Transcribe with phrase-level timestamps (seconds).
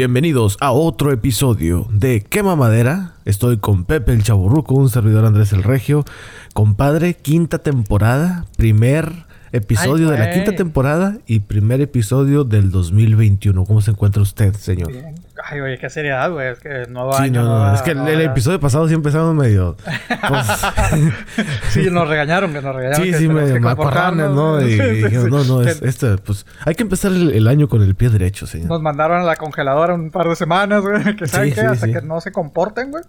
[0.00, 3.16] bienvenidos a otro episodio de Quema Madera.
[3.26, 6.06] Estoy con Pepe el Chaburruco, un servidor Andrés el Regio.
[6.54, 13.66] Compadre, quinta temporada, primer episodio Ay, de la quinta temporada y primer episodio del 2021.
[13.66, 14.90] ¿Cómo se encuentra usted, señor?
[14.90, 15.16] Bien.
[15.44, 16.48] Ay, oye, qué seriedad, güey.
[16.48, 17.42] Es que nuevo Sí, año.
[17.42, 19.76] no, no, nueva- es que el, episodio pasado sí empezamos medio...
[20.28, 20.46] pues,
[21.70, 23.04] Sí, nos regañaron, que nos regañaron.
[23.04, 24.60] sí, que sí, medio que macuarrones, ¿no?
[24.60, 24.70] Y,
[25.10, 28.10] Sí, no, no, es, este, pues hay que empezar el, el año con el pie
[28.10, 28.68] derecho, señor.
[28.68, 31.16] Nos mandaron a la congeladora un par de semanas, güey.
[31.16, 33.04] Que saben qué, hasta que no se comporten, güey.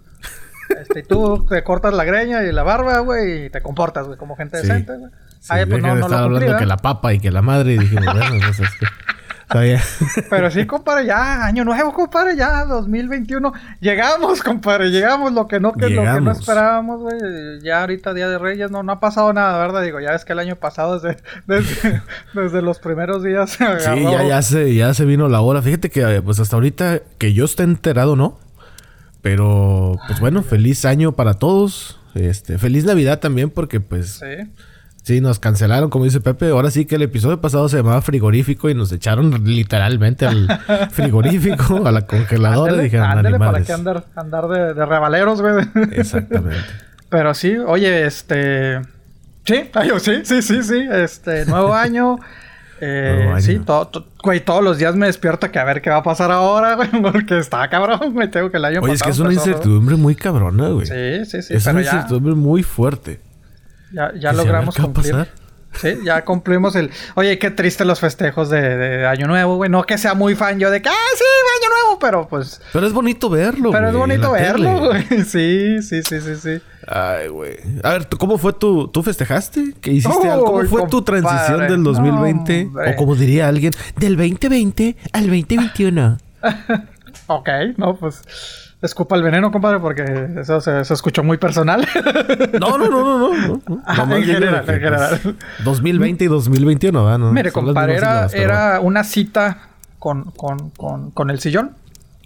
[0.80, 4.18] Este, y tú te cortas la greña y la barba, güey, y te comportas, güey,
[4.18, 5.10] como gente decente, güey.
[5.40, 7.72] Sí, Ay, pues no, no estar lo hablando que la papa y que la madre
[7.74, 8.70] y dijimos, bueno, pues es
[10.30, 13.52] Pero sí, compadre, ya, año nuevo, compadre, ya, 2021.
[13.80, 17.16] Llegamos, compadre, llegamos, lo que no, que, lo que no esperábamos, güey.
[17.62, 19.82] Ya ahorita, Día de Reyes, no, no ha pasado nada, ¿verdad?
[19.82, 22.02] Digo, ya es que el año pasado, desde, desde,
[22.34, 25.62] desde los primeros días, se Sí, ya, ya, se, ya se vino la hora.
[25.62, 28.38] Fíjate que eh, pues hasta ahorita que yo esté enterado, ¿no?
[29.20, 32.00] Pero, pues bueno, feliz año para todos.
[32.14, 34.50] Este, feliz Navidad también porque pues Sí.
[35.02, 36.48] Sí, nos cancelaron, como dice Pepe.
[36.50, 40.48] Ahora sí que el episodio pasado se llamaba frigorífico y nos echaron literalmente al
[40.90, 42.72] frigorífico, a la congeladora.
[42.72, 45.54] Ándele, y dijeron, ándele, para que andar, andar de, de rebaleros, güey.
[45.92, 46.58] Exactamente.
[47.08, 48.80] Pero sí, oye, este.
[49.44, 50.86] Sí, ay, yo, sí, sí, sí, sí.
[50.90, 52.18] Este, nuevo año.
[52.80, 53.40] Eh, Nuevo año.
[53.42, 56.02] Sí, todo, to- güey, todos los días me despierto que a ver qué va a
[56.02, 58.28] pasar ahora, güey, porque está cabrón, güey.
[58.30, 60.86] Tengo que el año Oye, es que es pasado una incertidumbre muy cabrona, güey.
[60.86, 63.20] Sí, sí, sí, es pero una ya, incertidumbre muy fuerte.
[63.92, 65.12] Ya, ya logramos ver, ¿qué va a cumplir.
[65.12, 65.42] pasar?
[65.74, 66.90] Sí, ya cumplimos el.
[67.14, 69.70] Oye, qué triste los festejos de, de Año Nuevo, güey.
[69.70, 71.24] No que sea muy fan yo de que, ah, sí,
[71.62, 72.60] Año Nuevo, pero pues.
[72.74, 75.04] Pero es bonito verlo, Pero es güey, bonito verlo, tele.
[75.08, 75.24] güey.
[75.24, 76.60] Sí, sí, sí, sí, sí.
[76.86, 77.56] Ay, güey.
[77.84, 78.88] A ver, ¿tú- ¿cómo fue tu...
[78.88, 79.72] ¿Tú festejaste?
[79.80, 80.28] ¿Qué hiciste?
[80.28, 80.44] Algo?
[80.46, 82.64] ¿Cómo fue tu transición del No, 2020?
[82.66, 82.92] hombre.
[82.92, 86.18] o como diría alguien, del 2020 al 2021.
[87.28, 88.20] Ok, no, pues.
[88.82, 90.04] Escupa el veneno, compadre, porque
[90.40, 91.86] eso se, se escuchó muy personal.
[92.60, 93.82] No, no, no, no, no.
[93.86, 95.20] Ah, en general, en general.
[95.22, 97.18] pues, 2020 y 2021, ¿verdad?
[97.18, 99.58] No, Mire, compadre, era, pero era una cita
[100.00, 101.76] con, con, con, con el sillón.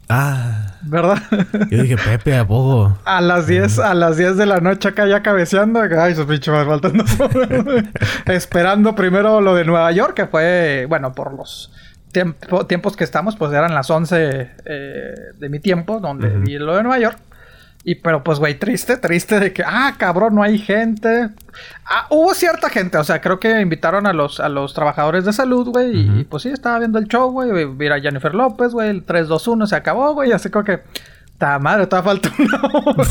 [0.08, 1.20] Ah, ¿verdad?
[1.68, 2.96] yo dije, Pepe, ¿a poco?
[3.04, 5.80] A las 10, a las 10 de la noche acá ya cabeceando.
[5.98, 7.04] Ay, sus pinches más faltando.
[8.26, 11.72] Esperando primero lo de Nueva York, que fue, bueno, por los
[12.16, 16.40] tiempo- tiempos que estamos, pues eran las 11 eh, de mi tiempo, donde Ujú.
[16.40, 17.18] vi lo de Nueva York.
[17.84, 21.28] Y pero pues, güey, triste, triste de que, ah, cabrón, no hay gente.
[21.84, 25.32] Ah, hubo cierta gente, o sea, creo que invitaron a los, a los trabajadores de
[25.32, 28.88] salud, güey, y pues sí, estaba viendo el show, güey, vi a Jennifer López, güey,
[28.90, 30.80] el 3-2-1 se acabó, güey, así como que,
[31.38, 33.06] ta madre, todavía falta una hora.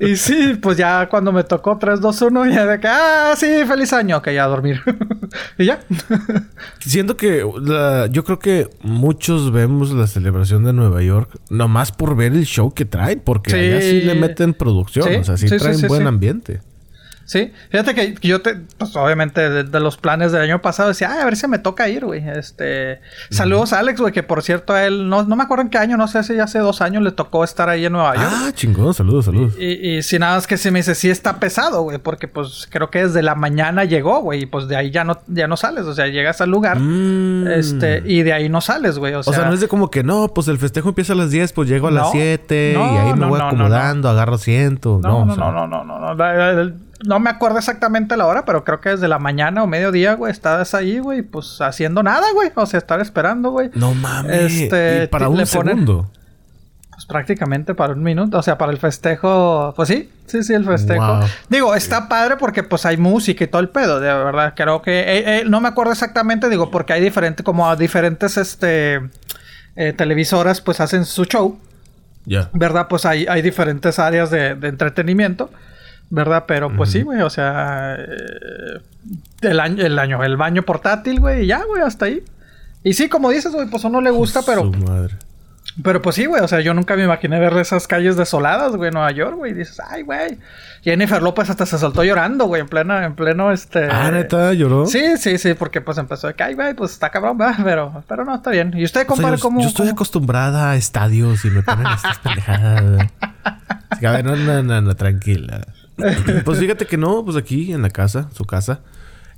[0.00, 4.16] Y sí, pues ya cuando me tocó 3-2-1, ya de que, ah, sí, feliz año,
[4.18, 4.80] ok, ya a dormir.
[5.58, 5.80] y ya.
[6.80, 12.16] Siento que la- yo creo que muchos vemos la celebración de Nueva York nomás por
[12.16, 13.56] ver el show que traen, porque Sí.
[13.56, 16.08] allá sí le meten producción, Sí, o sea, sí, sí, traen buen sí.
[16.08, 16.60] ambiente.
[17.30, 21.12] Sí, fíjate que yo te, pues obviamente de, de los planes del año pasado decía,
[21.12, 22.28] ay, a ver si me toca ir, güey.
[22.28, 25.70] Este, saludos a Alex, güey, que por cierto a él, no, no me acuerdo en
[25.70, 28.28] qué año, no sé si hace dos años le tocó estar ahí en Nueva York.
[28.32, 29.54] Ah, chingón, saludos, saludos.
[29.60, 29.66] Y,
[29.98, 32.90] y si nada más que se me dice, sí está pesado, güey, porque pues creo
[32.90, 35.84] que desde la mañana llegó, güey, y pues de ahí ya no, ya no sales,
[35.84, 37.46] o sea, llegas al lugar, Mm.
[37.46, 39.88] este, y de ahí no sales, güey, o O sea, sea, no es de como
[39.88, 42.72] que no, pues el festejo empieza a las 10, pues llego a las No, 7
[42.74, 44.98] no, y ahí me no, voy acomodando, agarro asiento.
[45.00, 46.72] No, No, sea, no, no, no, no, no, la- la- la-
[47.04, 50.30] no me acuerdo exactamente la hora, pero creo que desde la mañana o mediodía, güey,
[50.32, 53.70] estás ahí, güey, pues haciendo nada, güey, o sea, estar esperando, güey.
[53.74, 54.52] No mames.
[54.52, 56.10] Este, y para un ponen- segundo.
[56.90, 60.66] Pues prácticamente para un minuto, o sea, para el festejo, pues sí, sí, sí, el
[60.66, 61.16] festejo.
[61.16, 61.24] Wow.
[61.48, 65.00] Digo, está padre porque pues hay música y todo el pedo, de verdad, creo que,
[65.00, 69.00] eh, eh, no me acuerdo exactamente, digo, porque hay diferentes, como a diferentes, este,
[69.76, 71.58] eh, televisoras, pues hacen su show.
[72.26, 72.50] Ya.
[72.52, 72.86] ¿verdad?
[72.86, 75.50] Pues hay, hay diferentes áreas de, de entretenimiento,
[76.10, 76.44] ¿verdad?
[76.46, 78.80] Pero pues sí, güey, o sea, eh,
[79.42, 82.22] el año, el año, el baño portátil, güey, y ya, güey, hasta ahí.
[82.84, 85.14] Y sí, como dices, güey, pues a uno le gusta, pero, Su madre.
[85.84, 88.88] pero pues sí, güey, o sea, yo nunca me imaginé ver esas calles desoladas, güey,
[88.88, 90.38] en Nueva York, güey, y dices, ay, güey.
[90.82, 93.86] Jennifer López hasta se soltó llorando, güey, en pleno, en pleno, este...
[93.90, 94.86] Ah, neta, lloró.
[94.86, 97.56] Sí, sí, sí, porque pues empezó de que, ay, güey, pues está cabrón, ¿verdad?
[97.64, 98.72] Pero, pero no, está bien.
[98.74, 99.60] ¿Y usted, O sea, compadre, yo, cómo...?
[99.60, 103.08] yo estoy cómo- acostumbrada a estadios y me ponen estas pendejadas.
[104.02, 105.66] A ver, no, no, no, no, tranquila.
[106.44, 108.80] Pues fíjate que no, pues aquí en la casa, su casa.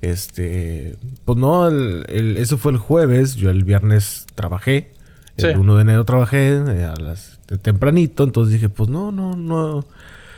[0.01, 3.37] Este, pues no, el- el- eso fue el jueves.
[3.37, 4.93] Yo el viernes trabajé.
[5.37, 5.59] El Sí.
[5.59, 8.25] 1 de enero trabajé eh, a las de tempranito.
[8.25, 9.85] Entonces dije, pues no, no, no.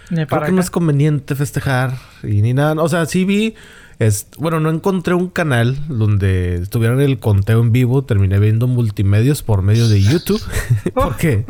[0.08, 2.80] Creo que no es conveniente festejar y ni nada.
[2.82, 3.54] O sea, sí vi
[3.98, 8.02] Es, bueno, no encontré un canal donde estuvieran el conteo en vivo.
[8.04, 10.42] Terminé viendo multimedios por medio de YouTube.
[10.94, 11.44] porque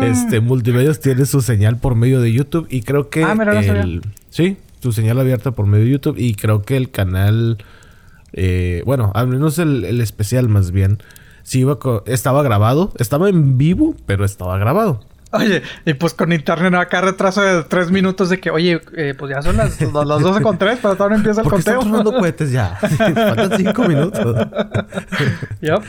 [0.00, 2.66] este multimedios tiene su señal por medio de YouTube.
[2.70, 6.18] Y creo que Ah, mira, el, sí, su señal abierta por medio de YouTube.
[6.18, 7.58] Y creo que el canal,
[8.32, 10.98] eh, bueno, al menos el, el especial más bien,
[11.42, 12.92] sí iba estaba grabado.
[12.98, 15.00] Estaba en vivo, pero estaba grabado.
[15.32, 19.30] Oye, y pues con internet acá retraso de tres minutos de que, oye, eh, pues
[19.34, 22.12] ya son las, las 12 con 3, pero todavía no empieza el Porque están conteo.
[22.18, 22.76] cohetes ya.
[22.80, 24.46] Faltan cinco minutos.
[25.60, 25.82] Yup.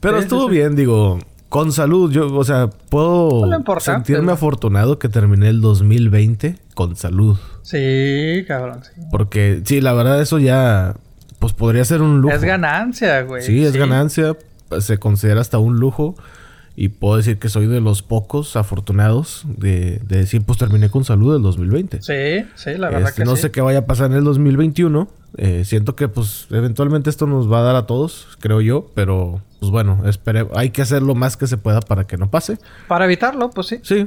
[0.00, 0.58] Pero Sí, estuvo sí, sí.
[0.58, 2.10] bien, digo, con salud.
[2.10, 3.48] Yo, o sea, puedo
[3.80, 7.36] sentirme afortunado que terminé el 2020 con salud.
[7.62, 8.80] Sí, cabrón.
[9.10, 10.94] Porque, sí, la verdad, eso ya,
[11.38, 12.34] pues podría ser un lujo.
[12.34, 13.42] Es ganancia, güey.
[13.42, 14.36] Sí, es ganancia.
[14.80, 16.14] Se considera hasta un lujo.
[16.78, 21.04] Y puedo decir que soy de los pocos afortunados de, de decir, pues terminé con
[21.04, 22.02] salud el 2020.
[22.02, 23.42] Sí, sí, la verdad Este, que no sí.
[23.42, 25.08] sé qué vaya a pasar en el 2021.
[25.38, 28.90] Eh, siento que pues eventualmente esto nos va a dar a todos, creo yo.
[28.94, 32.30] Pero pues bueno, espere, hay que hacer lo más que se pueda para que no
[32.30, 32.58] pase.
[32.88, 33.80] Para evitarlo, pues sí.
[33.82, 34.06] Sí.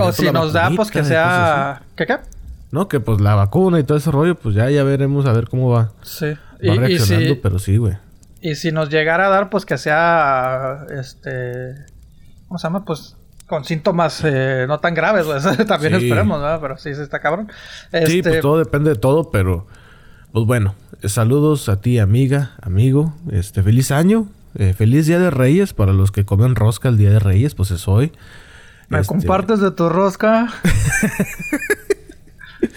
[0.00, 1.82] O, si nos da, pues que sea...
[1.96, 2.16] ¿Qué qué?
[2.72, 5.48] No, que pues la vacuna y todo ese rollo, pues ya, ya veremos a ver
[5.48, 6.26] cómo va, Sí.
[6.26, 7.34] va Y, y reaccionando.
[7.34, 7.94] si, Pero sí, güey.
[8.50, 10.86] Y si nos llegara a dar, pues que sea...
[10.90, 11.74] Este...
[12.48, 12.84] ¿Cómo se llama?
[12.84, 13.16] Pues
[13.46, 15.26] con síntomas eh, no tan graves.
[15.26, 16.04] Eso También Sí.
[16.06, 16.60] esperemos, ¿no?
[16.60, 17.48] Pero sí, sí está cabrón.
[17.90, 19.66] Sí, Este, pues todo depende de todo, pero
[20.32, 23.14] pues bueno, eh, saludos a ti, amiga, amigo.
[23.30, 24.28] Este, feliz año.
[24.58, 27.70] eh, feliz Día de Reyes para los que comen rosca el Día de Reyes, pues
[27.70, 28.12] es hoy.
[28.88, 30.48] ¿Me Este, compartes de tu rosca?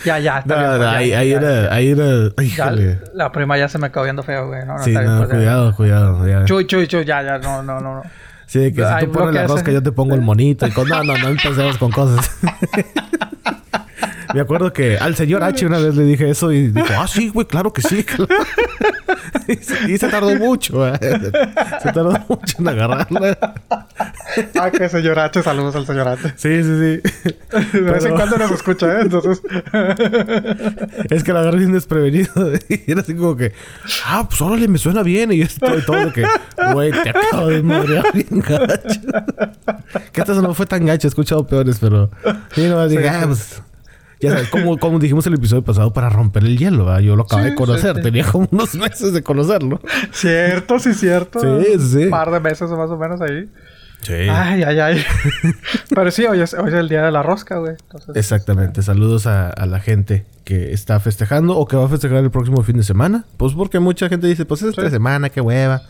[0.05, 0.39] ya, ya.
[0.39, 1.37] está No, bien, no, pues, ya, ahí, ahí ya.
[1.37, 2.05] era, ahí era,
[2.37, 2.99] Ya, híjole.
[3.13, 4.65] la prima ya se me quedó viendo feo, güey.
[4.65, 6.27] No, no, Sí, está bien, no, pues, cuidado, cuidado.
[6.27, 6.45] ya.
[6.45, 7.95] Chuy, chuy, chuy, ya, ya, no, no, no.
[7.95, 8.03] no.
[8.45, 9.53] Sí, que si Ay, tú pones la bloquea ese.
[9.53, 10.65] rosca, yo te pongo el monito.
[10.65, 10.87] Y con...
[10.89, 12.31] No, no, no empecemos con cosas.
[14.33, 17.29] Me acuerdo que al señor H una vez le dije eso y dijo, ah, sí,
[17.29, 18.03] güey, claro que sí.
[18.03, 18.27] claro".
[19.47, 20.99] y, se, y se tardó mucho, eh.
[21.81, 23.55] Se tardó mucho en agarrarla.
[24.59, 26.33] Ah, que señor H, saludos al señor H.
[26.35, 27.77] Sí, sí, sí.
[27.77, 29.01] De vez en cuando nos escucha, ¿eh?
[29.01, 29.41] Entonces.
[31.09, 32.29] Es que la agarré bien desprevenido.
[32.69, 33.53] Y era así como que,
[34.05, 35.31] ah, pues órale, me suena bien.
[35.31, 36.25] Y yo estoy todo de que,
[36.73, 39.01] güey, te acabo de madrear bien gacho.
[40.11, 42.09] que esta no fue tan gacho, he escuchado peores, pero.
[42.53, 43.61] Sí, no, dije, Sí, ah, pues.
[44.21, 46.99] Ya sabes, como, como dijimos el episodio pasado, para romper el hielo, ¿verdad?
[46.99, 49.79] Yo lo acabo Sí, de conocer, sí, tenía como unos meses de conocerlo.
[50.11, 51.39] Cierto, sí, cierto.
[51.39, 52.03] Sí, sí.
[52.05, 53.49] Un par de meses más o menos ahí.
[54.01, 54.13] Sí.
[54.13, 55.03] Ay, ay, ay.
[55.95, 57.73] Pero sí, hoy es, hoy es el día de la rosca, güey.
[57.81, 58.81] Entonces, Exactamente.
[58.81, 62.63] Saludos a, a la gente que está festejando o que va a festejar el próximo
[62.63, 63.25] fin de semana.
[63.37, 65.81] Pues porque mucha gente dice, pues es esta semana, qué hueva.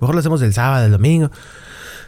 [0.00, 1.30] Mejor lo hacemos el sábado, el domingo.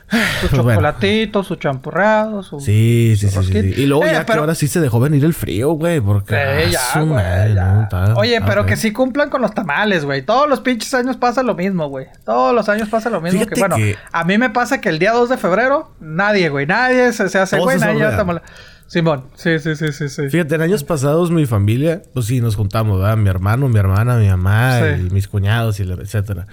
[0.08, 0.16] Su
[0.48, 0.70] Pues bueno.
[0.74, 2.60] chocolatito, su champurrado, su...
[2.60, 3.74] Sí, sí, sí, sí, sí.
[3.82, 6.00] Y luego Eh, ya que ahora sí se dejó venir el frío, güey.
[6.00, 6.34] Porque...
[6.34, 7.64] Sí, ah, ya, su güey, madre, ya.
[7.72, 10.22] no, está- Oye, pero que sí cumplan con los tamales, güey.
[10.22, 12.06] Todos los pinches años pasa lo mismo, güey.
[12.24, 13.40] Todos los años pasa lo mismo.
[13.40, 16.50] Fíjate que, bueno, que- a mí me pasa que el día 2 de febrero, nadie,
[16.50, 16.66] güey.
[16.66, 17.78] Nadie se, se hace, güey.
[17.78, 18.42] Nadie tamal.
[18.88, 19.24] Simón.
[19.34, 20.28] Sí, sí, sí, sí, sí.
[20.28, 23.16] Fíjate, en años pasados mi familia, pues sí, nos juntamos, ¿verdad?
[23.16, 25.06] Mi hermano, mi hermana, mi mamá Sí.
[25.08, 26.46] y mis cuñados y etcétera.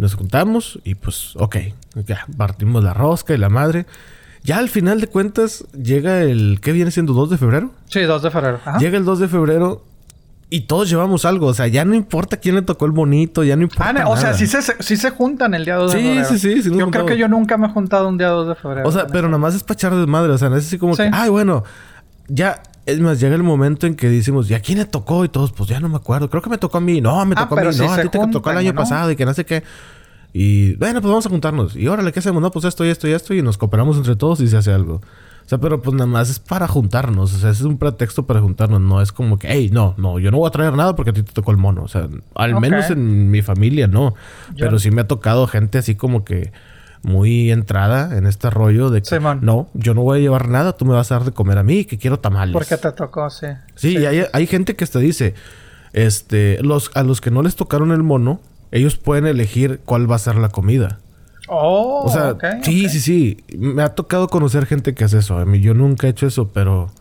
[0.00, 1.56] Nos juntamos y pues, ok,
[2.06, 3.84] ya partimos la rosca y la madre.
[4.42, 7.12] Ya al final de cuentas llega el, ¿qué viene siendo?
[7.12, 7.70] ¿2 de febrero?
[7.86, 8.58] Sí, 2 de febrero.
[8.64, 8.78] Ajá.
[8.78, 9.84] Llega el 2 de febrero
[10.48, 11.48] y todos llevamos algo.
[11.48, 14.16] O sea, ya no importa quién le tocó el bonito, ya no importa Ah, o
[14.16, 16.28] sea, sí se, sí se juntan el día 2 de Sí, febrero.
[16.30, 18.54] sí, sí, sí Yo creo que yo nunca me he juntado un día 2 de
[18.54, 18.88] febrero.
[18.88, 20.32] O sea, pero nada más es para echar desmadre.
[20.32, 21.02] O sea, no es así como Sí.
[21.02, 21.64] que, ay, bueno,
[22.28, 22.62] ya.
[22.86, 25.24] Es más, llega el momento en que decimos, ¿y a quién le tocó?
[25.24, 26.28] Y todos, pues ya no me acuerdo.
[26.30, 27.00] Creo que me tocó a mí.
[27.00, 27.76] No, me Ah, tocó a mí.
[27.76, 28.80] no, a ti te tocó el año ¿no?
[28.80, 29.62] pasado y que no sé qué.
[30.32, 31.76] Y bueno, pues vamos a juntarnos.
[31.76, 32.40] Y órale, ¿qué hacemos?
[32.40, 33.34] No, pues esto y esto y esto.
[33.34, 34.94] Y nos cooperamos entre todos y se hace algo.
[35.44, 37.34] O sea, pero pues nada más es para juntarnos.
[37.34, 38.80] O sea, es un pretexto para juntarnos.
[38.80, 41.12] No es como que, hey, no, no, yo no voy a traer nada porque a
[41.12, 41.82] ti te tocó el mono.
[41.82, 44.14] O sea, al menos en mi familia no.
[44.56, 46.52] Pero sí me ha tocado gente así como que
[47.02, 49.38] muy entrada en este rollo de que Simón.
[49.42, 51.62] no, yo no voy a llevar nada, tú me vas a dar de comer a
[51.62, 52.52] mí, que quiero tamales.
[52.52, 53.46] Porque te tocó, sí.
[53.74, 55.34] Sí, y hay, hay gente que hasta dice,
[55.92, 58.40] este, los, a los que no les tocaron el mono,
[58.70, 60.98] ellos pueden elegir cuál va a ser la comida.
[61.48, 63.44] Oh, O sea, sí, sí, sí.
[63.58, 65.36] Me ha tocado conocer gente que hace eso.
[65.38, 66.92] A mí yo nunca he hecho eso, pero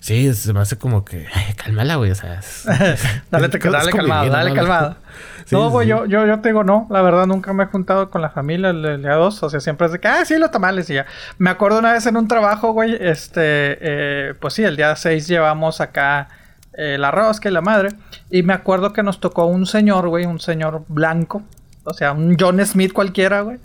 [0.00, 2.10] sí, se me hace como que, ay, cálmala, güey.
[2.10, 2.64] O sea, es-
[3.30, 4.96] Dale, te, es dale calmado, dale calmado.
[5.44, 5.90] Sí, no, güey, sí.
[5.90, 6.86] yo, yo, yo te digo no.
[6.90, 9.42] La verdad, nunca me he juntado con la familia el, el día 2.
[9.42, 11.06] O sea, siempre es de que, ah, sí, los tamales y ya.
[11.38, 15.26] Me acuerdo una vez en un trabajo, güey, este, eh, pues sí, el día 6
[15.28, 16.28] llevamos acá
[16.76, 17.90] eh, la rosca y la madre.
[18.30, 21.42] Y me acuerdo que nos tocó un señor, güey, un señor blanco.
[21.86, 23.58] O sea, un John Smith cualquiera, güey.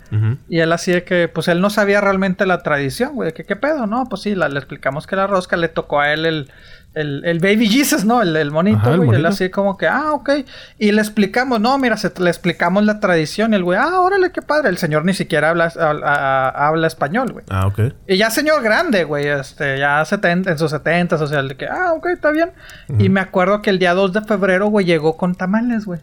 [0.48, 3.28] Y él así de que, pues él no sabía realmente la tradición, güey.
[3.30, 3.86] de que, ¿Qué pedo?
[3.86, 6.50] No, pues sí, la- le explicamos que la rosca le tocó a él el
[6.94, 8.20] el, el Baby Jesus, ¿no?
[8.22, 9.18] El, el monito, Ajá, el güey.
[9.18, 10.30] Él así como que, ah, ok.
[10.78, 13.52] Y le explicamos, no, mira, se- le explicamos la tradición.
[13.52, 14.68] Y el güey, ah, órale, qué padre.
[14.70, 17.44] El señor ni siquiera habla, habla, habla español, güey.
[17.48, 17.80] Ah, ok.
[18.08, 21.56] Y ya señor grande, güey, este, ya 70, en sus 70, o sea, el de
[21.56, 22.50] que, ah, ok, está bien.
[22.98, 26.00] Y me acuerdo que el día 2 de febrero, güey, llegó con tamales, güey.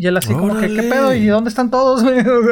[0.00, 1.12] Y él así como que, ¿qué pedo?
[1.12, 2.02] ¿Y dónde están todos,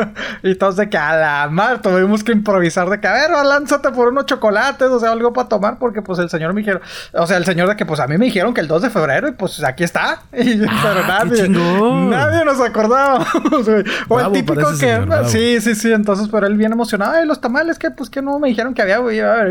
[0.43, 3.91] y todos de que, a la mar, tuvimos que improvisar de que, a ver, lánzate
[3.91, 6.83] por unos chocolates, o sea, algo para tomar, porque pues el señor me dijeron,
[7.15, 8.91] o sea, el señor de que, pues a mí me dijeron que el 2 de
[8.91, 10.25] febrero, y pues aquí está.
[10.39, 11.01] Y, Ah, pero
[11.35, 13.85] qué nadie, nadie nos güey.
[14.09, 17.27] O Bravo el típico que, señor, sí, sí, sí, entonces, pero él bien emocionado, ay,
[17.27, 18.99] los tamales, que pues que no me dijeron que había,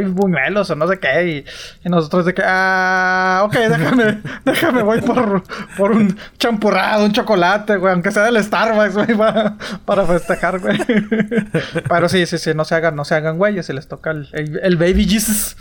[0.09, 1.45] buñuelos o no sé qué, y,
[1.83, 5.41] y nosotros de que, ah, ok, déjame, déjame, voy por,
[5.75, 10.77] por un champurrado, un chocolate, güey, aunque sea del Starbucks, güey, para, para festejar, güey.
[11.89, 14.27] pero sí, sí, sí, no se hagan, no se hagan güeyes, si les toca el,
[14.33, 15.57] el, el Baby Jesus.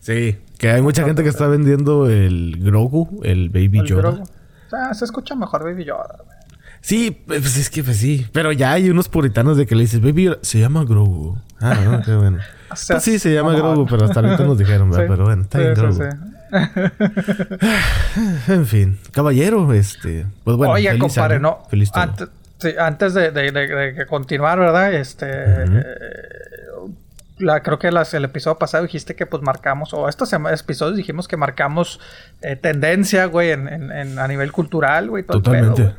[0.00, 0.38] Sí.
[0.58, 4.02] Que hay mucha gente que está vendiendo el Grogu, el Baby el Yoda.
[4.02, 4.22] Grogu.
[4.22, 6.38] O sea, se escucha mejor Baby Yoda, güey.
[6.80, 8.26] Sí, pues es que pues sí.
[8.32, 11.38] Pero ya hay unos puritanos de que le dices, Baby Yoda, se llama Grogu.
[11.60, 12.38] Ah, no, qué bueno.
[12.72, 13.52] O sea, Pues sí, se llama.
[13.54, 15.04] Grogu, pero hasta ahorita nos dijeron, ¿verdad?
[15.04, 15.94] Sí, Pero bueno, está sí, bien Grogu.
[15.94, 16.02] sí.
[18.48, 20.26] En fin, caballero, este.
[20.44, 21.58] Pues bueno, Oye, feliz compadre, año, no.
[21.70, 21.90] Feliz.
[21.94, 22.28] Antes,
[22.58, 24.92] sí, antes de, de- de- de que continuar, ¿verdad?
[24.94, 25.26] Este.
[25.28, 25.82] eh,
[27.38, 31.26] la, creo que las- el episodio pasado dijiste que pues marcamos, o estos episodios dijimos
[31.26, 31.98] que marcamos
[32.42, 35.82] eh, tendencia, güey, en, en- en- a nivel cultural, güey, todo el pedo, Totalmente.
[35.82, 35.94] güey.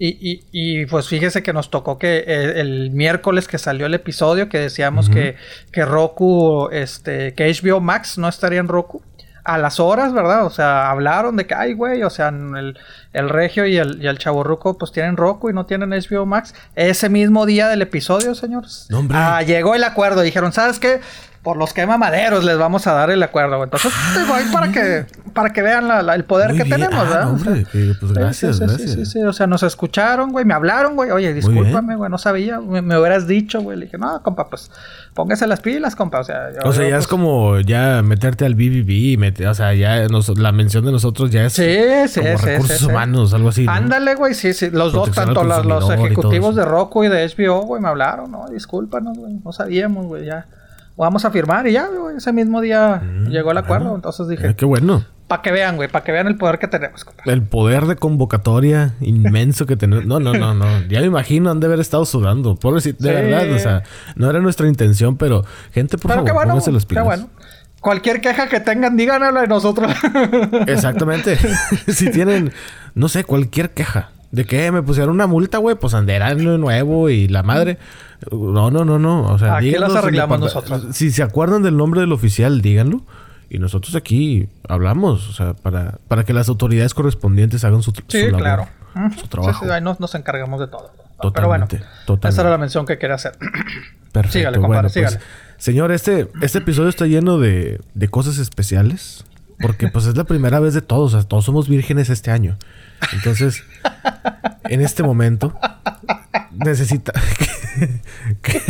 [0.00, 3.94] Y, y, y, pues fíjese que nos tocó que eh, el miércoles que salió el
[3.94, 5.34] episodio que decíamos que,
[5.72, 9.02] que Roku, este, que HBO Max no estaría en Roku.
[9.48, 10.44] A las horas, ¿verdad?
[10.44, 12.78] O sea, hablaron de que, ay, güey, o sea, el,
[13.14, 16.54] el Regio y el, y el Chaborruco pues tienen Roku y no tienen HBO Max.
[16.76, 18.86] Ese mismo día del episodio, señores.
[18.90, 19.16] No, hombre.
[19.18, 20.20] Ah, llegó el acuerdo.
[20.20, 21.00] Dijeron, ¿sabes qué?
[21.48, 23.64] Por los que mamaderos les vamos a dar el acuerdo.
[23.64, 26.76] Entonces, te voy para que, para que vean la- la- el poder Muy que bien.
[26.76, 27.28] tenemos, Ah, ¿verdad?
[27.30, 29.08] hombre, que, pues gracias, sí, sí, gracias.
[29.12, 29.22] Sí.
[29.22, 30.44] O sea, nos escucharon, güey.
[30.44, 31.10] Me hablaron, güey.
[31.10, 32.10] Oye, discúlpame, güey.
[32.10, 32.60] No sabía.
[32.60, 33.78] Me, me hubieras dicho, güey.
[33.78, 34.70] Le dije, no, compa, pues
[35.14, 36.20] póngase las pilas, compa.
[36.20, 39.16] O sea, yo- O sea, yo, ya pues, es como ya meterte al BBB y
[39.16, 43.32] meter, o sea, ya nos- la mención de nosotros ya es como sí, recursos humanos,
[43.32, 43.64] algo así.
[43.64, 43.72] ¿no?
[43.72, 44.34] Ándale, güey.
[44.34, 44.68] Sí, sí.
[44.68, 48.30] Los dos, tanto los todo ejecutivos de Roku y de HBO, güey, me hablaron.
[48.30, 49.32] No, discúlpanos, güey.
[49.42, 50.26] No sabíamos, güey.
[50.26, 50.44] Ya.
[50.98, 52.16] Vamos a firmar y ya, güey.
[52.16, 53.84] Ese mismo día llegó el acuerdo.
[53.84, 53.96] bueno.
[53.96, 55.04] Entonces dije, qué bueno.
[55.28, 55.88] para que vean, güey.
[55.88, 57.06] Para que vean el poder que tenemos.
[57.24, 60.06] El poder de convocatoria inmenso que tenemos.
[60.06, 60.66] No, no, no, no.
[60.88, 62.56] Ya me imagino han de haber estado sudando.
[62.56, 63.14] Pobrecito, de Sí.
[63.14, 63.52] verdad.
[63.54, 63.82] O sea,
[64.16, 66.48] no era nuestra intención, pero gente, por Pero favor, qué bueno.
[66.50, 67.28] pónganse los Qué bueno.
[67.80, 69.92] Cualquier queja que tengan, díganlo de nosotros.
[70.66, 71.38] Exactamente.
[71.86, 72.52] si tienen,
[72.94, 74.10] no sé, cualquier queja.
[74.30, 77.78] De que me pusieron una multa, güey, pues andarán de nuevo y la madre.
[78.30, 79.22] No, no, no, no.
[79.32, 80.86] O sea, Aquí las arreglamos nosotros.
[80.92, 83.02] Si se acuerdan del nombre del oficial, díganlo.
[83.50, 88.02] Y nosotros aquí hablamos, o sea, para, para que las autoridades correspondientes hagan su, Sí,
[88.08, 88.68] su labor, claro.
[89.14, 89.64] su Sí, trabajo.
[89.64, 90.90] sí, ahí nos, nos encargamos de todo.
[91.20, 91.66] Totalmente, Pero bueno,
[92.06, 92.28] totalmente.
[92.28, 93.32] esa era la mención que quería hacer.
[94.12, 94.38] Perfecto.
[94.38, 95.18] Sígale, compadre, bueno, pues, sígale.
[95.56, 99.24] señor, este, este episodio está lleno de, de cosas especiales.
[99.60, 101.14] Porque pues es la primera vez de todos.
[101.14, 102.56] O sea, todos somos vírgenes este año.
[103.12, 103.62] Entonces,
[104.64, 105.58] en este momento,
[106.52, 107.12] necesita...
[108.42, 108.60] que-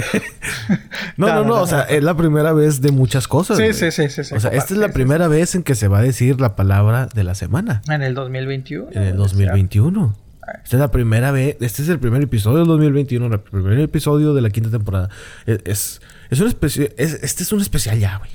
[1.16, 1.54] no, no, no.
[1.62, 3.56] O sea, es la primera vez de muchas cosas.
[3.58, 5.75] Sí, sí, sí, sí, sí, O sea, esta es la sí, primera vez en que
[5.75, 7.82] se va a decir la palabra de la semana.
[7.88, 8.88] En el 2021.
[8.92, 10.16] En el güey, 2021.
[10.64, 11.56] Esta es la primera vez.
[11.61, 13.26] Este es el primer episodio del 2021.
[13.26, 15.11] El primer episodio de la quinta temporada.
[15.47, 16.92] Es, es, es un especial.
[16.97, 18.30] este es un especial ya, güey.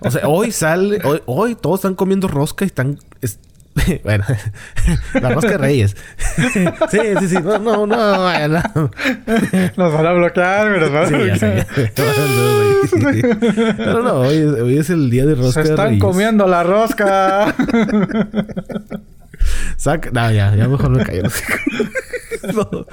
[0.00, 1.00] O sea, hoy sale.
[1.04, 2.98] Hoy, hoy todos están comiendo rosca y están.
[4.04, 4.24] bueno,
[5.20, 5.96] la rosca de Reyes.
[6.90, 7.36] sí, sí, sí.
[7.42, 7.96] No, no, no.
[8.24, 8.62] vaya, no.
[9.76, 11.66] Nos van a bloquear, güey, nos van a Sí, ya bloquear.
[11.74, 11.92] sé.
[13.76, 16.00] Pero no, hoy, es- hoy es el día de Se rosca de están Reyes.
[16.02, 17.54] comiendo la rosca.
[19.76, 20.10] Saca.
[20.12, 21.22] No, ya, ya mejor me callo.
[22.40, 22.86] callo.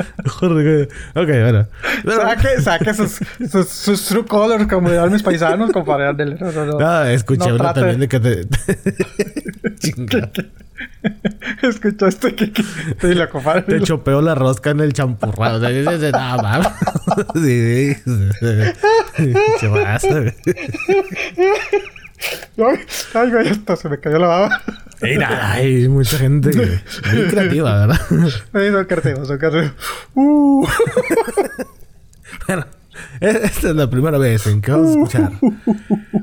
[1.15, 1.67] Ok, bueno.
[2.05, 3.19] Saque, saque sus,
[3.51, 6.07] sus, sus true colors, como dirán mis paisanos, compadre.
[6.07, 6.77] ándele, No, no, no.
[6.79, 8.47] Ah, escuché No una también de que te.
[9.79, 10.29] Chinga.
[11.61, 12.63] ¿Escuchaste que, que
[12.99, 13.61] sí, la compadre?
[13.63, 15.57] Te chopeó la rosca en el champurrado.
[15.57, 16.67] O sea, dices, de nada más.
[17.35, 18.29] Sí, sí.
[22.57, 22.75] Güey.
[22.77, 22.79] Ay,
[23.13, 24.61] ay, güey, hasta se me cayó la baba.
[25.03, 26.49] Y nada, hay mucha gente
[27.13, 28.01] muy creativa, ¿verdad?
[28.53, 29.73] Ay, son creativos, son.
[30.15, 30.67] Uh.
[32.47, 32.65] Bueno,
[33.21, 35.31] esta es la primera vez en que vamos a escuchar.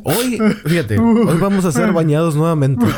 [0.04, 2.84] Hoy, fíjate, hoy vamos a ser bañados nuevamente.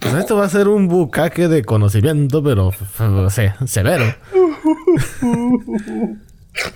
[0.00, 4.04] Pues esto va a ser un bucaque de conocimiento, pero f- o sea, severo.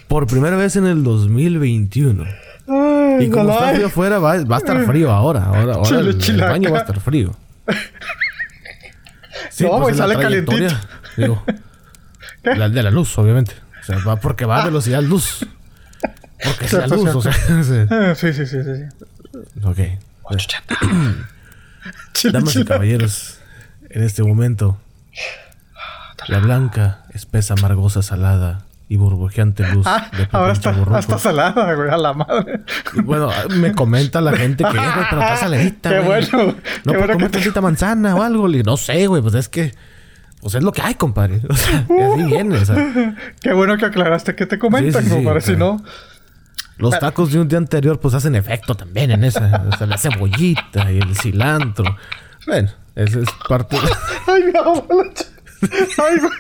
[0.09, 2.25] Por primera vez en el 2021.
[3.21, 5.45] Y como está frío afuera, va, va a estar frío ahora.
[5.45, 7.35] Ahora, ahora Chile el, baño va a estar frío.
[9.51, 10.75] Sí, No, la sale calientito.
[11.17, 11.43] Digo,
[12.45, 13.55] la de la luz, obviamente.
[13.81, 15.47] O sea, va porque va a velocidad luz.
[16.45, 17.33] Porque sea Cierto, luz, o sea.
[17.65, 17.87] sí.
[17.91, 18.85] Ah, Sí, sí, sí, sí.
[19.65, 19.79] Ok.
[22.33, 23.39] Damas y caballeros,
[23.91, 24.79] en este momento,
[26.29, 31.91] la blanca, espesa, amargosa, salada y burbujeante luz Ah, de ahora está, hasta salada, güey,
[31.91, 32.61] a la madre.
[32.95, 36.27] Y Bueno, me comenta la gente que, "Eh, güey, pero está saladita, Qué güey.
[36.31, 36.55] bueno,
[36.85, 38.49] No qué puedo bueno te- tantita manzana o algo.
[38.49, 39.75] Le digo, no sé, güey, pues es que...
[40.41, 41.41] Pues es lo que hay, compadre.
[41.49, 43.15] O sea, y así viene, o sea...
[43.43, 45.83] Qué bueno que aclaraste que te comentan, Sí, sí, sí, compadre, si no.
[46.79, 49.65] Los tacos de un día anterior, pues hacen efecto también en esa.
[49.69, 51.85] O sea, la cebollita y el cilantro.
[52.47, 53.77] Bueno, eso es parte...
[53.77, 53.83] de-
[54.29, 55.11] Ay, mi abuela.
[55.99, 56.33] Ay, güey.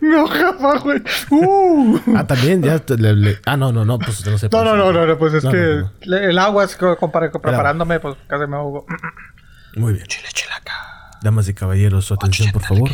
[0.00, 1.02] Mi hoja, güey.
[1.30, 1.98] Uh.
[2.16, 2.78] Ah, también ya...
[2.78, 4.48] te- le- le- Ah, no, no, no, pues no sé.
[4.50, 5.92] No, no, no, no, no, pues es No, que no, no.
[6.02, 8.86] le- el agua es preparándome, pues casi me ahogo.
[9.76, 10.06] Muy bien.
[11.22, 12.90] Damas y caballeros, su atención, por favor.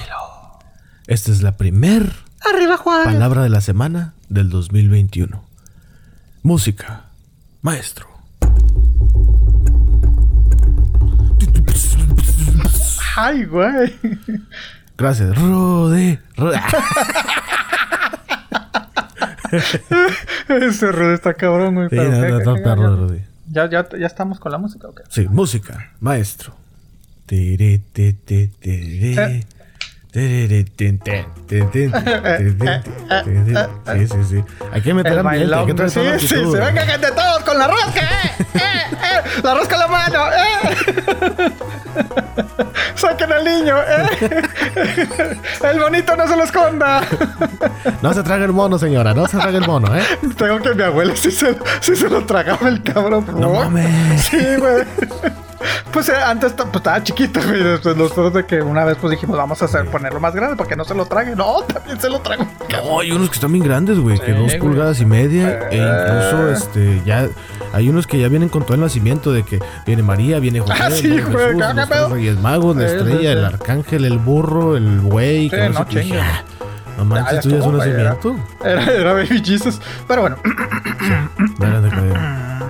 [1.06, 2.12] Esta es la primer
[2.52, 3.04] Arriba, Juan.
[3.04, 5.42] palabra de la semana del 2021.
[6.42, 7.04] Música.
[7.62, 8.06] Maestro.
[13.16, 13.92] Ay, güey.
[14.99, 15.35] Gracias.
[15.40, 16.19] Rode.
[16.37, 16.61] Rode.
[20.49, 21.88] Ese ruido está cabrón, güey.
[21.88, 23.25] Sí, pero no, qué- no, qué- no, qué- perro, ya-.
[23.50, 25.00] Ya, ya, ya estamos con la música, ¿ok?
[25.09, 25.93] Sí, música.
[26.00, 26.55] Maestro.
[27.26, 29.19] Tiri, ti, ti, tiri.
[29.19, 29.45] Eh.
[30.12, 30.65] Sí,
[34.07, 34.45] sí, sí.
[34.73, 36.61] Hay que meter ambiente, hay que traer Sí, sí, güey.
[36.61, 38.59] venga gente todos con la rosca, eh, eh,
[38.93, 41.49] eh, la rosca en la mano, eh.
[42.95, 44.43] Saquen al niño, eh.
[45.62, 47.03] El bonito no se lo esconda.
[48.03, 49.12] No se traga el mono, señora.
[49.15, 50.03] No se traga el mono, ¿eh?
[50.37, 53.25] Tengo que mi abuela sí se, sí se lo tragaba el cabrón.
[53.33, 53.53] No ¿no?
[53.55, 54.25] mames.
[54.25, 54.85] Sí, güey.
[55.93, 57.62] Pues eh, antes pues, estaba chiquito, güey.
[57.62, 60.68] Después nosotros de que una vez pues dijimos, vamos a hacer, ponerlo más grande para
[60.68, 61.35] que no se lo trague.
[61.35, 62.47] No, también se lo trago.
[62.71, 64.18] No, hay unos que están bien grandes, güey.
[64.21, 64.59] que dos güey.
[64.59, 65.68] pulgadas y media.
[65.71, 66.53] E incluso, Eh.
[66.53, 67.29] este, ya...
[67.73, 70.73] Hay unos que ya vienen con todo el nacimiento de que viene María, viene José,
[70.81, 71.33] Ah, sí, güey, Jesús,
[71.88, 73.44] ¿qué los Reyes Magos, la Sí, sí, estrella, el sí.
[73.44, 75.51] arcángel, el burro, el güey.
[75.51, 76.07] Sí, que no sé.
[76.09, 76.44] Ya,
[76.97, 78.44] No manches, tú ya es un güey, era- nacimiento.
[78.64, 79.81] Era, era Baby Jesus.
[80.07, 80.37] Pero bueno.
[80.42, 80.51] ¿qué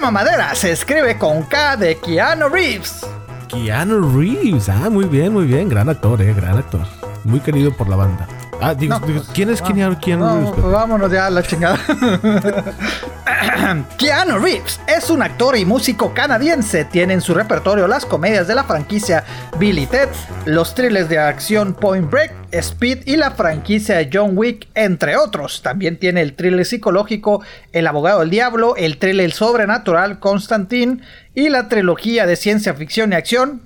[0.00, 0.54] mamadera?
[0.54, 3.06] Se escribe con K de Keanu Reeves.
[3.48, 4.68] Keanu Reeves.
[4.68, 5.68] Ah, muy bien, muy bien.
[5.68, 6.32] Gran actor, eh.
[6.34, 6.86] Gran actor.
[7.24, 8.26] Muy querido por la banda.
[8.62, 10.50] Ah, digo, No, digo, pues, ¿quién es Keanu, Reeves?
[10.54, 11.78] pues vámonos ya a la chingada.
[13.98, 16.84] Keanu Reeves es un actor y músico canadiense.
[16.84, 19.24] Tiene en su repertorio las comedias de la franquicia
[19.58, 20.08] Billy Ted,
[20.44, 25.62] los thrillers de acción Point Break, Speed y la franquicia John Wick, entre otros.
[25.62, 27.42] También tiene el thriller psicológico
[27.72, 31.00] El abogado del diablo, el thriller sobrenatural Constantine
[31.34, 33.62] y la trilogía de ciencia ficción y acción.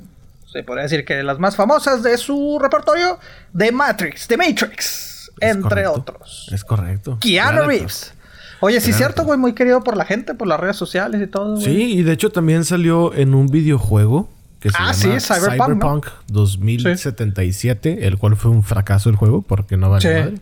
[0.54, 3.18] Se podría decir que las más famosas de su repertorio,
[3.58, 5.92] The Matrix, The Matrix, Es entre correcto.
[5.92, 6.48] otros.
[6.52, 7.18] Es correcto.
[7.20, 7.62] Keanu.
[7.66, 8.14] Reeves.
[8.60, 11.20] Oye, sí es Gran cierto, güey, muy querido por la gente, por las redes sociales
[11.20, 11.64] y todo, güey.
[11.64, 16.06] Sí, y de hecho también salió en un videojuego que se Ah, llama sí, Cyberpunk,
[16.06, 16.12] ¿no?
[16.28, 20.08] 2077, el cual fue un fracaso el juego porque no vale Sí.
[20.08, 20.34] madre.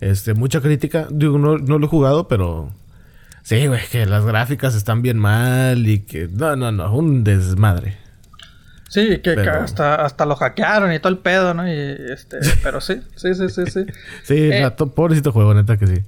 [0.00, 1.06] Este, mucha crítica.
[1.10, 2.70] Digo, no, no lo he jugado, pero.
[3.42, 6.28] Sí, güey, que las gráficas están bien mal y que.
[6.30, 7.96] No, no, no, un desmadre.
[8.90, 11.66] Sí, que, Pero- hasta, hasta lo hackearon y todo el pedo, ¿no?
[11.66, 11.72] Y
[12.12, 13.86] este, pero sí, sí, sí, sí, sí.
[14.24, 14.60] Sí, Eh.
[14.62, 16.02] rato, pobrecito juego, neta que sí.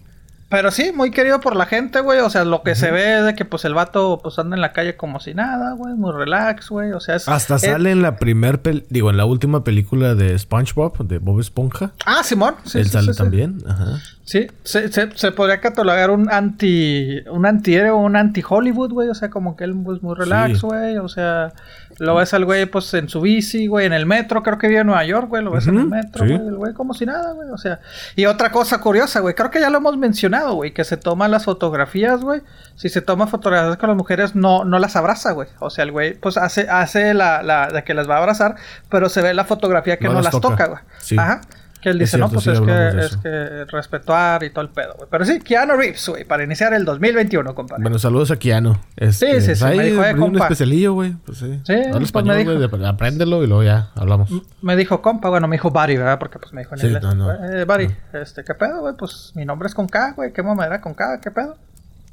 [0.48, 2.18] Pero sí, muy querido por la gente, güey.
[2.20, 4.60] O sea, lo que se ve es de que pues el vato pues anda en
[4.60, 5.94] la calle como si nada, güey.
[5.94, 6.92] Muy relax, güey.
[6.92, 7.26] O sea, es...
[7.26, 11.40] Hasta sale en la primer, pel- digo, en la última película de SpongeBob, de Bob
[11.40, 11.92] Esponja.
[12.04, 12.56] Ah, Simón.
[12.64, 13.18] Sí, Él sí, sale sí.
[13.18, 13.62] también.
[13.66, 13.98] Ajá.
[14.32, 17.20] Sí, se, se, se podría catalogar un anti...
[17.30, 19.10] Un antihéroe un anti-Hollywood, güey.
[19.10, 20.66] O sea, como que él pues muy relax, Sí.
[20.66, 20.96] güey.
[20.96, 21.52] O sea,
[21.98, 23.84] lo ves al güey pues en su bici, güey.
[23.84, 25.44] En el metro, creo que vive en Nueva York, güey.
[25.44, 26.32] Lo ves en el metro, sí.
[26.34, 26.48] güey.
[26.48, 27.50] El güey como si nada, güey.
[27.50, 27.80] O sea...
[28.16, 29.34] Y otra cosa curiosa, güey.
[29.34, 30.72] Creo que ya lo hemos mencionado, güey.
[30.72, 32.40] Que se toman las fotografías, güey.
[32.74, 35.48] Si se toma fotografías con las mujeres, no, no las abraza, güey.
[35.58, 38.54] O sea, el güey pues hace, hace la, la de que las va a abrazar,
[38.88, 40.48] pero se ve la fotografía que No no, las toca.
[40.48, 40.80] toca, güey.
[41.00, 41.16] Sí.
[41.18, 41.42] Ajá.
[41.82, 44.94] Que él dice, no, pues sí es, que, es que respetar y todo el pedo,
[44.96, 45.08] güey.
[45.10, 47.82] Pero sí, Keanu Reeves, güey, para iniciar el 2021, compadre.
[47.82, 48.76] Bueno, saludos a Keanu.
[48.96, 50.44] Este, Sí, sí, sí, me dijo, eh, aprendí un compa.
[50.44, 51.12] especialillo, güey.
[51.26, 51.60] Pues sí.
[51.64, 52.76] Sí, Habla pues español, me dijo.
[52.78, 54.30] de- Apréndelo y luego ya hablamos.
[54.62, 56.18] Me dijo compa, bueno, me dijo Barry, ¿verdad?
[56.20, 57.02] Porque pues me dijo en Sí, inglés.
[57.02, 57.32] no, no.
[57.32, 58.94] Eh, Barry, este, ¿qué pedo, güey?
[58.96, 60.32] Pues mi nombre es con K, güey.
[60.32, 61.20] ¿Qué mamadera con K?
[61.20, 61.56] ¿Qué pedo?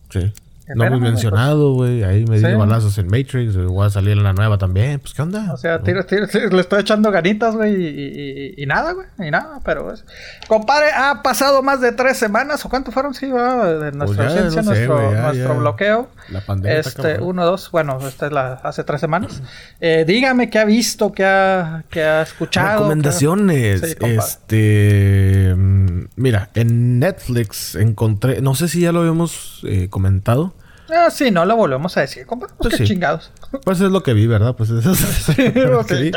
[0.09, 0.33] Sí.
[0.75, 2.03] No güey, mencionado, güey.
[2.03, 2.53] Ahí me di Sí.
[2.53, 3.55] balazos en Matrix.
[3.55, 4.99] Voy a salir en la nueva también.
[4.99, 5.51] Pues, ¿qué onda?
[5.53, 8.93] O sea, tiro, tiro, tiro, le estoy echando ganitas, güey, y, y- y- y nada,
[8.93, 9.91] güey, y nada, pero...
[9.93, 10.05] es-
[10.47, 13.13] Compadre, ha pasado más de tres semanas, ¿o cuánto fueron?
[13.13, 15.59] Sí, va, de nuestra Pues ya, ausencia, no sé, nuestro, ya, nuestro ya.
[15.59, 16.09] bloqueo.
[16.29, 19.41] La pandemia Este, uno, dos, bueno, esta es la hace tres semanas.
[19.81, 22.79] Eh, dígame qué ha visto, qué ha, qué ha escuchado.
[22.83, 23.81] Recomendaciones.
[23.81, 25.53] Sí, este.
[25.55, 28.41] mm, Mira, en Netflix encontré.
[28.41, 30.53] No sé si ya lo habíamos eh, comentado.
[30.95, 32.53] Ah, sí, no lo volvemos a decir, compadre.
[32.57, 32.85] Pues qué sí.
[32.85, 33.31] chingados.
[33.63, 34.55] Pues es lo que vi, ¿verdad?
[34.55, 36.11] Pues eso es lo que vi.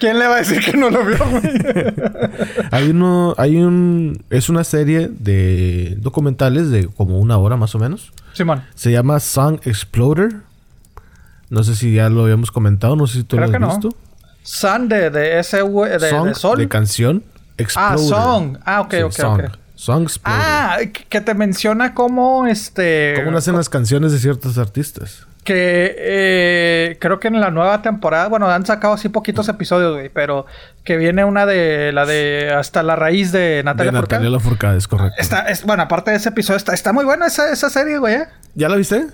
[0.00, 1.42] ¿Quién le va a decir que no lo vio, güey?
[2.70, 7.78] Hay uno, hay un, es una serie de documentales de como una hora más o
[7.78, 8.12] menos.
[8.34, 8.62] Simón.
[8.74, 10.36] Se llama Song Exploder.
[11.50, 13.60] No sé si ya lo habíamos comentado, no sé si tú Creo lo que has
[13.62, 13.68] no.
[13.68, 13.96] visto.
[14.42, 16.58] Sun de, de ese de, Song de sol.
[16.58, 17.22] de canción.
[17.26, 17.98] ah, Exploder.
[17.98, 18.58] song.
[18.64, 19.40] Ah, ok, Sí, ok, song.
[19.44, 19.58] ok.
[19.78, 20.40] Song Exploder.
[20.42, 23.14] Ah, que te menciona como este.
[23.14, 25.24] ¿Cómo nacen las canciones de ciertos artistas?
[25.44, 30.08] Que eh, creo que en la nueva temporada, bueno, han sacado así poquitos episodios, güey,
[30.08, 30.46] pero
[30.82, 34.00] que viene una de la de Hasta la raíz de Natalia de.
[34.00, 35.14] Natalia Lafourcade, es correcto.
[35.16, 38.16] Está, es, bueno, aparte de ese episodio, está, está muy buena esa, esa serie, güey.
[38.16, 38.26] ¿eh?
[38.56, 39.06] ¿Ya la viste?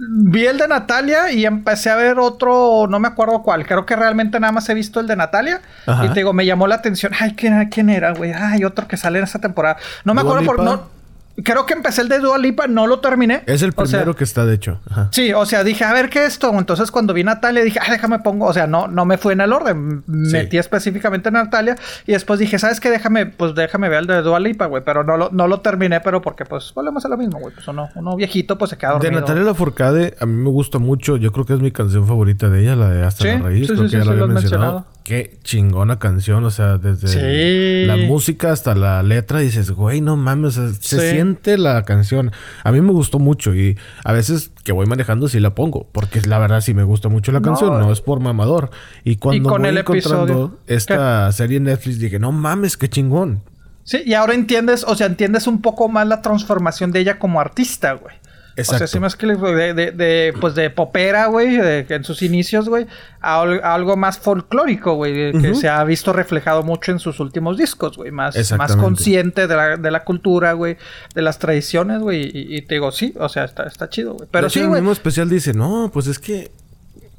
[0.00, 3.66] Vi el de Natalia y empecé a ver otro, no me acuerdo cuál.
[3.66, 5.60] Creo que realmente nada más he visto el de Natalia.
[5.86, 6.04] Ajá.
[6.04, 7.12] Y te digo, me llamó la atención.
[7.18, 8.32] Ay, ¿quién, quién era, güey?
[8.32, 9.76] Ay, otro que sale en esa temporada.
[10.04, 10.97] No me acuerdo por no.
[11.44, 13.42] Creo que empecé el de Dua Lipa, no lo terminé.
[13.46, 14.80] Es el O sea, primero que está, de hecho.
[14.90, 15.08] Ajá.
[15.12, 16.52] Sí, o sea, dije, a ver qué es esto.
[16.58, 18.46] Entonces, cuando vi Natalia, dije, ah, déjame pongo.
[18.46, 20.02] O sea, no, no me fue en el orden.
[20.06, 21.76] Metí específicamente en Natalia.
[22.06, 22.90] Y después dije, ¿sabes qué?
[22.90, 24.82] Déjame, pues déjame ver el de Dua Lipa, güey.
[24.84, 27.54] Pero no lo, no lo terminé, pero porque, pues, volvemos a lo mismo, güey.
[27.54, 29.20] Pues uno, uno viejito, pues se queda De dormido.
[29.20, 31.16] Natalia Lafourcade, a mí me gusta mucho.
[31.16, 33.66] Yo creo que es mi canción favorita de ella, la de Hasta Sí, la Raíz.
[33.68, 34.86] sí, creo sí, que ya sí, la sí, había mencionado.
[35.08, 36.44] Qué chingona canción.
[36.44, 37.86] O sea, desde Sí.
[37.86, 40.58] la música hasta la letra, dices, güey, no mames.
[40.58, 42.30] o sea, se siente la canción.
[42.62, 45.88] A mí me gustó mucho y a veces que voy manejando sí la pongo.
[45.92, 47.80] Porque la verdad sí me gusta mucho la canción.
[47.80, 48.68] No es por mamador.
[49.02, 52.90] Y cuando con voy el encontrando episodio, esta serie en Netflix, dije, no mames, qué
[52.90, 53.42] chingón.
[53.84, 57.40] Sí, y ahora entiendes, o sea, entiendes un poco más la transformación de ella como
[57.40, 58.14] artista, güey.
[58.60, 58.86] O sea, Exacto.
[58.88, 61.56] sí más que de, de, de, pues de popera, güey,
[61.88, 62.86] en sus inicios, güey,
[63.20, 67.20] a, al- a algo más folclórico, güey, que se ha visto reflejado mucho en sus
[67.20, 70.76] últimos discos, güey, más, más consciente de la, de la cultura, güey,
[71.14, 74.28] de las tradiciones, güey, y, y te digo, sí, o sea, está, está chido, güey.
[74.30, 76.50] Pero hecho, sí, el mismo especial dice, no, pues es que,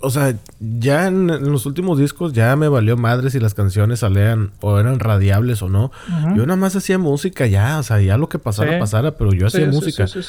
[0.01, 3.99] o sea, ya en, en los últimos discos ya me valió madre si las canciones
[3.99, 5.91] salían o eran radiables o no.
[6.07, 6.35] Ujú.
[6.37, 8.79] Yo nada más hacía música ya, o sea, ya lo que pasara, Sí.
[8.79, 10.07] pasara, pero yo hacía Sí, música.
[10.07, 10.19] Sí.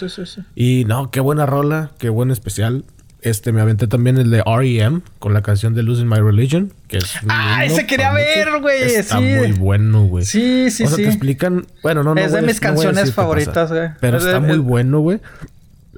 [0.54, 2.84] Y no, qué buena rola, qué buen especial.
[3.22, 5.02] Este, me aventé también el de R.E.M.
[5.18, 7.16] con la canción de Losing My Religion, que es...
[7.28, 9.24] Ah, ese quería ver, güey, Está sí.
[9.24, 10.24] muy bueno, güey.
[10.24, 11.02] Sí, sí, o sea, sí.
[11.02, 11.66] te explican...
[11.82, 13.90] Bueno, no, no Es de a- mis no canciones favoritas, güey.
[14.00, 15.20] Pero Es está de- muy bueno, güey.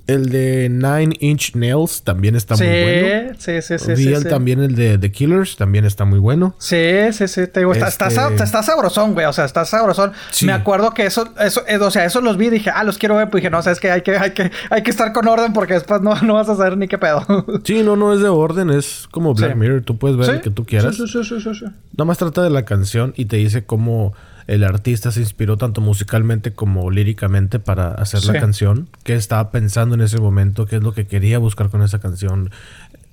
[0.06, 3.34] El de Nine Inch Nails también está sí, muy bueno.
[3.38, 6.56] sí, sí, sí, Vi sí, también el de The Killers, también está muy bueno.
[6.58, 10.12] Sí, sí, sí, te digo, está, está, Este- está sabrosón, güey, o sea, está sabrosón.
[10.30, 10.46] Sí.
[10.46, 12.98] Me acuerdo que eso, eso, eh, o sea, eso los vi y dije, ah, los
[12.98, 15.28] quiero ver, pues dije, no, sabes que hay que, hay que, hay que estar con
[15.28, 17.24] orden porque después no, no vas a saber ni qué pedo.
[17.64, 19.54] Sí, no, no es de orden, es como Black.
[19.54, 20.96] Mirror, tú puedes ver el que tú quieras.
[20.96, 21.64] Sí, sí, sí, sí, sí.
[21.64, 24.14] Nada más trata de la canción y te dice cómo
[24.46, 29.94] el artista se inspiró tanto musicalmente como líricamente para hacer la canción, qué estaba pensando
[29.94, 32.50] en ese momento, qué es lo que quería buscar con esa canción,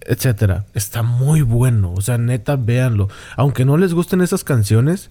[0.01, 0.65] etcétera.
[0.73, 3.09] Está muy bueno, o sea, neta, véanlo.
[3.35, 5.09] Aunque no les gusten esas canciones,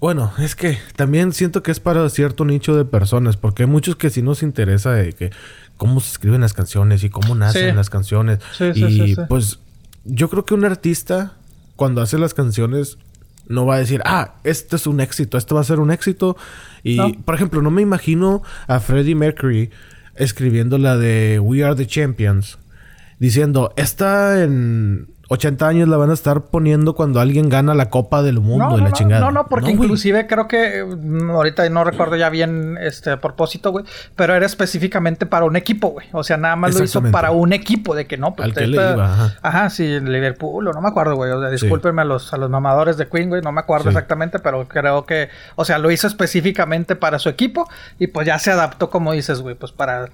[0.00, 3.96] bueno, es que también siento que es para cierto nicho de personas, porque hay muchos
[3.96, 5.30] que sí nos interesa de que
[5.76, 7.76] cómo se escriben las canciones y cómo nacen Sí.
[7.76, 8.38] las canciones.
[8.56, 9.58] Sí, sí, y pues
[10.04, 11.32] yo creo que un artista
[11.76, 12.98] cuando hace las canciones
[13.46, 16.36] no va a decir, ah, este es un éxito, esto va a ser un éxito.
[16.82, 17.12] Y, No.
[17.24, 19.70] por ejemplo, no me imagino a Freddie Mercury
[20.16, 22.58] escribiendo la de We Are the Champions,
[23.18, 28.22] diciendo, esta en 80 años la van a estar poniendo cuando alguien gana la Copa
[28.22, 29.20] del Mundo No, y la no, chingada.
[29.24, 33.70] no, no, porque inclusive creo que mm, ahorita no recuerdo ya bien este a propósito,
[33.72, 33.84] güey,
[34.16, 36.06] pero era específicamente para un equipo, güey.
[36.12, 38.64] O sea, nada más lo hizo para un equipo de que no, pues Al que
[38.64, 39.34] esta- le iba, ajá.
[39.42, 41.30] Ajá, sí, Liverpool, no me acuerdo, güey.
[41.32, 43.88] O sea, discúlpenme a los a los mamadores de Queen, güey, no me acuerdo Sí.
[43.90, 48.38] exactamente, pero creo que, o sea, lo hizo específicamente para su equipo y pues ya
[48.38, 50.06] se adaptó como dices, güey, pues para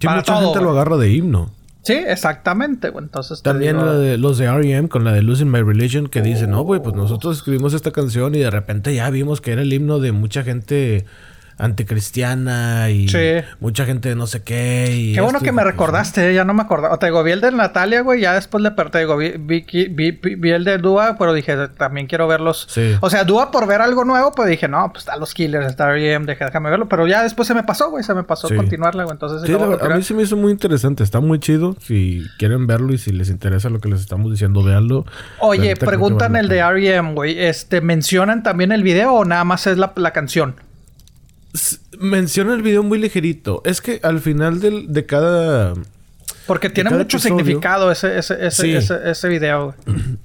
[0.00, 1.50] Sí, para mucha todo, gente lo agarra de himno.
[1.82, 2.92] Sí, exactamente.
[2.96, 4.88] Entonces También digo- de, los de R.E.M.
[4.88, 8.34] con la de Losing My Religion que dice, no, güey, pues nosotros escribimos esta canción
[8.34, 11.06] y de repente ya vimos que era el himno de mucha gente
[11.58, 13.44] anticristiana y Sí.
[13.60, 14.94] mucha gente de no sé qué.
[14.96, 16.96] Y Qué bueno que me recordaste, ya no me acordaba.
[16.98, 18.72] Te digo, vi el de Natalia, güey, ya después le.
[18.98, 22.66] Digo, vi, vi, vi- vi- vi el de Dua, pero dije, también quiero verlos.
[22.70, 22.94] Sí.
[23.00, 25.88] O sea, Dua por ver algo nuevo, pues dije, no, pues está los Killers, está
[25.92, 26.88] deja- déjame verlo.
[26.88, 28.54] Pero ya después se me pasó, güey, se me pasó Sí.
[28.56, 29.12] continuarla, güey.
[29.14, 31.02] Entonces, Sí, la a mí se me hizo muy interesante.
[31.02, 31.76] Está muy chido.
[31.80, 35.04] Si quieren verlo y si les interesa lo que les estamos diciendo, véanlo.
[35.40, 36.58] Oye, preguntan el de.
[36.58, 37.38] R.E.M., güey.
[37.38, 40.56] Este, ¿mencionan también el video o nada más es la, la canción?
[41.98, 43.62] Menciona el video muy ligerito.
[43.64, 45.74] Es que al final del- de cada...
[46.46, 48.72] Porque tiene mucho episodio- significado ese, ese, ese, Sí.
[48.74, 49.74] ese, ese video.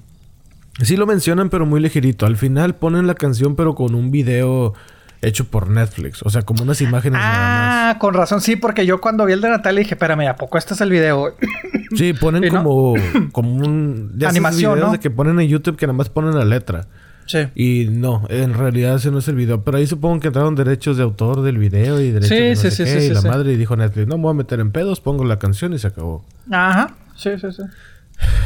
[0.82, 2.26] Sí lo mencionan, pero muy ligerito.
[2.26, 4.74] Al final ponen la canción, pero con un video
[5.22, 6.20] hecho por Netflix.
[6.24, 7.94] O sea, como unas imágenes nada más.
[7.94, 10.58] Ah, con razón, sí, porque yo cuando vi el de Natalia dije, espérame, ¿a poco
[10.58, 11.36] este es el video?
[11.96, 12.64] Sí, ponen ¿Y no?
[12.64, 12.94] como,
[13.30, 14.18] como un...
[14.26, 14.92] Animación, videos ¿no?
[14.94, 16.88] de que ponen en YouTube que nada más ponen la letra.
[17.26, 17.38] Sí.
[17.54, 19.62] Y no, en realidad ese no es el video.
[19.62, 22.56] Pero ahí supongo que entraron derechos de autor del video y derechos Sí, de no
[22.56, 24.34] sí, sé sí, qué, sí, y la madre y dijo Netflix, no me voy a
[24.34, 26.24] meter en pedos, pongo la canción y se acabó.
[26.50, 26.94] Ajá.
[27.16, 27.62] Sí, sí, sí.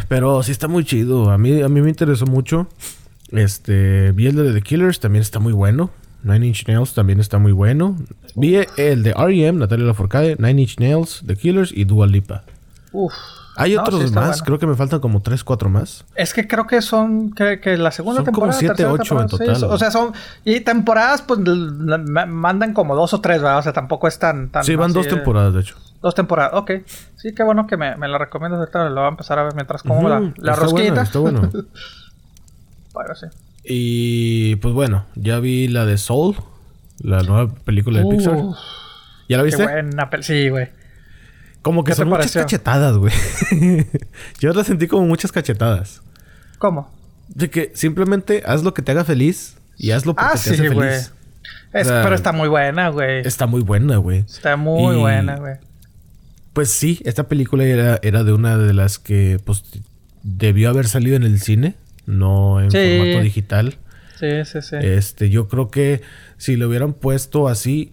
[0.08, 1.30] Pero sí está muy chido.
[1.30, 2.68] A mí, a mí me interesó mucho.
[3.32, 5.90] Este, vi el de The Killers, también está muy bueno.
[6.22, 7.96] Nine Inch Nails también está muy bueno.
[8.34, 12.44] Vi el de R.E.M., Natalia Lafourcade, Nine Inch Nails, The Killers y Dua Lipa.
[12.92, 13.12] Uf.
[13.58, 14.44] Hay No, otros sí más, bueno.
[14.44, 16.04] creo que me faltan como 3, 4 más.
[16.14, 19.20] Es que creo que son que, que la segunda Son como temporada, siete, tercera ocho
[19.20, 19.74] en temporada, sí, total.
[19.74, 20.12] o sea, son
[20.44, 23.58] y temporadas pues mandan como dos o tres, ¿verdad?
[23.58, 25.76] O sea, tampoco es tan tan Sí, van así dos temporadas, de hecho.
[26.00, 26.70] Dos temporadas, ok.
[27.16, 29.54] Sí, qué bueno que me, me la recomiendas ahorita, lo voy a empezar a ver
[29.54, 30.90] mientras como la, Ujú, la está rosquita.
[30.90, 31.50] bueno, está bueno.
[32.92, 33.26] Bueno, sí.
[33.64, 36.36] Y pues bueno, ya vi la de Soul,
[37.00, 38.34] la nueva película de Pixar.
[38.34, 38.56] Uf,
[39.28, 39.62] ¿Ya la qué viste?
[39.62, 40.70] buena pel- Sí, güey.
[41.62, 43.12] Como que ¿Qué te son muchas cachetadas, güey.
[44.40, 46.02] Yo la sentí como muchas cachetadas.
[46.58, 46.90] ¿Cómo?
[47.28, 50.50] De que simplemente haz lo que te haga feliz y hazlo porque Ah, te sí,
[50.50, 50.88] hace güey.
[50.88, 51.12] feliz.
[51.72, 53.20] Es- O sea, pero está muy buena, güey.
[53.26, 54.20] Está muy buena, güey.
[54.20, 55.54] Está muy Y- buena, güey.
[56.52, 59.62] Pues sí, esta película era, era de una de las que pues
[60.22, 61.74] debió haber salido en el cine,
[62.06, 62.96] no en Sí.
[62.98, 63.76] formato digital.
[64.18, 64.76] Sí, sí, sí.
[64.80, 66.00] Este, yo creo que
[66.38, 67.92] si lo hubieran puesto así,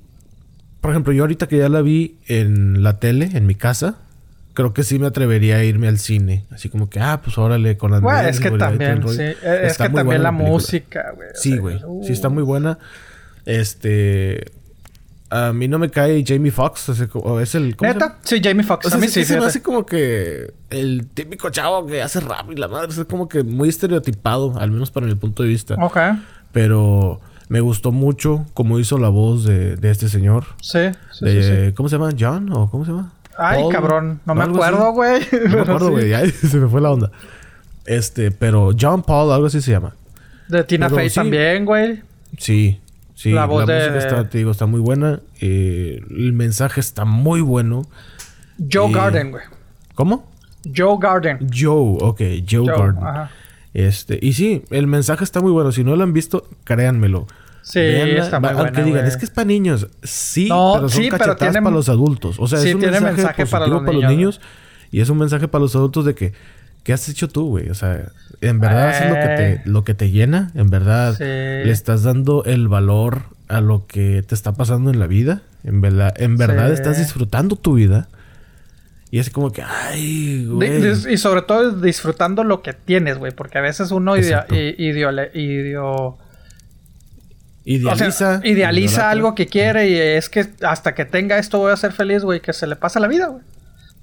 [0.85, 3.95] por ejemplo, yo ahorita que ya la vi en la tele, en mi casa,
[4.53, 6.45] creo que sí me atrevería a irme al cine.
[6.51, 9.23] Así como que, ah, pues órale, con las medidas es que también, sí.
[9.43, 11.29] Es que también la música, güey.
[11.29, 11.81] o Sí, güey.
[11.83, 12.03] uh.
[12.05, 12.77] Sí, está muy buena.
[13.47, 14.51] Este.
[15.31, 16.89] A mí no me cae Jamie Foxx.
[16.89, 17.75] Es el.
[17.75, 18.19] ¿cómo se ¿Neta?
[18.21, 18.85] Sí, Jamie Foxx.
[18.85, 22.03] O sea, a mí sí, sí, se me hace como que el típico chavo que
[22.03, 22.91] hace rap y la madre.
[22.91, 25.73] Es como que muy estereotipado, al menos para mi punto de vista.
[25.83, 25.97] Ok.
[26.51, 30.45] Pero me gustó mucho cómo hizo la voz de, de este señor.
[30.61, 30.79] Sí,
[31.11, 31.73] sí, De- sí, sí.
[31.73, 32.09] ¿Cómo se llama?
[32.19, 32.51] ¿John?
[32.51, 33.13] ¿O cómo se llama?
[33.37, 34.19] Ay, Paul, cabrón.
[34.25, 35.21] No me acuerdo, güey.
[35.49, 36.31] No me acuerdo, güey.
[36.31, 37.11] Se me fue la onda.
[37.85, 39.93] Este, pero John Paul, algo así se llama.
[40.47, 42.01] De Tina Fey también, güey.
[42.37, 42.79] Sí,
[43.13, 43.31] sí.
[43.31, 45.19] La La, voz de- música está, te digo, está muy buena.
[45.41, 47.83] Eh, el mensaje está muy bueno.
[48.71, 49.43] Joe Y- Garden, güey.
[49.95, 50.31] ¿Cómo?
[50.75, 51.47] Joe Garden.
[51.53, 53.03] Joe, ok, Joe, Joe, Garden.
[53.05, 53.31] ajá.
[53.75, 55.71] Este, y sí, el mensaje está muy bueno.
[55.73, 57.27] Si no lo han visto, créanmelo.
[57.61, 58.23] Sí, Véanla.
[58.23, 59.07] está muy buena, Aunque digan, güey.
[59.09, 59.87] es que es para niños.
[60.03, 62.37] Sí, No, pero son sí, pero cachetadas tiene- para los adultos.
[62.39, 64.39] O sea, sí, es un tiene mensaje, mensaje para los niños,
[64.91, 66.31] Y es un mensaje para los adultos de que,
[66.83, 67.69] ¿qué has hecho tú, güey?
[67.69, 69.61] O sea, en verdad haces lo que Eh.
[69.65, 70.51] te, lo que te llena.
[70.55, 71.23] En verdad, Sí.
[71.23, 75.41] le estás dando el valor a lo que te está pasando en la vida.
[75.65, 76.73] En verdad, en verdad Sí.
[76.75, 78.07] estás disfrutando tu vida.
[79.11, 81.13] Y es como que, ay, güey.
[81.13, 83.31] y sobre todo disfrutando lo que tienes, güey.
[83.31, 84.45] Porque a veces uno idea-
[87.63, 88.07] Idealiza.
[88.07, 89.09] o sea, idealiza idolatra.
[89.11, 92.39] algo que quiere y es que hasta que tenga esto voy a ser feliz, güey.
[92.41, 93.43] Que se le pasa la vida, güey.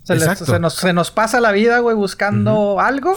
[0.02, 0.46] Se, le- Exacto.
[0.46, 3.16] se nos, se nos pasa la vida, güey, buscando algo.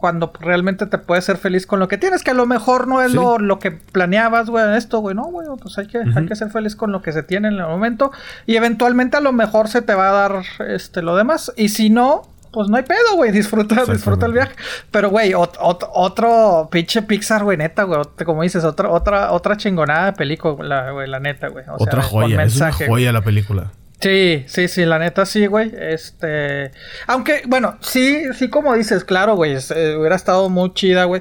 [0.00, 3.02] Cuando realmente te puedes ser feliz con lo que tienes, que a lo mejor no
[3.02, 3.16] es Sí.
[3.16, 6.50] lo, lo que planeabas, güey, esto, güey, no, güey, pues hay que, hay que ser
[6.50, 8.12] feliz con lo que se tiene en el momento
[8.46, 11.90] y eventualmente a lo mejor se te va a dar este lo demás y si
[11.90, 14.54] no, pues no hay pedo, güey, disfruta, disfruta el viaje.
[14.90, 19.56] Pero, güey, ot- ot- otro pinche Pixar, güey, neta, güey, como dices, otra, otra, otra
[19.56, 21.64] chingonada de película, güey, la neta, güey.
[21.64, 22.42] O sea, Otra con joya.
[22.44, 23.72] Es una joya la película.
[24.00, 25.72] Sí, sí, sí, la neta sí, güey.
[25.76, 26.70] Este.
[27.06, 29.56] Aunque, bueno, sí, sí, como dices, claro, güey.
[29.74, 31.20] eh, hubiera estado muy chida, güey.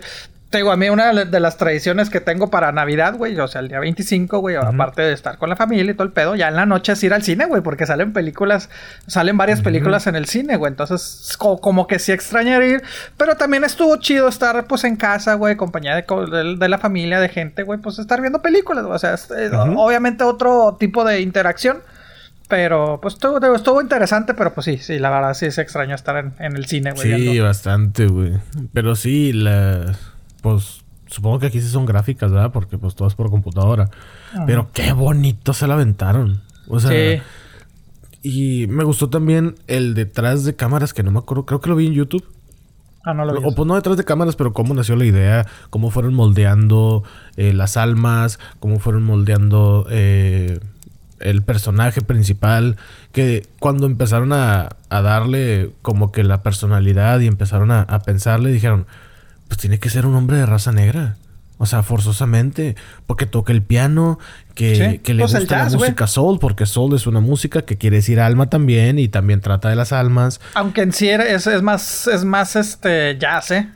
[0.49, 3.37] Te digo, a mí una de la- de las tradiciones que tengo para Navidad, güey,
[3.37, 6.13] o sea, el día 25, güey, aparte de estar con la familia y todo el
[6.13, 8.69] pedo, ya en la noche es ir al cine, güey, porque salen películas,
[9.07, 12.83] salen varias películas en el cine, güey, entonces co- como que sí extrañaría ir,
[13.17, 16.77] pero también estuvo chido estar, pues, en casa, güey, compañía de, co- de- de la
[16.77, 21.03] familia, de gente, güey, pues, estar viendo películas, o sea, es- eh, obviamente otro tipo
[21.03, 21.79] de interacción,
[22.47, 26.17] pero, pues, estuvo, estuvo interesante, pero, pues, sí, sí, la verdad, sí se extrañó estar
[26.17, 27.03] en, en el cine, güey.
[27.15, 27.43] Sí, viendo.
[27.43, 28.33] bastante, güey.
[28.73, 29.95] Pero sí, la.
[30.41, 30.81] Pues.
[31.09, 32.51] Supongo que aquí sí son gráficas, ¿verdad?
[32.51, 33.89] Porque pues todo es por computadora.
[34.45, 36.41] Pero qué bonito se la aventaron.
[36.67, 37.21] O sea, Sí.
[38.23, 41.77] y me gustó también el detrás de cámaras que no me acuerdo, creo que lo
[41.77, 42.25] vi en YouTube.
[43.05, 43.39] Ah, no lo vi.
[43.45, 47.05] O pues no detrás de cámaras, pero cómo nació la idea, cómo fueron moldeando
[47.37, 50.59] eh, las almas, cómo fueron moldeando eh,
[51.19, 52.77] el personaje principal,
[53.11, 58.51] que cuando empezaron a, a darle como que la personalidad y empezaron a, a pensarle,
[58.51, 58.85] dijeron,
[59.47, 61.15] pues tiene que ser un hombre de raza negra.
[61.59, 62.75] O sea, forzosamente,
[63.07, 64.19] porque toca el piano,
[64.53, 67.63] que, Sí, que le pues gusta jazz, la música soul, porque soul es una música
[67.63, 70.39] que quiere decir alma también y también trata de las almas.
[70.53, 73.69] Aunque en sí es, es más, es más este jazz, ¿eh?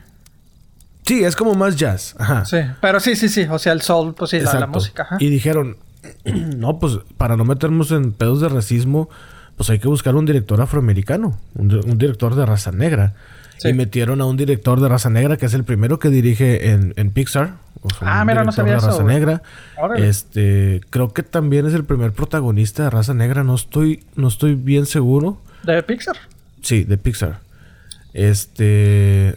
[1.04, 2.14] Sí, es como más jazz.
[2.20, 2.44] Ajá.
[2.44, 2.58] Sí.
[2.80, 3.48] Pero sí, sí, sí.
[3.50, 5.02] O sea, el soul, pues sí, la, la música.
[5.02, 5.16] Ajá.
[5.18, 5.76] Y dijeron,
[6.56, 9.08] no, pues para no meternos en pedos de racismo,
[9.56, 13.14] pues hay que buscar un director afroamericano, un, di- un director de raza negra.
[13.58, 13.68] Sí.
[13.68, 16.94] Y metieron a un director de raza negra que es el primero que dirige en,
[16.96, 17.54] en Pixar.
[17.82, 19.14] O sea, Ah, mira, no sabía de eso, raza güey.
[19.14, 19.42] negra.
[19.80, 20.08] Órale.
[20.08, 23.44] Este, creo que también es el primer protagonista de raza negra.
[23.44, 25.40] No estoy, no estoy bien seguro.
[25.62, 26.16] De Pixar.
[26.60, 27.38] Sí, de Pixar.
[28.14, 29.36] Este, es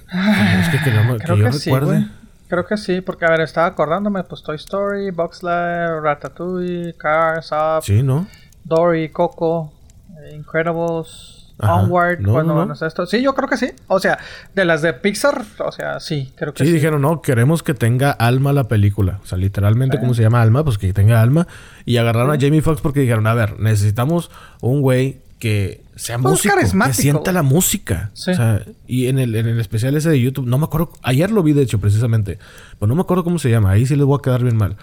[0.72, 2.00] que, que no que yo que sí, recuerde.
[2.00, 2.08] güey.
[2.56, 7.52] Creo que sí, porque a ver, estaba acordándome, pues Toy Story, Box Life, Ratatouille, Cars,
[7.52, 8.28] Up, sí, ¿no?
[8.64, 9.74] Dory, Coco,
[10.24, 11.76] eh, Incredibles, Ajá.
[11.76, 13.06] Onward, No, bueno, no, esto.
[13.08, 13.72] Sí, yo creo que sí.
[13.88, 14.20] O sea,
[14.54, 16.76] de las de Pixar, o sea, sí, creo que Sí, sí.
[16.76, 19.20] dijeron, no, queremos que tenga alma la película.
[19.22, 20.64] O sea, literalmente, ¿cómo se llama alma?
[20.64, 21.48] Pues que tenga alma.
[21.84, 26.46] Y agarraron a Jamie Foxx porque dijeron, a ver, necesitamos un güey que sea Pues
[26.46, 26.56] músico,
[26.86, 28.12] que sienta la música.
[28.14, 28.32] Sí.
[28.32, 31.32] O sea, y en el, en el especial ese de YouTube, no me acuerdo, ayer
[31.32, 32.38] lo vi de hecho precisamente,
[32.80, 34.78] pero no me acuerdo cómo se llama, ahí sí les voy a quedar bien mal.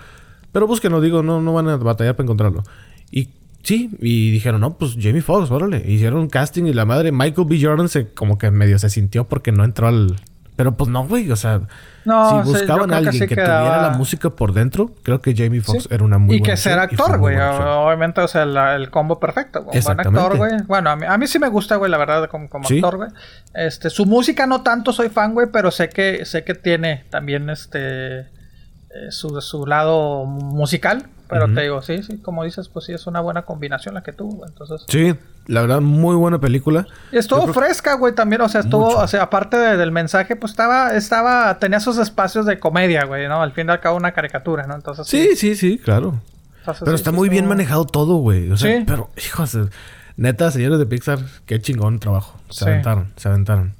[0.52, 2.62] Pero búsquenlo, digo, no, no van a batallar para encontrarlo.
[3.10, 3.28] Y
[3.62, 5.82] sí, y dijeron, no, pues Jamie Foxx, órale.
[5.90, 7.58] Hicieron un casting y la madre, Michael B.
[7.60, 10.20] Jordan se como que medio se sintió porque no entró al...
[10.54, 11.62] Pero pues no, güey, o sea,
[12.04, 15.22] No, si buscaban a que alguien sí que, quedaba- tuviera la música por dentro, creo
[15.22, 15.88] que Jamie Foxx Sí.
[15.90, 17.36] era una muy y buena que ser actor, güey.
[17.38, 19.60] Obviamente, o sea, la- el combo perfecto.
[19.60, 20.52] Un buen actor, güey.
[20.66, 23.08] Bueno, a mí, a mí sí me gusta, güey, la verdad, como, actor, güey.
[23.54, 27.48] Este, su música no tanto soy fan, güey, pero sé que, sé que tiene también
[27.48, 28.26] este eh,
[29.10, 31.06] su, su lado musical.
[31.32, 34.12] Pero te digo, sí, sí, como dices, pues sí, es una buena combinación la que
[34.12, 34.46] tuvo.
[34.46, 34.84] Entonces.
[34.88, 35.14] Sí,
[35.46, 36.86] la verdad, muy buena película.
[37.10, 38.98] Y estuvo creo- fresca, güey, también, o sea, estuvo, Mucho.
[38.98, 43.26] o sea, aparte de- del mensaje, pues estaba, estaba, tenía sus espacios de comedia, güey,
[43.28, 43.42] ¿no?
[43.42, 44.74] Al fin y al cabo una caricatura, ¿no?
[44.74, 46.20] Entonces Sí, sí, sí, claro.
[46.60, 48.50] Entonces, Pero sí, está sí muy bien manejado todo, güey.
[48.50, 48.84] O sea, Sí.
[48.86, 49.58] pero, hijos,
[50.16, 52.38] neta, señores de Pixar, qué chingón trabajo.
[52.50, 53.74] Se aventaron, se aventaron.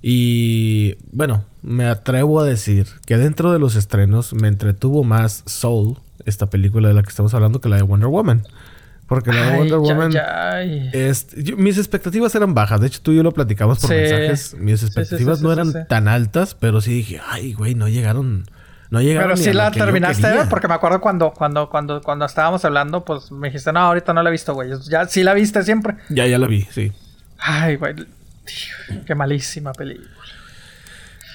[0.00, 5.96] Y bueno, me atrevo a decir que dentro de los estrenos me entretuvo más Soul,
[6.26, 8.42] esta película de la que estamos hablando, que la de Wonder Woman.
[9.06, 10.10] Porque la de Wonder Woman.
[10.12, 10.88] ya, ay.
[10.92, 12.80] es- yo- mis expectativas eran bajas.
[12.80, 13.96] De hecho, tú y yo lo platicamos por Sí.
[13.96, 14.54] mensajes.
[14.58, 17.88] Mis Sí, sí, sí, expectativas no eran tan altas, pero sí dije, ay, güey, no
[17.88, 18.44] llegaron.
[18.90, 19.30] No llegaron.
[19.32, 20.40] Pero sí lo la terminaste de quería.
[20.42, 24.12] ver, porque me acuerdo cuando, cuando, cuando, cuando estábamos hablando, pues me dijiste, no, ahorita
[24.12, 24.70] no la he visto, güey.
[24.90, 25.96] Ya sí la viste siempre.
[26.10, 26.92] Ya, ya la vi, sí.
[27.38, 27.94] Ay, güey.
[27.96, 30.08] tío, qué malísima película.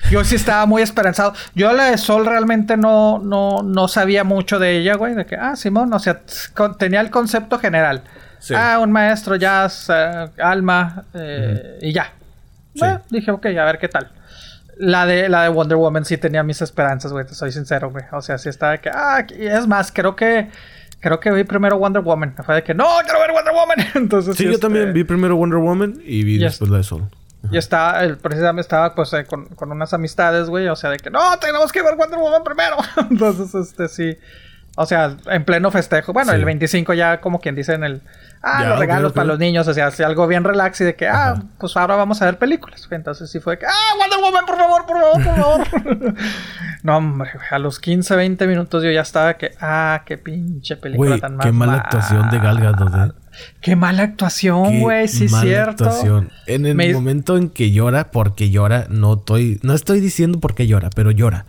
[0.10, 1.34] Yo sí estaba muy esperanzado.
[1.54, 5.14] Yo la de Sol realmente no, no, no sabía mucho de ella, güey.
[5.16, 6.22] De que, ah, Simón, o sea,
[6.54, 8.04] con- tenía el concepto general.
[8.40, 8.54] Sí.
[8.56, 12.14] Ah, un maestro, jazz, eh, alma, eh, y ya.
[12.74, 12.80] Sí.
[12.80, 14.12] Bueno, dije, ok, a ver qué tal.
[14.78, 18.06] La de, la de Wonder Woman sí tenía mis esperanzas, güey, te soy sincero, güey.
[18.12, 20.50] O sea, sí estaba de que, ah, y es más, creo que,
[21.00, 22.36] creo que vi primero Wonder Woman.
[22.46, 23.78] Fue de que, no, quiero ver Wonder Woman.
[23.96, 27.04] Entonces, Sí, yo este, también vi primero Wonder Woman y vi después la de Soul.
[27.52, 30.68] Y estaba, el, precisamente estaba pues eh, con, con unas amistades, güey.
[30.68, 32.76] O sea, de que no, tenemos que ver Wonder Woman primero.
[33.10, 34.18] Entonces, este sí.
[34.80, 36.14] O sea, en pleno festejo.
[36.14, 36.38] Bueno, Sí.
[36.38, 38.02] el 25 ya como quien dice en el...
[38.44, 39.68] Ah, Ya, los regalos para los niños.
[39.68, 41.44] O sea, así algo bien relax y de que, ah, Ajá.
[41.58, 42.88] pues ahora vamos a ver películas.
[42.92, 46.14] Entonces sí fue de que, ah, Wonder Woman, por favor, por favor, por favor.
[46.84, 51.18] no, hombre, a los 15, 20 minutos yo ya estaba que, ah, qué pinche película
[51.18, 53.14] tan qué mala actuación de Gal Gadot, ¿eh?
[53.62, 55.84] Qué mala actuación, güey, sí, mala cierto.
[55.86, 56.32] actuación.
[56.48, 60.56] En el Me- momento en que llora, porque llora, no estoy, no estoy diciendo por
[60.56, 61.46] qué llora, pero llora.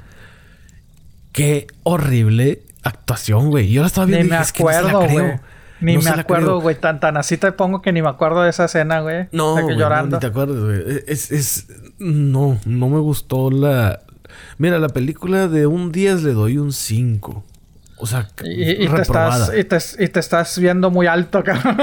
[1.33, 3.71] Qué horrible actuación, güey.
[3.71, 5.33] Yo la estaba Ni viendo y me dije, es que no se la acuerdo, güey.
[5.81, 6.75] Ni No me acuerdo, güey.
[6.81, 9.29] Tan, tan así te pongo que ni me acuerdo de esa escena, güey.
[9.31, 10.17] No, De que güey, no, llorando.
[10.17, 11.03] ni te acuerdas, güey.
[11.07, 11.67] Es, es,
[11.99, 14.01] no, no me gustó la...
[14.59, 17.45] Mira, la película de un 10 le doy un 5.
[18.01, 21.77] O sea, y, y te estás, y, te, y te estás viendo muy alto, cabrón.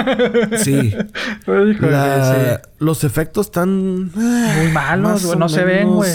[0.58, 0.96] Sí.
[1.42, 2.70] Híjole, La- sí.
[2.80, 4.12] Los efectos están...
[4.14, 5.38] Muy malos, güey.
[5.38, 6.12] No se ven, güey.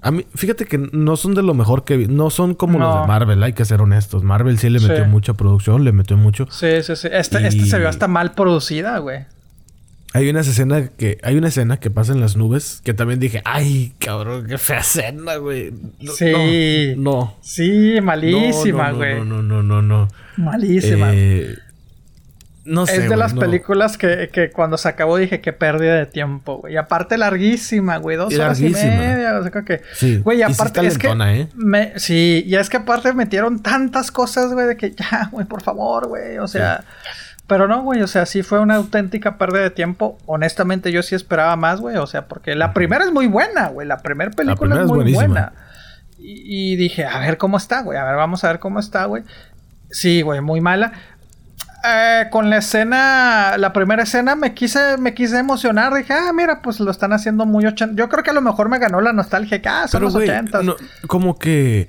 [0.00, 2.06] A mí, fíjate que no son de lo mejor que vi.
[2.06, 4.22] No son como los de Marvel, hay que ser honestos.
[4.22, 5.10] Marvel sí le metió Sí.
[5.10, 6.46] mucha producción, le metió mucho.
[6.50, 7.08] Sí, sí, sí.
[7.10, 9.26] Este, este Y- se vio hasta mal producida, güey.
[10.14, 13.42] Hay una escena que hay una escena que pasa en las nubes que también dije,
[13.44, 15.72] "Ay, cabrón, qué fea escena, güey."
[16.16, 16.94] sí.
[16.96, 17.36] No.
[17.42, 19.16] Sí, malísima, güey.
[19.16, 21.10] No, no, no, no, no, Malísima.
[21.12, 21.58] Eh,
[22.68, 22.96] no sé.
[22.96, 26.74] Es de las películas que, que, cuando se acabó dije que pérdida de tiempo, güey.
[26.74, 28.16] Y aparte larguísima, güey.
[28.16, 29.38] Dos horas y media.
[29.38, 29.80] O sea, que...
[29.94, 30.18] Sí.
[30.18, 31.08] Güey, y aparte es que...
[31.08, 31.48] ¿eh?
[31.54, 31.98] me...
[31.98, 36.08] Sí, y es que aparte metieron tantas cosas, güey, de que ya, güey, por favor,
[36.08, 36.38] güey.
[36.38, 36.84] O sea...
[37.48, 40.18] Pero no, güey, o sea, sí fue una auténtica pérdida de tiempo.
[40.26, 41.96] Honestamente, yo sí esperaba más, güey.
[41.96, 43.88] O sea, porque la primera es muy buena, güey.
[43.88, 45.52] La primera película es muy buena.
[46.18, 47.98] Y, y, dije, a ver cómo está, güey.
[47.98, 49.22] A ver, vamos a ver cómo está, güey.
[49.90, 50.92] Sí, güey, muy mala.
[51.84, 55.94] Eh, con la escena, la primera escena me quise, me quise emocionar.
[55.94, 57.94] Dije, ah, mira, pues lo están haciendo muy ochenta.
[57.96, 59.62] Yo creo que a lo mejor me ganó la nostalgia.
[59.62, 60.66] Que, ah, son los ochentas.
[61.06, 61.88] como que.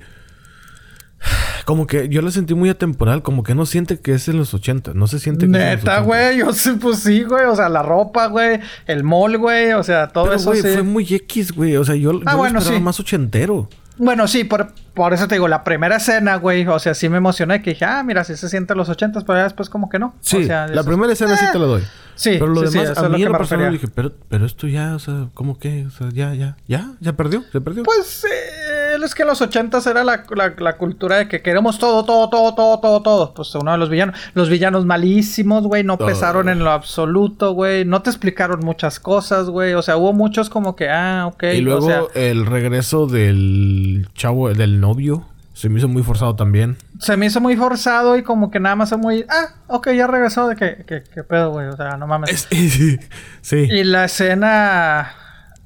[1.64, 4.54] Como que yo lo sentí muy atemporal, como que no siente que es en los
[4.54, 7.82] 80, no se siente que Neta, güey, yo sí, pues sí, güey, o sea, la
[7.82, 11.84] ropa, güey, el mall, güey, o sea, todo eso güey, fue muy X, güey, o
[11.84, 13.68] sea, yo, ah, yo bueno, esperaba más ochentero.
[13.98, 17.18] Bueno, sí, por, por eso te digo, la primera escena, güey, o sea, sí me
[17.18, 19.98] emocioné que dije, ah, mira, si se siente los ochentas, pero ya después como que
[19.98, 20.14] no.
[20.20, 21.82] Sí, o sea, la primera escena sí te la doy.
[22.20, 24.98] Sí, pero lo demás, a mí en lo personal dije, pero, pero esto ya, o
[24.98, 25.86] sea, ¿cómo que?
[25.86, 27.82] O sea, ya, ya, ya, ya perdió, se perdió.
[27.82, 31.78] Pues, eh, es que en los ochentas era la, la, la, cultura de que queremos
[31.78, 33.32] todo, todo, todo, todo, todo, todo.
[33.32, 37.86] Pues uno de los villanos, los villanos malísimos, güey, no pesaron en lo absoluto, güey,
[37.86, 41.44] no te explicaron muchas cosas, güey, o sea, hubo muchos como que, ah, ok.
[41.54, 45.26] Y luego el regreso del chavo, del novio.
[45.60, 46.78] Se me hizo muy forzado también.
[47.00, 49.26] Se me hizo muy forzado y como que nada más es muy...
[49.28, 50.86] Ah, ok, ya regresó de que...
[50.86, 51.66] ¿Qué pedo, güey?
[51.66, 52.48] O sea, no mames.
[52.50, 52.98] sí,
[53.42, 53.56] sí.
[53.56, 55.12] Y la escena...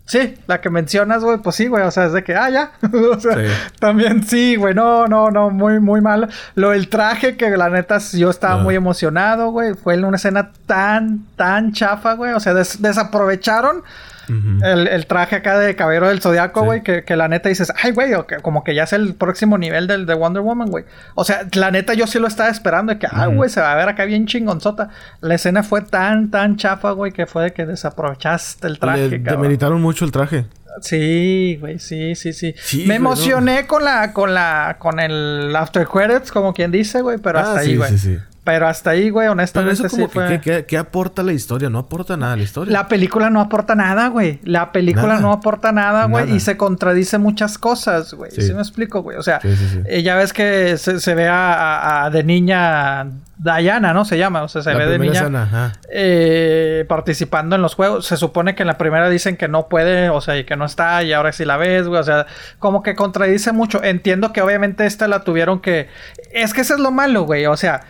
[0.04, 2.72] Sí, la que mencionas, güey, pues sí, güey, o sea, es de que, ah, ya.
[3.12, 3.38] o sea,
[3.78, 6.28] también sí, güey, no, no, no, muy, muy mal.
[6.56, 9.74] Lo del traje, que la neta yo estaba muy emocionado, güey.
[9.74, 12.32] Fue una escena tan, tan chafa, güey.
[12.32, 13.84] O sea, desaprovecharon
[14.28, 18.12] el, traje acá de caballero del zodiaco, güey, que, la neta dices, ay, güey,
[18.42, 20.84] como que ya es el próximo nivel del de Wonder Woman, güey.
[21.14, 23.72] O sea, la neta yo sí lo estaba esperando, de que, ah, güey, se va
[23.72, 24.88] a ver acá bien chingonzota.
[25.20, 29.18] La escena fue tan, tan chafa, güey, que fue de que desaprovechaste el traje, Le
[29.18, 30.46] demeritaron mucho el traje.
[30.80, 32.54] Sí, güey, sí, sí, sí.
[32.86, 37.38] Me emocioné con la, con la, con el After Credits, como quien dice, güey, pero
[37.38, 37.90] ah, hasta ahí, güey.
[37.90, 38.18] Sí, sí.
[38.44, 41.70] Pero hasta ahí, güey, honestamente Pero eso como que, ¿qué, aporta la historia?
[41.70, 42.70] No aporta nada la historia.
[42.74, 44.38] La película no aporta nada, güey.
[44.44, 46.30] La película no aporta nada, güey.
[46.30, 48.30] Y se contradice muchas cosas, güey.
[48.30, 48.52] Sí.
[48.52, 49.16] me explico, güey?
[49.16, 49.40] O sea,
[49.86, 53.06] eh, ya ves que se, ve a, de niña
[53.38, 54.04] Diana, ¿no?
[54.04, 54.42] Se llama.
[54.42, 58.04] O sea, se ve de niña eh, participando en los juegos.
[58.04, 60.66] Se supone que en la primera dicen que no puede, o sea, y que no
[60.66, 61.98] está, y ahora sí la ves, güey.
[61.98, 62.26] O sea,
[62.58, 63.82] como que contradice mucho.
[63.82, 65.88] Entiendo que obviamente esta la tuvieron que...
[66.30, 67.46] Es que eso es lo malo, güey.
[67.46, 67.80] O sea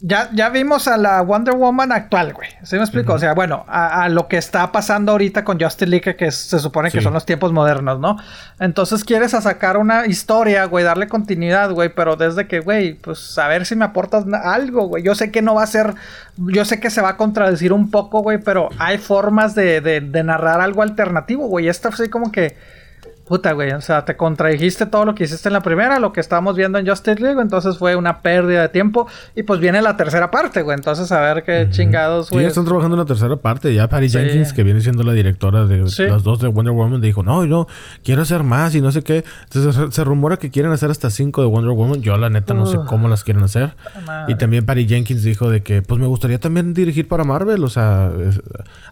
[0.00, 2.50] ya, ya vimos a la Wonder Woman actual, güey.
[2.62, 3.14] ¿Sí me explico?
[3.14, 6.90] O sea, bueno, a, lo que está pasando ahorita con Justice League, que se supone
[6.90, 8.18] que son los tiempos modernos, ¿no?
[8.60, 13.38] Entonces quieres a sacar una historia, güey, darle continuidad, güey, pero desde que, güey, pues
[13.38, 15.02] a ver si me aportas algo, güey.
[15.02, 15.94] Yo sé que no va a ser,
[16.36, 20.02] yo sé que se va a contradecir un poco, güey, pero hay formas de, de,
[20.02, 21.68] de narrar algo alternativo, güey.
[21.68, 22.56] Esta así como que
[23.26, 26.20] Puta, güey, o sea, te contradijiste todo lo que hiciste en la primera, lo que
[26.20, 29.08] estábamos viendo en Justice League, entonces fue una pérdida de tiempo.
[29.34, 32.44] Y pues viene la tercera parte, güey, entonces a ver qué chingados, güey.
[32.44, 33.74] Sí, están trabajando en la tercera parte.
[33.74, 37.24] Ya Patty Jenkins, que viene siendo la directora de las dos de Wonder Woman, dijo,
[37.24, 37.66] no, yo
[38.04, 39.24] quiero hacer más y no sé qué.
[39.52, 42.02] Entonces se, rumora que quieren hacer hasta cinco de Wonder Woman.
[42.02, 43.74] Yo la neta no sé cómo las quieren hacer.
[44.28, 47.64] Y también Patty Jenkins dijo de que, pues me gustaría también dirigir para Marvel.
[47.64, 48.12] O sea,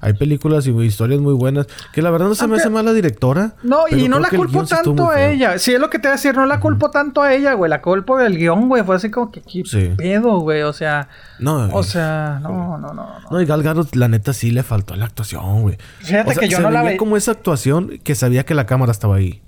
[0.01, 1.69] hay películas y historias muy buenas.
[1.93, 3.55] Que la verdad no se me hace mala directora.
[3.63, 5.59] No, y no la culpo tanto a ella.
[5.59, 6.35] Sí, es lo que te voy a decir.
[6.35, 7.69] No la culpo tanto a ella, güey.
[7.71, 8.83] La culpo del guion, güey.
[8.85, 9.63] Fue así como que, ¿qué
[9.97, 10.63] pedo, güey?
[10.63, 11.09] O sea...
[11.39, 13.09] No, O sea, no, no, no.
[13.31, 15.79] No, y Gal Gadot, la neta, sí le faltó la actuación, güey.
[16.01, 19.17] Fíjate que yo no la veía como esa actuación que sabía que la cámara estaba
[19.17, 19.43] ahí.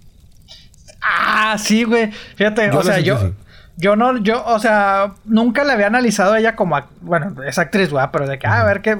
[1.02, 2.10] Ah, sí, güey.
[2.36, 3.32] Fíjate, o sea, yo...
[3.78, 7.90] Yo no, yo, o sea, nunca le había analizado a ella como, bueno, es actriz,
[7.90, 8.96] güey, pero de que, ah, a ver, que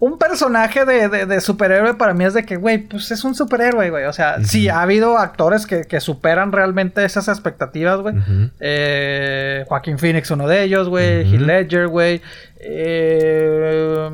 [0.00, 3.90] un personaje de, de, superhéroe para mí es de que, güey, pues es un superhéroe,
[3.90, 4.04] güey.
[4.06, 8.16] O sea, sí, ha habido actores que, que superan realmente esas expectativas, güey.
[8.58, 11.32] eh, Joaquín Phoenix, uno de ellos, güey.
[11.32, 12.20] Heath Ledger, güey.
[12.58, 14.10] Eh,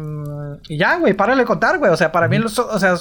[0.69, 1.91] y ya, güey, párale de contar, güey.
[1.91, 2.97] O sea, para mí, los, o sea,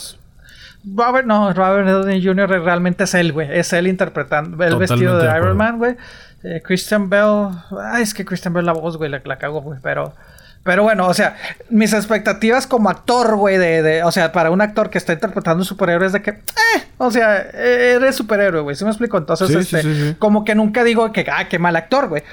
[0.96, 2.50] Robert, no, Robert Downey Jr.
[2.64, 3.50] realmente es él, güey.
[3.52, 5.98] Es él interpretando el vestido de Iron Man, güey.
[6.44, 7.50] Eh, Christian Bell.
[7.92, 9.80] Ay, es que Christian Bell la voz, güey, la, la cago, güey.
[9.82, 10.14] Pero.
[10.62, 11.38] Pero bueno, o sea,
[11.70, 15.62] mis expectativas como actor, güey, de, de, o sea, para un actor que está interpretando
[15.62, 19.18] un superhéroe es de que, eh, o sea, eres superhéroe, güey, ¿sí me explico?
[19.18, 22.24] Entonces, este, como que nunca digo que, ah, qué mal actor, güey.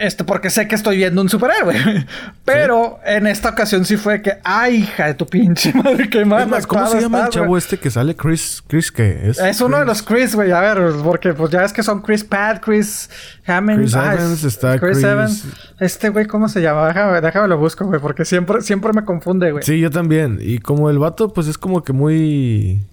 [0.00, 2.06] Este, porque sé que estoy viendo un superhéroe.
[2.46, 6.48] Pero en esta ocasión sí fue que, ay, hija de tu pinche madre, qué mal.
[6.66, 8.16] ¿Cómo se llama el chavo este que sale?
[8.16, 9.38] Chris, Chris, ¿qué es?
[9.38, 10.52] Es uno de los Chris, güey.
[10.52, 13.10] A ver, porque pues ya es que son Chris Pat, Chris
[13.46, 13.80] Hammond.
[13.80, 15.44] Chris Evans, está Chris, Evans.
[15.78, 16.88] Este güey, ¿cómo se llama?
[16.88, 19.64] Déjame, déjame lo busco, güey, porque siempre, siempre me confunde, güey.
[19.64, 20.38] Sí, yo también.
[20.40, 22.86] Y como el vato, pues es como que muy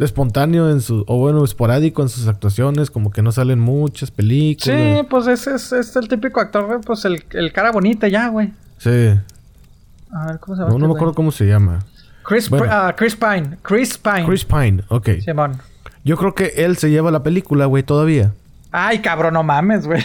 [0.00, 4.78] espontáneo en su, o bueno, esporádico en sus actuaciones, como que no salen muchas películas.
[4.78, 8.52] Sí, pues ese es, el típico actor, pues el, el cara bonita ya, güey.
[8.78, 9.14] Sí.
[10.12, 10.72] A ver, ¿cómo se llama?
[10.72, 11.80] No, no este me acuerdo cómo se llama.
[12.24, 13.58] Chris, ah, Chris Pine.
[13.62, 14.24] Chris Pine.
[14.24, 15.10] Chris Pine, ok.
[15.22, 15.58] Simón.
[16.04, 18.32] Yo creo que él se lleva la película, güey, todavía.
[18.72, 20.02] Ay, cabrón, no mames, güey.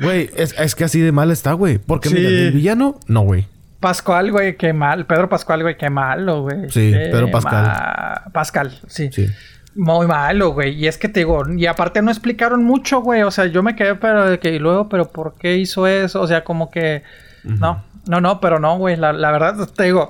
[0.00, 1.78] Güey, es, es, que así de mal está, güey.
[1.78, 3.46] Porque mira, el villano, no, güey.
[3.84, 5.04] Pascual, güey, qué mal.
[5.04, 6.70] Pedro Pascual, güey, qué malo, güey.
[6.70, 8.22] Sí, Pedro Pascal.
[8.32, 9.10] Pascal, sí.
[9.12, 9.28] Sí.
[9.74, 10.72] Muy malo, güey.
[10.72, 13.24] Y es que te digo, y aparte no explicaron mucho, güey.
[13.24, 16.22] O sea, yo me quedé, pero de que, y luego, pero ¿por qué hizo eso?
[16.22, 17.02] O sea, como que,
[17.42, 18.96] no, no, no, pero no, güey.
[18.96, 20.08] La, la verdad, te digo,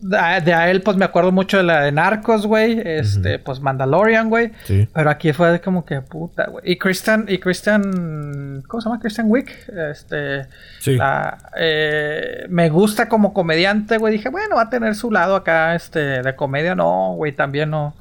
[0.00, 2.80] de a él, pues me acuerdo mucho de la de Narcos, güey.
[2.84, 4.52] Este, pues Mandalorian, güey.
[4.64, 4.88] Sí.
[4.92, 6.64] Pero aquí fue como que puta, güey.
[6.72, 8.62] Y Christian, y Christian.
[8.66, 9.00] ¿Cómo se llama?
[9.00, 9.50] Christian Wick.
[9.90, 10.46] Este.
[10.78, 10.98] Sí.
[11.56, 14.14] Eh, me gusta como comediante, güey.
[14.14, 16.74] Dije, bueno, va a tener su lado acá, este, de comedia.
[16.74, 17.94] No, güey, también no.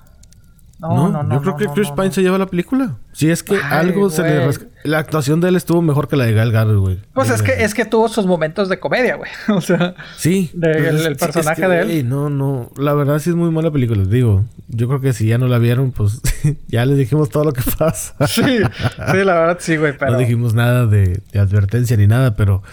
[0.80, 1.36] No, no, no.
[1.36, 2.96] Yo creo que Chris Pine se lleva la película.
[3.12, 4.70] Si es que algo se le.
[4.86, 7.00] La actuación de él estuvo mejor que la de Gal Gadot, güey.
[7.14, 9.30] Pues es que, es que tuvo sus momentos de comedia, güey.
[9.50, 9.96] O sea.
[10.16, 10.52] Sí.
[10.58, 12.08] Pues el, personaje de él.
[12.08, 12.72] no, no.
[12.78, 14.06] La verdad sí es muy mala película.
[14.06, 16.22] Digo, yo creo que si ya no la vieron, pues
[16.68, 18.16] ya les dijimos todo lo que pasa.
[18.28, 19.98] sí, sí, la verdad sí, güey.
[19.98, 20.14] Pero...
[20.14, 22.64] No dijimos nada de advertencia ni nada, pero.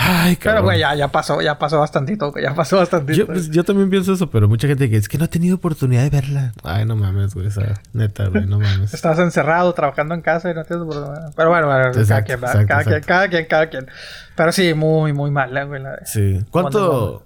[0.00, 3.18] Ay, Pero, güey, ya, ya pasó, ya pasó bastantito, Ya pasó bastantito.
[3.18, 5.56] Yo, pues, yo también pienso eso, pero mucha gente que es que no ha tenido
[5.56, 6.52] oportunidad de verla.
[6.62, 7.48] Ay, no mames, güey.
[7.48, 8.94] Esa neta, güey, no mames.
[8.94, 11.34] Estás encerrado trabajando en casa y no tienes oportunidad.
[11.34, 13.86] Pero bueno, bueno cada, quien, cada, quien, cada quien, cada quien.
[14.36, 15.82] Pero sí, muy, muy mala, güey.
[15.82, 16.44] La de sí.
[16.52, 17.24] ¿Cuánto?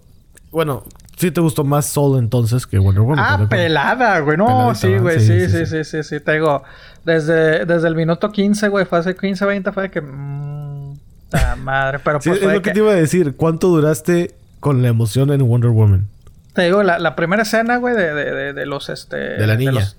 [0.51, 0.85] Bueno,
[1.19, 3.19] sí te gustó más Soul entonces que Wonder Woman.
[3.19, 4.39] Ah, pelada, güey.
[4.39, 5.21] No, sí, güey.
[5.21, 6.63] Sí sí sí, sí, sí, Te digo,
[7.05, 10.01] desde, desde el minuto 15, güey, fue hace 15, 20, fue de que.
[10.01, 10.72] Mmm,
[11.57, 12.73] madre, pero pues es lo que...
[12.73, 13.35] te iba a decir.
[13.37, 16.07] ¿Cuánto duraste con la emoción en Wonder Woman?
[16.55, 19.17] Te digo, la, primera escena, güey, de, de, los, este...
[19.17, 19.93] De la niña.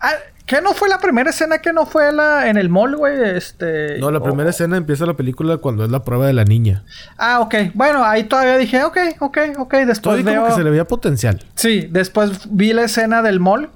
[0.00, 0.14] Ah,
[0.46, 3.36] ¿Qué no fue la primera escena que no fue la en el mall, güey?
[3.36, 3.98] Este...
[3.98, 6.82] No, la primera escena empieza la película cuando es la prueba de la niña.
[7.16, 7.54] Ah, ok.
[7.74, 9.74] Bueno, ahí todavía dije, ok, ok, ok.
[9.86, 10.46] Después veo...
[10.46, 11.44] que se le veía potencial.
[11.54, 13.70] Sí, después vi la escena del mall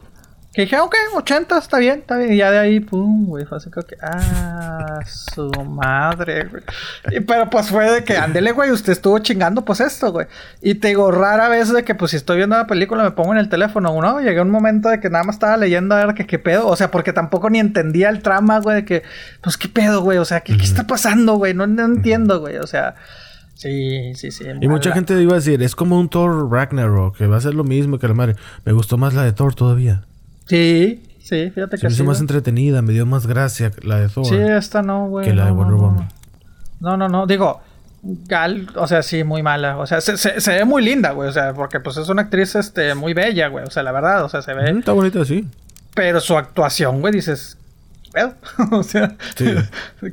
[0.55, 2.33] que dije, ok, 80, está bien, está bien.
[2.33, 6.63] Y ya de ahí, pum, güey, fue así como que, ah, su madre, güey.
[7.11, 10.29] Y, pero pues fue de que, ándele, güey, usted estuvo chingando, pues esto, güey.
[10.63, 13.33] Y te digo, rara vez de que, pues si estoy viendo la película, me pongo
[13.33, 14.21] en el teléfono, ¿no?
[14.21, 16.69] Llegué a un momento de que nada más estaba leyendo a ver que qué pedo.
[16.69, 19.03] O sea, porque tampoco ni entendía el trama, güey, de que,
[19.41, 20.19] pues qué pedo, güey.
[20.19, 21.53] O sea, ¿qué, ¿qué está pasando, güey?
[21.53, 22.59] No, no entiendo, güey.
[22.59, 22.95] O sea.
[23.55, 24.45] Sí, sí, sí.
[24.61, 27.55] Y mucha gente iba a decir, es como un Thor Ragnarok, que va a ser
[27.55, 28.37] lo mismo que la madre.
[28.65, 30.05] Me gustó más la de Thor todavía.
[30.47, 34.27] Sí, sí, fíjate que me hizo más entretenida, me dio más gracia la de Thor.
[34.27, 35.27] Sí, esta no, güey.
[35.27, 36.09] Que la de Wonder Woman.
[36.81, 37.27] No, no, no.
[37.27, 37.61] Digo,
[38.03, 39.79] Gal, o sea, sí, muy mala.
[39.79, 41.29] O sea, se, se, ve muy linda, güey.
[41.29, 43.65] O sea, porque pues es una actriz este, muy bella, güey.
[43.65, 44.71] O sea, la verdad, o sea, se ve.
[44.71, 45.49] está bonita, sí.
[45.95, 47.57] Pero su actuación, güey, dices,
[48.71, 49.17] o sea,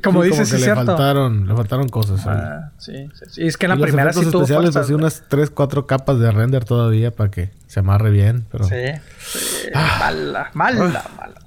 [0.02, 2.26] como dices, sí, le Faltaron, le faltaron cosas.
[2.26, 5.86] Ah, sí, sí, es que en la primera sí tuvo especiales así unas 3, 4
[5.86, 8.64] capas de render todavía para que se amarre bien, pero...
[8.64, 8.74] Sí,
[9.18, 9.96] sí ah.
[10.00, 11.41] mala, mala, mala.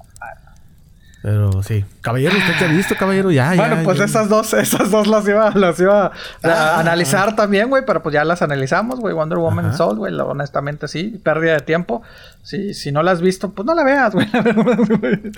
[1.25, 1.83] Pero sí.
[2.01, 3.31] Caballero, ¿usted qué ha visto, caballero?
[3.31, 6.11] Ya, bueno, pues esas dos, esas dos las iba, las iba a
[6.43, 6.79] ah.
[6.79, 7.81] analizar también, güey.
[7.83, 9.15] Pero pues ya las analizamos, güey.
[9.15, 9.77] Wonder Woman Ajá.
[9.77, 10.13] Soul, güey.
[10.13, 11.19] Honestamente, sí.
[11.23, 12.03] Pérdida de tiempo.
[12.43, 14.27] Si, si no la has visto, pues no la veas, güey.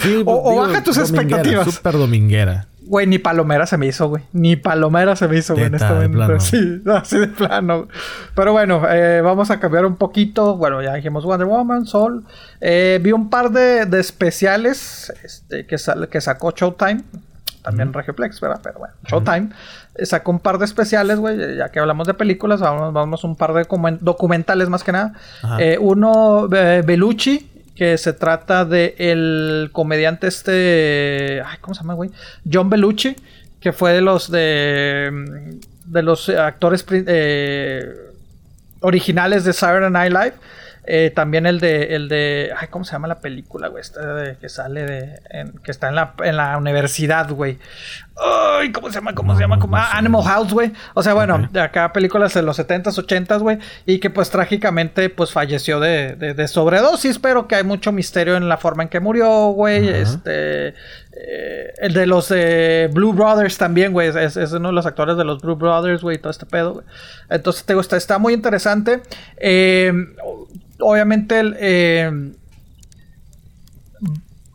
[0.01, 1.73] Sí, o, o baja tus expectativas.
[1.73, 2.67] Súper dominguera.
[2.87, 4.23] Güey, ni palomera se me hizo, güey.
[4.31, 6.39] Ni palomera se me hizo, güey, en este momento.
[6.39, 7.87] Sí, así de plano.
[8.33, 10.55] Pero bueno, eh, vamos a cambiar un poquito.
[10.55, 12.23] Bueno, ya dijimos Wonder Woman, Sol.
[12.61, 15.75] Eh, vi un par de, de especiales este, que,
[16.09, 17.03] que sacó Showtime.
[17.61, 18.61] También Regioplex, ¿verdad?
[18.63, 19.49] Pero bueno, Showtime.
[19.95, 21.57] Eh, sacó un par de especiales, güey.
[21.57, 23.67] Ya que hablamos de películas, vamos, vamos un par de
[23.99, 25.13] documentales más que nada.
[25.81, 32.09] uno, Belucci que se trata de el comediante este, ay, ¿cómo se llama, güey?
[32.51, 33.15] John Belushi,
[33.59, 37.93] que fue de los de de los actores eh,
[38.81, 40.33] originales de Saturday Night Live.
[40.89, 43.81] Eh, también el de, el de, ay, ¿cómo se llama la película, güey?
[43.81, 45.19] Esta de, que sale de,
[45.61, 47.59] que está en la, en la universidad, güey.
[48.15, 49.13] Ay, ¿cómo se llama?
[49.13, 49.59] ¿Cómo se llama?
[49.73, 50.71] ah, Animal House, güey.
[50.93, 53.59] O sea, bueno, de acá películas de los 70s, 80s, güey.
[53.85, 58.47] Y que pues trágicamente pues falleció de, de, sobredosis, pero que hay mucho misterio en
[58.47, 59.89] la forma en que murió, güey.
[59.89, 60.73] Este...
[61.19, 64.09] eh, el de los eh, Blue Brothers también, güey.
[64.09, 66.85] Es, es, uno de los actores de los Blue Brothers, güey, todo este pedo, güey.
[67.29, 69.01] Entonces, te gusta, está muy interesante.
[69.37, 69.91] Eh,
[70.79, 72.31] obviamente, el, eh,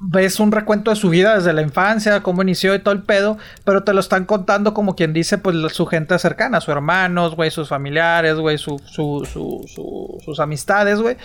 [0.04, 3.38] ves un recuento de su vida desde la infancia, cómo inició y todo el pedo,
[3.64, 7.50] pero te lo están contando como quien dice, pues su gente cercana, sus hermanos, güey,
[7.50, 11.16] sus familiares, güey, su, su, su, sus amistades, güey.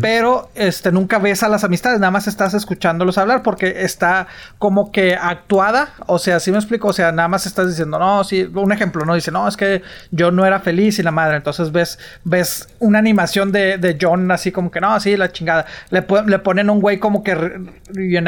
[0.00, 4.26] Pero este, nunca ves a las amistades, nada más estás escuchándolos hablar porque está
[4.58, 8.22] como que actuada, o sea, si me explico, o sea, nada más estás diciendo, no,
[8.22, 9.14] sí, un ejemplo, ¿no?
[9.14, 12.98] Dice, no, es que yo no era feliz y la madre, entonces ves, ves una
[12.98, 15.66] animación de, de John así como que, no, sí, la chingada.
[15.90, 17.34] Le, le ponen un güey como que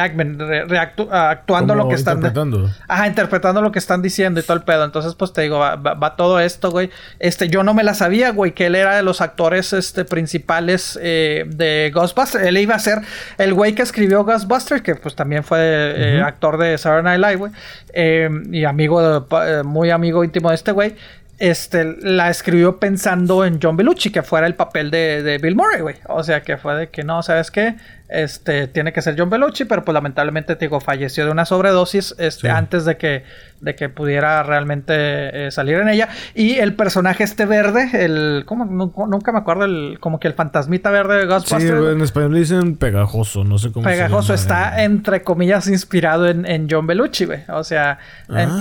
[0.00, 2.70] actuando lo que están interpretando.
[2.86, 4.84] Ajá, interpretando lo que están diciendo y todo el pedo.
[4.84, 6.90] Entonces, pues te digo, va, todo esto, güey.
[7.18, 10.98] Este, yo no me la sabía, güey, que él era de los actores este, principales
[11.02, 12.44] eh, de Ghostbusters.
[12.44, 13.00] Él iba a ser
[13.38, 17.36] el güey que escribió Ghostbusters, que pues también fue eh, actor de Saturday Night Live,
[17.36, 17.52] güey.
[17.92, 19.26] Eh, y amigo,
[19.64, 20.94] muy amigo íntimo de este güey
[21.38, 25.80] este, la escribió pensando en John Belushi, que fuera el papel de, de Bill Murray,
[25.80, 25.96] güey.
[26.08, 27.76] O sea, que fue de que no, ¿sabes qué?
[28.08, 32.14] Este, tiene que ser John Belushi, pero pues lamentablemente, te digo, falleció de una sobredosis
[32.18, 33.24] este, antes de que,
[33.60, 36.08] de que pudiera realmente eh, salir en ella.
[36.34, 38.64] Y el personaje este verde, el, ¿cómo?
[38.64, 41.64] Nunca, me acuerdo, el, como que el fantasmita verde de Ghostbusters.
[41.64, 46.46] Sí, en español le dicen pegajoso, no sé cómo Pegajoso, está entre comillas inspirado en,
[46.46, 47.40] en John Belushi, güey.
[47.48, 47.98] O sea,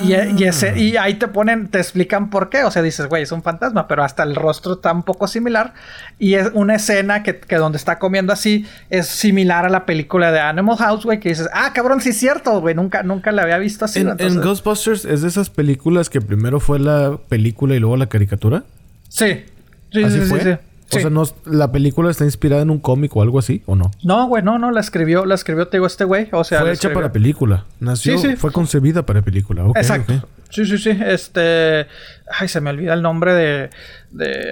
[0.03, 2.65] y, ese, y ahí te ponen, te explican por qué.
[2.65, 5.73] O sea, dices, güey, es un fantasma, pero hasta el rostro está un poco similar.
[6.19, 9.85] Y es una escena que, que donde está comiendo así es similar similar a la
[9.85, 13.31] película de Animal House, güey, que dices, ah, cabrón, sí es cierto, güey, nunca, nunca
[13.31, 13.99] la había visto así.
[13.99, 18.63] En, Ghostbusters es de esas películas que primero fue la película y luego la caricatura.
[19.09, 19.45] Sí.
[19.91, 23.37] Sí, sí, sí, O sea, no, ¿la película está inspirada en un cómic o algo
[23.37, 23.91] así o no?
[24.03, 26.29] No, güey, no, no, la escribió, la escribió, te digo, este güey.
[26.31, 27.65] O sea, fue hecha para película.
[27.79, 29.65] Nació, fue concebida para película.
[29.75, 30.13] Exacto.
[30.49, 30.97] Sí, sí, sí.
[31.05, 31.87] Este.
[32.29, 33.69] Ay, se me olvida el nombre de,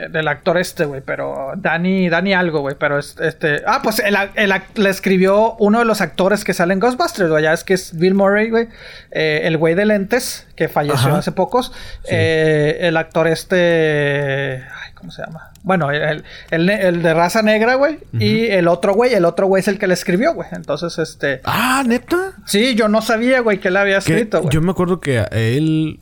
[0.09, 1.01] del actor este, güey.
[1.01, 1.53] Pero.
[1.57, 2.75] Danny, Danny algo, güey.
[2.77, 3.63] Pero este.
[3.65, 4.15] Ah, pues el,
[4.75, 7.43] le escribió uno de los actores que salen en Ghostbusters, güey.
[7.43, 8.67] Ya es que es Bill Murray, güey.
[9.11, 11.71] Eh, el güey de lentes, que falleció hace pocos.
[12.09, 14.63] Eh, el actor este.
[14.83, 15.51] Ay, ¿cómo se llama?
[15.65, 17.97] Bueno, el, el, de raza negra, güey.
[18.13, 20.47] Y el otro güey, el otro güey es el que le escribió, güey.
[20.51, 21.41] Entonces, este.
[21.43, 22.33] Ah, neta.
[22.45, 24.53] Sí, yo no sabía, güey, que él había escrito, güey.
[24.53, 25.99] Yo me acuerdo que él.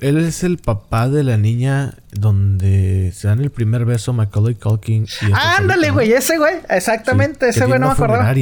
[0.00, 5.06] Él es el papá de la niña donde se dan el primer beso Macaulay Culkin.
[5.22, 6.56] Y Ándale, güey, ese güey.
[6.68, 8.32] Exactamente, ese güey no me acordaba.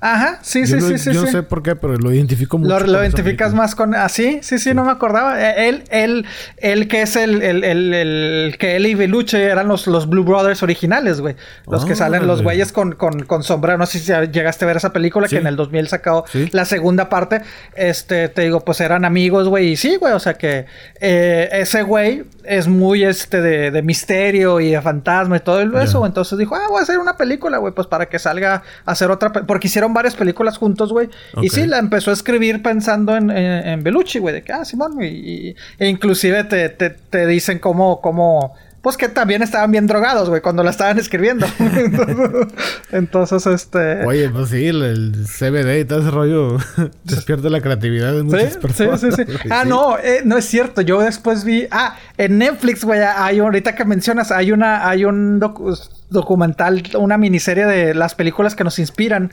[0.00, 1.12] Ajá, sí, sí, sí, sí.
[1.12, 2.78] Yo no sé por qué, pero lo identifico mucho.
[2.78, 3.94] Lo, lo identificas más con.
[3.94, 5.40] Así, sí, sí, no me acordaba.
[5.40, 6.26] E, él, él,
[6.58, 10.22] él que es el, el, el, el que él y Beluche eran los, los Blue
[10.22, 11.36] Brothers originales, güey.
[11.66, 13.78] Los que salen los güeyes con, con, con sombrero.
[13.78, 17.08] No sé si llegaste a ver esa película que en el 2000 sacó la segunda
[17.08, 17.40] parte.
[17.74, 19.70] Este, te digo, pues eran amigos, güey.
[19.70, 20.66] Y sí, güey, o sea que
[21.00, 26.04] eh, ese güey es muy este de, de, misterio y de fantasma y todo eso.
[26.06, 29.10] Entonces dijo, ah, voy a hacer una película, güey, pues para que salga a hacer
[29.10, 29.32] otra.
[29.32, 31.08] Porque hicieron varias películas juntos, güey.
[31.42, 35.02] Y sí, la empezó a escribir pensando en, en, Belucci, güey, de que, ah, Simón,
[35.02, 38.54] y, e inclusive te, te, te dicen cómo, cómo
[38.84, 41.46] pues que también estaban bien drogados, güey, cuando la estaban escribiendo.
[42.92, 44.04] entonces, este.
[44.04, 46.58] Oye, pues sí, el, CBD y todo ese rollo
[47.04, 49.00] despierta la creatividad de muchas personas.
[49.00, 49.48] Sí, sí, sí.
[49.50, 50.82] ah, no, eh, no es cierto.
[50.82, 51.66] Yo después vi.
[51.70, 55.40] Ah, en Netflix, güey, hay ahorita que mencionas, hay una, hay un
[56.10, 59.32] documental, una miniserie de las películas que nos inspiran.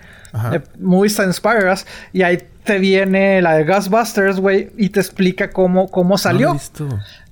[0.54, 1.86] Eh, movies that inspire us.
[2.14, 6.58] Y ahí te viene la de Ghostbusters, güey, y te explica cómo, cómo salió.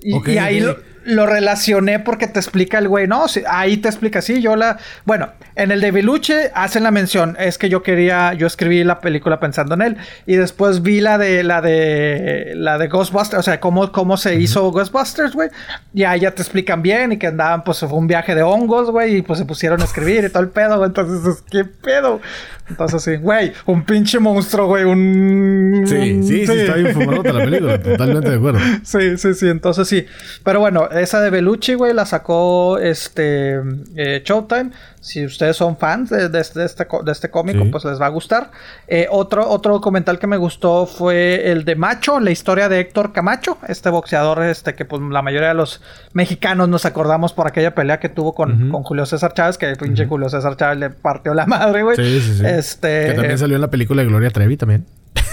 [0.02, 0.66] y, y, ahí
[1.10, 4.78] lo relacioné porque te explica el güey, no, ahí te explica, sí, yo la...
[5.05, 8.99] Bueno, en el de Beluche hacen la mención, es que yo quería, yo escribí la
[8.99, 9.97] película pensando en él
[10.28, 14.36] y después vi la de, la de, la de Ghostbusters, o sea, cómo, cómo se
[14.36, 15.49] hizo Ghostbusters, güey,
[15.93, 18.91] y ahí ya te explican bien y que andaban, pues fue un viaje de hongos,
[18.91, 22.22] güey, y pues se pusieron a escribir y todo el pedo, entonces, ¿qué pedo?
[22.70, 25.86] Entonces, sí, güey, un pinche monstruo, güey, un...
[25.88, 28.60] Sí, sí, sí, está bien la película, totalmente de acuerdo.
[28.84, 30.05] Sí, sí, sí, entonces sí,
[30.43, 33.60] pero bueno, esa de Belucci, güey, la sacó este
[33.95, 34.72] eh, Showtime.
[35.02, 38.52] Si ustedes son fans de, este, de este cómico, pues les va a gustar.
[38.88, 43.14] Eh, otro, otro documental que me gustó fue el de Macho, la historia de Héctor
[43.14, 45.82] Camacho, este boxeador este que pues la mayoría de los
[46.14, 49.78] mexicanos nos acordamos por aquella pelea que tuvo con, con Julio César Chávez, que el
[49.78, 51.95] pinche Julio César Chávez le partió la madre, güey.
[51.95, 52.45] Sí, sí, sí.
[52.45, 54.86] Este, que también salió en la película de Gloria Trevi también.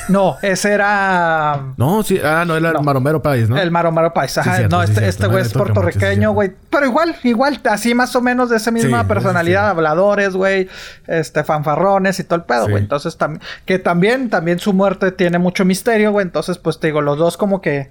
[0.09, 1.75] No, ese era.
[1.77, 3.57] No, sí, ah, no, era el Maromero País, ¿no?
[3.59, 4.69] El Maromero País, ajá.
[4.69, 6.53] no, este, este güey es puertorriqueño, güey.
[6.71, 10.69] Pero igual, igual, así más o menos de esa misma personalidad, habladores, güey,
[11.07, 12.83] este, fanfarrones y todo el pedo, güey.
[12.83, 13.17] Entonces
[13.65, 16.25] que también, también su muerte tiene mucho misterio, güey.
[16.25, 17.91] Entonces, pues te digo, los dos como que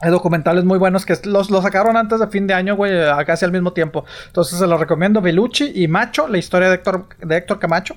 [0.00, 2.92] hay documentales muy buenos que los, los sacaron antes de fin de año, güey,
[3.26, 4.04] casi al mismo tiempo.
[4.26, 5.20] Entonces se los recomiendo.
[5.20, 7.96] Belucci y Macho, la historia de Héctor, de Héctor Camacho.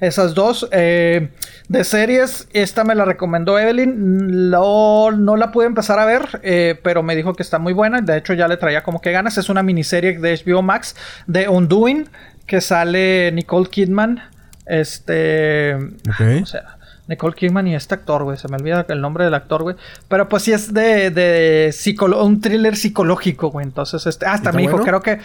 [0.00, 0.68] Esas dos.
[0.70, 1.30] Eh,
[1.68, 4.50] de series, esta me la recomendó Evelyn.
[4.50, 8.00] No, no la pude empezar a ver, eh, pero me dijo que está muy buena.
[8.00, 9.38] De hecho, ya le traía como que ganas.
[9.38, 10.94] Es una miniserie de HBO Max
[11.26, 12.08] de Undoing
[12.46, 14.22] que sale Nicole Kidman.
[14.66, 15.74] Este.
[15.74, 16.78] O sea,
[17.08, 18.36] Nicole Kidman y este actor, güey.
[18.36, 19.76] Se me olvida el nombre del actor, güey.
[20.08, 21.74] Pero pues sí es de, de
[22.16, 23.66] un thriller psicológico, güey.
[23.66, 24.26] Entonces, este.
[24.26, 25.18] Hasta me dijo, creo que.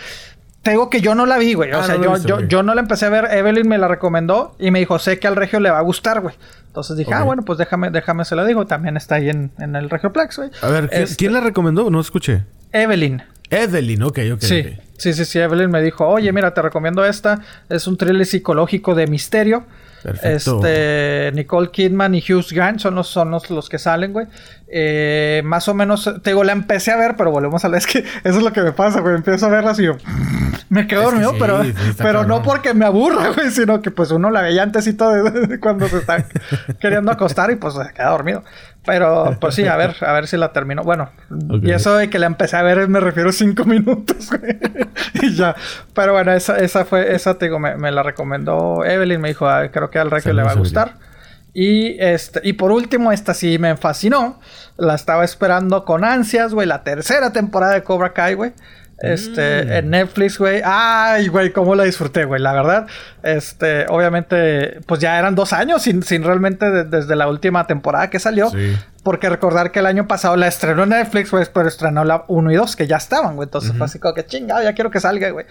[0.63, 1.73] Tengo que yo no la vi, güey.
[1.73, 3.27] O ah, sea, yo, yo, yo, no la empecé a ver.
[3.31, 6.21] Evelyn me la recomendó y me dijo, sé que al Regio le va a gustar,
[6.21, 6.35] güey.
[6.67, 8.65] Entonces dije, ah, bueno, pues déjame, déjame se lo digo.
[8.65, 10.51] También está ahí en, en el Regioplex, güey.
[10.61, 11.89] A ver, ¿quién, este, la recomendó?
[11.89, 12.45] No escuché.
[12.71, 13.21] Evelyn.
[13.49, 14.41] Evelyn, ok, ok.
[14.41, 15.39] Sí, sí, sí, sí.
[15.39, 17.41] Evelyn me dijo, oye, mira, te recomiendo esta.
[17.67, 19.65] Es un thriller psicológico de misterio.
[20.23, 24.27] Este, Nicole Kidman y Hughes Grant son los, son los, que salen, güey.
[24.67, 27.77] Eh, más o menos, te digo, la empecé a ver, pero volvemos a ver.
[27.77, 29.15] Es que eso es lo que me pasa, güey.
[29.15, 29.97] Empiezo a verlas y yo
[30.69, 31.61] me quedo dormido, pero,
[31.97, 35.13] pero no porque me aburra, güey, sino que pues uno la veía antes y todo
[35.61, 36.25] cuando se está
[36.79, 38.43] queriendo acostar y pues se queda dormido.
[38.85, 40.83] Pero, pues sí, a ver, a ver si la termino.
[40.83, 41.09] Bueno,
[41.61, 44.57] y eso de que la empecé a ver me refiero cinco minutos, güey.
[45.21, 45.55] y ya.
[45.93, 49.89] Pero bueno, esa, esa fue, esa te digo, me, la recomendó Evelyn, me dijo, creo
[49.89, 50.95] que al Requio le va a gustar.
[51.53, 54.39] Y este, y por último, esta sí me fascinó.
[54.75, 56.67] La estaba esperando con ansias, güey.
[56.67, 58.53] La tercera temporada de Cobra Kai, güey.
[59.03, 59.71] Este, mm.
[59.71, 60.61] en Netflix, güey.
[60.63, 62.41] Ay, güey, cómo la disfruté, güey.
[62.41, 62.87] La verdad,
[63.21, 68.19] este, obviamente, pues ya eran dos años sin, sin realmente desde la última temporada que
[68.19, 68.49] salió.
[69.03, 72.51] Porque recordar que el año pasado la estrenó en Netflix, güey, pero estrenó la 1
[72.53, 73.47] y 2, que ya estaban, güey.
[73.47, 75.45] Entonces fue así como que chingado, ya quiero que salga, güey.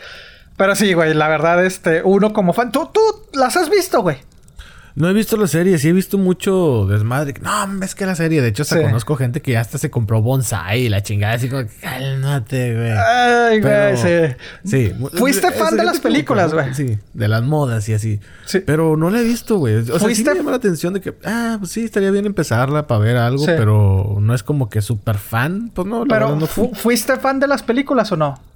[0.56, 2.72] Pero sí, güey, la verdad, este, uno como fan.
[2.72, 3.00] ¿Tú, tú
[3.34, 4.16] las has visto, güey?
[4.94, 7.34] No he visto la serie, sí he visto mucho desmadre.
[7.40, 10.82] No, ves que la serie, de hecho, hasta conozco gente que hasta se compró bonsai
[10.82, 12.92] y la chingada, así como, cálmate, güey.
[12.92, 14.34] Ay, güey, sí.
[14.64, 14.92] Sí.
[15.14, 16.74] Fuiste fan de las películas, güey.
[16.74, 18.20] Sí, de las modas y así.
[18.44, 18.60] Sí.
[18.60, 19.76] Pero no la he visto, güey.
[19.76, 22.86] O sea, sí me llama la atención de que, ah, pues sí, estaría bien empezarla
[22.86, 25.70] para ver algo, pero no es como que súper fan.
[25.72, 28.51] Pues no, la pero no ¿Fuiste fan de las películas o no?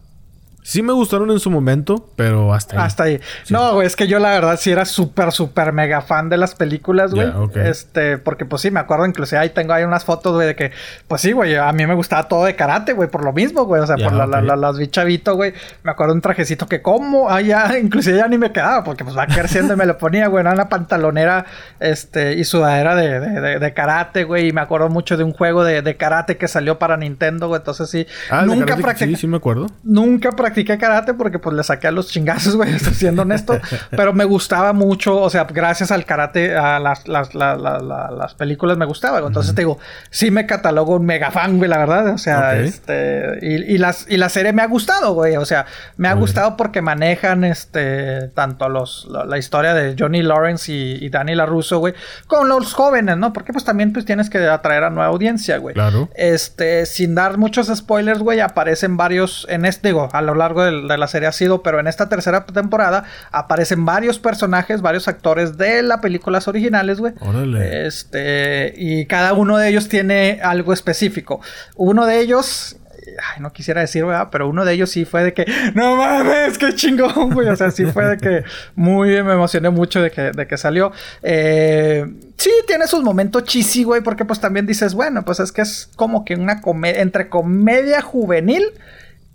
[0.67, 2.85] Sí me gustaron en su momento, pero hasta ahí.
[2.85, 3.21] Hasta ahí.
[3.51, 6.57] No, güey, es que yo la verdad sí era súper, súper mega fan de las
[6.57, 7.33] películas, güey.
[7.55, 10.73] Este, porque pues sí, me acuerdo, inclusive ahí tengo ahí unas fotos, güey, de que,
[11.07, 13.81] pues sí, güey, a mí me gustaba todo de karate, güey, por lo mismo, güey.
[13.81, 15.55] O sea, por la, las bichavito, güey.
[15.85, 19.17] Me acuerdo un trajecito que como, ah, ya, inclusive ya ni me quedaba, porque pues
[19.17, 21.47] va creciendo y me lo ponía, güey, era una pantalonera,
[21.79, 24.49] este, y sudadera de, de, de, karate, güey.
[24.49, 27.61] Y me acuerdo mucho de un juego de, karate que salió para Nintendo, güey.
[27.61, 28.05] Entonces sí.
[28.31, 29.13] Ah, nunca practiqué.
[29.13, 29.69] Sí, sí me acuerdo.
[29.85, 33.59] Nunca practiqué practiqué karate porque pues le saqué a los chingazos, güey, estoy siendo honesto.
[33.91, 38.87] pero me gustaba mucho, o sea, gracias al karate, a las, las, las películas me
[38.87, 39.19] gustaba.
[39.19, 39.79] Entonces te digo,
[40.11, 42.09] sí me catalogo un mega fan, güey, la verdad.
[42.09, 43.39] O sea, este.
[43.43, 45.37] Y, las, y la serie me ha gustado, güey.
[45.37, 50.73] O sea, me ha gustado porque manejan este tanto los, la, historia de Johnny Lawrence
[50.73, 51.95] y, y Danny LaRusso, güey,
[52.27, 53.33] con los jóvenes, ¿no?
[53.33, 55.75] Porque pues también pues tienes que atraer a nueva audiencia, güey.
[55.75, 56.09] Claro.
[56.15, 60.89] Este, sin dar muchos spoilers, güey, aparecen varios en este, digo, a lo largo del
[60.89, 65.57] de la serie ha sido, pero en esta tercera temporada aparecen varios personajes, varios actores
[65.57, 67.15] de las películas originales, güey.
[67.61, 71.41] Este, y cada uno de ellos tiene algo específico.
[71.77, 72.77] Uno de ellos,
[73.07, 74.29] Ay, no quisiera decir, ¿verdad?
[74.31, 77.49] Pero uno de ellos sí fue de que, no mames, qué chingón, güey.
[77.49, 78.45] O sea, sí fue de que
[78.75, 80.93] muy me emocioné mucho de que, de que salió.
[81.23, 82.05] Eh,
[82.37, 85.89] sí, tiene sus momentos chisi, güey, porque pues también dices, bueno, pues es que es
[85.97, 88.65] como que una comedia, entre comedia juvenil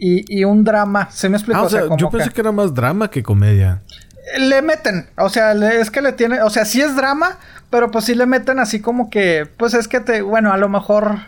[0.03, 1.09] y, un drama.
[1.11, 1.59] ¿Se me explicó?
[1.59, 2.41] Ah, o sea, yo pensé que...
[2.41, 3.81] era más drama que comedia.
[4.39, 7.37] Le meten, o sea, es que le tiene, o sea, sí es drama,
[7.69, 10.69] pero pues sí le meten así como que, pues es que te, bueno, a lo
[10.69, 11.19] mejor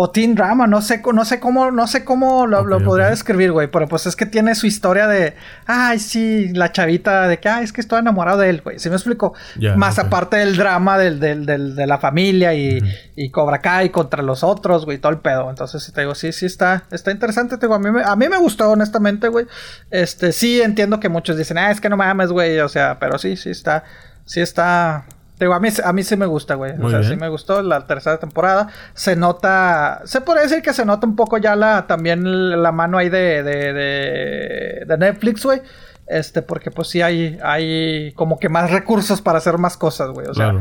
[0.00, 3.66] o teen drama, no sé, no sé cómo, no sé cómo lo, podría describir, güey,
[3.66, 5.34] pero pues es que tiene su historia de,
[5.66, 8.90] ay, sí, la chavita de que, ay, es que estoy enamorado de él, güey, ¿sí
[8.90, 9.34] me explico?
[9.74, 12.78] Más aparte del drama del, del, del, de la familia y,
[13.16, 15.50] y Cobra Kai contra los otros, güey, todo el pedo.
[15.50, 18.28] Entonces, te digo, sí, sí está, está interesante, te digo, a mí, me, a mí
[18.28, 19.46] me gustó, honestamente, güey.
[19.90, 23.18] Este, sí entiendo que muchos dicen, ah, es que no mames, güey, o sea, pero
[23.18, 23.82] sí, sí está,
[24.26, 25.06] sí está
[25.38, 26.72] Digo, a mí, a mí sí me gusta, güey.
[26.80, 28.68] o sea, sí me gustó la tercera temporada.
[28.94, 32.98] Se nota, se puede decir que se nota un poco ya la, también la mano
[32.98, 35.62] ahí de, de, de, Netflix, güey.
[36.06, 40.26] Este, porque pues sí hay, hay como que más recursos para hacer más cosas, güey.
[40.26, 40.54] O sea,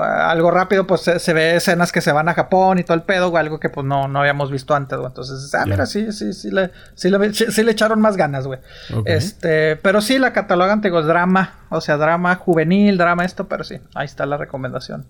[0.00, 3.30] algo rápido, pues se, ve escenas que se van a Japón y todo el pedo,
[3.30, 5.08] güey, algo que pues no, no habíamos visto antes, güey.
[5.08, 8.60] Entonces, ah, mira, sí, sí, sí le, sí, le, sí, le echaron más ganas, güey.
[9.04, 13.64] Este, pero sí, la catalogan, te digo, drama, o sea, drama juvenil, drama esto, pero
[13.64, 15.04] sí, ahí está la recomendación.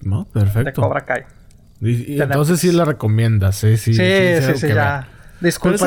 [0.00, 0.64] No, perfecto.
[0.64, 1.24] De Cobra Kai.
[1.80, 3.76] Y, entonces sí la recomiendas, ¿eh?
[3.76, 4.02] Sí, sí,
[4.40, 5.08] sí, sí, ya.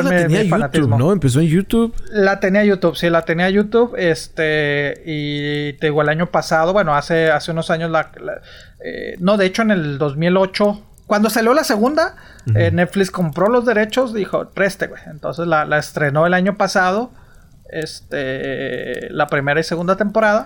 [0.02, 1.12] La tenía YouTube, ¿no?
[1.12, 1.94] Empezó en YouTube.
[2.10, 3.94] La tenía YouTube, sí, la tenía YouTube.
[3.96, 8.10] Este, y te digo, el año pasado, bueno, hace, hace unos años, la,
[8.84, 12.14] eh, no, de hecho en el 2008, cuando salió la segunda,
[12.54, 15.02] eh, Netflix compró los derechos, dijo, preste, güey.
[15.06, 17.10] Entonces la, la estrenó el año pasado,
[17.70, 20.44] este, la primera y segunda temporada.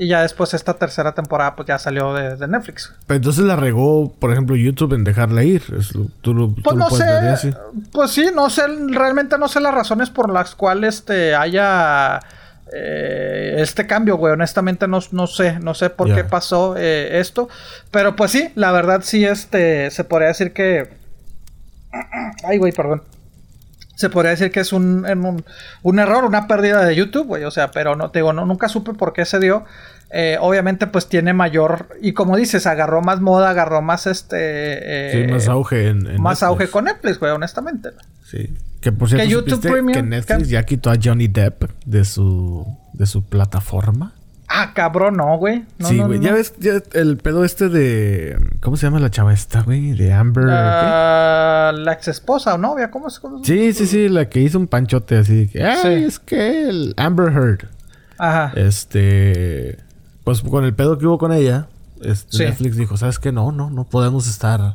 [0.00, 2.90] Y ya después esta tercera temporada pues ya salió de, Netflix.
[3.06, 5.62] Pero entonces la regó, por ejemplo, YouTube en dejarla ir.
[6.22, 7.54] ¿Tú, pues no sé.
[7.92, 12.18] Pues sí, no sé, realmente no sé las razones por las cuales este, haya
[12.72, 14.32] eh, este cambio, güey.
[14.32, 17.50] Honestamente no, no sé, no sé por qué pasó eh, esto.
[17.90, 20.88] Pero pues sí, la verdad sí, este, se podría decir que...
[22.48, 23.02] Ay, güey, perdón
[24.00, 25.04] se podría decir que es un,
[25.82, 27.44] un, error, una pérdida de YouTube, güey.
[27.44, 29.66] O sea, pero no te digo, no, nunca supe por qué se dio.
[30.10, 31.98] Eh, obviamente, pues tiene mayor.
[32.00, 35.12] Y como dices, agarró más moda, agarró más este.
[35.12, 37.90] sí, más auge en, Más auge con Netflix, güey, honestamente.
[38.24, 38.54] Sí.
[38.80, 42.66] Que por cierto, que YouTube Premium, que Netflix ya quitó a Johnny Depp de su,
[42.94, 44.14] de su plataforma.
[44.52, 45.64] Ah, cabrón, no, güey.
[45.78, 46.18] sí, güey.
[46.18, 48.36] ya ves ya el pedo este de.
[48.60, 49.92] ¿Cómo se llama la chava esta, güey?
[49.92, 50.46] De Amber.
[50.46, 53.20] Uh, la ex esposa o novia, ¿cómo es?
[53.44, 55.46] sí, sí, sí, la que hizo un panchote así.
[55.46, 57.68] Que, Ay, es que el Amber Heard.
[58.18, 58.52] Ajá.
[58.56, 59.78] Este.
[60.24, 61.68] Pues con el pedo que hubo con ella,
[62.02, 63.30] este, Netflix dijo: ¿Sabes qué?
[63.30, 64.74] No, no, no podemos estar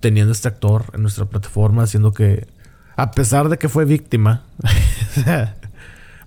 [0.00, 2.48] teniendo este actor en nuestra plataforma, haciendo que.
[2.96, 4.42] A pesar de que fue víctima.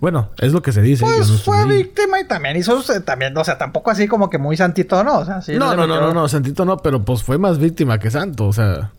[0.04, 1.06] Bueno, es lo que se dice.
[1.06, 5.02] Pues fue víctima y también hizo, también, o sea, tampoco así como que muy santito,
[5.02, 5.20] ¿no?
[5.20, 7.98] O sea, sí no, no, no, no, no, santito no, pero pues fue más víctima
[8.00, 8.92] que santo, o sea.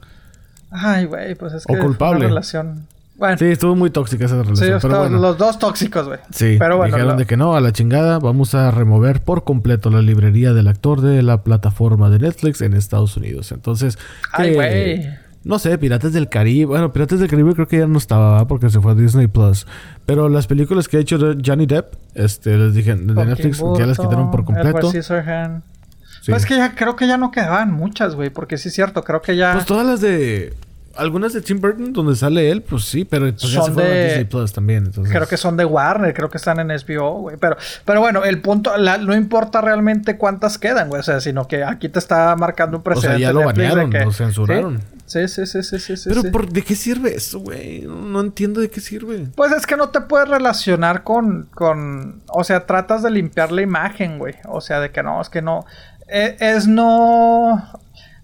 [0.70, 2.20] Ay, güey, pues es que culpable.
[2.20, 2.86] Una relación.
[3.16, 3.36] Bueno.
[3.36, 4.80] Sí, estuvo muy tóxica esa relación.
[4.80, 5.18] Sí, pero bueno.
[5.18, 6.20] los dos tóxicos, güey.
[6.30, 6.96] Sí, pero bueno.
[6.96, 10.68] Dijeron de que no, a la chingada, vamos a remover por completo la librería del
[10.68, 13.52] actor de la plataforma de Netflix en Estados Unidos.
[13.52, 13.98] Entonces,
[14.32, 15.24] Ay, güey.
[15.45, 16.66] No sé, Piratas del Caribe.
[16.66, 19.66] Bueno, Piratas del Caribe creo que ya no estaba porque se fue a Disney Plus.
[20.07, 23.99] Pero las películas que ha hecho Johnny Depp, este, les dije, de Netflix ya las
[23.99, 24.90] quitaron por completo.
[24.90, 26.30] Sí.
[26.30, 29.20] Pues que ya creo que ya no quedaban muchas, güey, porque sí es cierto, creo
[29.20, 29.53] que ya.
[29.53, 30.55] Pues todas las de
[30.97, 33.82] algunas de Tim Burton donde sale él, pues sí, pero pues ya se de...
[33.82, 34.90] a Disney Plus también.
[34.90, 37.36] Creo que son de Warner, creo que están en HBO, güey.
[37.36, 41.01] Pero, pero bueno, el punto, no importa realmente cuántas quedan, güey.
[41.01, 43.16] O sea, sino que aquí te está marcando un precedente.
[43.16, 44.80] O sea, ya lo banearon, lo censuraron.
[45.07, 46.09] Sí, sí, sí, sí, sí.
[46.09, 47.82] Pero ¿por, ¿de qué sirve eso, güey?
[47.82, 49.28] No, entiendo de qué sirve.
[49.34, 52.22] Pues es que no te puedes relacionar con, con...
[52.28, 54.34] O sea, tratas de limpiar la imagen, güey.
[54.49, 55.66] O sea, de que no, es que no...
[56.09, 57.62] E, es no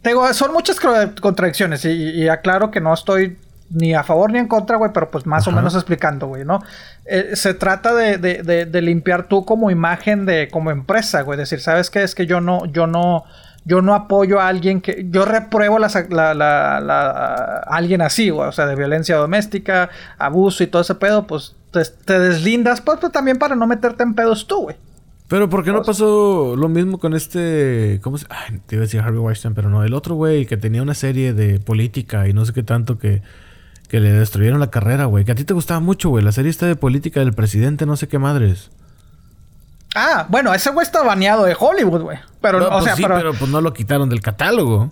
[0.02, 0.78] digo, son muchas
[1.20, 3.38] contradicciones y, aclaro que no estoy
[3.70, 6.60] ni a favor ni en contra, güey, pero pues más o menos explicando, güey, ¿no?
[7.04, 11.60] Eh, se trata de, de, de, limpiar tú como imagen de, como empresa, güey, decir,
[11.60, 12.02] ¿sabes qué?
[12.02, 13.24] Es que yo no, yo no,
[13.64, 16.34] yo no apoyo a alguien que, yo repruebo la, la,
[16.80, 21.54] la, alguien así, güey, o sea, de violencia doméstica, abuso y todo ese pedo, pues
[21.70, 24.76] te, te deslindas, pues, pues también para no meterte en pedos tú, güey.
[25.30, 28.00] Pero ¿por qué no pasó lo mismo con este...
[28.02, 28.26] ¿Cómo se...?
[28.30, 29.84] Ay, te iba a decir Harvey Weinstein, pero no.
[29.84, 33.22] El otro güey que tenía una serie de política y no sé qué tanto que...
[33.88, 35.24] Que le destruyeron la carrera, güey.
[35.24, 36.24] Que a ti te gustaba mucho, güey.
[36.24, 38.72] La serie está de política del presidente, no sé qué madres.
[39.94, 42.18] Ah, bueno, ese güey está baneado de Hollywood, güey.
[42.40, 43.32] Pero, o pues sea, sí, pero...
[43.32, 44.90] pues no lo quitaron del catálogo.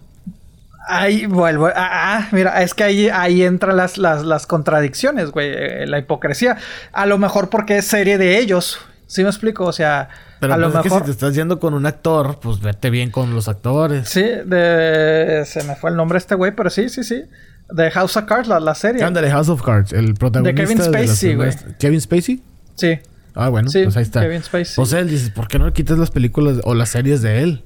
[0.87, 1.67] Ahí vuelvo.
[1.67, 5.49] Ah, ah, mira, es que ahí, ahí entran las, las, las contradicciones, güey.
[5.53, 6.59] Eh, la hipocresía.
[6.93, 8.79] A lo mejor porque es serie de ellos.
[9.09, 9.65] ¿Sí me explico?
[9.65, 10.09] O sea,
[10.41, 10.83] pero a lo mejor...
[10.83, 13.49] Pues es que si te estás yendo con un actor, pues vete bien con los
[13.49, 14.09] actores.
[14.09, 15.43] Sí, de...
[15.47, 17.25] se me fue el nombre este güey, pero sí, sí, sí.
[17.71, 19.05] De House of Cards, la, la serie.
[19.05, 20.63] de House of Cards, el protagonista.
[20.63, 21.51] De Kevin Spacey, güey.
[21.79, 22.43] ¿Kevin Spacey?
[22.77, 22.99] Sí.
[23.35, 24.23] Ah, bueno, pues ahí está.
[24.23, 24.77] Kevin Spacey.
[24.77, 27.63] Pues él dice, ¿por qué no quitas las películas o las series de él?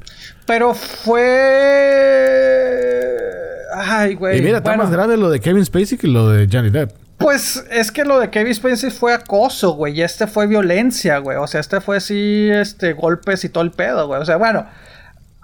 [0.46, 1.22] Pero fue...
[3.74, 4.38] Ay, güey.
[4.38, 7.01] Y mira, está más grave lo de Kevin Spacey que lo de Johnny Depp.
[7.22, 9.98] Pues es que lo de Kevin Spacey fue acoso, güey.
[9.98, 11.38] Y este fue violencia, güey.
[11.38, 14.20] O sea, este fue así, este, golpes y todo el pedo, güey.
[14.20, 14.66] O sea, bueno.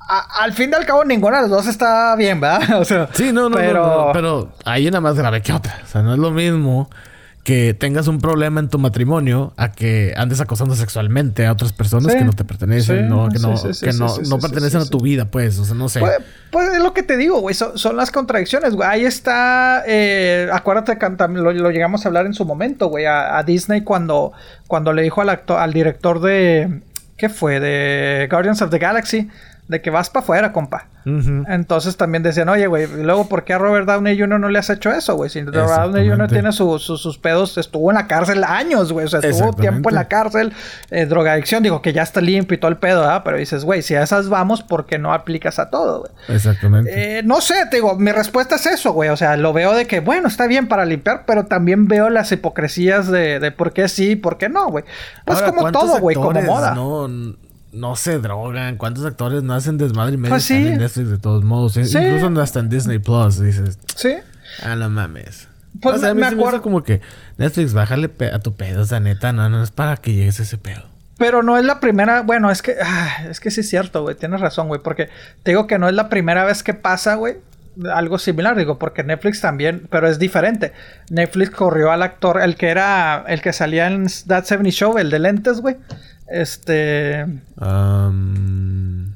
[0.08, 2.62] al fin y al cabo, ninguna de las dos está bien, ¿verdad?
[2.80, 3.86] O sea, sí, no, no, pero...
[3.86, 5.78] No, no, pero hay una más grave que otra.
[5.84, 6.88] O sea, no es lo mismo
[7.44, 12.14] que tengas un problema en tu matrimonio a que andes acosando sexualmente a otras personas
[12.14, 13.92] que no te pertenecen, no, que no, que
[14.28, 16.00] no, pertenecen a tu vida, pues, o sea, no sé.
[16.00, 16.12] Pues,
[16.50, 18.88] pues es lo que te digo, güey, son, las contradicciones, güey.
[18.88, 23.42] Ahí está, eh, acuérdate que lo, lo, llegamos a hablar en su momento, güey, a,
[23.44, 24.32] Disney cuando,
[24.66, 26.80] cuando le dijo al, al director de,
[27.16, 27.60] ¿qué fue?
[27.60, 29.28] De Guardians of the Galaxy
[29.68, 30.88] de que vas para afuera, compa.
[31.48, 34.38] Entonces también decían, oye, güey, y luego, ¿por qué a Robert Downey Jr.
[34.38, 35.30] no le has hecho eso, güey?
[35.30, 36.28] Si Robert Downey Jr.
[36.28, 39.06] tiene sus pedos, estuvo en la cárcel años, güey.
[39.06, 40.52] O sea, estuvo tiempo en la cárcel,
[40.90, 43.22] eh, drogadicción, digo que ya está limpio y todo el pedo, ¿verdad?
[43.24, 46.12] Pero dices, güey, si a esas vamos, ¿por qué no aplicas a todo, güey?
[46.28, 47.18] Exactamente.
[47.18, 49.08] Eh, no sé, te digo, mi respuesta es eso, güey.
[49.08, 52.30] O sea, lo veo de que, bueno, está bien para limpiar, pero también veo las
[52.32, 54.84] hipocresías de, de por qué sí y por qué no, güey.
[55.24, 56.74] Pues como todo, güey, como moda.
[56.74, 57.08] No
[57.78, 58.76] no se drogan.
[58.76, 61.76] ¿Cuántos actores no hacen desmadre y medio pues en Netflix de todos modos?
[61.76, 61.82] ¿eh?
[61.82, 63.78] Incluso hasta en Disney Plus, dices.
[63.96, 64.14] Sí.
[64.62, 65.48] Ah, no mames.
[65.80, 67.00] Pues me, acuerdo como que
[67.36, 70.42] Netflix, bájale a tu pedo, o sea, neta, no, no es para que llegues a
[70.42, 70.82] ese pedo.
[71.18, 74.16] Pero no es la primera, bueno, es que, ah, es que sí es cierto, güey,
[74.16, 75.08] tienes razón, güey, porque
[75.42, 77.36] te digo que no es la primera vez que pasa, güey,
[77.92, 80.72] algo similar, digo, porque Netflix también, pero es diferente.
[81.10, 85.10] Netflix corrió al actor, el que era, el que salía en That 70 Show, el
[85.10, 85.76] de lentes, güey.
[86.30, 87.24] Este.
[87.56, 89.12] Um...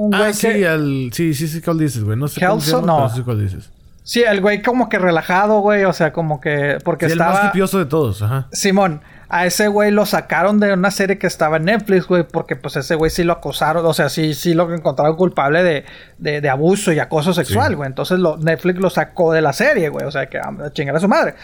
[0.00, 1.10] Un ah, sí, que...
[1.12, 2.16] sí, sí, sí, ¿cuál dices, güey?
[2.16, 3.08] No sé se llama, no.
[3.10, 3.68] sí cuál dices.
[4.04, 5.84] Sí, el güey como que relajado, güey.
[5.84, 6.78] O sea, como que...
[6.84, 7.32] Porque sí, estaba...
[7.32, 8.46] el más hipioso de todos, ajá.
[8.52, 9.00] Simón.
[9.28, 12.22] A ese güey lo sacaron de una serie que estaba en Netflix, güey.
[12.22, 13.84] Porque pues ese güey sí lo acosaron.
[13.84, 15.84] O sea, sí, sí lo encontraron culpable de,
[16.16, 17.88] de, de abuso y acoso sexual, güey.
[17.88, 20.06] Entonces lo, Netflix lo sacó de la serie, güey.
[20.06, 21.34] O sea, que a chingar a su madre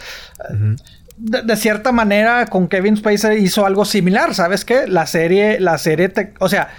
[1.17, 4.87] de, cierta manera con Kevin Spacey hizo algo similar, ¿sabes qué?
[4.87, 6.69] La serie, la serie, o sea,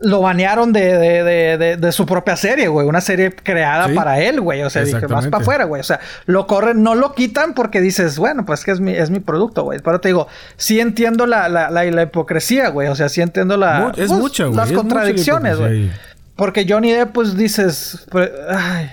[0.00, 2.86] lo banearon de, de, de, su propia serie, güey.
[2.86, 4.62] Una serie creada para él, güey.
[4.62, 5.80] O sea, dije, más para afuera, güey.
[5.80, 9.10] O sea, lo corren, no lo quitan porque dices, bueno, pues que es mi, es
[9.10, 9.78] mi producto, güey.
[9.78, 10.26] Pero te digo,
[10.56, 12.88] sí entiendo la, la, la, hipocresía, güey.
[12.88, 15.90] O sea, sí entiendo la, es pues, las contradicciones, güey.
[16.36, 18.90] Porque Johnny Depp, pues dices, pues, ay,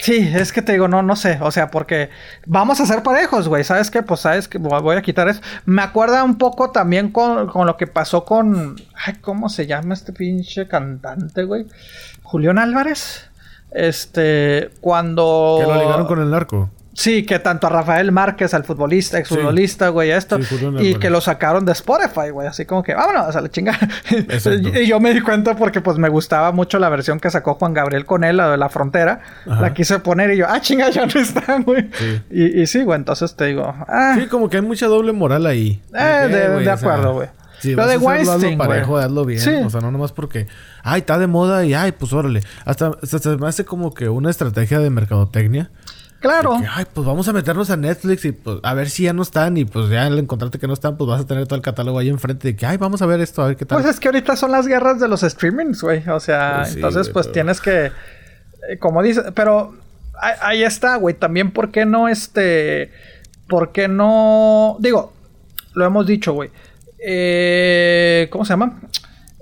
[0.00, 1.38] Sí, es que te digo, no, no sé.
[1.40, 2.10] O sea, porque
[2.46, 3.64] vamos a ser parejos, güey.
[3.64, 4.02] ¿Sabes qué?
[4.02, 5.40] Pues sabes que voy a quitar eso.
[5.66, 8.76] Me acuerda un poco también con, con lo que pasó con.
[8.94, 11.66] Ay, ¿cómo se llama este pinche cantante, güey?
[12.22, 13.30] Julián Álvarez.
[13.70, 14.70] Este.
[14.80, 15.58] Cuando.
[15.60, 16.70] Que lo ligaron con el narco.
[16.94, 20.38] Sí, que tanto a Rafael Márquez, al futbolista, exfutbolista, güey, esto.
[20.80, 22.46] y que lo sacaron de Spotify, güey.
[22.46, 23.88] Así como que, vámonos a la chingada.
[24.80, 27.74] y yo me di cuenta porque, pues, me gustaba mucho la versión que sacó Juan
[27.74, 29.20] Gabriel con él, la de la frontera.
[29.44, 31.90] La quise poner y yo, ah, chinga, ya no está, güey.
[32.30, 34.16] Y, y, sí, güey, entonces te digo, ah.
[34.18, 35.82] Sí, como que hay mucha doble moral ahí.
[35.94, 36.28] Eh,
[36.62, 37.28] de, acuerdo, güey.
[37.58, 39.64] Sí, lo de Weinstein, parejo, hazlo bien.
[39.64, 40.46] O sea, no nomás porque,
[40.84, 42.42] ay, está de moda y, ay, pues órale.
[42.64, 45.70] Hasta, hasta se me hace como que una estrategia de mercadotecnia
[46.24, 46.56] Claro.
[46.74, 49.58] ay, pues vamos a meternos a Netflix y pues a ver si ya no están
[49.58, 51.98] y pues ya al encontrarte que no están, pues vas a tener todo el catálogo
[51.98, 53.82] ahí enfrente de que, ay, vamos a ver esto, a ver qué tal.
[53.82, 56.02] Pues es que ahorita son las guerras de los streamings, güey.
[56.08, 57.92] O sea, pues entonces pues tienes que,
[58.70, 59.74] eh, como dices, pero
[60.18, 61.14] ahí, está, güey.
[61.14, 62.90] También, ¿por qué no este,
[63.46, 65.12] por qué no, digo,
[65.74, 66.48] lo hemos dicho, güey.
[67.06, 68.80] Eh, ¿Cómo se llama?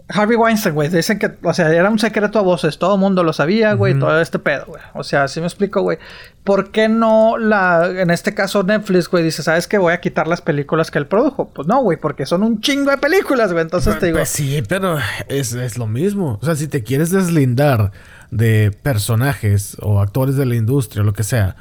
[0.09, 0.88] Harvey Weinstein, güey.
[0.88, 2.78] Dicen que, o sea, era un secreto a voces.
[2.78, 3.98] Todo el mundo lo sabía, güey.
[3.98, 4.82] Todo este pedo, güey.
[4.94, 5.98] O sea, si me explico, güey.
[6.44, 9.78] ¿Por qué no la, en este caso Netflix, güey, dice, ¿sabes qué?
[9.78, 11.48] Voy a quitar las películas que él produjo.
[11.48, 13.62] Pues no, güey, porque son un chingo de películas, güey.
[13.62, 14.18] Entonces te digo.
[14.18, 14.98] Pues sí, pero
[15.28, 16.38] es, es lo mismo.
[16.42, 17.92] O sea, si te quieres deslindar
[18.30, 21.57] de personajes o actores de la industria o lo que sea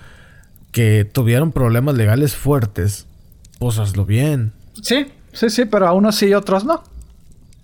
[0.71, 3.05] que tuvieron problemas legales fuertes,
[3.59, 4.53] pues hazlo bien.
[4.81, 6.83] Sí, sí, sí, pero a unos sí y otros no.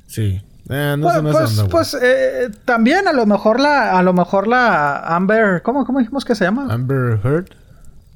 [0.08, 0.42] Sí.
[0.70, 5.62] Eh, pues, pues, pues eh, también a lo mejor la, a lo mejor la Amber,
[5.62, 6.68] ¿cómo, cómo dijimos que se llama?
[6.70, 7.48] Amber Heard.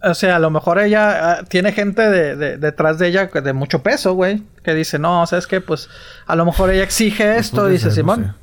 [0.04, 3.84] O sea, a lo mejor ella ah, tiene gente de, detrás de ella de mucho
[3.84, 4.44] peso, güey.
[4.64, 5.62] Que dice, no, ¿sabes qué?
[5.62, 5.90] Pues
[6.26, 8.36] a lo mejor ella exige pues esto, dice Simón.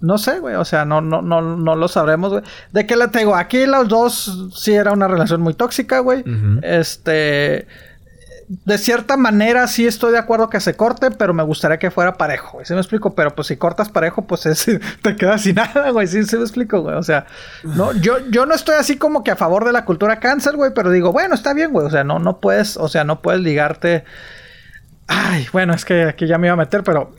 [0.00, 0.54] No sé, güey.
[0.54, 2.44] O sea, no, no, no, no lo sabremos, güey.
[2.72, 3.34] ¿De qué le tengo?
[3.34, 6.24] Aquí los dos sí era una relación muy tóxica, güey.
[6.62, 7.66] Este
[8.64, 12.14] de cierta manera sí estoy de acuerdo que se corte, pero me gustaría que fuera
[12.14, 12.60] parejo.
[12.64, 13.14] ¿Sí me explico?
[13.14, 14.42] Pero pues si cortas parejo, pues
[15.02, 16.06] te quedas sin nada, güey.
[16.06, 16.94] Sí, sí me explico, güey.
[16.96, 17.26] O sea,
[17.62, 20.72] no, yo, yo no estoy así como que a favor de la cultura cáncer, güey,
[20.74, 21.86] pero digo, bueno, está bien, güey.
[21.86, 24.04] O sea, no, no puedes, o sea, no puedes ligarte.
[25.06, 27.14] Ay, bueno, es que aquí ya me iba a meter, pero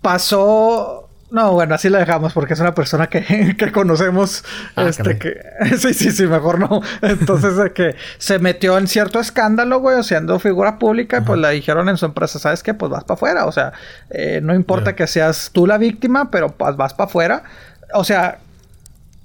[0.00, 4.44] pasó no, bueno, así la dejamos porque es una persona que, que conocemos.
[4.76, 5.40] Ah, este que.
[5.78, 6.80] sí, sí, sí, mejor no.
[7.02, 11.50] Entonces, de que se metió en cierto escándalo, güey, siendo figura pública, y pues le
[11.50, 12.72] dijeron en su empresa, ¿sabes qué?
[12.72, 13.46] Pues vas para afuera.
[13.46, 13.72] O sea,
[14.10, 17.42] eh, no importa que seas tú la víctima, pero pues vas para afuera.
[17.92, 18.38] O sea,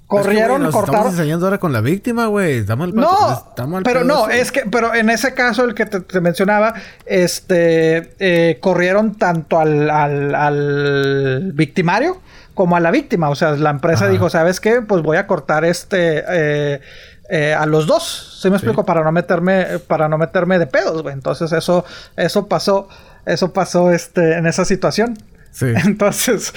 [0.08, 0.86] Corrieron, cortaron.
[0.86, 2.60] Estamos enseñando ahora con la víctima, güey.
[2.60, 3.52] Estamos No,
[3.84, 6.74] pero no, es que, pero en ese caso, el que te, mencionaba,
[7.06, 12.22] este, eh, corrieron tanto al, al, victimario
[12.54, 13.30] como a la víctima.
[13.30, 14.82] O sea, la empresa dijo, ¿sabes qué?
[14.82, 16.24] Pues voy a cortar este.
[16.28, 16.82] Eh,
[17.30, 18.86] eh, a los dos, ¿sí me explico?
[18.86, 21.14] Para no meterme, para no meterme de pedos, güey.
[21.14, 21.86] Entonces eso,
[22.18, 22.90] eso pasó,
[23.26, 25.18] eso pasó, este, en esa situación.
[25.52, 25.68] Sí.
[25.86, 26.54] Entonces,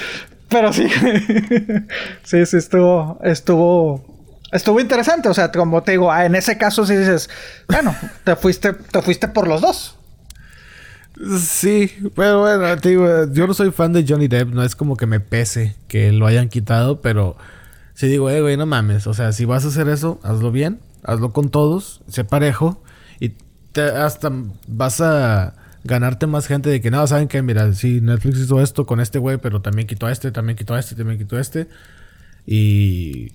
[0.49, 0.89] Pero sí.
[2.25, 3.19] sí, sí, estuvo.
[3.23, 4.05] Estuvo.
[4.53, 5.29] Estuvo interesante.
[5.29, 7.29] O sea, como te digo, ah, en ese caso sí dices,
[7.69, 7.95] bueno,
[8.25, 9.97] te fuiste, te fuiste por los dos.
[11.41, 14.99] Sí, pero bueno, te digo, yo no soy fan de Johnny Depp, no es como
[14.99, 17.39] que me pese que lo hayan quitado, pero
[17.95, 20.79] si digo, eh, güey, no mames, o sea, si vas a hacer eso, hazlo bien,
[21.05, 22.83] hazlo con todos, sé parejo
[23.19, 23.31] y
[23.73, 24.31] te, hasta
[24.69, 25.55] vas a
[25.87, 29.18] ganarte más gente de que no, saben que, mira, sí, Netflix hizo esto con este
[29.18, 31.68] güey, pero también quitó a este, también quitó a este, también quitó a este.
[32.47, 33.32] Y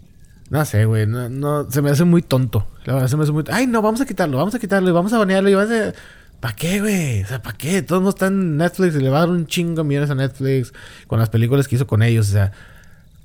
[0.50, 2.68] no sé, güey, no, se me hace muy tonto.
[2.86, 3.44] La verdad se me hace muy...
[3.50, 5.94] Ay, no, vamos a quitarlo, vamos a quitarlo, vamos a banearlo y vamos a...
[6.42, 7.24] ¿Para qué, güey?
[7.24, 7.84] O sea, ¿para qué?
[7.84, 10.74] Todos no están en Netflix y le va a dar un chingo millones a Netflix
[11.08, 12.30] con las películas que hizo con ellos.
[12.30, 12.52] O sea,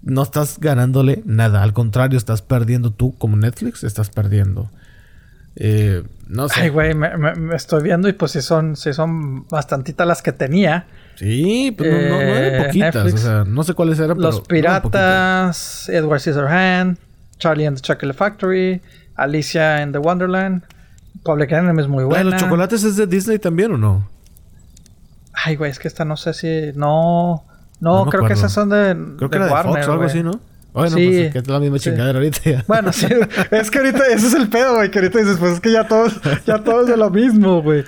[0.02, 1.62] no estás ganándole nada.
[1.62, 4.70] Al contrario, estás perdiendo tú como Netflix, estás perdiendo.
[5.56, 6.62] Eh, no sé.
[6.62, 7.10] Ay, güey, me,
[7.54, 10.86] estoy viendo y pues sí son, sí son bastantitas las que tenía.
[11.16, 13.14] Sí, pero pues no, no, eran eh, poquitas.
[13.14, 14.20] O sea, no sé cuáles eran.
[14.20, 17.00] Los Piratas, Edward Scissorhands,
[17.38, 18.82] Charlie and the Chocolate Factory,
[19.14, 20.62] Alicia in the Wonderland.
[21.22, 22.30] Public Enemy es muy buena.
[22.30, 24.08] ¿Los chocolates es de Disney también o no?
[25.32, 26.72] Ay, güey, es que esta no sé si.
[26.74, 27.44] No.
[27.80, 28.96] No, creo que esas son de.
[29.16, 30.40] Creo que era de Fox o algo así, ¿no?
[30.76, 33.06] Bueno, sí, pues es que es la misma chingadera ahorita Bueno, sí,
[33.50, 35.88] es que ahorita ese es el pedo, güey, que ahorita dices, pues es que ya
[35.88, 37.84] todos, ya todos de lo mismo, güey.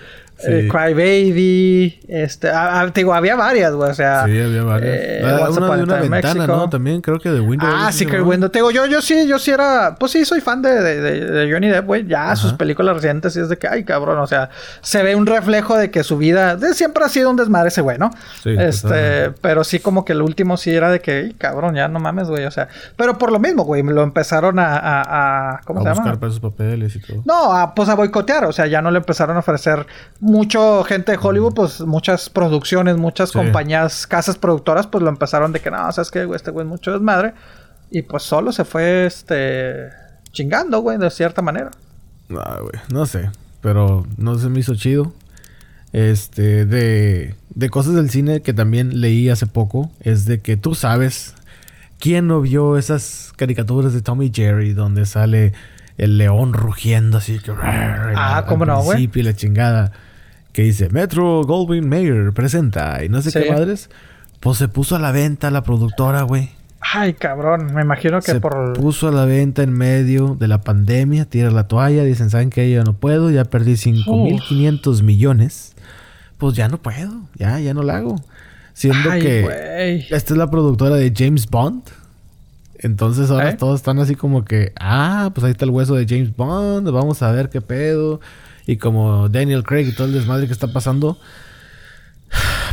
[0.46, 4.24] Eh, Cry Baby, este, ah, ah, te digo, había varias, güey, o sea.
[4.24, 4.96] Sí, había varias.
[4.96, 5.20] Eh,
[5.50, 6.70] una de una ventana, ¿no?
[6.70, 7.72] También creo que de Windows.
[7.74, 8.52] Ah, sí, que Windows.
[8.52, 11.52] Te digo, yo, yo sí, yo sí era, pues sí, soy fan de, de, de
[11.52, 12.06] Johnny Depp, güey.
[12.06, 15.26] Ya sus películas recientes sí es de que, ay, cabrón, o sea, se ve un
[15.26, 18.10] reflejo de que su vida siempre ha sido un desmadre ese güey, ¿no?
[18.42, 21.88] Sí, este, pero sí como que el último sí era de que, ay, cabrón, ya
[21.88, 25.60] no mames, güey, o sea, pero por lo mismo, güey, lo empezaron a, a, a
[25.64, 26.00] ¿cómo se llama?
[26.00, 27.22] A buscar para sus papeles y todo.
[27.24, 29.86] No, a, pues a boicotear, o sea, ya no le empezaron a ofrecer
[30.28, 35.60] mucho gente de Hollywood, pues muchas producciones, muchas compañías, casas productoras, pues lo empezaron de
[35.60, 37.34] que no, sabes que este güey es mucho desmadre.
[37.90, 39.88] Y pues solo se fue este
[40.32, 41.70] chingando, güey, de cierta manera.
[42.28, 43.30] No, güey, no sé.
[43.60, 45.12] Pero no se me hizo chido.
[45.92, 50.74] Este, de, de cosas del cine que también leí hace poco, es de que tú
[50.74, 51.34] sabes
[51.98, 55.54] quién no vio esas caricaturas de Tommy Jerry donde sale
[55.96, 59.10] el león rugiendo así que ah, ¿cómo no, güey?
[59.12, 59.92] y la chingada
[60.58, 63.90] que dice Metro Goldwyn Mayer presenta y no sé qué madres.
[64.40, 66.50] Pues se puso a la venta la productora, güey.
[66.80, 68.72] Ay, cabrón, me imagino que se por.
[68.72, 72.68] Puso a la venta en medio de la pandemia, tira la toalla, dicen, ¿saben que
[72.72, 75.76] Yo no puedo, ya perdí 5.500 millones.
[76.38, 78.16] Pues ya no puedo, ya, ya no la hago.
[78.72, 81.84] Siendo que esta es la productora de James Bond.
[82.80, 83.56] Entonces ahora ¿Eh?
[83.56, 87.22] todos están así como que, ah, pues ahí está el hueso de James Bond, vamos
[87.22, 88.20] a ver qué pedo.
[88.68, 91.18] Y como Daniel Craig y todo el desmadre que está pasando,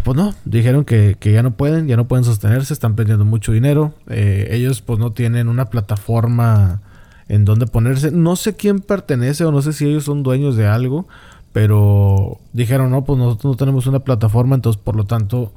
[0.03, 3.93] pues no, dijeron que, ya no pueden, ya no pueden sostenerse, están perdiendo mucho dinero.
[4.09, 6.81] Eh, ellos pues no tienen una plataforma
[7.29, 8.11] en donde ponerse.
[8.11, 11.07] No sé quién pertenece o no sé si ellos son dueños de algo,
[11.53, 15.53] pero dijeron, no, pues nosotros no tenemos una plataforma, entonces por lo tanto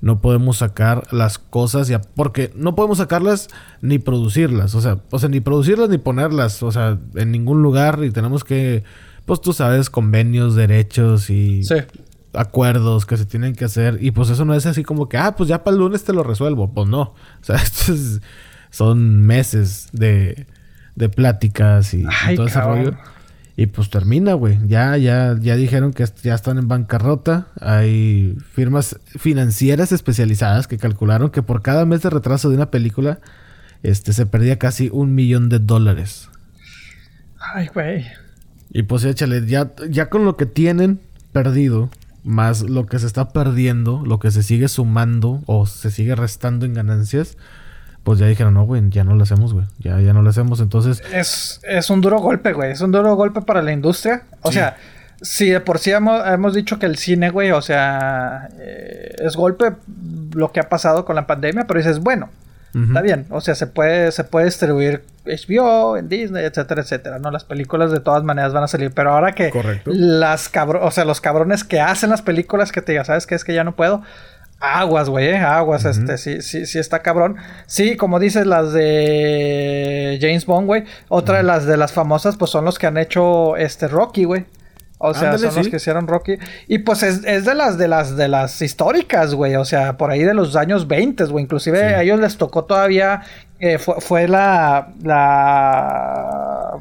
[0.00, 3.48] no podemos sacar las cosas ya porque no podemos sacarlas
[3.82, 8.04] ni producirlas, o sea, o sea, ni producirlas ni ponerlas, o sea, en ningún lugar
[8.04, 8.84] y tenemos que
[9.30, 11.62] pues tú sabes, convenios, derechos y
[12.32, 13.98] acuerdos que se tienen que hacer.
[14.00, 16.12] Y pues eso no es así como que, ah, pues ya para el lunes te
[16.12, 16.74] lo resuelvo.
[16.74, 17.00] Pues no.
[17.02, 17.92] O sea, esto
[18.70, 20.48] son meses de,
[20.96, 22.04] de pláticas y,
[22.34, 22.96] todo ese rollo.
[23.54, 24.58] Y pues termina, güey.
[24.66, 27.46] Ya, ya, ya dijeron que ya están en bancarrota.
[27.60, 33.20] Hay firmas financieras especializadas que calcularon que por cada mes de retraso de una película,
[33.84, 36.28] este se perdía casi un millón de dólares.
[37.38, 38.06] Ay, güey.
[38.70, 41.00] Y pues échale, ya, ya con lo que tienen
[41.32, 41.90] perdido,
[42.24, 46.66] más lo que se está perdiendo, lo que se sigue sumando o se sigue restando
[46.66, 47.36] en ganancias,
[48.04, 49.66] pues ya dijeron, no, güey, ya no lo hacemos, güey.
[49.78, 51.02] Ya, ya no lo hacemos, entonces...
[51.12, 52.72] Es, es un duro golpe, güey.
[52.72, 54.22] Es un duro golpe para la industria.
[54.42, 54.76] O sea,
[55.20, 59.36] si de por sí hemos, hemos, dicho que el cine, güey, o sea, eh, es
[59.36, 59.72] golpe
[60.32, 62.30] lo que ha pasado con la pandemia, pero dices, bueno,
[62.74, 67.30] Está bien, o sea, se puede, se puede distribuir HBO, en Disney, etcétera, etcétera, ¿no?
[67.30, 69.50] Las películas de todas maneras van a salir, pero ahora que
[69.86, 73.34] las cabro o sea, los cabrones que hacen las películas que te digan, ¿sabes qué?
[73.34, 74.02] Es que ya no puedo.
[74.60, 75.38] Aguas, güey, ¿eh?
[75.38, 77.36] aguas, este, sí, sí, sí está cabrón.
[77.66, 80.84] Sí, como dices, las de James Bond, güey.
[81.08, 84.44] Otra de las de las famosas, pues son los que han hecho este Rocky, güey.
[85.02, 86.36] O sea, son los que hicieron Rocky.
[86.68, 89.56] Y pues es, de las de las de las históricas, güey.
[89.56, 91.44] O sea, por ahí de los años 20, güey.
[91.44, 93.22] Inclusive a ellos les tocó todavía.
[93.58, 94.92] Eh, fue, fue, la.
[95.02, 96.74] la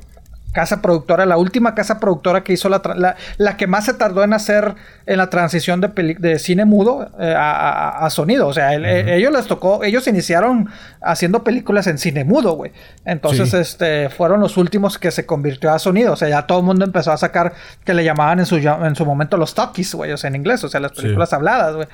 [0.52, 4.24] casa productora, la última casa productora que hizo la, la, la, que más se tardó
[4.24, 8.48] en hacer en la transición de, de cine mudo eh, a, a, sonido.
[8.48, 10.70] O sea, ellos les tocó, ellos iniciaron
[11.02, 12.72] haciendo películas en cine mudo, güey.
[13.06, 16.14] Entonces, este, fueron los últimos que se convirtió a sonido.
[16.14, 17.54] O sea, ya todo el mundo empezó a sacar
[17.86, 20.64] que le llamaban en su, en su momento los talkies, güey, o sea, en inglés,
[20.64, 21.88] o sea, las películas habladas, güey.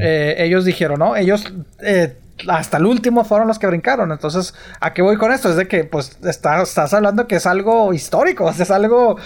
[0.00, 1.16] Eh, ellos dijeron, ¿no?
[1.16, 2.16] Ellos eh,
[2.48, 4.12] hasta el último fueron los que brincaron.
[4.12, 5.50] Entonces, ¿a qué voy con esto?
[5.50, 9.16] Es de que, pues, estás hablando que es algo histórico, es algo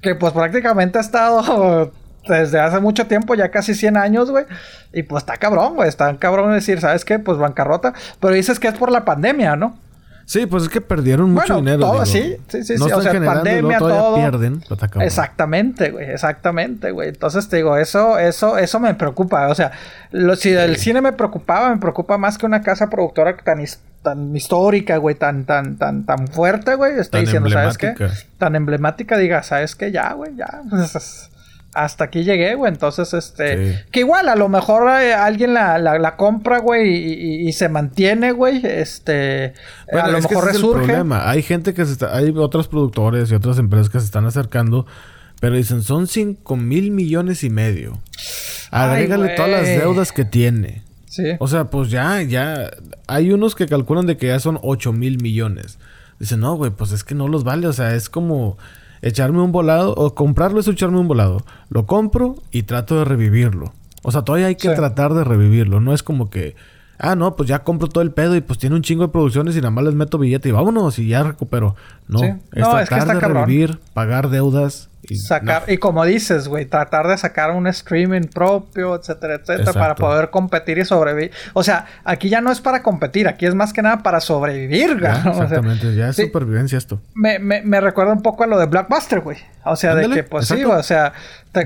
[0.00, 1.92] que, pues, prácticamente ha estado
[2.28, 4.46] desde hace mucho tiempo, ya casi 100 años, güey.
[4.92, 7.18] Y pues está cabrón, güey, está cabrón decir, ¿sabes qué?
[7.18, 7.92] Pues bancarrota.
[8.20, 9.78] Pero dices que es por la pandemia, ¿no?
[10.26, 11.78] Sí, pues es que perdieron mucho dinero.
[11.78, 12.92] Todo, sí, sí, sí, no sí.
[12.92, 14.16] O sea, pandemia, todo.
[14.16, 14.60] pierden,
[15.00, 17.10] Exactamente, güey, exactamente, güey.
[17.10, 19.46] Entonces te digo, eso, eso, eso me preocupa.
[19.46, 19.70] O sea,
[20.10, 23.64] lo, si el cine me preocupaba, me preocupa más que una casa productora tan,
[24.02, 26.98] tan histórica, güey, tan, tan, tan, tan fuerte, güey.
[26.98, 27.94] Estoy diciendo, ¿sabes qué?
[28.36, 29.92] Tan emblemática, diga, ¿sabes qué?
[29.92, 30.62] Ya, güey, ya.
[31.76, 32.72] Hasta aquí llegué, güey.
[32.72, 33.84] Entonces, este.
[33.90, 38.62] Que igual, a lo mejor eh, alguien la, la, compra, güey, y, se mantiene, güey.
[38.64, 39.52] Este.
[39.92, 41.04] a lo mejor resurge.
[41.12, 42.16] Hay gente que se está.
[42.16, 44.86] Hay otros productores y otras empresas que se están acercando.
[45.38, 47.98] Pero dicen, son 5 mil millones y medio.
[48.70, 50.82] Agrégale todas las deudas que tiene.
[51.10, 51.24] Sí.
[51.40, 52.70] O sea, pues ya, ya.
[53.06, 55.78] Hay unos que calculan de que ya son 8 mil millones.
[56.18, 57.66] Dicen, no, güey, pues es que no los vale.
[57.66, 58.56] O sea, es como
[59.02, 61.38] echarme un volado, o comprarlo es echarme un volado.
[61.68, 63.72] Lo compro y trato de revivirlo.
[64.02, 65.80] O sea, todavía hay que tratar de revivirlo.
[65.80, 66.54] No es como que,
[66.98, 69.56] ah, no, pues ya compro todo el pedo y pues tiene un chingo de producciones
[69.56, 71.74] y nada más les meto billete y vámonos y ya recupero.
[72.06, 77.16] No, es tratar de revivir, pagar deudas y sacar, y como dices, güey, tratar de
[77.16, 81.30] sacar un streaming propio, etcétera, etcétera, para poder competir y sobrevivir.
[81.52, 84.90] O sea, aquí ya no es para competir, aquí es más que nada para sobrevivir.
[85.26, 87.00] Exactamente, ya es supervivencia esto.
[87.14, 89.38] Me, me, me, recuerda un poco a lo de Blockbuster, güey.
[89.64, 91.12] O sea, de que, pues sí, o sea,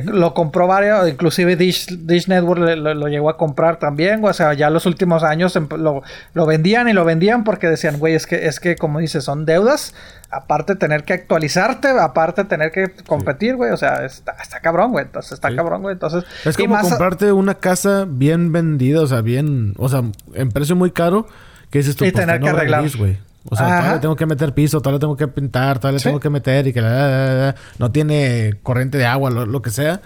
[0.05, 4.25] lo compró varios, inclusive Dish, Dish Network lo, llegó a comprar también.
[4.25, 6.03] O sea, ya los últimos años lo,
[6.35, 9.45] lo vendían y lo vendían porque decían, güey, es que, es que, como dices, son
[9.47, 9.95] deudas
[10.31, 13.73] aparte tener que actualizarte, aparte tener que competir, güey.
[13.73, 15.05] O sea, está, está cabrón, güey.
[15.05, 15.95] Entonces, está cabrón, güey.
[15.95, 16.25] Entonces...
[16.45, 19.75] Es como comprarte una casa bien vendida, o sea, bien...
[19.77, 20.03] O sea,
[20.35, 21.27] en precio muy caro.
[21.71, 22.85] Que dices tú, y pues, tener que arreglar.
[22.97, 23.19] güey.
[23.49, 26.03] O sea, todavía le tengo que meter piso, todavía le tengo que pintar, todavía le
[26.05, 30.01] tengo que meter y que la, no tiene corriente de agua, lo, que sea.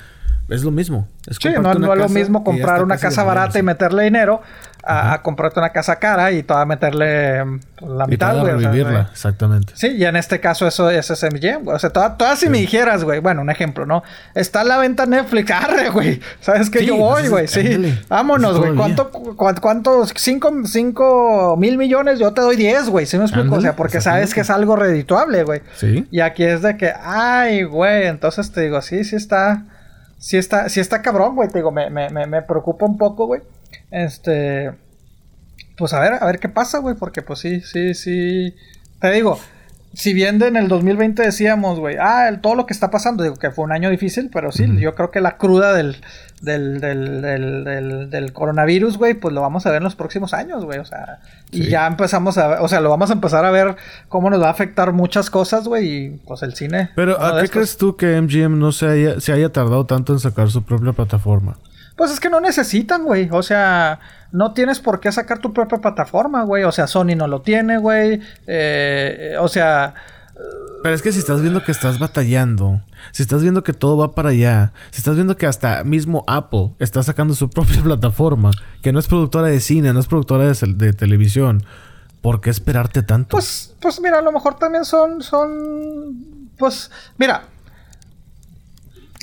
[0.49, 1.09] Es lo mismo.
[1.27, 4.43] Es sí, no, es lo mismo comprar una casa barata y meterle dinero
[4.87, 8.53] a, comprarte una casa cara y toda meterle mm, la mitad, güey.
[8.53, 9.73] revivirla, exactamente.
[9.77, 11.77] Sí, y en este caso eso es SMG, güey.
[11.77, 14.03] O sea, todas si me dijeras, güey, bueno, un ejemplo, ¿no?
[14.35, 16.21] Está la venta Netflix, arre, güey.
[16.41, 17.49] ¿Sabes que yo voy, güey?
[17.49, 17.99] Sí.
[18.09, 18.75] Vámonos, güey.
[18.75, 19.11] ¿Cuánto,
[19.61, 20.13] cuántos?
[20.17, 23.07] Cinco, cinco mil millones, yo te doy diez, güey.
[23.07, 23.55] ¿Sí me explico?
[23.55, 25.63] o sea, porque sabes que es algo redituable, güey.
[25.77, 26.07] Sí.
[26.11, 29.65] Y aquí es de que, ay, güey, entonces te digo, sí, sí está...
[30.17, 31.51] Sí está, sí está cabrón, güey.
[31.51, 33.43] Te digo, me, me, me preocupa un poco, güey.
[33.91, 34.73] Este.
[35.77, 36.95] Pues a ver, a ver qué pasa, güey.
[36.95, 38.55] Porque pues sí, sí, sí.
[39.01, 39.39] Te digo,
[39.95, 43.37] si bien en el 2020 decíamos, güey, ah, el, todo lo que está pasando, digo
[43.37, 45.97] que fue un año difícil, pero sí, yo creo que la cruda del,
[46.43, 50.65] del, del, del, del coronavirus, güey, pues lo vamos a ver en los próximos años,
[50.65, 51.21] güey, o sea,
[51.53, 53.77] y ya empezamos a ver, o sea, lo vamos a empezar a ver
[54.09, 56.91] cómo nos va a afectar muchas cosas, güey, y pues el cine.
[56.97, 60.19] Pero, ¿a qué crees tú que MGM no se haya, se haya tardado tanto en
[60.19, 61.57] sacar su propia plataforma?
[61.97, 63.29] Pues es que no necesitan, güey.
[63.31, 64.01] O sea,
[64.33, 66.65] no tienes por qué sacar tu propia plataforma, güey.
[66.65, 68.21] O sea, Sony no lo tiene, güey.
[68.47, 69.95] Eh, o sea...
[70.83, 74.15] Pero es que si estás viendo que estás batallando, si estás viendo que todo va
[74.15, 78.51] para allá, si estás viendo que hasta mismo Apple está sacando su propia plataforma,
[78.83, 81.63] que no es productora de cine, no es productora de, de televisión,
[82.21, 83.31] ¿por qué esperarte tanto?
[83.31, 87.45] Pues, pues mira, a lo mejor también son, son, pues, mira,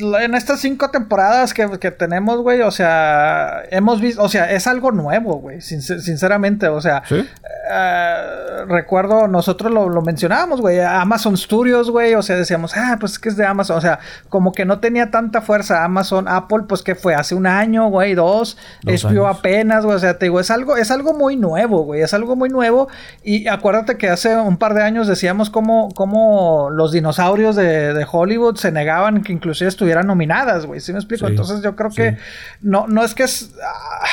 [0.01, 4.91] en estas cinco temporadas que, tenemos, güey, o sea, hemos visto, o sea, es algo
[4.91, 12.15] nuevo, güey, sinceramente, o sea, eh, recuerdo, nosotros lo, lo mencionábamos, güey, Amazon Studios, güey,
[12.15, 13.99] o sea, decíamos, ah, pues es que es de Amazon, o sea,
[14.29, 18.15] como que no tenía tanta fuerza Amazon, Apple, pues que fue hace un año, güey,
[18.15, 22.01] dos, es apenas, güey, o sea, te digo, es algo, es algo muy nuevo, güey,
[22.01, 22.87] es algo muy nuevo,
[23.23, 28.07] y acuérdate que hace un par de años decíamos cómo, cómo los dinosaurios de, de
[28.09, 30.79] Hollywood se negaban que inclusive estuvieran nominadas, güey.
[30.79, 31.27] ¿Sí me explico?
[31.27, 32.17] Entonces yo creo que
[32.61, 34.05] no, no es que es, ah,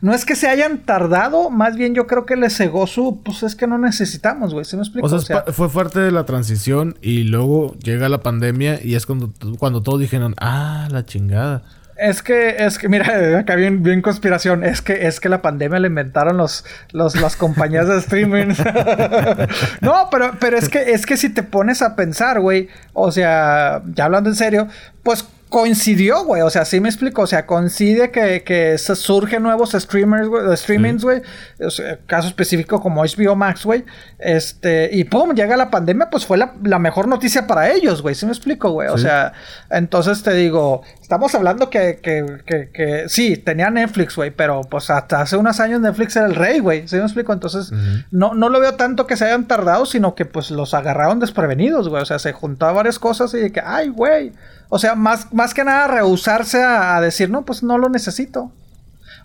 [0.00, 3.42] no es que se hayan tardado, más bien yo creo que les cegó su, pues
[3.42, 4.64] es que no necesitamos, güey.
[4.64, 5.06] ¿Sí me explico?
[5.06, 9.32] O sea, fue fuerte de la transición y luego llega la pandemia y es cuando,
[9.58, 11.62] cuando todos dijeron, ah, la chingada.
[11.98, 14.64] Es que, es que, mira, acá bien, bien conspiración.
[14.64, 18.48] Es que, es que la pandemia le inventaron los, los, las compañías de streaming.
[19.80, 23.82] no, pero, pero es que, es que si te pones a pensar, güey, o sea,
[23.94, 24.68] ya hablando en serio,
[25.02, 26.42] pues coincidió, güey.
[26.42, 27.22] O sea, sí me explico.
[27.22, 31.22] O sea, coincide que, que surgen nuevos streamers, güey, streamings, güey.
[31.64, 33.84] O sea, caso específico como HBO Max, güey.
[34.18, 38.14] Este, y pum, llega la pandemia, pues fue la, la mejor noticia para ellos, güey.
[38.14, 38.88] ¿Sí me explico, güey?
[38.88, 39.32] O sea,
[39.70, 44.90] entonces te digo, estamos hablando que, que, que, que sí, tenía Netflix, güey, pero pues
[44.90, 46.88] hasta hace unos años Netflix era el rey, güey.
[46.88, 47.32] ¿Sí me explico?
[47.32, 47.72] Entonces,
[48.10, 51.88] no, no lo veo tanto que se hayan tardado, sino que pues los agarraron desprevenidos,
[51.88, 52.02] güey.
[52.02, 54.32] O sea, se juntaban varias cosas y de que, ay, güey.
[54.68, 58.50] O sea, más, más que nada rehusarse a, decir, no, pues no lo necesito.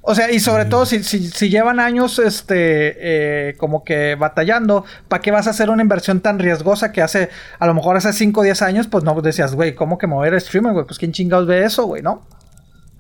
[0.03, 4.84] O sea, y sobre todo si, si, si, llevan años, este, eh, como que batallando,
[5.07, 8.11] ¿para qué vas a hacer una inversión tan riesgosa que hace, a lo mejor hace
[8.11, 10.85] 5 o 10 años, pues no decías, güey, ¿cómo que mover streamer, güey?
[10.85, 12.23] Pues quién chingados ve eso, güey, ¿no?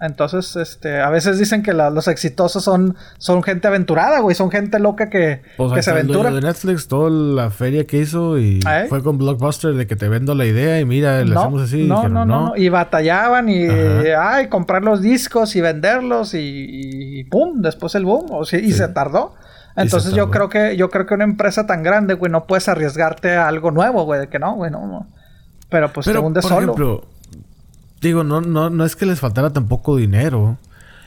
[0.01, 4.79] Entonces, este, a veces dicen que los exitosos son, son gente aventurada, güey, son gente
[4.79, 6.31] loca que, pues que se aventura.
[6.31, 8.87] de Netflix, toda la feria que hizo y ¿Eh?
[8.89, 11.83] fue con Blockbuster de que te vendo la idea y mira, le hacemos así.
[11.83, 16.39] No, no, no, y batallaban y, ay, comprar los discos y venderlos y,
[17.19, 19.35] y pum, después el boom, o sea, y se tardó.
[19.75, 23.35] Entonces yo creo que yo creo que una empresa tan grande, güey, no puedes arriesgarte
[23.35, 25.07] a algo nuevo, güey, de que no, güey, no,
[25.69, 26.73] Pero pues Pero, te hundes por solo.
[26.73, 27.05] Ejemplo,
[28.01, 30.57] Digo, no, no, no es que les faltara tampoco dinero.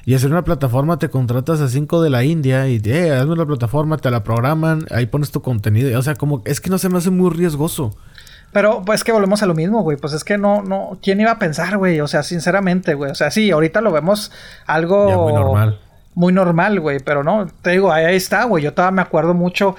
[0.06, 3.46] Y hacer una plataforma te contratas a cinco de la India y eh, hazme una
[3.46, 5.98] plataforma, te la programan, ahí pones tu contenido.
[5.98, 7.96] O sea, como es que no se me hace muy riesgoso.
[8.52, 9.96] Pero pues que volvemos a lo mismo, güey.
[9.96, 12.00] Pues es que no, no, ¿quién iba a pensar, güey?
[12.00, 13.10] O sea, sinceramente, güey.
[13.10, 14.30] O sea, sí, ahorita lo vemos
[14.66, 15.80] algo Ya, muy normal.
[16.14, 16.98] muy normal, güey.
[17.00, 18.62] Pero no, te digo, ahí, ahí está, güey.
[18.62, 19.74] Yo todavía me acuerdo mucho.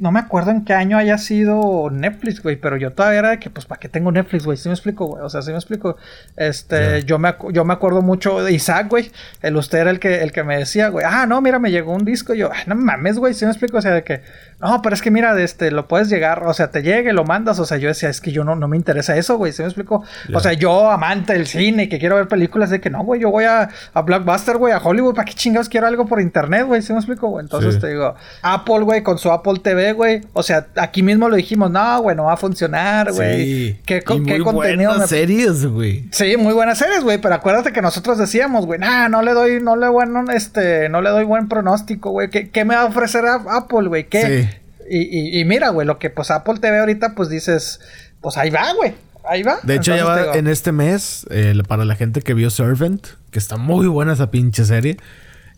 [0.00, 2.56] No me acuerdo en qué año haya sido Netflix, güey.
[2.56, 4.56] Pero yo todavía era de que, pues, ¿para qué tengo Netflix, güey?
[4.56, 5.22] ¿Sí me explico, güey?
[5.22, 5.96] O sea, sí me explico.
[6.36, 9.10] Este, yo, me, yo me acuerdo mucho de Isaac, güey.
[9.42, 11.04] El usted era el que, el que me decía, güey.
[11.08, 12.34] Ah, no, mira, me llegó un disco.
[12.34, 13.34] Y yo, ay, no mames, güey.
[13.34, 13.78] ¿Sí me explico?
[13.78, 14.22] O sea, de que,
[14.60, 17.14] no, pero es que mira, de este, lo puedes llegar, o sea, te llega y
[17.14, 17.58] lo mandas.
[17.58, 19.52] O sea, yo decía, es que yo no, no me interesa eso, güey.
[19.52, 20.04] ¿Sí me explico?
[20.34, 23.30] O sea, yo, amante del cine, que quiero ver películas, de que no, güey, yo
[23.30, 26.82] voy a, a Blockbuster, güey, a Hollywood, ¿para qué chingados quiero algo por internet, güey?
[26.82, 27.42] ¿Sí me explico, güey?
[27.44, 27.80] Entonces Sí.
[27.80, 30.20] te digo, Apple, güey, con su Apple TV, güey.
[30.32, 33.44] O sea, aquí mismo lo dijimos, no, güey, no va a funcionar, güey.
[33.44, 33.80] Sí.
[33.86, 36.04] ¿Qué, co- Y qué muy contenido buenas me- series, güey.
[36.12, 39.60] Sí, muy buenas series, güey, pero acuérdate que nosotros decíamos, güey, nah, no le doy,
[39.62, 42.30] no le bueno, este, no le doy buen pronóstico, güey.
[42.30, 44.08] ¿Qué, qué me va a ofrecer a- Apple, güey?
[44.08, 44.48] ¿Qué?
[44.50, 44.56] Sí.
[44.90, 44.98] Y,
[45.36, 47.80] y, y mira, güey, lo que pues Apple TV ahorita, pues dices,
[48.20, 48.94] pues ahí va, güey.
[49.28, 49.58] Ahí va.
[49.62, 53.06] De hecho, ya Entonces, va en este mes, eh, para la gente que vio Servant,
[53.30, 54.96] que está muy buena esa pinche serie.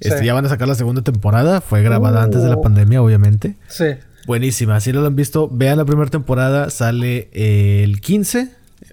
[0.03, 0.25] Este, Sí.
[0.27, 1.61] ya van a sacar la segunda temporada.
[1.61, 2.63] Fue grabada antes de la Uh.
[2.63, 3.57] pandemia, obviamente.
[3.69, 3.87] Sí.
[4.27, 4.79] Buenísima.
[4.81, 6.71] Si no lo han visto, vean la primera temporada.
[6.71, 8.51] Sale eh, el 15.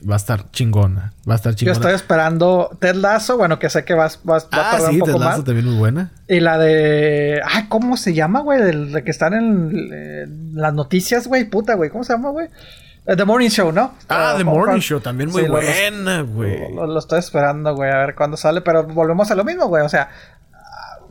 [0.10, 1.14] Va a estar chingona.
[1.30, 1.74] Va a estar Yo chingona.
[1.78, 5.00] estoy esperando Ted Lasso, bueno, que sé que vas, vas, va a ah, tardar sí,
[5.00, 5.46] un Ted poco Lasso más.
[5.46, 6.12] también muy buena.
[6.28, 7.42] Y la de.
[7.46, 8.62] Ay, ¿cómo se llama, güey?
[8.62, 11.46] De que están en eh, las noticias, güey.
[11.50, 11.90] Puta, güey.
[11.90, 12.48] ¿Cómo se llama, güey?
[13.08, 13.94] Eh, The Morning Show, ¿no?
[14.08, 16.74] Ah, The Morning Show también muy Sí, buena, güey.
[16.74, 19.84] Lo, lo estoy esperando, güey, a ver cuándo sale, pero volvemos a lo mismo, güey,
[19.84, 20.10] o sea,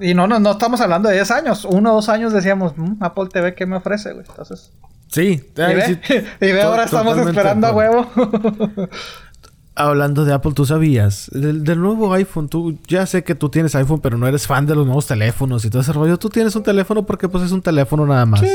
[0.01, 2.97] y no, no, no estamos hablando de 10 años, uno o dos años decíamos, "Mm,
[3.03, 4.25] Apple TV, ¿qué me ofrece, güey?
[4.29, 4.71] Entonces,
[5.09, 5.43] Sí.
[5.57, 8.07] y ve, sí, y ve, ahora estamos esperando a huevo.
[9.75, 11.31] Hablando de Apple, ¿tú sabías?
[11.33, 14.67] Del, del nuevo iPhone, tú ya sé que tú tienes iPhone, pero no eres fan
[14.67, 16.19] de los nuevos teléfonos y todo ese rollo.
[16.19, 18.41] Tú tienes un teléfono porque pues es un teléfono nada más.
[18.41, 18.49] sí,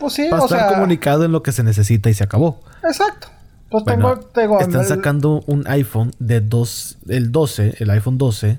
[0.00, 2.60] pues sí, Para o estar sea, comunicado en lo que se necesita y se acabó.
[2.82, 3.28] exacto.
[3.70, 8.18] Pues Bueno, tengo, tengo están el- sacando un iPhone de dos, el 12, el iPhone
[8.18, 8.58] 12,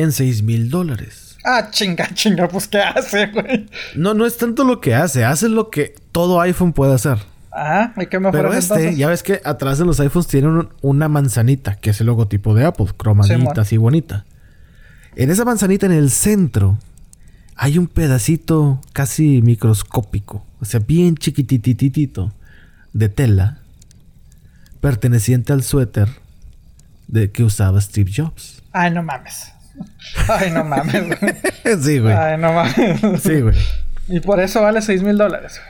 [0.00, 1.36] en 6 mil dólares.
[1.44, 3.66] Ah, chinga, chinga, pues ¿qué hace, güey?
[3.96, 7.18] No, no es tanto lo que hace, hace lo que todo iPhone puede hacer.
[7.52, 8.98] Ah, ¿y qué me ofrece Pero este, entonces?
[8.98, 12.54] ya ves que atrás de los iPhones tienen un- una manzanita, que es el logotipo
[12.54, 13.58] de Apple, cromadita, Simón.
[13.58, 14.24] así bonita.
[15.16, 16.78] En esa manzanita, en el centro,
[17.56, 22.32] hay un pedacito casi microscópico, o sea, bien chiquitititito,
[22.92, 23.58] de tela,
[24.80, 26.08] perteneciente al suéter
[27.08, 28.62] de que usaba Steve Jobs.
[28.72, 29.52] Ay, no mames.
[30.28, 31.34] Ay, no mames, güey.
[31.82, 32.14] sí, güey.
[32.14, 33.22] Ay, no mames.
[33.22, 33.56] Sí, güey.
[34.08, 35.60] Y por eso vale 6 mil dólares.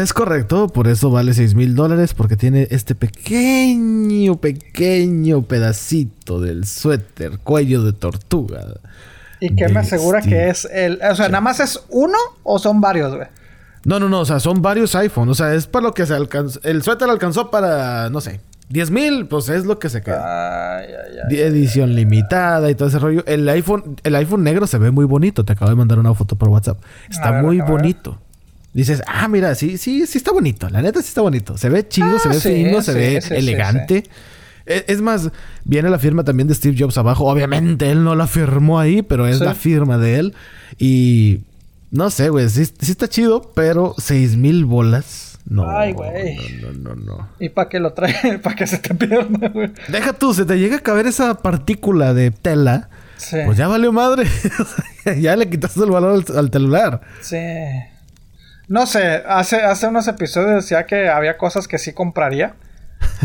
[0.00, 6.66] Es correcto, por eso vale 6 mil dólares, porque tiene este pequeño, pequeño pedacito del
[6.66, 8.64] suéter, cuello de tortuga.
[9.40, 10.36] ¿Y qué me asegura Steve.
[10.36, 11.00] que es el...
[11.10, 13.28] O sea, ¿nada más es uno o son varios, güey?
[13.84, 16.14] No, no, no, o sea, son varios iPhones, o sea, es para lo que se
[16.14, 16.60] alcanzó.
[16.62, 18.40] El suéter alcanzó para, no sé,
[18.70, 20.78] 10 mil, pues es lo que se queda.
[20.78, 21.34] Ay, ay, ay.
[21.36, 23.24] De edición limitada y todo ese rollo.
[23.26, 25.44] El iPhone, el iPhone negro se ve muy bonito.
[25.44, 26.78] Te acabo de mandar una foto por WhatsApp.
[27.08, 28.18] Está ver, muy bonito.
[28.74, 30.68] Dices, ah, mira, sí, sí, sí está bonito.
[30.68, 31.56] La neta sí está bonito.
[31.56, 34.04] Se ve chido, Ah, se ve sí, fino, se ve sí, elegante.
[34.66, 35.30] E- Es más,
[35.64, 37.24] viene la firma también de Steve Jobs abajo.
[37.24, 40.34] Obviamente él no la firmó ahí, pero es la firma de él.
[40.78, 41.40] Y
[41.90, 45.27] no sé, güey, sí, sí está chido, pero seis mil bolas.
[45.48, 45.68] No.
[45.68, 46.36] Ay, güey.
[46.60, 47.28] No, no, no, no.
[47.38, 48.38] ¿Y para qué lo trae?
[48.42, 49.72] ¿Para que se te pierda, güey?
[49.88, 52.90] Deja tú, se te llega a caber esa partícula de tela.
[53.16, 53.38] Sí.
[53.44, 54.26] Pues ya valió madre.
[55.20, 57.00] ya le quitaste el valor al, al celular.
[57.20, 57.38] Sí.
[58.68, 62.54] No sé, hace, hace unos episodios decía que había cosas que sí compraría.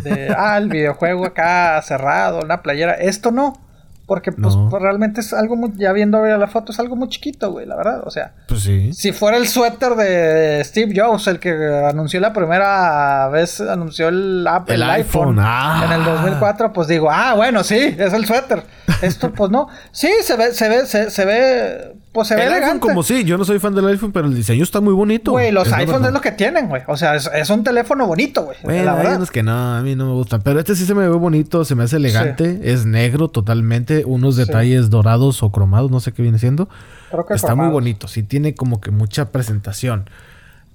[0.01, 2.93] De, ah, el videojuego acá cerrado, una playera.
[2.93, 3.61] Esto no.
[4.05, 4.67] Porque, pues, No.
[4.69, 5.71] pues, realmente es algo muy...
[5.77, 8.01] Ya viendo la foto, es algo muy chiquito, güey, la verdad.
[8.05, 8.91] O sea, Pues sí.
[8.93, 11.51] si fuera el suéter de Steve Jobs, el que
[11.89, 15.83] anunció la primera vez, anunció el, app- El el iPhone, iPhone, ah.
[15.85, 18.63] en el 2004, pues digo, ah, bueno, sí, es el suéter.
[19.01, 19.67] Esto, pues no.
[19.91, 22.87] Sí, se ve, se ve, se, se ve, pues se ve El iPhone elegante.
[22.87, 25.31] como sí, yo no soy fan del iPhone, pero el diseño está muy bonito.
[25.31, 26.83] Güey, los Es iPhones es lo que tienen, güey.
[26.87, 28.57] O sea, es, es un teléfono bonito, güey.
[28.63, 29.15] Bueno, la verdad.
[29.17, 30.41] unos que no, a mí no me gustan.
[30.43, 32.59] Pero este sí se me ve bonito, se me hace elegante.
[32.63, 34.05] Es negro totalmente.
[34.05, 34.41] Unos Sí.
[34.45, 36.69] detalles dorados o cromados, no sé qué viene siendo.
[37.11, 38.07] Creo que Está muy bonito.
[38.07, 40.09] Sí tiene como que mucha presentación.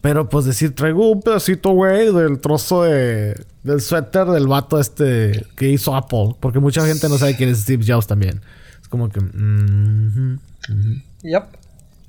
[0.01, 3.35] Pero pues decir, traigo un pedacito, güey, del trozo de...
[3.65, 6.37] Del suéter del vato este que hizo Apple.
[6.41, 8.41] Porque mucha gente no sabe quién es Steve Jobs también.
[8.81, 9.21] Es como que...
[9.21, 10.39] mm, ujú,
[10.73, 11.03] ujú.
[11.23, 11.45] Yep.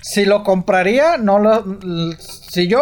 [0.02, 1.66] Si lo compraría, no lo.
[2.20, 2.82] Si yo,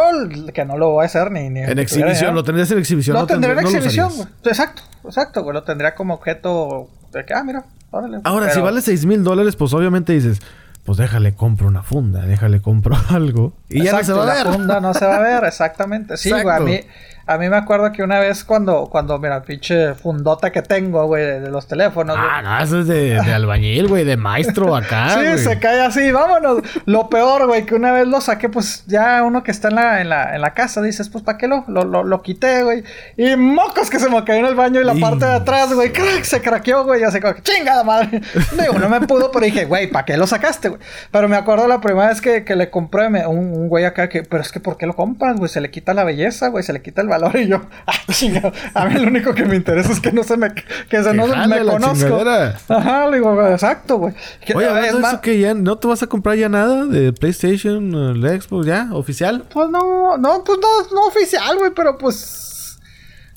[0.54, 1.50] que no lo voy a hacer ni.
[1.50, 3.16] ni En exhibición, lo tendrías en exhibición.
[3.16, 4.28] Lo no tendría en no exhibición, güey.
[4.46, 5.54] Exacto, exacto, güey.
[5.54, 8.20] Lo tendría como objeto de que, ah, mira, órale.
[8.24, 10.40] Ahora, si vale 6 mil dólares, pues obviamente dices,
[10.86, 13.54] pues déjale compro una funda, déjale compro algo.
[13.68, 14.54] Y ya no se va a la ver.
[14.54, 16.18] funda no se va a ver, exactamente.
[16.18, 16.82] Sí, güey, a mí,
[17.28, 21.24] a mí me acuerdo que una vez cuando, cuando, mira, pinche fundota que tengo, güey,
[21.26, 22.16] de, de los teléfonos.
[22.20, 25.18] Ah, no, eso es de, de albañil, güey, de maestro acá.
[25.38, 26.62] Sí, se cae así, vámonos.
[26.86, 30.02] Lo peor, güey, que una vez lo saqué, pues ya uno que está en la,
[30.02, 32.84] en la, en la casa, dices, pues ¿para qué lo, lo, lo, lo quité, güey?
[33.18, 35.92] Y mocos que se me cayó en el baño y la parte de atrás, güey,
[35.92, 37.02] crack, se craqueó, güey.
[37.02, 38.22] Yo así como, chingada madre.
[38.60, 40.82] Digo, no me pudo, pero dije, güey, ¿para qué lo sacaste, güey?
[41.12, 44.08] Pero me acuerdo la primera vez que, que le compré me- un, un güey acá
[44.10, 45.50] que, pero es que ¿por qué lo compras, güey?
[45.50, 47.36] Se le quita la belleza, güey, se le quita el valor.
[47.40, 48.52] Y yo, ah, chingado.
[48.74, 51.28] A mí lo único que me interesa es que no se me, que se no
[51.28, 51.96] me la conozco.
[51.96, 52.58] chingadera.
[52.70, 54.14] Ajá, le digo, exacto, güey.
[54.56, 57.14] Oye, es de más- eso que ya no te vas a comprar ya nada de
[57.14, 59.44] PlayStation, el Xbox, ya, oficial.
[59.52, 62.80] Pues no, no, pues no, no oficial, güey, pero pues.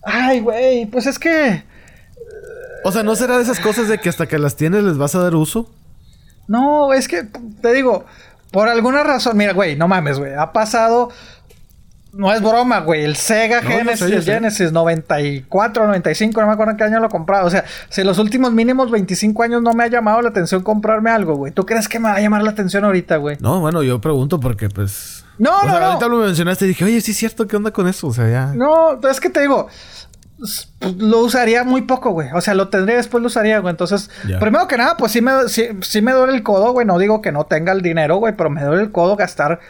[0.02, 1.65] Ay, güey, pues es que.
[2.85, 5.15] O sea, ¿no será de esas cosas de que hasta que las tienes les vas
[5.15, 5.69] a dar uso?
[6.48, 7.24] No, es que
[7.61, 8.07] te digo,
[8.51, 11.11] por alguna razón, mira, güey, no mames, güey, ha pasado.
[12.12, 13.05] No es broma, güey.
[13.05, 14.32] El Sega No, Genesis, sé, yo sé.
[14.32, 17.47] Genesis 94, 95, no me acuerdo en qué año lo he comprado.
[17.47, 20.62] O sea, si en los últimos mínimos 25 años no me ha llamado la atención
[20.62, 21.53] comprarme algo, güey.
[21.53, 23.37] ¿Tú crees que me va a llamar la atención ahorita, güey?
[23.41, 25.24] No, bueno, yo pregunto porque pues...
[25.39, 25.87] No, o no, sea, no.
[25.87, 28.09] ahorita lo mencionaste y dije, oye, sí es cierto, ¿qué onda con eso?
[28.09, 28.47] O sea, ya...
[28.55, 29.69] No, es que te digo,
[30.43, 30.66] s-
[30.99, 32.28] lo usaría muy poco, güey.
[32.35, 33.70] O sea, lo tendría después lo usaría, güey.
[33.70, 34.11] Entonces,
[34.41, 36.87] primero que nada, pues sí me, sí, sí me duele el codo, güey.
[36.87, 39.61] No digo que no tenga el dinero, güey, pero me duele el codo gastar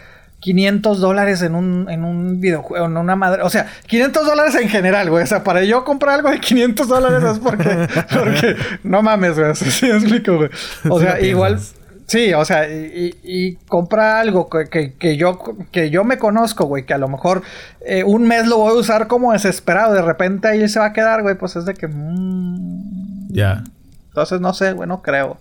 [0.40, 3.42] 500 dólares en un, en un videojuego, en una madre.
[3.42, 5.22] O sea, 500 dólares en general, güey.
[5.22, 7.68] O sea, para yo comprar algo de 500 dólares es porque,
[8.12, 9.54] porque no mames, güey.
[9.54, 10.50] Sí, me explico, güey.
[10.88, 11.54] O Sí sea, igual.
[11.54, 11.74] piensas.
[12.06, 15.38] Sí, o sea, y, compra algo que, que, que yo,
[15.70, 17.42] que yo me conozco, güey, que a lo mejor
[17.86, 20.92] eh, un mes lo voy a usar como desesperado, de repente ahí se va a
[20.92, 21.86] quedar, güey, pues es de que...
[21.86, 23.62] mm, Ya.
[24.08, 25.38] entonces no sé, güey, no creo.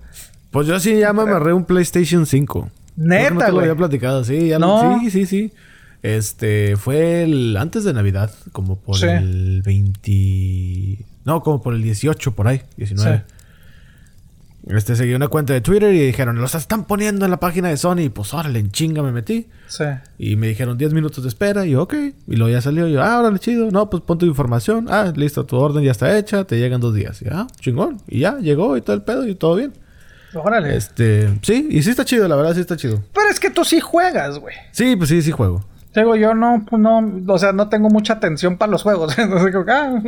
[0.51, 2.69] Pues yo sí ya me amarré un PlayStation 5.
[2.99, 4.93] Neta, no te lo había platicado, sí, ya No.
[4.95, 5.53] lo, sí, sí, sí.
[6.03, 9.07] Este fue el antes de Navidad, como por Sí.
[9.07, 13.23] el 20 No, como por el 18 por ahí, 19.
[14.67, 17.77] Este seguí una cuenta de Twitter y dijeron, "Los están poniendo en la página de
[17.77, 19.47] Sony." Y pues órale, en chinga me metí.
[19.67, 19.83] Sí.
[20.17, 21.65] Y me dijeron 10 minutos de espera.
[21.65, 21.93] Y yo, ok.
[22.27, 22.87] Y luego ya salió.
[22.87, 23.71] Y yo, ah, órale, chido.
[23.71, 24.87] No, pues pon tu información.
[24.89, 26.43] Ah, listo, tu orden ya está hecha.
[26.43, 27.21] Te llegan dos días.
[27.21, 27.97] Y ah, chingón.
[28.07, 29.73] Y ya, llegó y todo el pedo y todo bien.
[30.33, 30.75] Órale.
[30.75, 33.01] Este, sí, y sí está chido, la verdad, sí está chido.
[33.13, 34.55] Pero es que tú sí juegas, güey.
[34.71, 35.65] Sí, pues sí, sí juego.
[35.95, 39.17] Digo, yo no, pues no, o sea, no tengo mucha atención para los juegos.
[39.17, 40.01] Entonces, que, ah,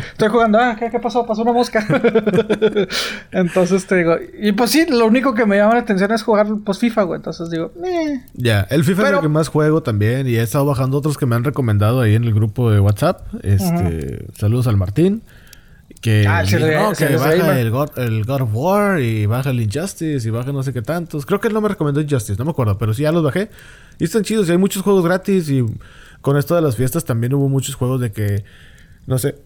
[0.12, 1.26] estoy jugando, ah, ¿qué, qué pasó?
[1.26, 1.86] Pasó una mosca.
[3.30, 6.46] Entonces te digo, y pues sí, lo único que me llama la atención es jugar
[6.64, 7.18] pues FIFA, güey.
[7.18, 8.22] Entonces digo, eh.
[8.32, 10.26] Ya, el FIFA es el que más juego también.
[10.26, 13.26] Y he estado bajando otros que me han recomendado ahí en el grupo de WhatsApp.
[13.42, 15.22] Este, saludos al Martín.
[16.04, 19.60] Que, Ah, sí, no, que baja el God, el God of War y baja el
[19.62, 21.24] Injustice y baja no sé qué tantos.
[21.24, 23.48] Creo que él no me recomendó Injustice, no me acuerdo, pero sí ya los bajé.
[23.98, 25.48] Y están chidos, y hay muchos juegos gratis.
[25.48, 25.64] Y
[26.20, 28.44] con esto de las fiestas también hubo muchos juegos de que,
[29.06, 29.36] no sé,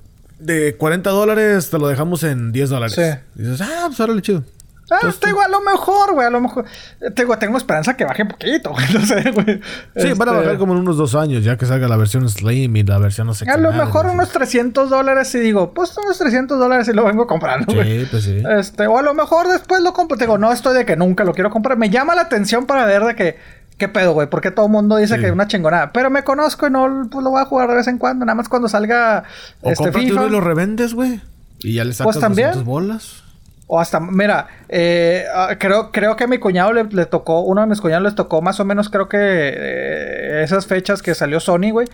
[0.40, 2.96] de 40 dólares te lo dejamos en 10 dólares.
[2.96, 3.40] Sí.
[3.40, 4.42] Y dices, ah, pues órale, chido.
[4.90, 6.64] Ah, te digo, a lo mejor, güey, a lo mejor.
[6.98, 8.86] Te digo, tengo esperanza que baje un poquito, güey.
[8.94, 9.60] No sé, güey.
[9.96, 12.28] Sí, van a Este, bajar como en unos dos años, ya que salga la versión
[12.28, 13.50] Slim y la versión no sé qué.
[13.50, 14.16] A lo mejor no sé.
[14.16, 18.00] unos 300 dólares y digo, pues unos 300 dólares y lo vengo comprando, güey.
[18.00, 18.42] Sí, pues sí.
[18.58, 20.16] Este, o a lo mejor después lo compro.
[20.16, 21.76] Te digo, no estoy de que nunca lo quiero comprar.
[21.76, 23.36] Me llama la atención para ver de que,
[23.76, 24.28] qué pedo, güey.
[24.30, 25.20] Porque todo el mundo dice Sí.
[25.20, 25.92] que es una chingonada.
[25.92, 28.24] Pero me conozco y no pues, lo voy a jugar de vez en cuando.
[28.24, 29.24] Nada más cuando salga
[29.60, 30.14] O este FIFA.
[30.14, 31.20] uno y lo revendes, güey.
[31.60, 32.48] Y ya le sacas Pues también.
[32.48, 33.22] 200 bolas.
[33.70, 37.60] O hasta, mira, eh, ah, creo, creo que a mi cuñado le, le tocó, uno
[37.60, 41.38] de mis cuñados les tocó más o menos, creo que eh, esas fechas que salió
[41.38, 41.86] Sony, güey.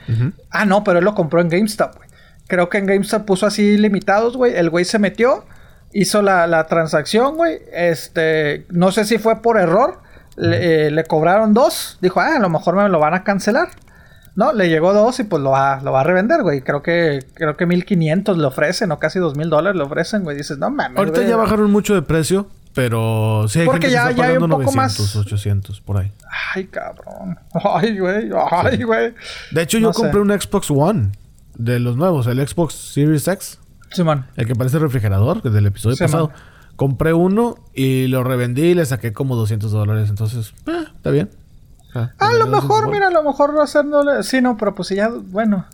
[0.51, 2.09] Ah, no, pero él lo compró en GameStop, güey.
[2.47, 4.55] Creo que en GameStop puso así limitados, güey.
[4.55, 5.45] El güey se metió,
[5.93, 7.59] hizo la, la transacción, güey.
[7.73, 9.99] Este, no sé si fue por error.
[10.37, 11.99] Le, eh, le cobraron dos.
[12.01, 13.69] Dijo, ah, a lo mejor me lo van a cancelar.
[14.37, 16.61] No, le llegó dos y pues lo va, lo va a revender, güey.
[16.63, 20.37] Creo que, creo que 1500 le ofrecen, o casi 2000 dólares le ofrecen, güey.
[20.37, 20.99] Dices, no mames.
[20.99, 21.29] Ahorita güey.
[21.31, 24.37] ya bajaron mucho de precio, pero sí hay Porque gente ya- que está ya hay
[24.37, 26.13] un pagando poco 900, más- 800 por ahí.
[26.55, 27.39] Ay, cabrón.
[27.65, 28.31] Ay, güey.
[28.51, 29.15] Ay, güey.
[29.53, 30.03] De hecho, yo No sé.
[30.03, 31.13] compré un Xbox One
[31.57, 33.61] de los nuevos, el Xbox Series X,
[33.93, 34.27] Simón.
[34.35, 36.29] el que parece refrigerador que del episodio Sí, pasado.
[36.31, 36.37] man.
[36.75, 40.11] Compré uno y lo revendí y le saqué como 200 dólares.
[40.11, 41.31] Entonces, eh, está bien.
[41.95, 44.23] Ah, A lo gané 200 mejor, mira, a lo mejor haciéndole.
[44.23, 45.65] Sí, no, pero pues si ya, bueno.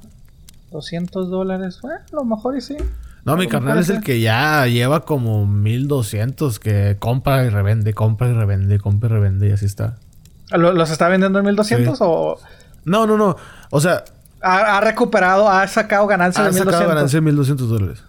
[0.71, 1.79] 200 dólares.
[1.83, 2.77] Bueno, a lo mejor y sí.
[3.25, 7.93] No, mi a carnal es el que ya lleva como 1200 que compra y revende,
[7.93, 9.97] compra y revende, compra y revende y así está.
[10.53, 12.05] ¿Lo- ¿Los está vendiendo en 1200 Sí.
[12.07, 12.39] o
[12.85, 13.37] No, no, no.
[13.71, 14.05] O sea,
[14.43, 16.95] ha, ha recuperado, ha sacado ganancia ha de sacado 1200?
[16.95, 18.03] ganancia de 1200 dólares.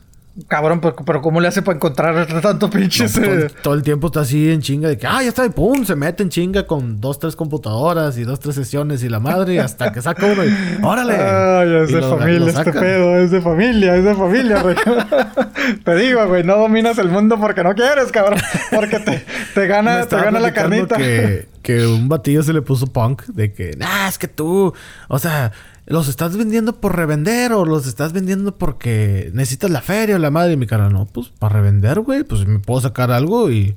[0.47, 3.13] Cabrón, pero, pero ¿cómo le hace para encontrar tanto No, pinches?
[3.13, 3.47] todo, el, eh?
[3.61, 5.95] todo el tiempo está así en chinga de que, ah, ya está, y pum, se
[5.97, 9.91] mete en chinga con dos, tres computadoras y dos, tres sesiones y la madre, hasta
[9.91, 10.49] que saca uno y,
[10.83, 11.15] órale.
[11.15, 14.75] Ay, es Y de lo- familia este pedo, es de familia, es de familia, güey.
[15.83, 18.39] te digo, güey, no dominas el mundo porque no quieres, cabrón.
[18.73, 20.95] Porque te, te gana, te gana la carnita.
[20.95, 24.73] Que, que un batillo se le puso punk de que, nah, es que tú,
[25.09, 25.51] o sea,
[25.85, 30.31] los estás vendiendo por revender o los estás vendiendo porque necesitas la feria o la
[30.31, 30.53] madre.
[30.53, 33.75] Y mi cara, no, pues para revender, güey, pues me puedo sacar algo y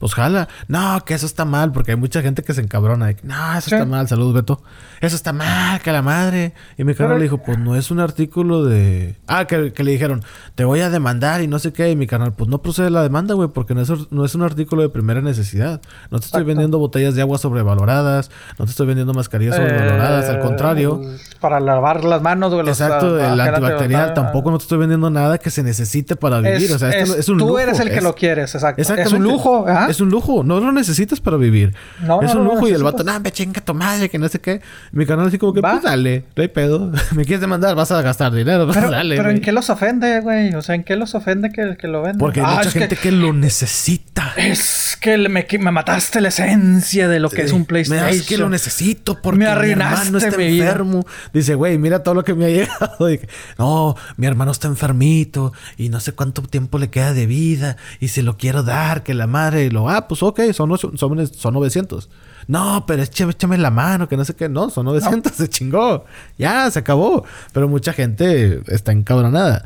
[0.00, 0.48] pues jala.
[0.66, 3.14] No, que eso está mal porque hay mucha gente que se encabrona.
[3.22, 3.74] No, eso Sí.
[3.76, 4.60] está mal, saludos, Beto.
[5.00, 6.52] Eso está mal, que la madre.
[6.76, 9.16] Y mi Pero- le dijo, pues no es un artículo de.
[9.28, 10.24] Ah, que, que le dijeron,
[10.56, 11.90] te voy a demandar y no sé qué.
[11.90, 14.42] Y mi canal, pues no procede la demanda, güey, porque no es, no es un
[14.42, 15.80] artículo de primera necesidad.
[16.10, 16.46] No te estoy Exacto.
[16.46, 21.00] vendiendo botellas de agua sobrevaloradas, no te estoy vendiendo mascarillas sobrevaloradas, al Eh, contrario.
[21.40, 22.66] Para lavar las manos, güey.
[22.68, 26.16] Exacto, ah, el ah, antibacterial ah, tampoco no te estoy vendiendo nada que se necesite
[26.16, 26.54] para vivir.
[26.70, 27.58] Es, o sea, esto es- es un tú lujo.
[27.58, 28.80] eres el que es- lo quieres, exacto.
[28.82, 29.89] Es un lujo, ajá.
[29.90, 30.42] Es un lujo.
[30.44, 31.74] No lo necesitas para vivir.
[32.02, 32.68] No, es no un lo lujo.
[32.68, 34.60] y el vato, nah, me chinga tu madre, que no sé qué.
[34.92, 35.72] Mi canal así como que, Va.
[35.72, 36.90] pues dale, no hay pedo.
[37.14, 39.16] me quieres demandar, vas a gastar dinero, pues Pero, dale.
[39.16, 39.30] pero.
[39.30, 40.54] ¿en qué los ofende, güey?
[40.54, 42.18] O sea, ¿en qué los ofende que, que lo venden?
[42.18, 43.12] Porque hay Ah, mucha es que- gente que...
[43.12, 44.32] lo necesita.
[44.36, 48.06] Es que me, me mataste la esencia de lo que es un Me PlayStation.
[48.18, 51.04] das que lo necesito porque Me mi hermano está mi enfermo.
[51.32, 53.10] Dice, güey, mira todo lo que me ha llegado.
[53.12, 53.20] Y
[53.58, 58.08] no, mi hermano está enfermito y no sé cuánto tiempo le queda de vida y
[58.08, 60.96] se lo quiero dar, que la madre y ah, pues ok, son, son,
[61.28, 62.10] son 900.
[62.48, 64.48] No, pero échame, échame la mano, que no sé qué.
[64.48, 66.04] No, son 900, se chingó.
[66.38, 67.24] Ya, se acabó.
[67.52, 69.64] Pero mucha gente está encabronada.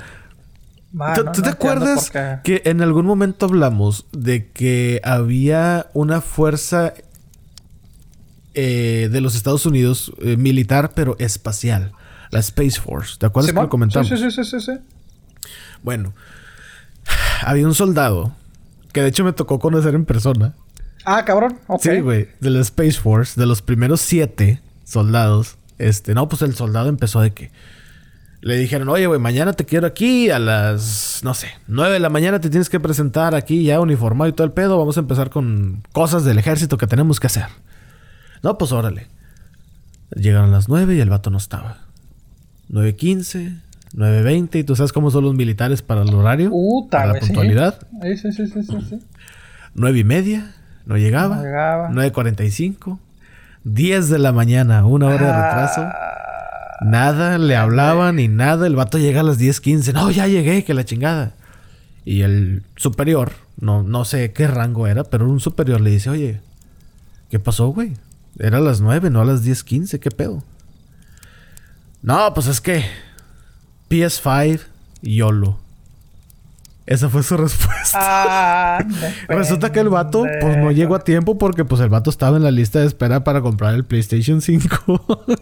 [1.15, 2.13] ¿Tú, no- tú no te acuerdas
[2.45, 6.93] que en algún momento hablamos de que había una fuerza
[8.55, 11.93] eh, de los Estados Unidos eh, militar, pero espacial?
[12.31, 13.17] La Space Force.
[13.19, 14.09] ¿Te acuerdas que lo comentamos?
[14.09, 14.73] Sí, sí, sí, sí, sí.
[15.83, 16.13] Bueno,
[17.43, 18.33] había un soldado
[18.95, 20.55] que de hecho me tocó conocer en persona.
[21.05, 21.59] Ah, cabrón.
[21.67, 21.83] Ok.
[21.83, 22.29] Sí, güey.
[22.41, 25.59] De la Space Force, de los primeros siete soldados.
[25.79, 27.51] Este, no, pues el soldado empezó de que.
[28.41, 32.11] Le dijeron, oye, güey, mañana te quiero aquí a las, no sé, nueve de la
[32.11, 34.79] mañana te tienes que presentar aquí ya uniformado y todo el pedo.
[34.79, 37.47] Vamos a empezar con cosas del ejército que tenemos que hacer.
[38.43, 39.09] No, pues órale.
[40.15, 41.79] Llegaron las nueve y el vato no estaba.
[42.71, 43.61] 9.15,
[43.95, 46.51] 9.20 y tú sabes cómo son los militares para el horario.
[46.51, 47.79] Puta, para la puntualidad.
[48.03, 48.99] Sí, sí, sí, sí, sí, sí.
[49.75, 50.55] Nueve y media,
[50.87, 51.37] no llegaba.
[51.37, 51.91] No llegaba.
[51.91, 52.99] 9.45.
[53.65, 55.81] 10 de la mañana, una hora de retraso.
[55.83, 58.67] Ah, Nada, le hablaban ni nada.
[58.67, 59.93] El vato llega a las 10.15.
[59.95, 61.33] No, ya llegué, que la chingada.
[62.05, 66.41] Y el superior, no, no sé qué rango era, pero un superior le dice, oye,
[67.31, 67.95] ¿qué pasó, güey?
[68.39, 70.43] Era a las 9, no a las 10.15, ¿qué pedo?
[72.03, 72.85] No, pues es que
[73.91, 74.61] PS5
[75.03, 75.59] YOLO.
[76.87, 77.99] Esa fue su respuesta.
[78.01, 78.85] Ah,
[79.29, 82.43] Resulta que el vato pues no llegó a tiempo porque pues el vato estaba en
[82.43, 85.27] la lista de espera para comprar el PlayStation 5.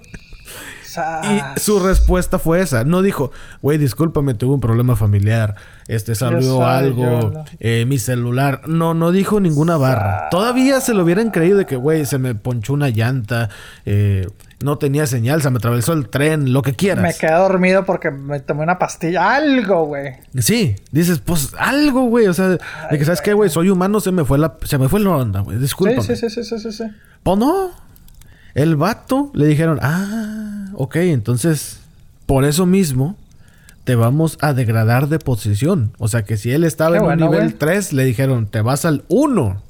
[0.96, 2.84] Y su respuesta fue esa.
[2.84, 5.54] No dijo, güey, discúlpame, tuve un problema familiar.
[5.88, 7.44] Este, salió algo.
[7.60, 8.62] Eh, mi celular.
[8.66, 10.28] No, no dijo ninguna barra.
[10.30, 13.48] Todavía se lo hubieran creído de que, güey, se me ponchó una llanta.
[13.84, 14.26] Eh,
[14.62, 17.02] no tenía señal, se me atravesó el tren, lo que quieras.
[17.02, 20.14] Me quedé dormido porque me tomé una pastilla, algo, güey.
[20.38, 22.58] Sí, dices, pues algo, güey, o sea, de
[22.90, 25.40] que sabes qué, güey, soy humano, se me fue la se me fue la onda,
[25.40, 26.02] güey, disculpa.
[26.02, 26.84] Sí, sí, sí, sí, sí, sí.
[27.22, 27.70] Pues no.
[28.54, 31.80] El vato le dijeron, "Ah, ok, entonces
[32.26, 33.16] por eso mismo
[33.84, 37.54] te vamos a degradar de posición." O sea, que si él estaba en un nivel
[37.54, 39.62] 3, le dijeron, "Te vas al 1."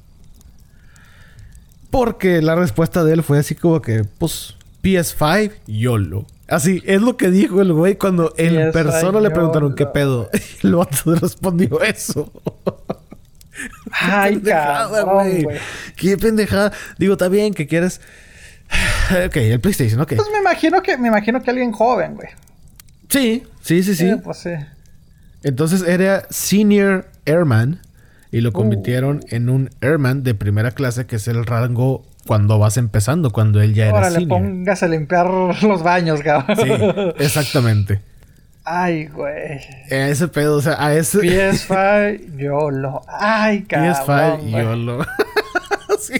[1.89, 6.25] Porque la respuesta de él fue así como que, pues, PS5, YOLO.
[6.47, 10.29] Así, es lo que dijo el güey cuando en persona le preguntaron qué pedo.
[10.63, 12.31] Y el vato respondió eso.
[13.91, 15.59] Ay, cabrón, güey.
[15.95, 16.71] Qué pendejada.
[16.97, 18.01] Digo, está bien que quieres...
[19.27, 20.13] ok, el PlayStation, ok.
[20.15, 22.29] Pues me imagino que, me imagino que alguien joven, güey.
[23.09, 24.09] Sí, sí, sí, sí.
[24.09, 24.51] sí pues sí.
[25.43, 27.81] Entonces era Senior Airman
[28.31, 28.53] y lo uh.
[28.53, 33.61] convirtieron en un Airman de primera clase, que es el rango cuando vas empezando, cuando
[33.61, 36.57] él ya era Ahora le pongas a limpiar los baños, cabrón.
[36.57, 37.99] Sí, exactamente.
[38.65, 39.59] Ay, güey.
[39.89, 41.19] Ese pedo, o sea, a ese...
[41.19, 43.01] PS5 YOLO.
[43.07, 43.93] Ay, cabrón.
[43.93, 45.05] PS5 YOLO.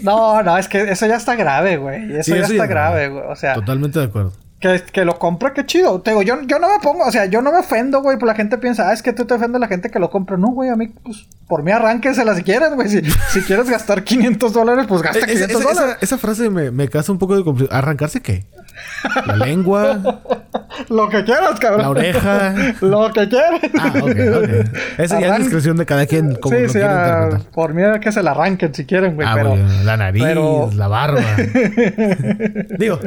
[0.04, 2.18] No, no, es que eso ya está grave, güey.
[2.18, 3.24] Eso ya está grave, güey.
[3.28, 3.56] O sea...
[3.56, 4.34] Totalmente de acuerdo.
[4.64, 6.00] Que, que lo compra, qué chido.
[6.00, 8.28] Te digo, yo, yo no me pongo, o sea, yo no me ofendo, güey, pues
[8.28, 10.38] la gente piensa, ah, es que tú te ofendes a la gente que lo compra.
[10.38, 12.88] No, güey, a mí, pues, por mí arránquensela si quieres, güey.
[12.88, 15.98] Si, si quieres gastar 500 dólares, pues gasta 500 esa, dólares.
[16.00, 17.68] Esa, frase me, me causa un poco de.
[17.72, 18.46] ¿Arrancarse qué?
[19.26, 20.22] La lengua.
[20.90, 21.82] Lo que quieras, cabrón.
[21.82, 22.56] La oreja.
[22.82, 23.62] lo que quieras.
[23.78, 24.50] Ah, ok, ok.
[24.98, 26.36] Esa ya es discreción de cada quien.
[26.36, 29.28] Como sí, sí, ah, por mí que se la arranquen si quieren, güey.
[29.28, 30.24] Ah, pero, la nariz,
[30.74, 31.22] la barba.
[32.80, 33.00] Digo.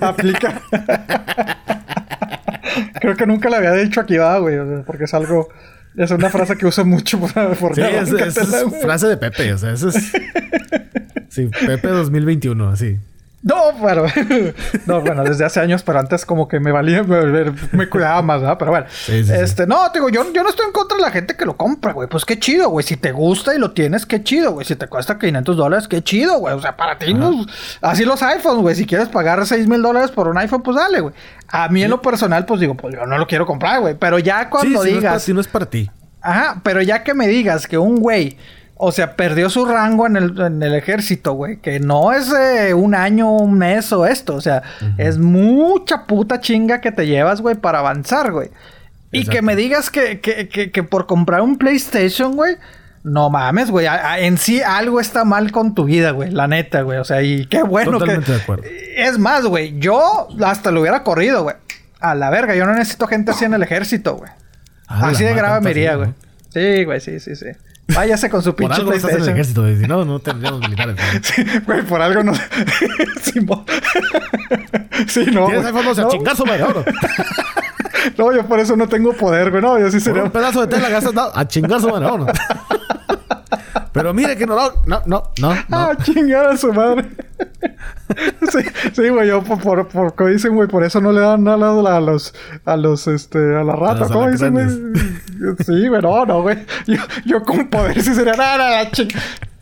[0.00, 0.62] Aplica.
[3.00, 4.56] Creo que nunca le había dicho aquí va, güey.
[4.86, 5.48] Porque es algo.
[5.96, 8.34] Es una frase que uso mucho por, por Sí, es, es,
[8.82, 10.12] frase de Pepe, o sea, eso es.
[11.28, 12.98] Sí, Pepe 2021, así.
[13.44, 14.06] No, pero.
[14.86, 17.02] no, bueno, desde hace años, pero antes como que me valía,
[17.72, 18.56] me, cuidaba más, ¿verdad?
[18.58, 18.86] Pero bueno.
[19.06, 21.92] este, no, digo, yo, yo no estoy en contra de la gente que lo compra,
[21.92, 22.08] güey.
[22.08, 22.86] Pues qué chido, güey.
[22.86, 24.64] Si te gusta y lo tienes, qué chido, güey.
[24.64, 26.54] Si te cuesta 500 dólares, qué chido, güey.
[26.54, 27.44] O sea, para ti, no,
[27.82, 28.74] así los iPhones, güey.
[28.74, 31.14] Si quieres pagar 6 mil dólares por un iPhone, pues dale, güey.
[31.48, 33.94] A mí en lo personal, pues digo, pues yo no lo quiero comprar, güey.
[33.94, 35.22] Pero ya cuando digas.
[35.22, 35.90] si no es para ti.
[36.22, 38.38] Ajá, pero ya que me digas que un güey
[38.76, 41.58] o sea, perdió su rango en el, en el ejército, güey.
[41.58, 42.32] Que no es
[42.74, 44.34] un año, un mes o esto.
[44.34, 44.62] O sea,
[44.98, 48.50] es mucha puta chinga que te llevas, güey, para avanzar, güey.
[49.12, 52.56] Y que me digas que, que, que, por comprar un PlayStation, güey.
[53.04, 53.86] No mames, güey.
[54.18, 56.30] En sí algo está mal con tu vida, güey.
[56.30, 56.98] La neta, güey.
[56.98, 58.32] O sea, y qué bueno Totalmente que...
[58.32, 58.64] de acuerdo.
[58.96, 59.78] Es más, güey.
[59.78, 61.54] Yo hasta lo hubiera corrido, güey.
[62.00, 62.56] A la verga.
[62.56, 64.32] Yo no necesito gente así en el ejército, güey.
[64.88, 66.10] Ah, así de grave me iría, güey.
[66.52, 67.00] Sí, güey.
[67.00, 67.46] Sí, sí, sí.
[67.88, 69.66] Váyase con su pinche Por algo en el ejército.
[69.76, 70.96] Si no, no tendríamos militares.
[71.66, 72.32] Güey, por algo no...
[73.22, 73.64] sí, no.
[75.46, 76.08] Tienes iPhone, no.
[76.08, 76.60] chingazo, güey.
[78.16, 79.62] No, yo por eso no tengo poder, güey.
[79.62, 80.24] No, yo sí sería...
[80.24, 81.14] un pedazo de tela gastas...
[81.14, 82.02] No, a chingazo, güey.
[82.02, 82.26] No,
[83.94, 85.54] Pero mire que no, no, no, no, no.
[85.70, 87.08] Ah, chingar a su madre.
[88.50, 88.58] sí,
[88.92, 92.00] sí, güey, yo por, por, por dicen, güey, por eso no le dan nada a
[92.00, 92.34] los,
[92.64, 94.66] a los, este, a la rata, ¿cómo dicen, güey?
[95.64, 96.58] Sí, güey, no, no, güey.
[96.88, 99.12] Yo, yo con poder sí sería, nada, nada, ching.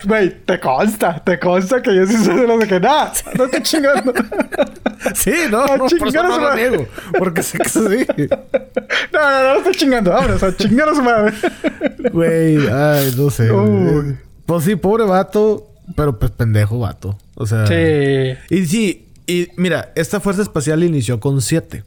[0.04, 3.44] Güey, te consta, te consta que yo sí soy de los de que nada, no
[3.44, 4.14] estoy chingando.
[5.14, 6.86] Sí, no, no, por eso no lo niego.
[7.18, 7.80] Porque sé que sí.
[9.12, 10.10] No, no, no, no estoy chingando.
[10.10, 11.32] Vámonos a chingar a su madre.
[12.12, 13.48] Güey, ay, no sé.
[14.46, 17.18] Pues sí, pobre vato, pero pues pendejo vato.
[17.34, 17.66] O sea.
[17.66, 18.54] Sí.
[18.54, 21.84] Y sí, y mira, esta fuerza espacial inició con siete.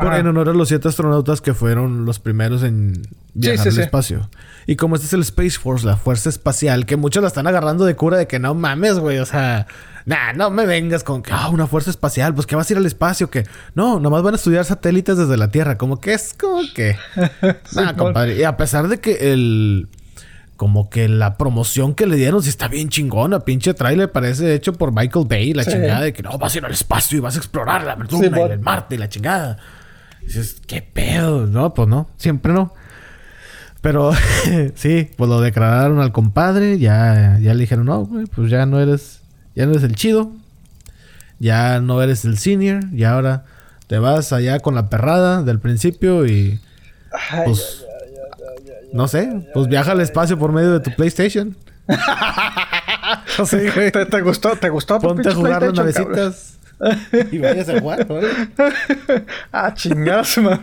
[0.00, 3.02] Por en honor a los siete astronautas que fueron los primeros en
[3.34, 4.28] viajar al espacio.
[4.66, 7.84] Y como este es el Space Force, la fuerza espacial, que muchos la están agarrando
[7.84, 9.18] de cura de que no mames, güey.
[9.18, 9.66] O sea,
[10.04, 12.76] nah, no me vengas con que, ah, una fuerza espacial, pues que vas a ir
[12.76, 15.78] al espacio, que no, nomás van a estudiar satélites desde la Tierra.
[15.78, 16.96] Como que es como que.
[17.74, 18.36] nah, compadre.
[18.36, 19.88] Y a pesar de que el.
[20.56, 23.40] Como que la promoción que le dieron sí está bien chingona.
[23.40, 25.54] Pinche trailer parece hecho por Michael Bay.
[25.54, 27.94] La chingada de que no, vas a ir al espacio y vas a explorar la
[27.94, 29.56] luna y el Marte y la chingada.
[30.28, 31.46] Dices, ¿qué pedo?
[31.46, 32.08] No, pues no.
[32.16, 32.72] Siempre no.
[33.80, 34.12] Pero
[34.74, 36.78] sí, pues lo declararon al compadre.
[36.78, 39.20] Ya, ya le dijeron, no, pues ya no eres...
[39.54, 40.30] Ya no eres el chido.
[41.40, 42.84] Ya no eres el senior.
[42.92, 43.44] Y ahora
[43.88, 46.60] te vas allá con la perrada del principio y...
[47.44, 47.84] Pues
[48.92, 51.56] no sé, pues viaja al espacio por medio de tu PlayStation.
[53.38, 54.56] no sé, ¿Te, ¿Te, gustó?
[54.56, 54.98] ¿Te gustó?
[54.98, 56.57] Ponte a jugar las navecitas.
[57.32, 58.28] y vayas a jugar, ¿vale?
[59.52, 60.60] ah, chingazo, mami.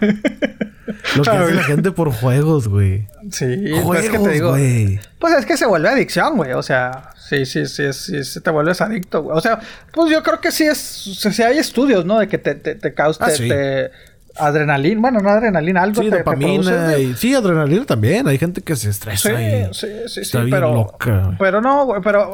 [1.15, 3.07] Lo que hace la gente por juegos, güey.
[3.31, 4.49] Sí, Juegos, pues es que te digo.
[4.51, 4.99] güey.
[5.19, 6.53] Pues es que se vuelve adicción, güey.
[6.53, 9.37] O sea, sí, sí, sí, sí, sí te vuelves adicto, güey.
[9.37, 9.59] O sea,
[9.91, 10.77] pues yo creo que sí es.
[10.77, 12.19] Si hay estudios, ¿no?
[12.19, 13.25] De que te, te, te causa.
[13.25, 13.49] Ah, te- sí.
[13.49, 13.91] te-
[14.37, 15.01] adrenalina.
[15.01, 17.13] Bueno, no adrenalina, algo Sí, te, te dopamina y...
[17.15, 18.27] Sí, adrenalina también.
[18.27, 19.73] Hay gente que se estresa Sí, y...
[19.73, 21.37] sí, sí, sí, está bien pero, loca, güey.
[21.37, 22.31] pero no, güey, pero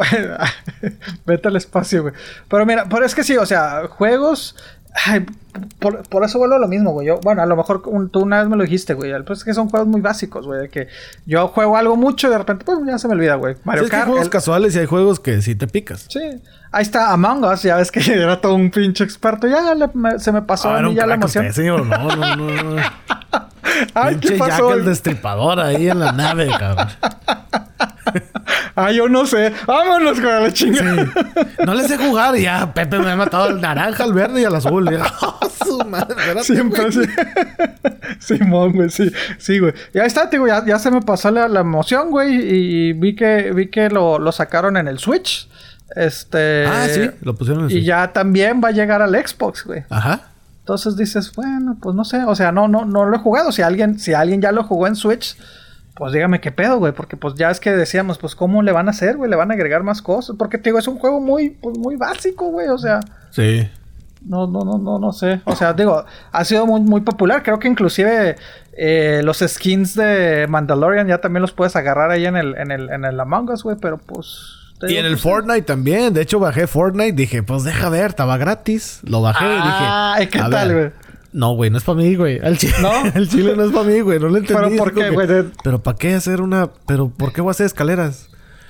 [1.26, 2.14] vete al espacio, güey.
[2.48, 4.56] Pero mira, pero es que sí, o sea, juegos,
[5.06, 5.26] ay,
[5.80, 7.08] por, por eso vuelvo a lo mismo, güey.
[7.08, 9.12] Yo, bueno, a lo mejor un- tú una vez me lo dijiste, güey.
[9.24, 10.88] Pues es que son juegos muy básicos, güey, que
[11.26, 13.56] yo juego algo mucho y de repente, pues ya se me olvida, güey.
[13.56, 14.10] Sí, Mario es que hay Kart.
[14.10, 16.06] juegos el- casuales y hay juegos que sí te picas.
[16.10, 16.20] Sí,
[16.72, 19.48] ahí está Among Us, ya ves que era todo un pinche experto.
[19.48, 21.46] Ya le- me- se me pasó Ah, a mí ya la emoción.
[21.46, 21.86] usted, señor.
[21.86, 22.64] No, no, no.
[22.76, 22.82] no.
[23.94, 26.88] Ay, ¿qué Pinche Jack el destripador ahí en la nave, cabrón.
[28.76, 29.54] Ay, yo no sé.
[29.68, 31.06] Vámonos con la chingada.
[31.66, 34.46] No le sé jugar y ya Pepe me ha matado al naranja, al verde y
[34.46, 34.90] al azul.
[34.92, 36.16] Y, ¡Oh, su madre!
[36.18, 36.92] espérate, Siempre güey.
[36.92, 37.02] sí.
[38.20, 39.12] Simón, güey, sí.
[39.38, 39.74] Sí, güey.
[39.94, 42.34] Ya está, te digo, ya, ya se me pasó la, la emoción, güey.
[42.36, 45.50] Y vi que, vi que lo, lo sacaron en el Switch.
[45.96, 46.66] Este.
[46.66, 47.86] Ah, sí, lo pusieron en el Y Switch.
[47.88, 49.84] ya también va a llegar al Xbox, güey.
[49.90, 50.22] Ajá.
[50.60, 52.24] Entonces dices, bueno, pues no sé.
[52.26, 53.52] O sea, no, no, no lo he jugado.
[53.52, 55.36] Si alguien, si alguien ya lo jugó en Switch,
[55.96, 56.94] pues dígame qué pedo, güey.
[56.94, 59.30] Porque pues ya es que decíamos, pues cómo le van a hacer, güey.
[59.30, 60.36] Le van a agregar más cosas.
[60.38, 62.70] Porque te digo, es un juego muy, pues, muy básico, güey.
[62.70, 63.00] O sea.
[63.30, 63.70] Sí.
[64.24, 65.42] No, no, no, no, no sé.
[65.46, 67.42] O sea, digo, ha sido muy, muy popular.
[67.44, 68.36] Creo que inclusive
[68.74, 72.90] eh, los skins de Mandalorian ya también los puedes agarrar ahí en el, en el,
[72.90, 74.58] en el Among Us, güey, pero pues.
[74.88, 76.14] Y en el Fortnite también.
[76.14, 77.14] De hecho, bajé Fortnite.
[77.14, 79.00] Dije, pues deja ver, estaba gratis.
[79.04, 79.86] Lo bajé y dije.
[79.88, 80.92] Ay, ¿qué tal, güey?
[81.34, 82.40] No, güey, no es para mí, güey.
[82.44, 82.92] El chile, ¿No?
[83.16, 84.20] el chile no es para mí, güey.
[84.20, 84.64] No lo entendí.
[84.64, 85.28] ¿Pero por qué, güey?
[85.64, 86.70] Pero ¿para qué hacer una...?
[86.86, 88.28] ¿Pero por qué voy a hacer escaleras?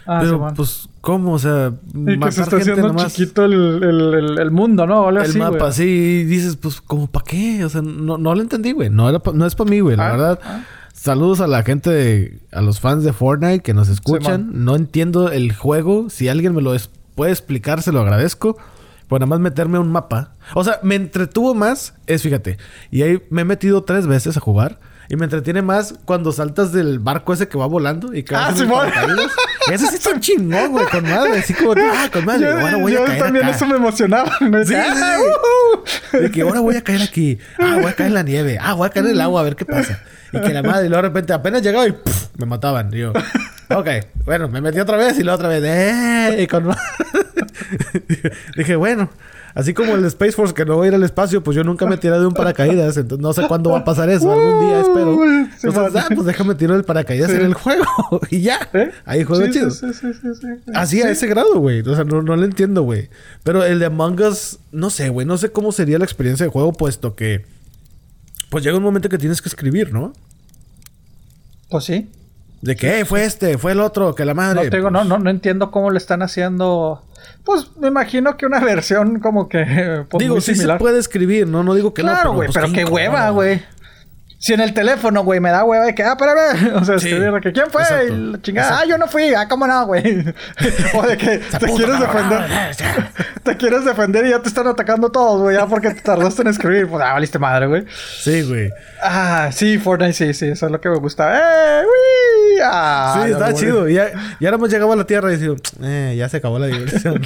[0.08, 1.34] Ah, pero, pues, ¿cómo?
[1.34, 3.14] O sea, Y que se está haciendo nomás.
[3.14, 5.08] chiquito el, el, el, el mundo, ¿no?
[5.10, 5.84] El así, mapa, sí.
[5.84, 7.64] Y dices, pues, ¿cómo para qué?
[7.64, 8.90] O sea, no, no lo entendí, güey.
[8.90, 9.96] No, era pa- no es para mí, güey.
[9.98, 10.40] La Ah, verdad.
[10.44, 10.64] ah.
[10.94, 14.50] Saludos a la gente, de, a los fans de Fortnite que nos escuchan.
[14.54, 16.10] No entiendo el juego.
[16.10, 18.58] Si alguien me lo es- puede explicar, se lo agradezco.
[19.12, 20.36] Por nada más meterme a un mapa.
[20.54, 21.96] O sea, me entretuvo más.
[22.08, 22.58] Es, fíjate.
[22.92, 24.80] Y ahí me he metido tres veces a jugar.
[25.10, 28.54] Y me entretiene más cuando saltas del barco ese que va volando y que Ah,
[28.56, 29.30] paracaídas.
[29.70, 30.86] Ese sí está un chingón, güey.
[30.86, 31.40] Con madre.
[31.40, 32.46] Así como, ah, con madre.
[32.46, 33.56] Yo, Ahora voy yo a caer también acá.
[33.58, 34.32] eso me emocionaba.
[34.40, 36.18] Me Sí, decía, sí, "Ah, sí.
[36.18, 36.22] uh".
[36.22, 37.38] De que ahora voy a caer aquí.
[37.60, 38.60] Ah, voy a caer en la nieve.
[38.62, 40.00] Ah, voy a caer en el agua a ver qué pasa.
[40.32, 41.94] Y que la madre, y luego de repente apenas llegaba y
[42.38, 42.94] me mataban.
[42.94, 43.12] Y yo,
[43.76, 43.88] ok,
[44.24, 46.44] bueno, me metí otra vez y la otra vez, ¡eh!
[46.44, 46.74] Y con
[48.58, 49.10] Dije, bueno,
[49.56, 51.86] así como el Space Force que no voy a ir al espacio, pues yo nunca
[51.86, 52.98] me tiré de un paracaídas.
[52.98, 54.32] Entonces no sé cuándo va a pasar eso.
[54.32, 55.18] Algún día espero.
[55.58, 57.38] Sí, Entonces, ah, pues déjame tirar el paracaídas Sí.
[57.38, 57.86] en el juego.
[58.30, 58.60] y ya.
[58.74, 58.92] ¿Eh?
[59.06, 59.72] Ahí juego Sí, chido.
[59.72, 60.28] sí, sí, sí, sí,
[60.66, 60.72] sí.
[60.74, 61.82] Así a ese grado, güey.
[61.82, 63.10] O sea, no, no lo entiendo, güey.
[63.44, 65.26] Pero el de Among Us, no sé, güey.
[65.28, 67.46] No sé cómo sería la experiencia de juego, puesto que.
[68.50, 70.14] Pues llega un momento que tienes que escribir, ¿no?
[71.70, 72.10] Pues sí.
[72.62, 74.70] De que "Eh, fue este, fue el otro, que la No, madre.
[74.70, 77.04] te digo, no, no, no entiendo cómo le están haciendo.
[77.44, 79.62] Pues me imagino que una versión como que.
[80.10, 80.78] Pues, digo, sí similar.
[80.78, 81.64] se puede escribir, ¿no?
[81.64, 82.10] No digo que no.
[82.12, 83.62] Claro, güey, pues, pero qué hueva, güey.
[84.42, 86.74] Si en el teléfono, güey, me da hueva de que, ah, espérame.
[86.82, 87.84] O sea, Sí, escribir de que, ¿quién fue?
[87.84, 88.84] exacto, Y la chingada, exacto.
[88.84, 90.02] ah, yo no fui, ah, cómo no, güey.
[90.96, 92.42] o de que te quieres defender.
[93.44, 96.48] te quieres defender y ya te están atacando todos, güey, ya porque te tardaste en
[96.48, 96.88] escribir.
[96.88, 97.86] Pues, ah, valiste madre, güey.
[98.20, 98.72] Sí, güey.
[99.04, 101.38] Ah, sí, Fortnite, sí, sí, eso es lo que me gusta.
[101.38, 102.60] ¡Eh, uy!
[102.64, 103.88] Ah, sí, está chido.
[103.88, 104.10] Y ya,
[104.40, 107.22] hemos llegado a la tierra y digo, eh, ya se acabó la diversión.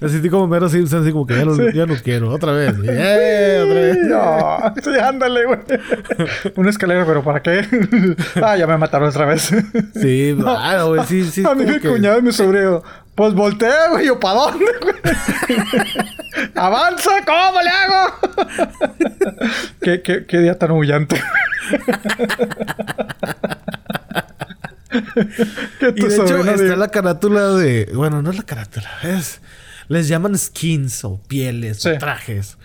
[0.00, 1.34] Me sentí como Mero Simpson, así como que
[1.74, 2.30] ya no quiero.
[2.30, 2.74] Otra vez.
[2.84, 3.96] Eh, vez.
[4.02, 5.58] No, sí, ándale, güey.
[6.56, 7.66] Una escalera, pero ¿para qué?
[8.42, 9.52] ah, ya me mataron otra vez.
[10.00, 11.04] Sí, claro, güey.
[11.06, 11.42] Sí, sí.
[11.46, 12.82] A mí mi que- cuñado y mi sobrino.
[13.14, 14.06] Pues voltea, güey.
[14.06, 14.94] Yo, ¿para dónde, güey?
[16.56, 17.10] ¡Avanza!
[17.24, 18.14] ¿Cómo le hago?
[19.80, 21.22] ¿Qué, qué, qué día tan humillante.
[25.96, 27.90] Y de hecho está la carátula de...
[27.94, 28.88] Bueno, no es la carátula.
[29.02, 29.40] Es...
[29.88, 31.90] Les llaman skins o pieles Sí.
[31.90, 32.56] o trajes.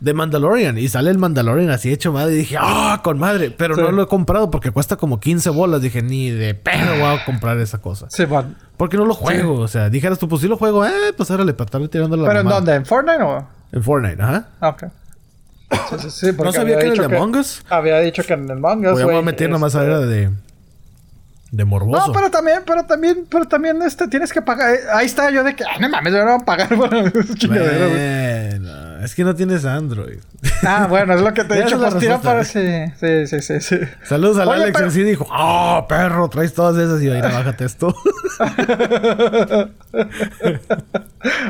[0.00, 0.78] De Mandalorian.
[0.78, 2.34] Y sale el Mandalorian así hecho madre.
[2.34, 3.50] Y dije, ¡ah, con madre!
[3.50, 3.80] Pero Sí.
[3.80, 5.82] no lo he comprado porque cuesta como 15 bolas.
[5.82, 8.06] Dije, ni de pedo voy a comprar esa cosa.
[8.10, 8.56] Sí, man.
[8.76, 9.54] Porque no lo juego.
[9.60, 10.84] O sea, dijeras tú, pues sí lo juego.
[10.86, 12.74] Eh, pues órale, para estarle tirando la ¿Pero en dónde?
[12.74, 13.46] ¿En Fortnite o...?
[13.72, 14.48] En Fortnite, ajá.
[14.60, 14.84] Ah, ok.
[15.70, 17.62] Sí, sí, sí, ¿No sabía que era el de Among Us?
[17.68, 20.30] Había dicho que en el manga, Voy a- voy a meter nomás a ver de...
[21.50, 22.06] De morboso.
[22.08, 24.76] No, pero también, pero también, pero también este, tienes que pagar.
[24.92, 26.90] Ahí está yo de que, ah, no mames, me van a pagar por.
[27.48, 28.70] Bueno,
[29.02, 30.18] es que no tienes Android.
[30.66, 31.78] Ah, bueno, es lo que te he dicho.
[31.78, 32.44] Pues tira para...
[32.44, 33.60] Sí, sí, sí, sí.
[33.60, 33.78] sí.
[34.04, 36.28] Saludos al Alex, pero- sí dijo, ¡Oh, perro!
[36.28, 37.94] Traes todas esas y yo, mira, bájate esto.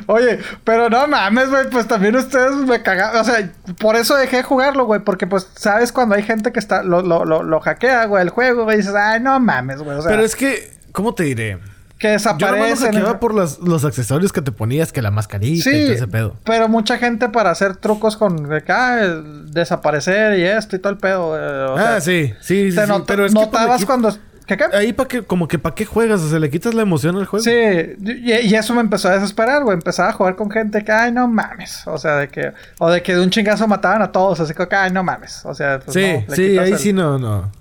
[0.07, 3.21] Oye, pero no mames, güey, pues también ustedes me cagaban.
[3.21, 5.93] O sea, por eso dejé de jugarlo, güey, porque pues, ¿sabes?
[5.93, 8.95] Cuando hay gente que está, lo, lo, lo, lo hackea, güey, el juego, güey, dices,
[8.95, 11.59] ay, no mames, güey, o sea, Pero es que, ¿cómo te diré?
[11.99, 12.93] Que Yo desaparecen.
[12.93, 16.37] hackeaba por las- los accesorios que te ponías, que la mascarita y todo ese pedo.
[16.45, 20.93] pero mucha gente para hacer trucos con de que, ah, desaparecer y esto y todo
[20.93, 21.37] el pedo.
[21.37, 24.17] eh, o sea, ah, sí, sí, sí, te sí, not- pero es que notabas cuando...
[24.47, 24.65] ¿Qué qué?
[24.73, 27.27] Ahí para qué, como que para qué juegas, o sea, le quitas la emoción al
[27.27, 27.45] juego.
[27.45, 29.75] Sí, y, y eso me empezó a desesperar, güey.
[29.75, 31.83] Empezaba a jugar con gente que, ay, no mames.
[31.87, 34.67] O sea, de que, o de que de un chingazo mataban a todos, así que,
[34.75, 35.43] ay, no mames.
[35.45, 37.53] O sea, pues, sí, no, le sí, ahí el- sí no, no.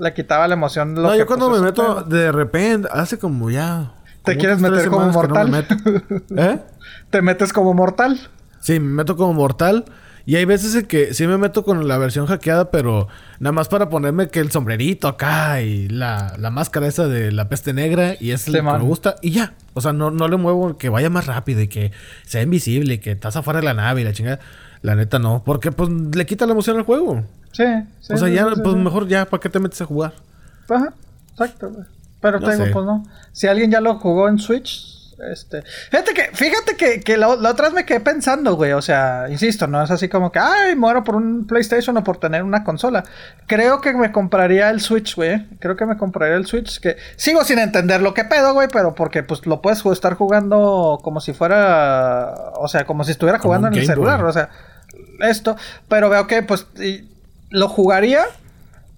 [0.00, 0.94] Le quitaba la emoción.
[0.94, 2.02] Lo No, que, yo cuando pues, me meto, pedo.
[2.04, 3.92] de repente, hace como ya.
[4.24, 5.66] ¿Te como quieres meter como no me mortal?
[6.36, 6.58] ¿Eh?
[7.10, 8.18] Te metes como mortal.
[8.60, 9.84] Sí, me meto como mortal.
[10.26, 13.08] Y hay veces en que sí me meto con la versión hackeada, pero
[13.40, 17.48] nada más para ponerme que el sombrerito acá y la, la máscara esa de la
[17.48, 19.54] peste negra y es Sí, lo que me gusta y ya.
[19.72, 21.90] O sea, no, no le muevo que vaya más rápido y que
[22.26, 24.40] sea invisible y que estás afuera de la nave y la chingada.
[24.82, 27.24] La neta no, porque pues le quita la emoción al juego.
[27.52, 27.64] Sí.
[28.00, 28.80] sí o sea, sí, ya, sí, pues sí.
[28.80, 30.12] mejor ya, ¿para qué te metes a jugar?
[30.68, 30.92] Ajá,
[31.32, 31.84] exacto, güey.
[32.20, 32.70] Pero No te digo, sé.
[32.72, 33.02] pues no.
[33.32, 34.98] Si alguien ya lo jugó en Switch,
[35.32, 35.62] este.
[35.90, 38.72] Fíjate que, fíjate que, que la, la otra vez me quedé pensando, güey.
[38.72, 42.18] O sea, insisto, no es así como que, ay, muero por un PlayStation o por
[42.18, 43.04] tener una consola.
[43.46, 45.46] Creo que me compraría el Switch, güey.
[45.58, 46.78] Creo que me compraría el Switch.
[46.80, 51.00] Que sigo sin entender lo que pedo, güey, pero porque pues lo puedes estar jugando
[51.02, 52.32] como si fuera.
[52.56, 54.20] O sea, como si estuviera Como jugando en el celular.
[54.20, 54.28] Boy.
[54.30, 54.50] O sea,
[55.20, 55.56] esto.
[55.88, 57.09] Pero veo que, pues, y-
[57.50, 58.24] lo jugaría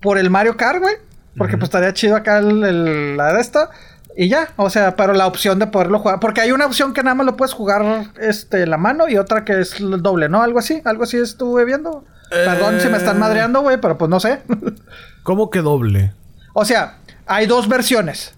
[0.01, 0.95] por el Mario Kart, güey.
[1.37, 3.70] Porque pues estaría chido acá el, el- la de esta.
[4.16, 6.20] Y ya, o sea, pero la opción de poderlo jugar.
[6.20, 9.45] Porque hay una opción que nada más lo puedes jugar este, la mano y otra
[9.45, 10.43] que es el doble, ¿no?
[10.43, 12.05] Algo así, algo así estuve viendo.
[12.29, 13.20] Perdón si me están Eh.
[13.20, 14.41] madreando, güey, pero pues no sé.
[15.23, 16.12] ¿Cómo que doble?
[16.55, 16.97] o sea,
[17.27, 18.35] hay dos versiones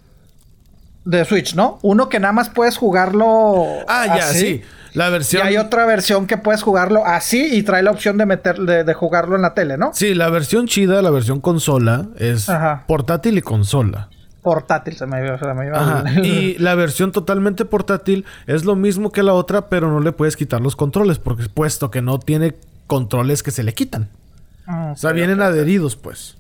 [1.05, 1.79] de Switch, ¿no?
[1.83, 3.65] Uno que nada más puedes jugarlo.
[3.89, 4.63] Ah, ya, así, sí.
[4.95, 5.47] La Y versión.
[5.47, 8.95] hay otra versión que puedes jugarlo así y trae la opción de meter, de, de
[8.95, 9.91] jugarlo en la tele, ¿no?
[9.93, 12.85] Sí, la versión chida, la versión consola, es Ajá.
[12.87, 14.09] portátil y consola.
[14.41, 16.21] Portátil, se me iba, se me iba Ajá.
[16.23, 20.37] Y la versión totalmente portátil es lo mismo que la otra, pero no le puedes
[20.37, 22.55] quitar los controles, porque puesto que no tiene
[22.87, 24.11] controles que se le quitan.
[24.67, 26.37] Ah, O sea, vienen adheridos, pues.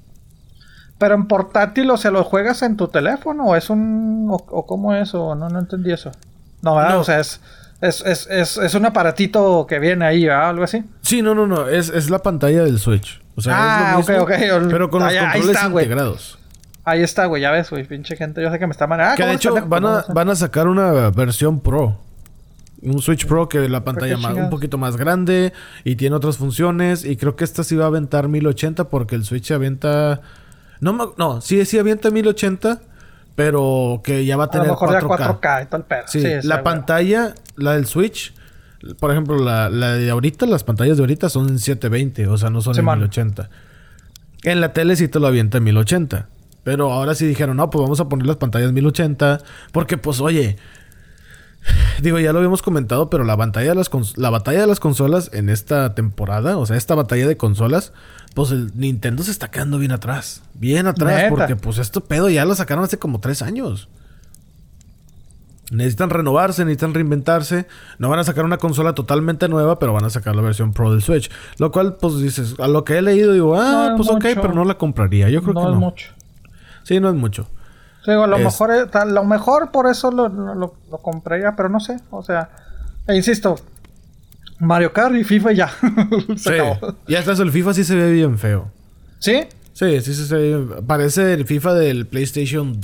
[0.98, 3.44] Pero en portátil, o sea, ¿lo juegas en tu teléfono?
[3.46, 4.28] ¿O es un...
[4.30, 5.14] o, o cómo es?
[5.14, 6.12] O no, no entendí eso.
[6.62, 6.94] No, ¿verdad?
[6.94, 7.00] No.
[7.00, 7.40] O sea, es,
[7.80, 10.50] es, es, es, es un aparatito que viene ahí, ¿verdad?
[10.50, 10.84] Algo así.
[11.02, 11.68] Sí, no, no, no.
[11.68, 13.20] Es, es la pantalla del Switch.
[13.36, 14.30] O sea, Ah, es lo mismo, ok,
[14.62, 14.68] ok.
[14.70, 16.38] Pero con los Ahí- ahí controles está, integrados.
[16.84, 18.40] Ahí está, güey, ya ves, güey, pinche gente.
[18.42, 19.16] Yo sé que me está manejando.
[19.16, 21.98] que de hecho van a, van a sacar una versión Pro.
[22.82, 27.04] Un Switch Pro que la pantalla más, un poquito más grande y tiene otras funciones.
[27.04, 30.20] Y creo que esta sí va a aventar 1080 porque el Switch avienta.
[30.85, 32.81] No, me- no, sí, sí avienta 1080,
[33.35, 35.40] pero que ya va a A lo tener mejor ya 4K.
[35.40, 36.02] 4K y el pedo.
[36.06, 38.35] Sí, sí, la sí, pantalla, la del Switch,
[39.01, 42.51] por ejemplo, la, la de ahorita, las pantallas de ahorita son en 720, o sea,
[42.51, 42.98] no son en Simón.
[42.98, 43.48] 1080.
[44.43, 46.28] En la tele sí te lo avienta en 1080.
[46.65, 49.39] Pero ahora sí dijeron, no, pues vamos a poner las pantallas 1080.
[49.73, 50.56] Porque, pues, oye,
[52.02, 55.30] digo, ya lo habíamos comentado, pero la batalla de las, la batalla de las consolas
[55.32, 57.92] en esta temporada, o sea, esta batalla de consolas,
[58.34, 60.42] pues el Nintendo se está quedando bien atrás.
[60.54, 61.28] Bien atrás, Neta.
[61.30, 63.88] porque, pues, esto pedo ya lo sacaron hace como tres años.
[65.70, 67.66] Necesitan renovarse, necesitan reinventarse.
[67.98, 70.92] No van a sacar una consola totalmente nueva, pero van a sacar la versión Pro
[70.92, 71.30] del Switch.
[71.58, 74.24] Lo cual, pues dices, a lo que he leído, digo, ah, No es pues ok,
[74.24, 74.40] mucho.
[74.42, 75.30] pero no la compraría.
[75.30, 75.80] Yo creo no que es no.
[75.80, 76.12] mucho.
[76.82, 77.48] Sí, no es mucho.
[78.06, 81.55] Digo, a lo Es- mejor, a lo mejor por eso lo, lo, lo compré ya,
[81.56, 81.97] pero no sé.
[82.10, 82.51] O sea,
[83.06, 83.56] e insisto,
[84.59, 85.68] Mario Kart y FIFA ya.
[86.36, 86.51] Se Sí.
[86.59, 86.97] acabó.
[87.06, 88.70] Y hasta el FIFA sí se ve bien feo.
[89.18, 89.44] ¿Sí?
[89.72, 92.78] Sí, sí, sí se ve bien- Parece el FIFA del PlayStation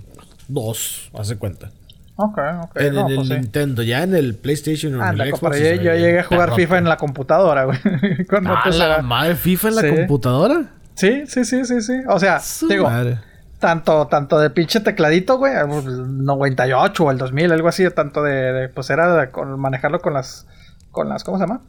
[0.49, 1.71] 2, hace cuenta.
[2.17, 2.77] Ok, ok.
[2.77, 3.33] En, no, en pues el sí.
[3.41, 5.59] Nintendo, ya en el PlayStation o en el Xbox.
[5.59, 6.55] yo, yo llegué a jugar.
[6.55, 7.79] FIFA en la computadora, güey.
[8.29, 9.89] Cuando Ah, la madre, FIFA en la Sí.
[9.97, 10.63] computadora.
[10.97, 11.95] Sí, sí, sí, sí, sí.
[12.09, 13.19] O sea, Su digo, madre.
[13.61, 18.53] Tanto, tanto de pinche tecladito, güey, el 98 o el 2000, algo así, tanto de,
[18.53, 20.47] de, pues era de con- manejarlo con las,
[20.91, 21.61] con las, ¿cómo se llama?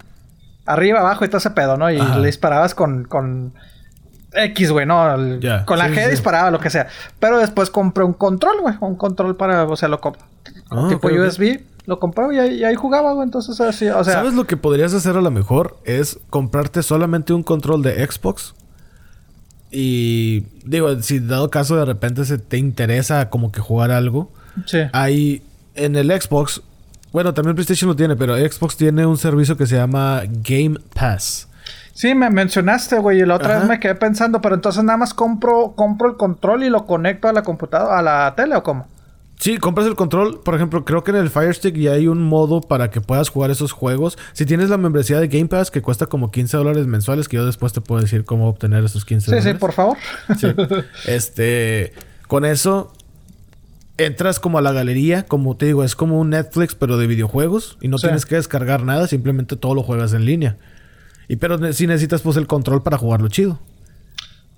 [0.66, 1.92] Arriba, abajo y todo ese pedo, ¿no?
[1.92, 2.18] Y Ajá.
[2.18, 3.54] le disparabas con, con
[4.34, 5.14] X, güey, ¿no?
[5.14, 6.12] El- Con la sí, G sí.
[6.12, 6.88] disparaba, lo que sea.
[7.20, 10.22] Pero después compré un control, güey, un control para, o sea, lo compré.
[10.72, 11.08] Ah, tipo.
[11.10, 14.14] USB, lo compré y, ahí- y ahí jugaba, güey, entonces así, o sea...
[14.14, 15.78] ¿Sabes lo que podrías hacer a lo mejor?
[15.84, 18.54] Es comprarte solamente un control de Xbox.
[19.72, 24.32] Y digo, si dado caso de repente se te interesa como que jugar algo,
[24.66, 24.80] Sí.
[24.92, 25.42] hay
[25.76, 26.62] en el Xbox
[27.14, 31.48] Bueno, también PlayStation lo tiene, pero Xbox tiene un servicio que se llama Game Pass.
[31.94, 33.60] Sí, me mencionaste, güey, y la otra Ajá.
[33.60, 37.28] vez me quedé pensando, pero entonces nada más compro, compro el control y lo conecto
[37.28, 38.88] a la computadora, a la tele o cómo?
[39.42, 40.40] Sí, compras el control.
[40.44, 43.30] Por ejemplo, creo que en el Fire Stick ya hay un modo para que puedas
[43.30, 44.18] jugar esos juegos.
[44.34, 47.46] Si tienes la membresía de Game Pass, que cuesta como 15 dólares mensuales, que yo
[47.46, 49.52] después te puedo decir cómo obtener esos 15 Sí, dólares.
[49.54, 49.98] sí, por favor.
[50.38, 50.48] Sí.
[51.08, 51.94] Este,
[52.28, 52.94] con eso
[53.98, 57.78] entras como a la galería, como te digo, es como un Netflix pero de videojuegos
[57.82, 58.08] y no Sí.
[58.08, 60.58] tienes que descargar nada, simplemente todo lo juegas en línea.
[61.28, 63.60] Y pero sí necesitas pues el control para jugarlo chido.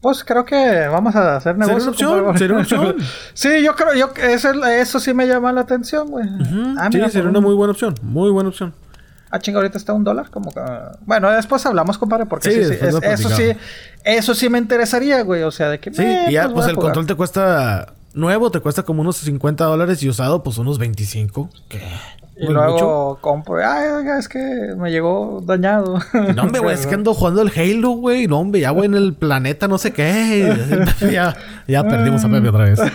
[0.03, 1.81] Pues creo que vamos a hacer Sería negocio.
[1.83, 2.37] una opción, compadre.
[2.37, 2.95] sería una opción.
[3.33, 6.25] sí, yo creo, yo eso, eso sí me llama la atención, güey.
[6.77, 8.73] Ah, sí, por una un- muy buena opción, muy buena opción.
[9.31, 10.59] Ah, chinga, ahorita está un dólar, como que...
[11.07, 13.51] Bueno, después hablamos, compadre, porque Sí, sí, es- eso sí,
[14.03, 15.41] eso sí me interesaría, güey.
[15.41, 15.91] O sea, de que...
[15.91, 19.15] Sí, eh, y ya pues a el control te cuesta nuevo, te cuesta como unos
[19.17, 21.49] 50 dólares y usado pues unos 25.
[21.69, 21.81] ¿Qué?
[22.35, 24.39] Y luego compro, ay, oiga, es que
[24.75, 25.99] me llegó dañado.
[26.35, 28.27] No, hombre, güey, es que ando jugando el Halo, güey.
[28.27, 30.51] No, hombre, ya, güey, en el planeta no sé qué.
[31.11, 31.35] ya,
[31.67, 32.79] ya perdimos a Pepe otra vez.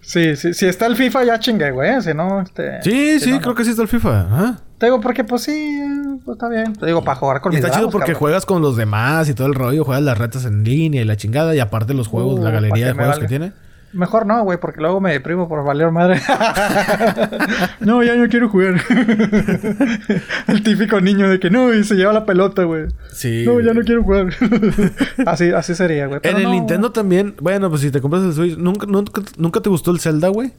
[0.00, 2.00] Sí, sí, si está el FIFA ya chingué, güey.
[2.02, 2.82] Si no, este...
[2.82, 3.42] Sí, sí, no, no.
[3.42, 4.58] creo que sí está el FIFA.
[4.78, 5.80] Te digo, porque pues sí,
[6.24, 6.74] pues está bien.
[6.74, 8.18] Te digo, para jugar con Y mis está chido porque cabrón.
[8.20, 9.84] juegas con los demás y todo el rollo.
[9.84, 11.54] Juegas las retas en línea y la chingada.
[11.54, 13.52] Y aparte los juegos, Uh, la pa' galería de juegos que tiene.
[13.92, 16.18] Mejor no, güey, porque luego me deprimo por valer madre.
[17.80, 18.76] no, ya no quiero jugar.
[20.48, 22.86] el típico niño de que no, y se lleva la pelota, güey.
[23.12, 23.44] Sí.
[23.46, 24.28] No, ya no quiero jugar.
[25.26, 26.20] así, así sería, güey.
[26.22, 29.60] En el no, Nintendo también, bueno, pues si te compras el Switch, ¿nunca, nunca, nunca
[29.60, 30.52] te gustó el Zelda, güey?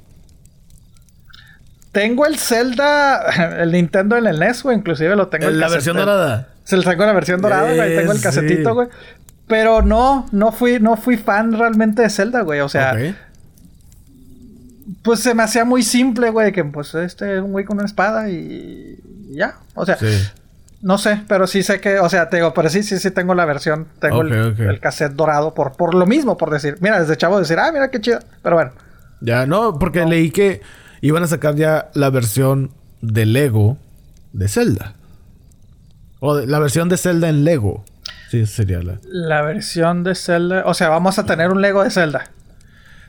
[1.92, 4.78] Tengo el Zelda, el Nintendo en el NES, güey.
[4.78, 5.76] Inclusive lo tengo en La casete.
[5.76, 6.50] versión dorada.
[6.66, 7.96] Se lo tengo la versión dorada, güey.
[7.96, 8.90] Tengo el casetito, sí.
[9.54, 12.60] Pero no, no fui, no fui fan realmente de Zelda, güey.
[12.62, 12.96] O sea,
[15.04, 16.52] pues se me hacía muy simple, güey.
[16.52, 19.00] Que pues este es un güey con una espada y
[19.30, 19.58] y ya.
[19.76, 20.08] O sea, Sí.
[20.82, 23.36] no sé, pero sí sé que, o sea, te digo, pero sí, sí, sí tengo
[23.36, 23.88] la versión.
[24.00, 24.60] Tengo el, Ok, ok.
[24.62, 26.78] el cassette dorado por, por lo mismo, por decir.
[26.82, 28.20] Mira, desde chavo decir, ah, mira qué chido.
[28.42, 28.72] Pero bueno.
[29.22, 30.62] Ya, no, porque leí que
[31.02, 32.72] iban a sacar ya la versión
[33.02, 33.78] de Lego
[34.34, 34.96] de Zelda.
[36.20, 37.86] O de- la versión de Zelda en Lego.
[38.34, 38.98] Sí, sería la.
[39.04, 40.64] La versión de Zelda.
[40.66, 42.32] O sea, vamos a tener un Lego de Zelda.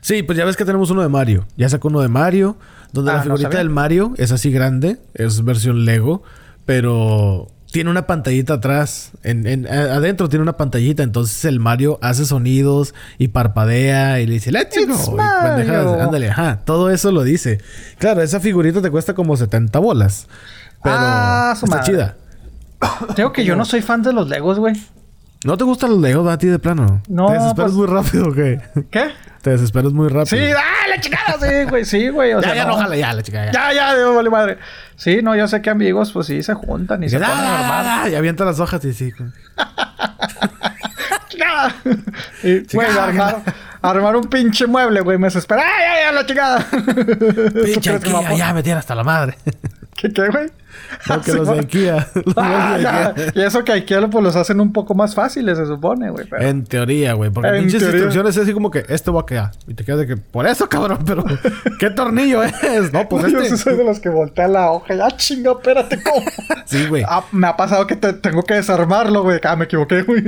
[0.01, 1.47] Sí, pues ya ves que tenemos uno de Mario.
[1.57, 2.57] Ya sacó uno de Mario.
[2.93, 4.99] Donde Ah, la no figurita del Mario es así grande.
[5.15, 6.21] Es versión Lego.
[6.65, 9.13] Pero tiene una pantallita atrás.
[9.23, 11.01] En, en- adentro tiene una pantallita.
[11.01, 15.13] Entonces el Mario hace sonidos y parpadea y le dice, Let's It's go.
[15.13, 16.01] Y Mario.
[16.03, 16.59] Ándale, ajá.
[16.65, 17.59] Todo eso lo dice.
[17.97, 20.27] Claro, esa figurita te cuesta como 70 bolas.
[20.83, 21.91] Pero Ah, su está madre.
[21.91, 22.15] chida.
[23.15, 24.75] Digo que yo no soy fan de los Legos, güey.
[25.45, 27.01] ¿No te gustan los Legos a ti de plano?
[27.07, 28.59] No, ¿Te desesperas pues- muy rápido o qué?
[28.91, 29.11] ¿Qué?
[29.41, 30.25] Te desesperas muy rápido.
[30.25, 31.37] Sí, ¡ah, la chingada!
[31.39, 32.33] Sí, güey, sí, güey.
[32.33, 32.75] O ya, sea, ya, no.
[32.77, 33.51] jala, ya, la chica, ya.
[33.51, 34.57] Ya, ya, Dios, vale madre.
[34.95, 37.45] Sí, no, yo sé que amigos, pues sí, se juntan y Y se dice, ponen
[37.45, 37.85] a "Ah, armar.
[37.85, 39.11] ah, ah", y avienta las hojas y sí.
[41.29, 41.75] ¡Chingada!
[42.43, 43.03] Y, güey, Chingada.
[43.05, 43.43] armar,
[43.81, 45.61] armar un pinche mueble, güey, me desespera.
[45.63, 46.65] ¡Ay, ay, ay, la chingada!
[46.69, 49.37] ¿Tú Pinche crees que me va a Ikea, pon- ya me tiene hasta la madre.
[49.97, 50.49] ¿Qué, qué, güey?
[51.07, 51.59] Porque los de güey.
[51.59, 52.07] Ikea.
[52.25, 53.07] Los Ah, de ya.
[53.09, 53.31] Ikea.
[53.33, 56.27] Y eso que a Ikea pues los hacen un poco más fáciles, se supone, güey.
[56.29, 57.29] pero- En teoría, güey.
[57.31, 57.95] Porque En pinches teoría.
[57.99, 59.51] instrucciones es así como que esto va a quedar.
[59.67, 61.23] Y te quedas de que, por eso, cabrón, pero
[61.79, 62.91] ¿qué tornillo es?
[62.91, 63.55] No, pues Yo este.
[63.57, 66.25] soy de los que voltea la hoja y ah, chinga, espérate, ¿cómo?
[66.65, 67.03] Sí, güey.
[67.07, 69.39] Ah, me ha pasado que te- tengo que desarmarlo, güey.
[69.43, 70.23] Ah, me equivoqué, güey.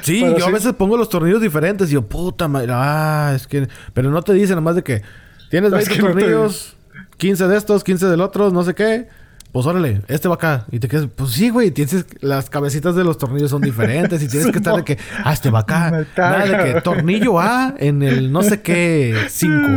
[0.00, 3.46] Sí, Pero yo a veces pongo los tornillos diferentes y yo, puta madre, ah, es
[3.46, 3.68] que...
[3.94, 5.02] Pero no te dicen nomás de que
[5.48, 6.76] tienes Es 20 que no te- tornillos,
[7.22, 9.06] 15 de estos, 15 del otro, no sé qué.
[9.52, 10.64] Pues órale, este va acá.
[10.72, 12.04] Y te quedas, pues sí, güey, tienes...
[12.20, 15.50] Las cabecitas de los tornillos son diferentes y tienes que estar de que, ah, este
[15.50, 16.04] va acá.
[16.16, 19.68] Nada de que tornillo A en el no sé qué 5.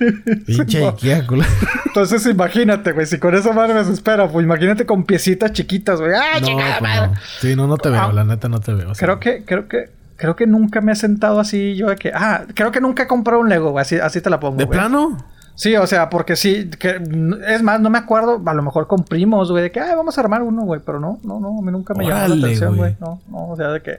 [0.46, 1.44] Pinche Ikea, culo.
[1.84, 6.12] Entonces imagínate, güey, si con esa madre me desespera, pues imagínate con piecitas chiquitas, güey.
[6.14, 7.10] ¡Ah, No, chingada pues madre!
[7.40, 8.12] Sí, no, no te veo, Ah.
[8.14, 8.92] la neta no te veo.
[8.92, 9.06] o sea.
[9.06, 12.44] Creo que, creo que, creo que nunca me he sentado así yo de que, ah,
[12.54, 14.56] creo que nunca he comprado un Lego, güey, así, así te la pongo.
[14.56, 14.78] ¿De güey.
[14.78, 15.18] plano?
[15.56, 17.00] Sí, o sea, porque sí, que,
[17.48, 20.16] es más, no me acuerdo, a lo mejor con primos, güey, de que, ay, vamos
[20.16, 22.76] a armar uno, güey, pero no, no, no, a mí nunca me llamó la atención,
[22.76, 23.98] güey, no, no, o sea, de que,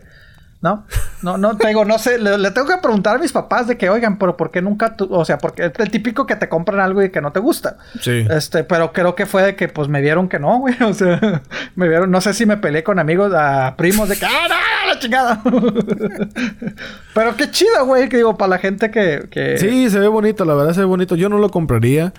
[0.60, 0.86] no,
[1.22, 3.78] no, no, te digo, no sé, le, le tengo que preguntar a mis papás de
[3.78, 6.50] que, oigan, pero ¿por qué nunca tú, o sea, porque es el típico que te
[6.50, 7.78] compran algo y que no te gusta.
[8.02, 8.26] Sí.
[8.28, 11.44] Este, pero creo que fue de que, pues, me vieron que no, güey, o sea,
[11.76, 14.94] me vieron, no sé si me peleé con amigos, a primos de que, ah, no,
[14.94, 15.44] la chingada.
[17.14, 19.60] pero qué chido, güey, que digo, para la gente que, que...
[19.60, 21.16] Sí, se ve bonito, la verdad se ve bonito.
[21.16, 22.14] Yo no lo compraría,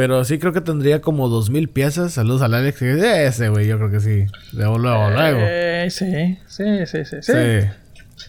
[0.00, 2.14] pero sí creo que tendría como dos mil piezas.
[2.14, 2.80] Saludos al Alex.
[2.80, 4.24] Ese, güey, yo creo que sí.
[4.56, 5.38] De luego, luego.
[5.42, 7.32] Eh, sí, sí, sí, sí, sí.
[7.34, 7.68] Sí.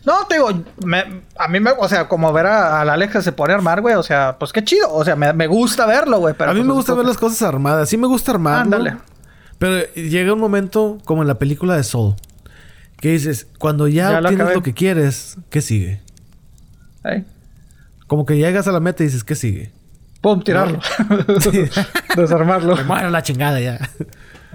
[0.05, 0.49] No, te digo,
[0.85, 3.55] me- a mí me, o sea, como ver a, a la Alexa se pone a
[3.55, 6.51] armar, güey, o sea, pues qué chido, o sea, me, me gusta verlo, güey, pero
[6.51, 7.87] a mí pues, me gusta ver las cosas armadas.
[7.87, 8.63] Sí me gusta armarlo.
[8.75, 8.97] Ándale.
[9.57, 12.15] Pero llega un momento, como en la película de Soul,
[12.97, 16.01] que dices, cuando ya, Ya lo obtienes lo que quieres, ¿qué sigue?
[17.01, 17.23] que-
[18.07, 19.71] Como que llegas a la meta y dices, ¿qué sigue?
[20.21, 20.79] Pum, tirarlo.
[21.41, 21.63] Sí.
[22.15, 22.75] Desarmarlo.
[22.75, 23.79] Me muero la chingada ya.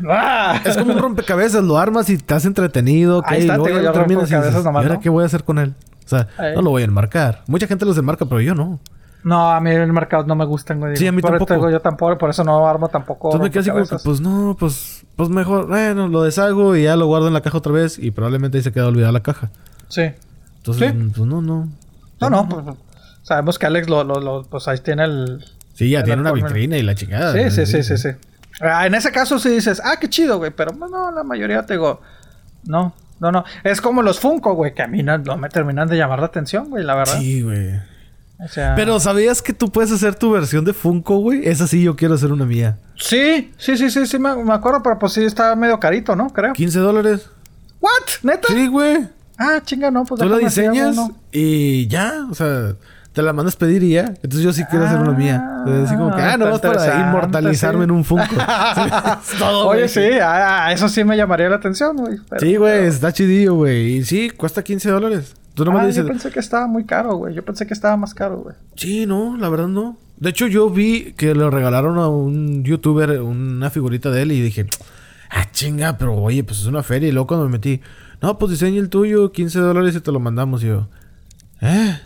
[0.08, 0.60] ¡Ah!
[0.64, 3.22] Es como un rompecabezas, lo armas y estás entretenido.
[3.26, 5.00] Ahí está, Y luego te digo, ya terminas y dices, nomás, ¿Y ahora ¿no?
[5.00, 5.74] qué voy a hacer con él?
[6.04, 6.54] O sea, Ahí.
[6.54, 7.42] no lo voy a enmarcar.
[7.48, 8.78] Mucha gente los enmarca, pero yo no.
[9.24, 10.96] No, a mí el mercado no me gustan, güey.
[10.96, 11.54] Sí, a mí Por tampoco.
[11.54, 13.28] digo, yo tampoco, por eso no armo tampoco.
[13.32, 16.84] Entonces me quedo así como que, pues no, pues, pues mejor, bueno, lo deshago y
[16.84, 19.24] ya lo guardo en la caja otra vez y probablemente ahí se queda olvidada la
[19.24, 19.50] caja.
[19.88, 20.02] Sí.
[20.58, 21.10] Entonces, Sí.
[21.16, 21.68] pues no, no.
[22.20, 22.64] No, no, pues,
[23.22, 25.44] sabemos que Alex lo, lo, lo- pues ahí tiene el...
[25.76, 27.32] Sí, ya tiene una vitrina y la chingada.
[27.34, 28.08] Sí, sí, sí, sí, sí.
[28.60, 31.74] Ah, en ese caso sí dices, ah, qué chido, güey, pero no, la mayoría te
[31.74, 32.00] digo,
[32.64, 33.44] no, no, no.
[33.62, 36.26] Es como los Funko, güey, que a mí no, no me terminan de llamar la
[36.26, 37.18] atención, güey, la verdad.
[37.18, 37.74] Sí, güey.
[38.38, 41.46] O sea, Pero ¿sabías que tú puedes hacer tu versión de Funko, güey?
[41.46, 42.78] Esa sí, yo quiero hacer una mía.
[42.96, 46.30] Sí, sí, sí, sí, sí, me, me acuerdo, pero pues sí está medio carito, ¿no?
[46.30, 46.54] Creo.
[46.54, 47.28] 15 dólares.
[47.80, 47.90] ¿What?
[48.22, 48.48] ¿Neta?
[48.48, 49.08] Sí, güey.
[49.38, 50.96] Ah, chinga, no, pues Tú la diseñas
[51.30, 52.74] y ya, o sea,
[53.16, 54.08] te la mandas pedir y ya.
[54.22, 55.42] Entonces yo sí quiero hacer una mía.
[55.84, 57.84] Así como que, Ah, ah, no está para inmortalizarme sí.
[57.84, 58.24] en un Funko.
[59.24, 59.88] Sí, todo, Oye, güey.
[59.88, 62.18] sí, ah, eso sí me llamaría la atención, güey.
[62.28, 63.96] pero- Sí, güey, está chidillo, güey.
[63.96, 65.34] Y sí, cuesta 15 dólares.
[65.54, 67.34] Tú nomás Ah, le yo dices, pensé que estaba muy caro, güey.
[67.34, 68.54] Yo pensé que estaba más caro, güey.
[68.74, 69.96] sí, no, la verdad no.
[70.18, 74.42] De hecho, yo vi que le regalaron a un youtuber una figurita de él y
[74.42, 74.66] dije,
[75.30, 77.08] ah, chinga, pero oye, pues es una feria.
[77.08, 77.80] Y luego cuando me metí,
[78.20, 80.62] no, pues diseña el tuyo, 15 dólares y te lo mandamos.
[80.62, 80.88] Y yo,
[81.62, 81.98] ¿eh?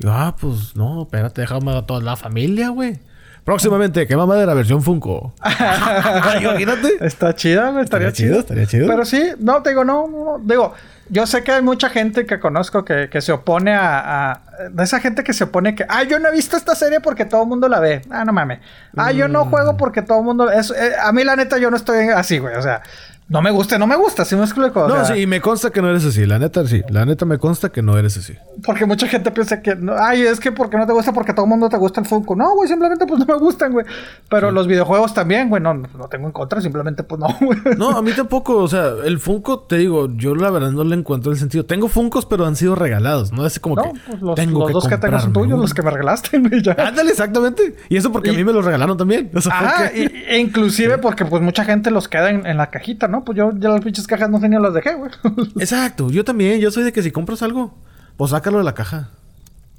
[0.00, 2.98] Yo, ah, pues no, espérate, déjame a toda la familia, güey.
[3.44, 5.32] Próximamente, que mamá de la versión Funko.
[6.40, 7.04] Imagínate.
[7.04, 7.84] Está chida, güey.
[7.84, 8.40] Estaría, Estaría chido, chido.
[8.40, 8.86] estaría chido.
[8.88, 10.74] Pero sí, no, te digo, no, no, digo,
[11.08, 14.40] yo sé que hay mucha gente que conozco que, que se opone a, a-
[14.70, 15.84] De esa gente que se opone que...
[15.88, 18.02] Ah, yo no he visto esta serie porque todo el mundo la ve.
[18.10, 18.60] Ah, no mames.
[18.96, 19.50] Ah, yo no Mm.
[19.50, 20.50] juego porque todo el mundo...
[20.50, 22.54] Es, eh, a mí la neta yo no estoy así, güey.
[22.56, 22.82] O sea,
[23.30, 24.24] no me gusta, no me gusta.
[24.24, 24.80] ¿Sí me explico?
[24.84, 26.26] O No, sea, sí, y me consta que no eres así.
[26.26, 26.82] La neta, sí.
[26.90, 28.34] La neta me consta que no eres así.
[28.64, 29.76] Porque mucha gente piensa que...
[29.76, 32.06] no, Ay, es que porque no te gusta porque todo el mundo te gusta el
[32.06, 32.34] Funko.
[32.36, 33.86] No, güey, simplemente pues no me gustan, güey.
[34.28, 35.62] Pero los videojuegos también, güey.
[35.62, 36.60] No, no tengo en contra.
[36.60, 37.58] Simplemente pues no, güey.
[37.78, 38.56] No, a mí tampoco.
[38.58, 41.64] O sea, el Funko, te digo, yo la verdad no le encuentro el sentido.
[41.64, 43.32] Tengo Funkos, pero han sido regalados.
[43.32, 45.58] No es como No, que pues los, tengo los que dos que tengo son tuyos,
[45.58, 46.62] los que me regalaste, güey.
[46.62, 46.72] Ya.
[46.78, 47.76] Ándale, exactamente.
[47.88, 49.30] Y eso porque a mí me los regalaron también.
[49.34, 52.56] O sea, Ajá, porque- y- e inclusive porque pues mucha gente los queda en, en
[52.56, 53.19] la cajita, ¿no?
[53.24, 55.10] Pues yo ya las pinches cajas no ni las dejé, güey.
[55.58, 56.10] Exacto.
[56.10, 56.60] Yo también.
[56.60, 57.74] Yo soy de que si compras algo,
[58.16, 59.10] pues sácalo de la caja.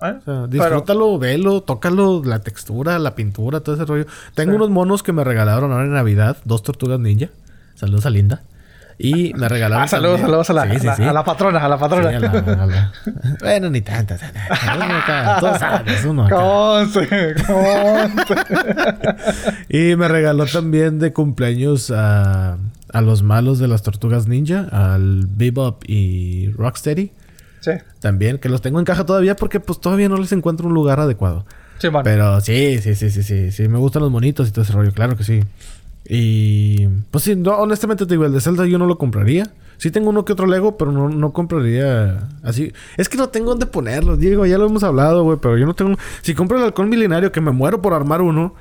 [0.02, 0.06] ¿Eh?
[0.06, 4.06] O sea, Pero- disfrútalo, velo, tócalo, la textura, la pintura, todo ese rollo.
[4.34, 4.56] Tengo Sí.
[4.56, 7.28] unos monos que me regalaron ahora en Navidad, dos tortugas ninja.
[7.76, 8.42] Saludos a Linda.
[9.04, 9.84] Y me regalaron.
[9.84, 11.04] Ah, saludos, saludos a la, Sí, sí, a la- sí.
[11.04, 12.10] a la patrona, a la patrona.
[12.10, 12.92] Sí, a la- a la-
[13.42, 14.22] Bueno, ni tantas.
[14.22, 16.36] Uno acá, Tú sabes, uno acá.
[16.36, 18.36] Conste, conste.
[19.70, 22.58] Y me regaló también de cumpleaños a,
[22.92, 27.12] a los malos de las tortugas ninja, al Bebop y Rocksteady.
[27.62, 30.74] sí, También, que los tengo en caja todavía porque pues todavía no les encuentro un
[30.74, 31.46] lugar adecuado.
[31.80, 32.04] sí, man.
[32.04, 33.52] Pero sí, sí, sí, sí, sí.
[33.52, 35.42] Sí, me gustan los monitos y todo ese rollo, claro que sí.
[36.08, 39.52] Y pues sí, no, honestamente te digo, el de Zelda yo no lo compraría.
[39.78, 42.72] Sí tengo uno que otro Lego, pero no, no compraría así.
[42.98, 45.74] Es que no tengo dónde ponerlos, Diego, ya lo hemos hablado, güey, pero yo no
[45.74, 45.98] tengo...
[46.22, 48.54] Si compro el halcón milenario, que me muero por armar uno,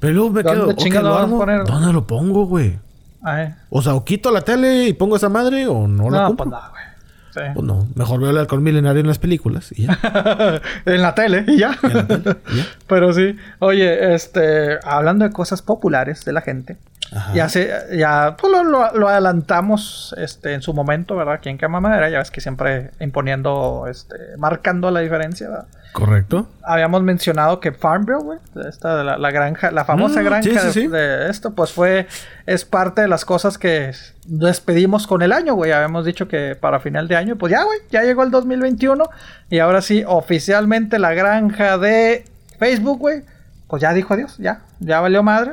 [0.00, 0.70] pero luego me ¿Dónde quedo...
[0.70, 1.46] ok, chingado ¿lo armo?
[1.66, 2.78] ¿Dónde lo pongo, güey?
[3.24, 3.54] Ay.
[3.70, 6.50] O sea, o quito la tele y pongo esa madre o no la compro.
[6.50, 6.84] pues no, güey.
[7.32, 7.40] Sí.
[7.52, 9.98] Pues no, mejor veo el halcón milenario en las películas y ya.
[10.86, 11.76] en la tele y ya.
[11.82, 12.66] En la tele, y ya.
[12.86, 13.36] Pero sí.
[13.58, 16.76] Oye, este, hablando de cosas populares de la gente,
[17.14, 17.32] Ajá.
[17.34, 21.34] ya se, ya pues lo, lo- lo adelantamos este, en su momento, ¿verdad?
[21.34, 25.66] Aquí en Cama Madera, ya ves que siempre imponiendo, este, marcando la diferencia, ¿verdad?
[25.92, 26.48] ¿Correcto?
[26.64, 28.38] Habíamos mencionado que Farmville, güey,
[28.68, 30.86] esta de la, la granja, la famosa Mm, granja sí, sí, de, sí.
[30.88, 32.08] de esto, pues fue,
[32.46, 33.92] es parte de las cosas que
[34.26, 35.70] despedimos con el año, güey.
[35.70, 39.04] Habíamos dicho que para final de año, pues ya, güey, ya llegó el 2021
[39.50, 42.24] y ahora sí, oficialmente la granja de
[42.58, 43.22] Facebook, güey,
[43.68, 45.52] pues ya dijo adiós, ya, ya valió madre.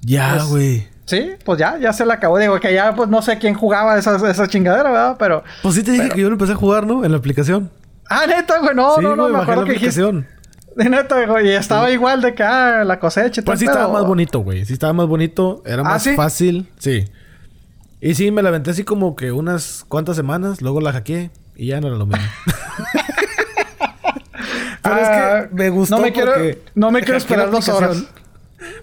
[0.00, 0.91] Ya, Pues- güey.
[1.04, 2.38] Sí, pues ya, ya se la acabó.
[2.38, 5.16] Digo que ya, pues no sé quién jugaba esa, esa chingadera, ¿verdad?
[5.18, 5.42] Pero.
[5.62, 7.04] Pues sí te dije Pero- que yo lo empecé a jugar, ¿no?
[7.04, 7.70] En la aplicación.
[8.08, 10.00] Ah, neta, güey, no, sí, no, no, güey, me acuerdo la que dijiste.
[10.02, 10.42] aplicación.
[10.76, 13.92] De neta, güey, y estaba igual de que, ah, la cosecha y Pues sí estaba
[13.92, 14.64] más bonito, güey.
[14.64, 15.62] Sí estaba más bonito.
[15.66, 16.14] Era ¿Ah, más sí?
[16.14, 16.70] fácil.
[16.78, 17.04] Sí.
[18.00, 20.62] Y sí, me la aventé así como que unas cuantas semanas.
[20.62, 21.30] Luego la hackeé.
[21.56, 22.24] Y ya no era lo mismo.
[24.82, 26.32] Pero Ah, es que me gustó no me quiero-
[26.74, 28.04] no me quiero esperar dos horas.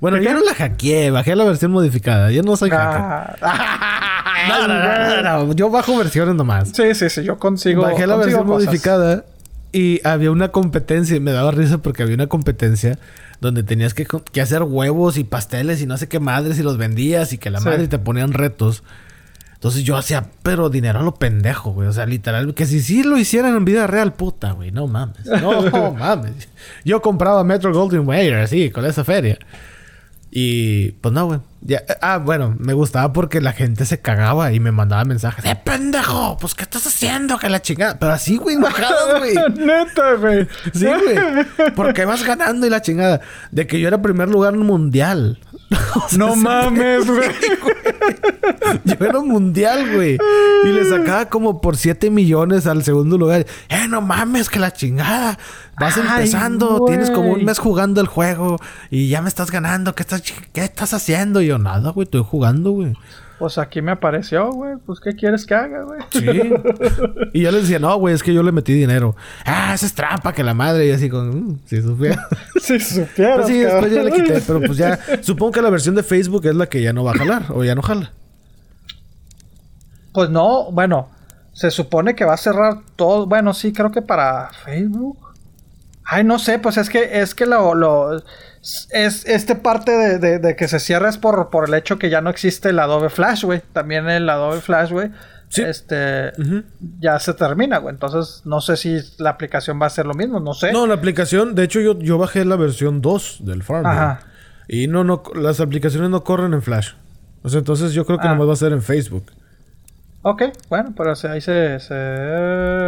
[0.02, 1.12] Bueno, ¿De yo no la hackeé.
[1.12, 2.32] Bajé la versión modificada.
[2.32, 3.38] Yo no soy hacker.
[3.42, 4.06] Ah,
[4.48, 6.70] No, no, no, no, no, Yo bajo versiones nomás.
[6.74, 7.24] Sí, sí, sí.
[7.24, 7.82] Yo consigo.
[7.82, 9.26] Bajé la versión modificada
[9.72, 11.18] y había una competencia.
[11.18, 12.98] Y me daba risa porque había una competencia
[13.42, 16.78] donde tenías que, que hacer huevos y pasteles y no sé qué madres y los
[16.78, 17.66] vendías y que la Sí.
[17.66, 18.84] madre te ponían retos.
[19.54, 21.90] Entonces yo hacía, pero dinero a lo pendejo, güey.
[21.90, 24.72] O sea, literal, que si sí lo hicieran en vida real, puta, güey.
[24.72, 25.26] No mames.
[25.26, 25.62] No
[26.00, 26.48] mames.
[26.86, 29.38] Yo compraba Metro Golden Mayer así, con esa feria.
[30.32, 31.40] Y pues no, güey.
[31.62, 35.44] Ya, ah, bueno, me gustaba porque la gente se cagaba y me mandaba mensajes.
[35.44, 36.38] ¡Eh, pendejo!
[36.40, 37.38] Pues, ¿qué estás haciendo?
[37.38, 38.00] Que la chingada.
[38.00, 39.36] Pero así, güey, enojados, güey.
[39.56, 40.48] Neta, güey.
[40.74, 41.74] Sí, güey.
[41.76, 43.20] Porque vas ganando y la chingada.
[43.52, 45.40] De que yo era primer lugar en un mundial.
[45.72, 47.30] O sea, No mames, güey.
[48.86, 50.18] yo era un mundial, güey.
[50.64, 53.46] Y le sacaba como por 7 millones al segundo lugar.
[53.70, 55.38] Eh, no mames, que la chingada.
[55.80, 58.58] Vas Ay, empezando, tienes como un mes jugando el juego
[58.90, 59.96] y ya me estás ganando.
[59.96, 61.42] ¿Qué estás, qué estás haciendo?
[61.42, 62.94] Y yo, nada, güey, estoy jugando, güey.
[63.40, 64.76] Pues aquí me apareció, güey.
[64.86, 66.02] Pues, ¿qué quieres que haga, güey?
[66.12, 66.26] Sí.
[67.34, 69.16] y yo les decía, no, güey, es que yo le metí dinero.
[69.46, 70.88] Ah, esa es trampa, que la madre.
[70.88, 72.28] Y así con, "Mm, si supiera.
[72.62, 74.42] Si supieras, Pues sí, después ya le quité.
[74.48, 77.12] Pero pues ya, supongo que la versión de Facebook es la que ya no va
[77.12, 77.46] a jalar.
[77.54, 78.12] O ya no jala.
[80.14, 81.10] Pues no, bueno,
[81.54, 83.26] se supone que va a cerrar todo.
[83.26, 85.18] Bueno, sí, creo que para Facebook.
[86.12, 88.18] Ay, no sé, pues es que es que lo, lo
[88.92, 92.10] es este parte de, de- de que se cierra es por, por el hecho que
[92.10, 93.62] ya no existe el Adobe Flash, güey.
[93.74, 95.12] También el Adobe Flash, güey.
[95.50, 95.62] Sí.
[95.64, 96.32] Este
[97.00, 97.94] ya se termina, güey.
[97.94, 100.72] Entonces, no sé si la aplicación va a ser lo mismo, no sé.
[100.72, 103.86] No, la aplicación, de hecho yo, yo bajé la versión 2 del Farm.
[103.86, 104.20] Ajá.
[104.68, 106.92] Y no, no, las aplicaciones no corren en Flash.
[107.42, 108.32] O sea, entonces yo creo que Ah.
[108.32, 109.26] nomás va a ser en Facebook.
[110.22, 111.80] Ok, bueno, pero se- ahí se...
[111.80, 111.96] se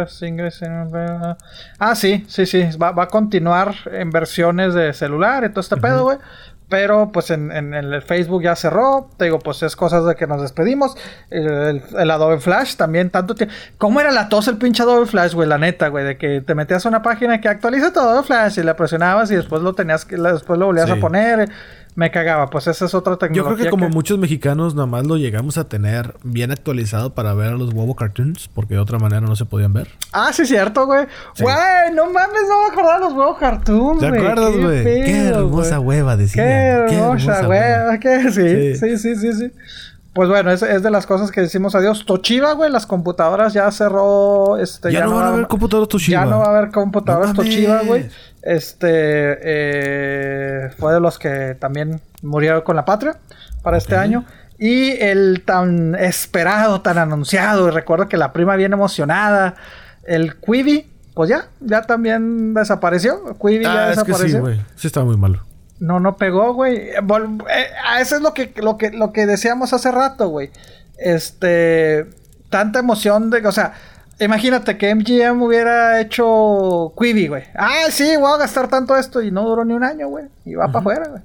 [0.08, 1.36] single- single-
[1.78, 2.68] ah, sí, sí, sí.
[2.76, 6.18] Va, va a continuar en versiones de celular y todo este pedo, güey.
[6.68, 9.10] Pero pues en, en el Facebook ya cerró.
[9.18, 10.94] Te digo, pues es cosas de que nos despedimos.
[11.30, 13.54] El, el- el Adobe Flash también tanto tiempo.
[13.76, 15.46] ¿Cómo era la tos el pinche Adobe Flash, güey?
[15.48, 16.04] La neta, güey.
[16.04, 19.30] De que te metías a una página que actualiza todo Adobe Flash y la presionabas
[19.30, 20.16] y después lo tenías que...
[20.16, 20.92] Después lo volvías Sí.
[20.92, 21.50] a poner.
[21.94, 22.48] Me cagaba.
[22.48, 23.54] Pues esa es otra Yo tecnología.
[23.56, 27.48] creo que como muchos mexicanos nada más lo llegamos a tener bien actualizado para ver
[27.48, 29.88] a los huevo cartoons, porque de otra manera no se podían ver.
[30.12, 31.04] Ah, sí, cierto, güey.
[31.34, 31.42] Sí.
[31.42, 31.56] Güey,
[31.94, 34.20] no mames, no me acordaba de los huevos cartoons, ¿Te güey.
[34.22, 34.84] acuerdas, güey?
[34.84, 35.98] Qué, hermosa güey.
[35.98, 36.46] hueva, decían.
[36.46, 36.52] Qué
[36.96, 38.00] hermosa, güey.
[38.00, 38.30] ¿Qué?
[38.30, 38.96] Sí, Sí.
[38.98, 39.52] sí, sí, sí.
[40.14, 42.04] Pues bueno, es, es de las cosas que decimos adiós.
[42.04, 44.58] Toshiba, güey, las computadoras ya cerró.
[44.58, 46.20] Este, Ya, no van a haber computadoras Toshiba.
[46.24, 47.34] Ya no va a haber computadoras No.
[47.34, 48.08] Toshiba, güey.
[48.42, 53.16] Este eh, fue de los que también murieron con la patria
[53.62, 54.24] para este año.
[54.58, 59.54] Y el tan esperado, tan anunciado, y recuerdo que la prima bien emocionada,
[60.04, 63.36] el Quibi, pues ya, ya también desapareció.
[63.40, 64.40] Quibi ya Ah, es que sí, desapareció.
[64.40, 64.60] güey.
[64.76, 65.44] Sí estaba muy malo.
[65.80, 66.76] No, no pegó, güey.
[66.90, 66.94] Eh,
[67.84, 70.50] ah, eso es lo que, lo que, lo que decíamos hace rato, güey.
[70.96, 72.06] Este,
[72.50, 73.72] tanta emoción de, o sea,
[74.24, 77.44] imagínate que MGM hubiera hecho Quibi, güey.
[77.54, 80.26] Ah, sí, voy a gastar tanto esto y no duró ni un año, güey.
[80.44, 81.22] Y va para afuera, güey.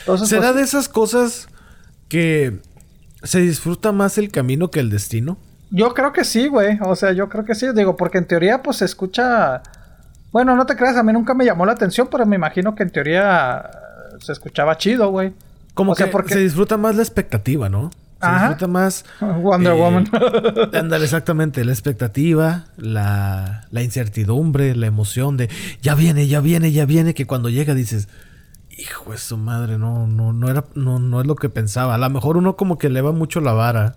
[0.00, 1.48] Entonces, ¿Será pues, de esas cosas
[2.08, 2.58] que
[3.22, 5.36] se disfruta más el camino que el destino?
[5.72, 6.78] yo creo que sí, güey.
[6.82, 7.66] O sea, yo creo que sí.
[7.74, 9.62] Digo, porque en teoría, pues se escucha.
[10.32, 12.82] Bueno, no te creas, a mí nunca me llamó la atención, pero me imagino que
[12.82, 15.32] en teoría eh, se escuchaba chido, güey.
[15.74, 17.90] Como O sea, que porque- se disfruta más la expectativa, ¿no?
[18.20, 18.48] Se Ajá.
[18.48, 19.04] disfruta más...
[19.20, 20.08] Wonder eh, Woman.
[20.74, 21.64] Ándale, exactamente.
[21.64, 25.48] La expectativa, la, la incertidumbre, la emoción de...
[25.80, 27.14] Ya viene, ya viene, ya viene.
[27.14, 28.08] Que cuando llega dices...
[28.68, 30.64] Hijo de su madre, no, no, no era...
[30.74, 31.94] No, no es lo que pensaba.
[31.94, 33.96] A lo mejor uno como que eleva mucho la vara.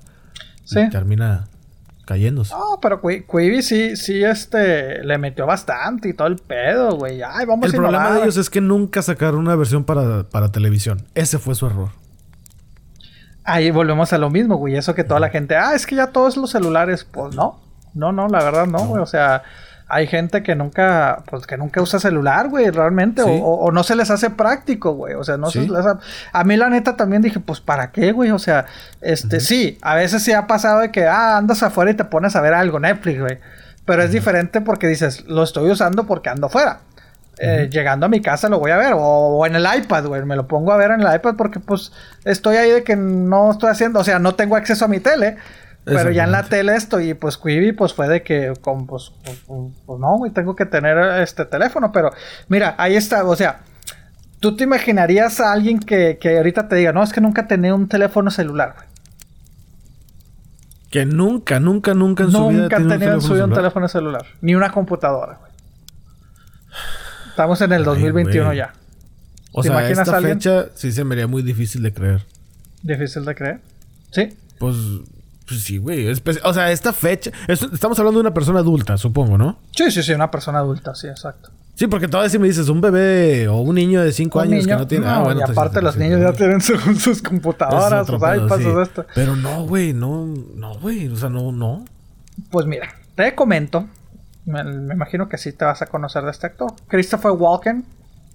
[0.63, 0.79] Sí.
[0.79, 1.47] Y termina
[2.05, 2.53] cayéndose.
[2.53, 7.21] No, pero Qui- Quibi sí, sí, este, le metió bastante y todo el pedo, güey.
[7.21, 10.51] Ay, vamos El a problema de ellos es que nunca sacaron una versión para, para
[10.51, 11.01] televisión.
[11.15, 11.89] Ese fue su error.
[13.45, 14.75] Ahí volvemos a lo mismo, güey.
[14.75, 17.59] Eso que toda la gente, ah, es que ya todos los celulares, pues no.
[17.93, 19.01] No, no, la verdad no, güey.
[19.01, 19.43] O sea,
[19.87, 23.23] hay gente que nunca, pues que nunca usa celular, güey, realmente.
[23.23, 23.39] Sí.
[23.43, 25.13] O, no se les hace práctico, güey.
[25.13, 25.99] O sea, no se les hace...
[26.31, 28.31] A mí la neta también dije, pues, ¿para qué, güey?
[28.31, 28.65] O sea,
[29.01, 32.35] este, sí, a veces sí ha pasado de que, ah, andas afuera y te pones
[32.35, 33.39] a ver algo, Netflix, güey.
[33.85, 36.79] Pero es diferente porque dices, lo estoy usando porque ando afuera.
[37.39, 38.93] Eh, llegando a mi casa lo voy a ver.
[38.93, 40.23] O, o en el iPad, güey.
[40.23, 41.91] Me lo pongo a ver en el iPad porque pues
[42.25, 45.37] estoy ahí de que no estoy haciendo, o sea, no tengo acceso a mi tele.
[45.85, 49.99] Pero ya en la tele estoy, pues Quibi, pues fue de que, con, pues, pues,
[49.99, 51.91] no, güey, tengo que tener este teléfono.
[51.91, 52.11] Pero
[52.47, 53.59] mira, ahí está, o sea,
[54.39, 57.75] tú te imaginarías a alguien que, que ahorita te diga, no, es que nunca tenía
[57.75, 58.87] un teléfono celular, güey.
[60.89, 63.57] Que nunca, nunca, nunca en su vida Nunca tenido tenido en su vida un celular.
[63.57, 64.25] teléfono celular.
[64.41, 65.51] Ni una computadora, güey.
[67.33, 68.57] Estamos en el Ay, 2021 güey.
[68.57, 68.73] ya.
[69.51, 70.37] O ¿Te sea, imaginas esta alguien?
[70.39, 72.25] fecha sí se me haría muy difícil de creer.
[72.83, 73.59] Difícil de creer.
[74.11, 74.37] Sí.
[74.59, 74.75] Pues
[75.47, 76.05] Pues sí, güey.
[76.07, 77.31] espe- O sea, esta fecha.
[77.47, 79.59] estamos hablando de una persona adulta, supongo, ¿no?
[79.75, 81.49] Sí, sí, sí, una persona adulta, sí, exacto.
[81.75, 84.63] Sí, porque todavía si me dices un bebé o un niño de 5 Un años
[84.65, 85.05] niño- que no tiene.
[85.05, 88.69] no, ah, bueno, y aparte los niños ya tienen su- sus computadoras, sus iPads, sí.
[88.83, 89.05] esto.
[89.15, 91.07] Pero no, güey, no, no, güey.
[91.07, 91.83] O sea, no, no.
[92.51, 93.87] Pues mira, te comento.
[94.45, 96.73] Me, me imagino que sí te vas a conocer de este actor.
[96.87, 97.85] Christopher Walken.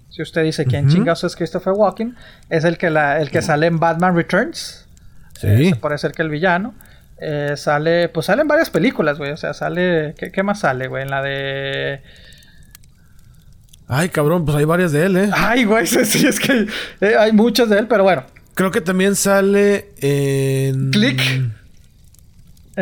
[0.09, 0.95] Si usted dice quién Ujú.
[0.95, 2.15] chingados es Christopher Walken,
[2.49, 4.87] es el que, la, el que sale en Batman Returns.
[5.39, 5.47] Sí.
[5.47, 6.73] Eh, ser que el villano.
[7.21, 9.31] Eh, sale, pues sale en varias películas, güey.
[9.31, 10.15] O sea, sale.
[10.17, 11.03] ¿Qué, qué más sale, güey?
[11.03, 12.01] En la de.
[13.87, 15.29] Ay, cabrón, pues hay varias de él, ¿eh?
[15.33, 16.67] Ay, güey, sí, sí, es que
[17.01, 18.23] eh, hay muchas de él, pero bueno.
[18.55, 20.91] Creo que también sale en.
[20.91, 21.21] Click.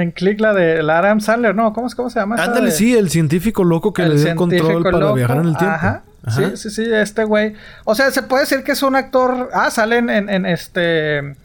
[0.01, 1.73] En Click, la de la Adam Sandler, ¿no?
[1.73, 2.35] ¿Cómo, es- cómo se llama?
[2.35, 5.13] Ándale, de- sí, el científico loco que el le dio control para loco.
[5.15, 5.75] viajar en el tiempo.
[5.75, 6.03] Ajá.
[6.23, 6.41] Ajá.
[6.51, 7.53] Sí, sí, sí, este güey.
[7.85, 9.49] O sea, se puede decir que es un actor.
[9.53, 11.35] Ah, sale en, en, en este.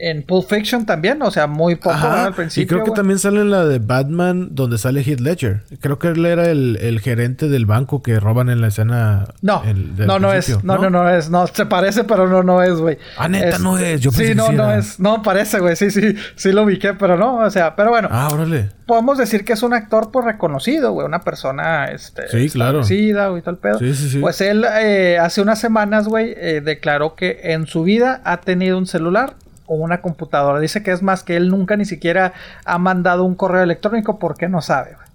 [0.00, 2.68] En Pulp Fiction también, o sea, muy poco al y principio.
[2.68, 5.62] creo que también sale en la de Batman donde sale Heath Ledger.
[5.80, 9.26] Creo que él era el, el gerente del banco que roban en la escena.
[9.42, 10.62] No, el- del no, no es.
[10.62, 11.30] No, no, no es.
[11.30, 12.96] No, se parece, pero no, no es, güey.
[13.16, 14.00] Ah, neta, no es.
[14.00, 15.00] Yo pensé sí, que no, sí no es.
[15.00, 15.74] No, parece, güey.
[15.76, 18.08] Sí, sí, sí lo ubiqué, pero no, o sea, pero bueno.
[18.10, 18.70] Ah, órale.
[18.86, 22.82] Podemos decir que es un actor pues reconocido, güey, una persona este Sí, claro.
[22.82, 23.78] güey, todo el pedo.
[23.78, 24.18] Sí, sí, sí.
[24.18, 28.78] Pues él eh, hace unas semanas, güey, eh, declaró que en su vida ha tenido
[28.78, 29.34] un celular
[29.68, 30.58] o una computadora.
[30.58, 32.32] Dice que es más que él nunca ni siquiera
[32.64, 35.08] ha mandado un correo electrónico porque no sabe, güey.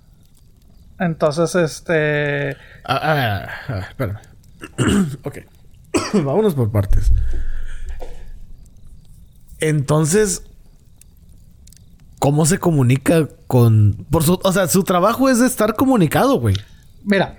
[0.99, 2.55] Entonces, este
[2.85, 4.19] Ah, ah, ah, espérame.
[5.23, 5.37] ok.
[6.13, 7.11] Vámonos por partes.
[9.59, 10.43] Entonces,
[12.19, 14.05] ¿cómo se comunica con.
[14.09, 16.55] Por su, o sea, su trabajo es de estar comunicado, güey.
[17.03, 17.37] Mira,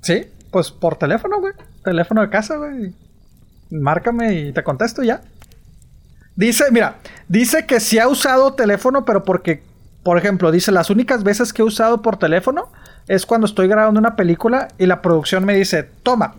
[0.00, 1.52] sí, pues por teléfono, güey.
[1.82, 2.94] Teléfono de casa, güey.
[3.70, 5.22] Márcame y te contesto ya.
[6.36, 6.96] Dice, mira,
[7.28, 9.62] dice que sí ha usado teléfono, pero porque,
[10.02, 12.70] por ejemplo, dice, las únicas veces que he usado por teléfono
[13.06, 16.34] es cuando estoy grabando una película y la producción me dice, toma.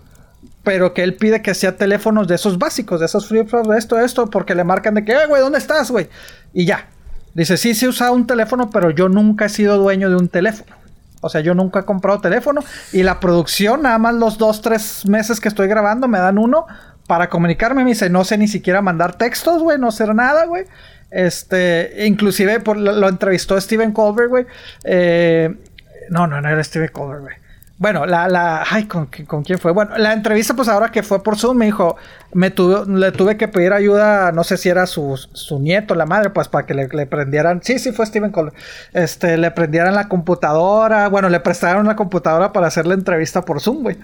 [0.64, 4.00] Pero que él pide que sea teléfonos de esos básicos, de esos flip de esto,
[4.00, 6.10] esto, porque le marcan de que, eh, güey, ¿dónde estás, güey?
[6.54, 6.88] Y ya.
[7.34, 10.28] Dice, sí, sí he usado un teléfono, pero yo nunca he sido dueño de un
[10.28, 10.76] teléfono.
[11.22, 12.64] O sea, yo nunca he comprado teléfono.
[12.92, 16.66] Y la producción, nada más los dos, tres meses que estoy grabando, me dan uno
[17.08, 17.84] para comunicarme.
[17.84, 20.66] Me dice, no sé ni siquiera mandar textos, güey, no sé nada, güey.
[21.12, 24.46] Este, inclusive por, lo, lo entrevistó Steven Colbert, güey.
[24.84, 25.56] Eh,
[26.10, 27.36] no, no, no era Steven Colbert, güey.
[27.78, 29.74] Bueno, la, la, ay, ¿con, ¿con quién fue?
[29.74, 31.98] Bueno, la entrevista, pues ahora que fue por Zoom, me dijo,
[32.32, 36.06] me tuve, le tuve que pedir ayuda, no sé si era su, su nieto, la
[36.06, 38.56] madre, pues para que le, le prendieran, sí, sí, fue Steven Colbert,
[38.94, 43.60] este, le prendieran la computadora, bueno, le prestaron la computadora para hacer la entrevista por
[43.60, 43.98] Zoom, güey.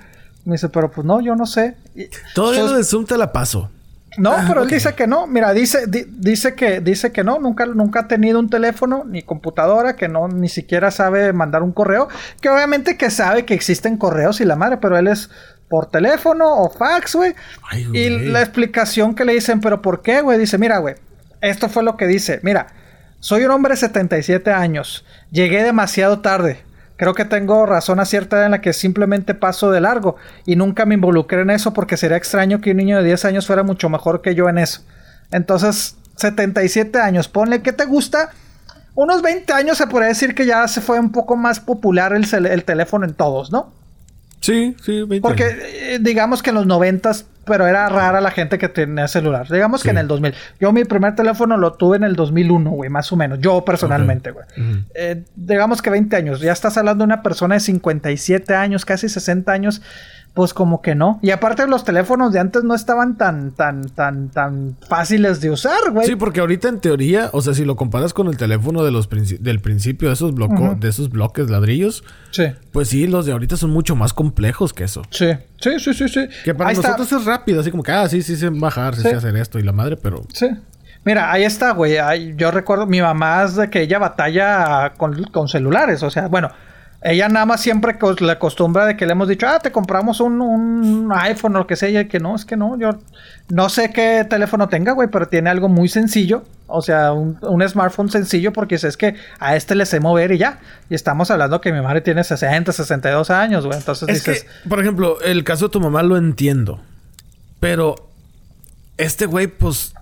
[0.45, 1.75] Me dice, pero pues no, yo no sé.
[1.95, 3.69] Y- Todavía lo de Zoom te la paso.
[4.17, 5.25] no, Ah, pero él dice que no.
[5.27, 9.21] Mira, dice, di- dice que, dice que no, nunca, nunca ha tenido un teléfono ni
[9.21, 12.09] computadora, que no ni siquiera sabe mandar un correo.
[12.41, 15.29] Que obviamente que sabe que existen correos y la madre, pero él es
[15.69, 17.33] por teléfono o fax, güey.
[17.93, 20.37] Y la explicación que le dicen, pero ¿por qué, güey?
[20.37, 20.95] Dice, mira, güey,
[21.39, 22.41] esto fue lo que dice.
[22.43, 22.67] Mira,
[23.21, 25.05] soy un hombre de 77 años.
[25.31, 26.63] Llegué demasiado tarde.
[27.01, 30.55] Creo que tengo razón a cierta edad en la que simplemente paso de largo y
[30.55, 33.63] nunca me involucré en eso porque sería extraño que un niño de 10 años fuera
[33.63, 34.83] mucho mejor que yo en eso.
[35.31, 38.29] Entonces, 77 años, ponle que te gusta.
[38.93, 42.63] Unos 20 años se podría decir que ya se fue un poco más popular el,
[42.65, 43.73] teléfono en todos, ¿no?
[44.39, 45.57] Sí, sí, 20 Porque años.
[45.59, 49.47] eh, digamos que en los noventas, pero era rara la gente que tenía celular.
[49.49, 50.33] Digamos que en el 2000.
[50.59, 53.39] Yo mi primer teléfono lo tuve en el 2001, güey, más o menos.
[53.39, 54.45] Yo personalmente, güey.
[54.93, 56.41] Eh, digamos que 20 años.
[56.41, 59.81] Ya estás hablando de una persona de 57 años, casi 60 años.
[60.33, 61.19] Pues como que no.
[61.21, 65.91] Y aparte los teléfonos de antes no estaban tan, tan, tan, tan fáciles de usar,
[65.91, 66.07] güey.
[66.07, 69.09] Sí, porque ahorita en teoría, o sea, si lo comparas con el teléfono de los
[69.09, 73.33] princi- del principio, de esos, bloco- de esos bloques ladrillos, Sí, pues sí, los de
[73.33, 75.01] ahorita son mucho más complejos que eso.
[75.09, 75.27] sí,
[75.59, 76.07] sí, sí, sí.
[76.07, 76.27] sí.
[76.45, 76.91] Que para Ahí está.
[76.91, 79.09] nosotros es rápido, así como que, ah, sí, sí, sé bajar, sí, Sí.
[79.09, 80.21] sé hacer esto y la madre, pero...
[80.33, 80.47] Sí.
[81.03, 81.97] Mira, ahí está, güey.
[82.37, 86.03] Yo recuerdo, mi mamá es de que ella batalla con, con celulares.
[86.03, 86.49] O sea, bueno,
[87.03, 90.19] ella nada más siempre cos- la acostumbra de que le hemos dicho, ah, te compramos
[90.19, 92.01] un, un iPhone o lo que sea.
[92.01, 92.77] Y que no, es que no.
[92.77, 92.91] Yo
[93.49, 96.43] no sé qué teléfono tenga, güey, pero tiene algo muy sencillo.
[96.67, 100.37] O sea, un, un smartphone sencillo porque es que a este le sé mover y
[100.37, 100.59] ya.
[100.89, 103.77] Y estamos hablando que mi madre tiene 60, 62 años, güey.
[103.79, 106.81] Entonces Es dices, que, por ejemplo, el caso de tu mamá lo entiendo.
[107.59, 107.95] Pero
[108.97, 109.93] este güey, pues.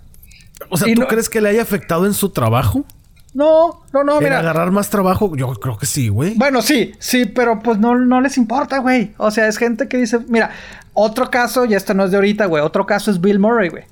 [0.69, 2.83] O sea, ¿tú no- crees que le haya afectado en su trabajo?
[3.33, 4.39] No, no, no, ¿En mira.
[4.39, 5.35] agarrar más trabajo?
[5.35, 6.33] Yo creo que sí, güey.
[6.35, 9.13] Bueno, sí, sí, pero pues no, no les importa, güey.
[9.17, 10.49] O sea, es gente que dice, mira,
[10.93, 13.83] otro caso, y esto no es de ahorita, güey, otro caso es Bill Murray, güey.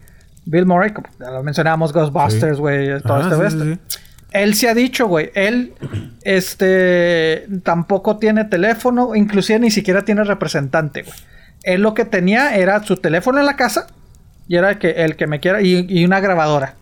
[0.45, 2.59] Bill Murray, como ya lo mencionábamos, Ghostbusters, Sí.
[2.61, 3.97] güey, todo Ajá, este sí, sí.
[4.31, 5.73] Él se ha dicho, güey, él,
[6.23, 11.15] este, tampoco tiene teléfono, inclusive ni siquiera tiene representante, güey.
[11.63, 13.87] Él lo que tenía era su teléfono en la casa
[14.47, 16.75] y era el que, el que me quiera, y, y una grabadora.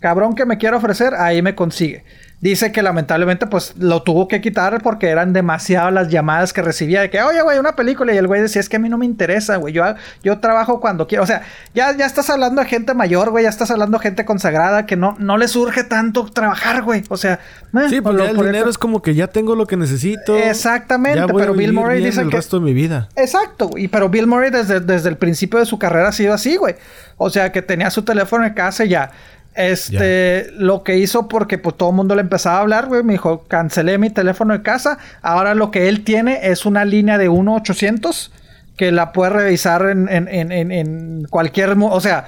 [0.00, 2.04] Cabrón que me quiera ofrecer, ahí me consigue.
[2.38, 7.00] Dice que lamentablemente pues lo tuvo que quitar porque eran demasiadas las llamadas que recibía
[7.00, 8.12] de que, oye, güey, una película.
[8.12, 9.72] Y el güey decía, es que a mí no me interesa, güey.
[9.72, 9.82] Yo,
[10.22, 11.24] yo trabajo cuando quiero.
[11.24, 11.42] O sea,
[11.72, 13.44] ya, ya estás hablando de gente mayor, güey.
[13.44, 17.04] Ya estás hablando de gente consagrada que no, no le surge tanto trabajar, güey.
[17.08, 17.40] O sea,
[17.72, 20.36] eh, sí, porque el dinero es como que ya tengo lo que necesito.
[20.36, 23.08] Exactamente, pero Bill Murray dice el resto de mi vida.
[23.16, 23.88] Exacto, güey.
[23.88, 26.74] Pero Bill Murray desde, desde el principio de su carrera ha sido así, güey.
[27.16, 29.10] O sea, que tenía su teléfono en casa y ya
[29.56, 33.14] este, lo que hizo porque pues todo el mundo le empezaba a hablar, güey, me
[33.14, 37.30] dijo, cancelé mi teléfono de casa, ahora lo que él tiene es una línea de
[37.30, 38.30] 1-800
[38.76, 42.26] que la puede revisar en, en, en, en, cualquier, o sea,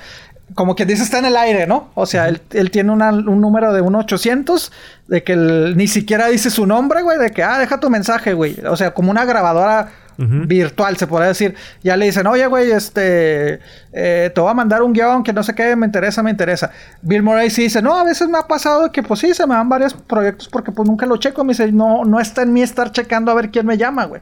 [0.55, 1.91] como que dice está en el aire, ¿no?
[1.95, 4.71] O sea, él, él, tiene un número de 1-800,
[5.09, 8.57] de que ni siquiera dice su nombre, güey, de que, ah, deja tu mensaje, güey.
[8.67, 11.55] O sea, como una grabadora virtual, se podría decir.
[11.83, 13.61] Ya le dicen, oye, güey, este,
[13.93, 16.71] eh, te voy a mandar un guion que no sé qué, me interesa, me interesa.
[17.03, 19.55] Bill Murray sí dice, no, a veces me ha pasado que, pues sí, se me
[19.55, 21.45] dan varios proyectos porque pues nunca lo checo.
[21.45, 24.21] Me dice, no, no está en mí estar checando a ver quién me llama, güey.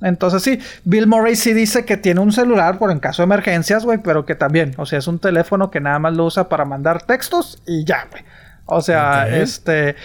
[0.00, 3.84] Entonces sí, Bill Murray sí dice que tiene un celular por en caso de emergencias,
[3.84, 6.64] güey, pero que también, o sea, es un teléfono que nada más lo usa para
[6.64, 8.24] mandar textos y ya, güey.
[8.66, 9.96] O sea, este,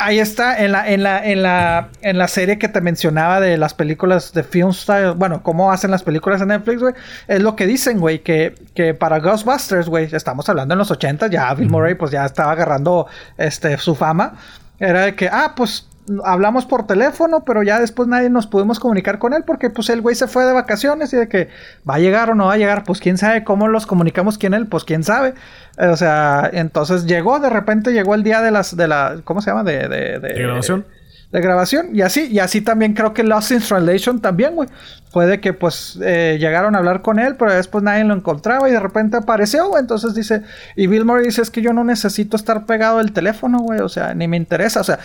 [0.00, 3.56] Ahí está, en la, en la, en la, en la serie que te mencionaba de
[3.58, 6.94] las películas de Film Style, bueno, cómo hacen las películas en Netflix, güey,
[7.26, 11.26] es lo que dicen, güey, que, que para Ghostbusters, güey, estamos hablando en los 80,
[11.26, 14.34] ya Bill Murray pues ya estaba agarrando este su fama.
[14.78, 15.88] Era de que, ah, pues
[16.24, 20.00] hablamos por teléfono, pero ya después nadie nos pudimos comunicar con él porque pues el
[20.00, 21.48] güey se fue de vacaciones y de que
[21.88, 24.54] va a llegar o no va a llegar, pues quién sabe cómo los comunicamos quién
[24.54, 25.34] él, pues quién sabe.
[25.78, 29.50] O sea, entonces llegó, de repente llegó el día de las, de la, ¿cómo se
[29.50, 29.64] llama?
[29.64, 30.86] De, de, de, grabación.
[31.30, 31.94] De, grabación.
[31.94, 34.68] Y así, y así también creo que Lost in Translation también, güey.
[35.12, 38.72] Puede que pues eh, llegaron a hablar con él, pero después nadie lo encontraba y
[38.72, 39.80] de repente apareció, güey.
[39.80, 40.42] Entonces dice,
[40.74, 43.80] y Bill Murray dice, es que yo no necesito estar pegado al teléfono, güey.
[43.80, 44.80] O sea, ni me interesa.
[44.80, 44.98] O sea,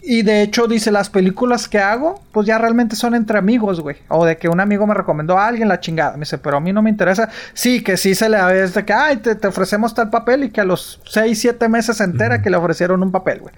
[0.00, 3.96] y de hecho, dice, las películas que hago, pues ya realmente son entre amigos, güey.
[4.08, 6.12] O de que un amigo me recomendó a alguien la chingada.
[6.12, 7.28] Me dice, pero a mí no me interesa.
[7.52, 10.60] Sí, que sí se le es de que, ay, te, ofrecemos tal papel y que
[10.60, 13.54] a los 6, 7 meses se entera que le ofrecieron un papel, güey.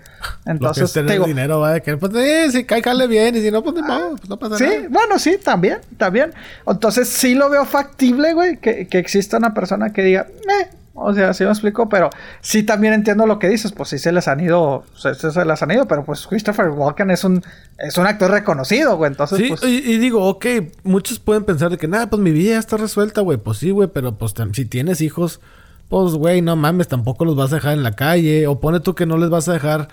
[0.46, 3.62] Entonces, te digo, dinero, va de que, pues, eh, si cáigale bien y si no,
[3.62, 4.76] pues, no, pues no pasa sí, nada.
[4.80, 6.32] Sí, bueno, sí, también, también.
[6.66, 11.14] Entonces, sí lo veo factible, güey, que, que exista una persona que diga, eh, o
[11.14, 12.10] sea, sí me explico, pero
[12.40, 15.62] sí también entiendo lo que dices, pues sí se les han ido, se, se les
[15.62, 17.42] han ido, pero pues Christopher Walken es un,
[17.78, 19.62] es un actor reconocido, güey, entonces sí, pues...
[19.62, 20.46] y, digo, ok,
[20.82, 23.70] muchos pueden pensar de que, nada, pues mi vida ya está resuelta, güey, pues sí,
[23.70, 25.40] güey, pero pues si tienes hijos,
[25.88, 28.94] pues güey, no mames, tampoco los vas a dejar en la calle, o pone tú
[28.94, 29.88] que no les vas a dejar,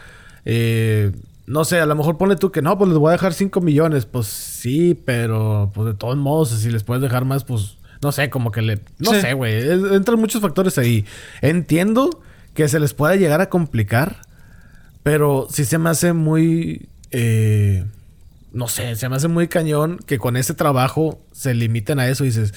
[0.46, 1.12] eh,
[1.46, 3.62] no sé, a lo mejor pone tú que no, pues les voy a dejar 5
[3.62, 8.12] millones, pues sí, pero pues de todos modos, si les puedes dejar más, pues no
[8.12, 8.80] sé, como que le...
[9.00, 9.70] No sé, güey.
[9.94, 11.06] Entran muchos factores ahí.
[11.42, 12.22] Entiendo
[12.54, 14.22] que se les pueda llegar a complicar,
[15.04, 16.90] pero sí se me hace muy...
[17.12, 17.86] Eh,
[18.52, 22.24] no sé, se me hace muy cañón que con ese trabajo se limiten a eso
[22.24, 22.54] y dices,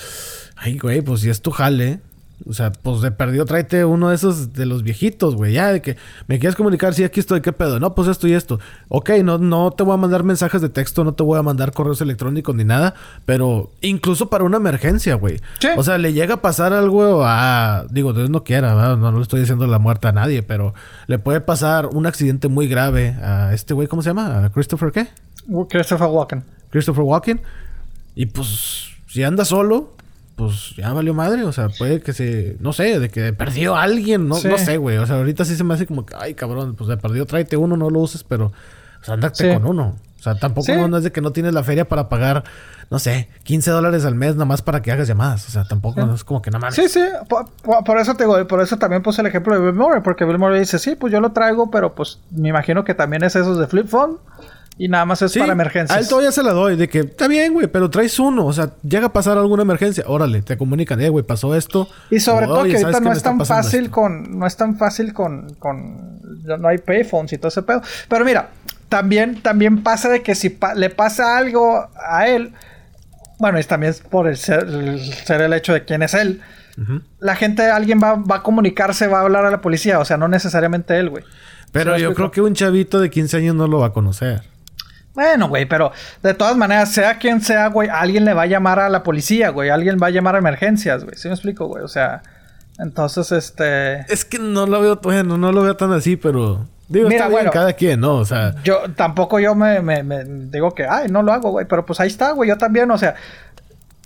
[0.56, 2.00] ay, güey, pues si es tu jale,
[2.48, 5.52] o sea, pues de perdido tráete uno de esos de los viejitos, güey.
[5.52, 5.96] Ya, de que
[6.26, 7.78] me quieres comunicar, sí, aquí estoy, ¿qué pedo?
[7.80, 8.60] No, pues esto y esto.
[8.88, 11.72] Ok, no, no te voy a mandar mensajes de texto, no te voy a mandar
[11.72, 12.94] correos electrónicos ni nada,
[13.26, 15.40] pero incluso para una emergencia, güey.
[15.76, 17.84] O sea, le llega a pasar algo a.
[17.90, 20.74] Digo, Dios no quiera, No, no le estoy diciendo la muerte a nadie, pero
[21.06, 24.44] le puede pasar un accidente muy grave a este güey, ¿cómo se llama?
[24.44, 25.08] ¿A Christopher qué?
[25.68, 26.44] Christopher Walken.
[26.70, 27.40] Christopher Walken.
[28.14, 29.94] Y pues, si anda solo,
[30.40, 31.44] pues ya valió madre.
[31.44, 34.78] O sea, puede que se, no sé, de que perdió a alguien, no, no sé,
[34.78, 34.96] güey.
[34.96, 37.58] O sea, ahorita sí se me hace como que, ay, cabrón, pues se perdió, tráete
[37.58, 39.96] uno, no lo uses, pero, o sea, andate con uno.
[40.18, 42.44] O sea, tampoco no es de que no tienes la feria para pagar,
[42.90, 45.46] no sé, 15 dólares al mes nada más para que hagas llamadas.
[45.48, 46.74] O sea, tampoco no es como que nada más.
[46.74, 47.02] Sí, sí.
[47.28, 50.38] Por, eso te digo, por eso también puse el ejemplo de Bill Murray, porque Bill
[50.38, 53.58] Murray dice, sí, pues yo lo traigo, pero pues me imagino que también es esos
[53.58, 54.18] de flip phone.
[54.80, 55.94] Y nada más es para emergencias.
[55.94, 56.74] A él todavía se la doy.
[56.74, 58.46] De que, está bien, güey, pero traes uno.
[58.46, 60.04] O sea, llega a pasar alguna emergencia.
[60.06, 61.86] Órale, te comunican, eh, güey, pasó esto.
[62.10, 64.38] Y sobre todo que ahorita no es tan fácil con...
[64.38, 65.54] No es tan fácil con...
[65.58, 67.82] con no hay payphones y todo ese pedo.
[68.08, 68.52] Pero mira,
[68.88, 72.54] también, también pasa de que si le pasa algo a él...
[73.38, 76.40] Bueno, es también por el ser, el, hecho de quién es él.
[77.18, 79.98] La gente, alguien va, va a comunicarse, va a hablar a la policía.
[79.98, 81.24] O sea, no necesariamente él, güey.
[81.70, 84.48] Pero yo creo que un chavito de 15 años no lo va a conocer.
[85.14, 85.92] Bueno, güey, pero
[86.22, 89.50] de todas maneras, sea quien sea, güey, alguien le va a llamar a la policía,
[89.50, 89.70] güey.
[89.70, 91.16] Alguien va a llamar a emergencias, güey.
[91.16, 91.82] ¿Sí me explico, güey?
[91.82, 92.22] O sea,
[92.78, 94.00] entonces, este...
[94.12, 96.66] Es que no lo veo, bueno, no lo veo tan así, pero...
[96.88, 98.14] Digo, está bien, cada quien, ¿no?
[98.16, 98.54] O sea...
[98.64, 101.66] Yo tampoco yo me, me, me digo que, ay, no lo hago, güey.
[101.66, 102.48] Pero pues ahí está, güey.
[102.48, 103.14] Yo también, o sea...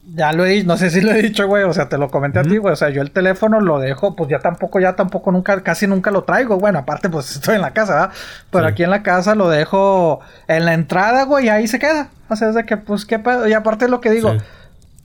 [0.06, 2.10] Ya lo he dicho, no sé si lo he dicho, güey, o sea, te lo
[2.10, 4.94] comenté a ti, güey, o sea, yo el teléfono lo dejo, pues ya tampoco, ya
[4.96, 8.10] tampoco nunca, casi nunca lo traigo, bueno, aparte pues estoy en la casa, ¿verdad?
[8.50, 12.10] Pero aquí en la casa lo dejo en la entrada, güey, y ahí se queda,
[12.28, 14.36] o sea, es de que, pues, qué pedo, y aparte lo que digo,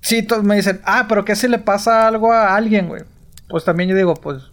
[0.02, 3.04] si me dicen, ah, pero ¿qué si le pasa algo a alguien, güey?
[3.48, 4.44] Pues también yo digo, pues,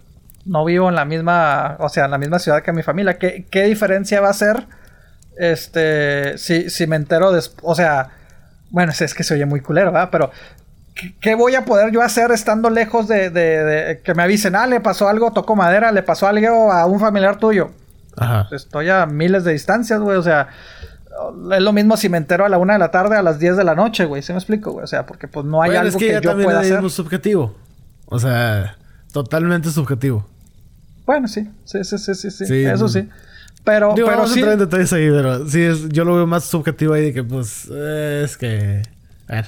[0.44, 3.46] no vivo en la misma, o sea, en la misma ciudad que mi familia, ¿qué,
[3.50, 4.68] qué diferencia va a ser,
[5.36, 8.10] este, si, si me entero después, o sea
[8.70, 10.08] bueno, es que se oye muy culero, ¿verdad?
[10.10, 10.30] Pero,
[11.20, 15.08] ¿qué, voy a poder yo hacer estando lejos de, que me avisen, ah, le pasó
[15.08, 17.70] algo, toco madera, le pasó algo a un familiar tuyo?
[18.16, 18.48] Ajá.
[18.50, 20.48] Estoy a miles de distancias, güey, o sea,
[21.52, 23.56] es lo mismo si me entero a la una de la tarde a las 10
[23.56, 24.84] de la noche, güey, ¿sí me explico, güey?
[24.84, 26.90] O sea, porque pues no hay algo es que, yo pueda hacer.
[26.90, 27.54] subjetivo.
[28.06, 28.76] O sea,
[29.12, 30.26] totalmente subjetivo.
[31.04, 33.08] Bueno, sí, sí, sí, sí, sí, eso sí.
[33.66, 34.40] Pero, pero sí.
[34.40, 38.36] detalles ahí, pero sí, es, yo lo veo más subjetivo ahí de que, pues, es
[38.36, 38.82] que.
[39.26, 39.46] A ver,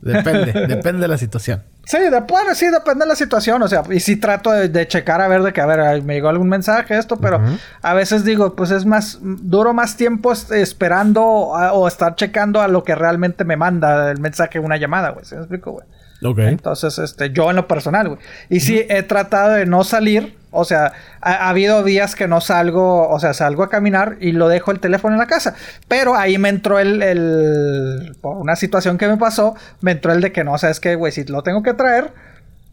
[0.00, 1.62] depende, depende de la situación.
[1.84, 3.60] Sí, de, sí, depende de la situación.
[3.62, 6.30] O sea, y sí trato de, checar a ver de que, a ver, me llegó
[6.30, 7.42] algún mensaje, esto, pero
[7.82, 12.84] a veces digo, pues es más, duro más tiempo esperando o estar checando a lo
[12.84, 15.26] que realmente me manda el mensaje, una llamada, güey.
[15.26, 15.86] ¿Sí me explico, güey?
[16.24, 16.38] Ok.
[16.38, 18.20] Entonces, este, yo en lo personal, güey.
[18.48, 20.40] Y sí, he tratado de no salir.
[20.54, 20.92] O sea,
[21.22, 24.80] ha, habido días que no salgo, o sea, salgo a caminar y lo dejo el
[24.80, 25.54] teléfono en la casa.
[25.88, 30.20] Pero ahí me entró el, el por una situación que me pasó, me entró el
[30.20, 32.12] de que no, sabes qué, güey, si lo tengo que traer,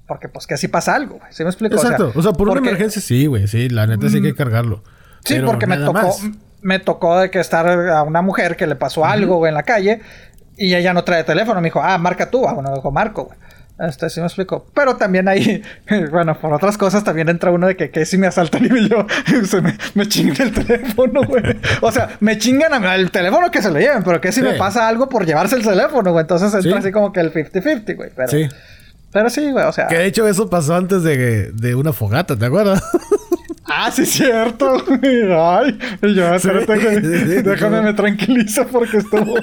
[0.07, 1.31] porque pues que así pasa algo, güey.
[1.31, 1.75] ¿Sí me explico?
[1.75, 2.11] Exacto.
[2.15, 4.83] O sea, por una emergencia sí, güey, sí, la neta sí hay que cargarlo.
[5.23, 6.17] Sí, porque me tocó,
[6.61, 9.63] me tocó de que estar a una mujer que le pasó algo, güey, en la
[9.63, 10.01] calle.
[10.57, 11.61] Y ella no trae teléfono.
[11.61, 12.45] Me dijo, ah, marca tú.
[12.45, 13.39] Ah, bueno, dijo, marco, güey.
[13.79, 14.65] Este sí me explico.
[14.73, 15.63] Pero también ahí,
[16.11, 19.05] bueno, por otras cosas también entra uno de que, que si me asaltan y yo
[19.45, 21.43] se me, me chingan el teléfono, güey.
[21.81, 24.87] O sea, me chingan el teléfono que se lo lleven, pero que si me pasa
[24.87, 26.23] algo por llevarse el teléfono, güey.
[26.23, 28.09] Entonces entra así como que el 50-50, güey.
[28.15, 28.49] Pero, sí.
[29.11, 29.87] Pero sí, güey, o sea.
[29.87, 32.83] Que de hecho eso pasó antes de, de una fogata, ¿te acuerdas?
[33.69, 34.83] Ah, sí, cierto.
[35.01, 37.01] Ay, yo, espérate,
[37.43, 39.35] déjame me tranquilizo porque estuvo,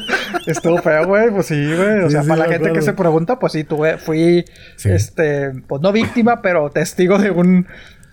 [0.47, 1.31] estuvo feo, güey.
[1.31, 2.05] Pues sí, güey.
[2.05, 4.45] O sea, para la gente que se pregunta, pues sí, tuve, fui,
[4.85, 7.67] este, pues no víctima, pero testigo de un,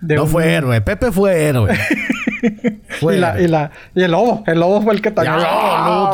[0.08, 1.74] no fue héroe, Pepe fue héroe.
[3.00, 5.36] fue y, la, y, la, y, el lobo, el lobo fue el que también.
[5.36, 6.12] No,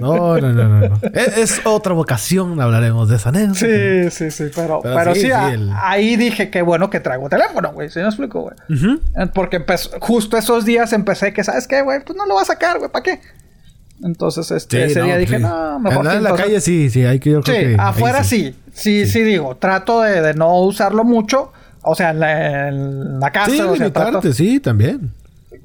[0.00, 1.00] no, no, no, no.
[1.12, 3.60] Es, otra vocación, hablaremos de esa anécdota.
[3.60, 7.90] Sí, sí, sí, pero, pero, sí, ahí dije que bueno que traigo teléfono, güey.
[7.90, 8.54] ¿Sí me explico, güey?
[8.68, 9.64] Eh, porque
[10.00, 12.00] justo esos días empecé que, ¿sabes qué, güey?
[12.04, 13.20] Pues no lo va a sacar, güey, ¿para qué?
[14.02, 17.42] Entonces, este, ese día dije, no, mejor en la calle sí, sí, hay que yo
[17.42, 18.56] creo sí, afuera sí.
[18.72, 23.50] Sí, sí, digo, trato de, de no usarlo mucho o sea, en la, casa.
[23.50, 25.12] Sí, o sea, sí, también.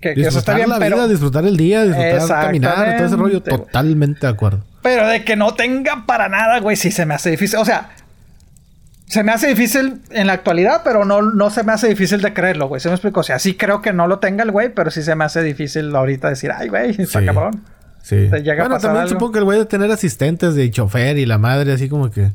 [0.01, 3.41] Que, disfrutar eso está bien, la vida, disfrutar el día, disfrutar caminar, todo ese rollo,
[3.41, 4.63] totalmente de acuerdo.
[4.81, 7.59] Pero de que no tenga para nada, güey, sí se me hace difícil.
[7.59, 7.89] O sea,
[9.07, 12.33] se me hace difícil en la actualidad, pero no, no se me hace difícil de
[12.33, 12.81] creerlo, güey.
[12.81, 13.21] ¿Se me explico?
[13.21, 15.41] O sea, sí creo que no lo tenga el güey, pero sí se me hace
[15.43, 17.63] difícil ahorita decir, ay, güey, está cabrón.
[18.03, 18.27] Sí.
[18.27, 21.89] bueno, también supongo que el güey de tener asistentes de chofer y la madre, así
[21.89, 22.31] como que.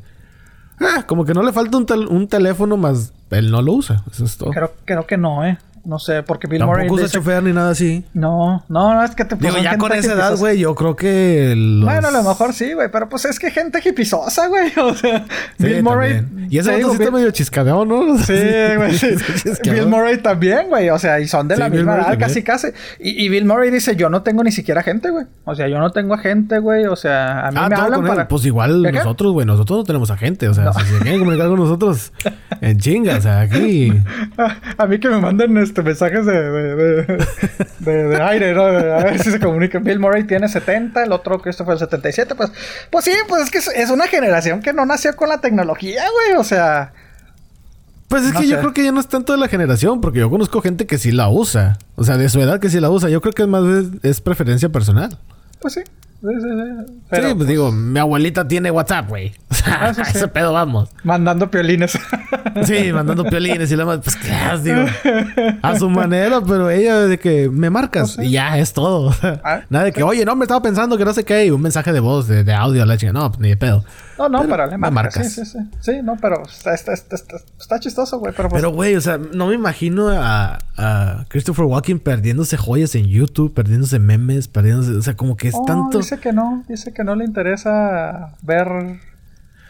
[0.79, 4.03] Ah, como que no le falta un, un teléfono más él no lo usa.
[4.11, 4.51] Eso es todo.
[4.51, 5.57] Creo, creo que no, ¿eh?
[5.83, 6.87] No sé, porque Bill Murray...
[6.87, 8.03] Tampoco usa chofer ni nada así.
[8.13, 9.35] No, no, no, es que te...
[9.35, 11.55] Digo, ya con esa edad, güey, yo creo que...
[11.83, 15.25] Bueno, a lo mejor sí, güey, pero pues es que gente hipizosa, güey, o sea...
[15.57, 16.23] Bill Murray...
[16.49, 18.17] Y ese otro sí está medio chiscadeado, ¿no?
[18.21, 18.33] Sí,
[18.75, 19.15] güey, sí.
[19.71, 22.67] Bill Murray también, güey, o sea, y son de la misma edad, casi, casi.
[22.99, 25.25] Y, Bill Murray dice, yo no tengo ni siquiera gente, güey.
[25.45, 28.27] O sea, yo no tengo gente, güey, o sea, a mí ah, me hablan para...
[28.27, 31.59] Pues igual nosotros, güey, nosotros no tenemos agente, o sea, si se quieren comunicar con
[31.59, 32.13] nosotros,
[32.61, 33.91] en chinga, o sea, aquí...
[34.77, 37.17] a mí que me manden este mensajes de
[37.85, 38.63] de, aire, ¿no?
[38.63, 39.79] a ver si se comunica.
[39.79, 42.35] Bill Murray tiene 70, el otro que fue el 77.
[42.35, 42.51] Pues,
[42.89, 46.39] pues sí, pues es que es una generación que no nació con la tecnología, güey.
[46.39, 46.93] O sea.
[48.07, 50.29] Pues es que yo creo que ya no es tanto de la generación, porque yo
[50.29, 51.77] conozco gente que sí la usa.
[51.95, 53.09] O sea, de su edad que sí la usa.
[53.09, 53.63] Yo creo que es más
[54.03, 55.17] es preferencia personal.
[55.61, 55.81] Pues sí.
[56.21, 56.27] Sí,
[57.11, 59.33] sí, pues digo, mi abuelita tiene WhatsApp, güey.
[59.61, 60.89] O sea, ah, ese pedo vamos.
[61.03, 61.91] Mandando piolines.
[62.63, 64.31] sí, mandando piolines y más, pues qué
[64.63, 64.85] digo.
[65.61, 69.13] A su manera, pero ella de que me marcas y ya es todo.
[69.43, 71.61] Ah, Nada de que, oye, no, me estaba pensando que no sé qué, y un
[71.61, 73.83] mensaje de voz, de, de audio, la chica, no, pues ni de pedo.
[74.29, 75.33] No, no, pero, le marcas.
[75.33, 75.59] Sí, sí, sí.
[75.79, 77.15] Sí, no, pero está, está, está,
[77.59, 78.33] está chistoso, güey.
[78.35, 78.61] Pero, pues...
[78.61, 83.53] pero, güey, o sea, no me imagino a, a, Christopher Walken perdiéndose joyas en YouTube,
[83.53, 84.91] perdiéndose memes, perdiéndose.
[84.91, 85.97] O sea, como que es oh, tanto.
[85.97, 88.99] Dice que no, dice que no le interesa ver.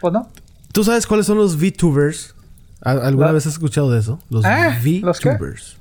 [0.00, 0.28] Pues no.
[0.72, 2.34] ¿Tú sabes cuáles son los VTubers?
[2.80, 4.18] ¿Alguna vez has escuchado de eso?
[4.28, 5.76] Los ah, VTubers.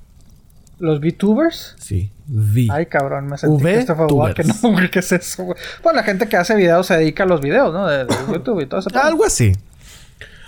[0.77, 1.75] ¿Los VTubers?
[1.79, 2.67] Sí, V.
[2.71, 3.61] Ay, cabrón, me sentí
[4.09, 4.53] igual que no,
[4.91, 5.57] ¿qué es eso, güey?
[5.83, 7.87] Pues la gente que hace videos se dedica a los videos, ¿no?
[7.87, 8.89] De, de YouTube y todo eso.
[9.01, 9.51] Algo así.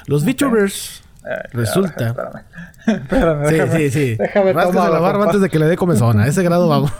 [0.08, 2.08] Los VTubers Eh, Resulta.
[2.08, 2.42] Espérame.
[2.88, 4.16] Espérame, Sí, déjame, sí, sí.
[4.16, 6.20] Déjame la barba antes de que le dé comezón.
[6.20, 6.92] A ese grado vamos.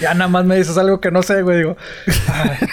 [0.00, 1.58] Ya nada más me dices algo que no sé, güey.
[1.58, 1.76] Digo,
[2.32, 2.68] ay.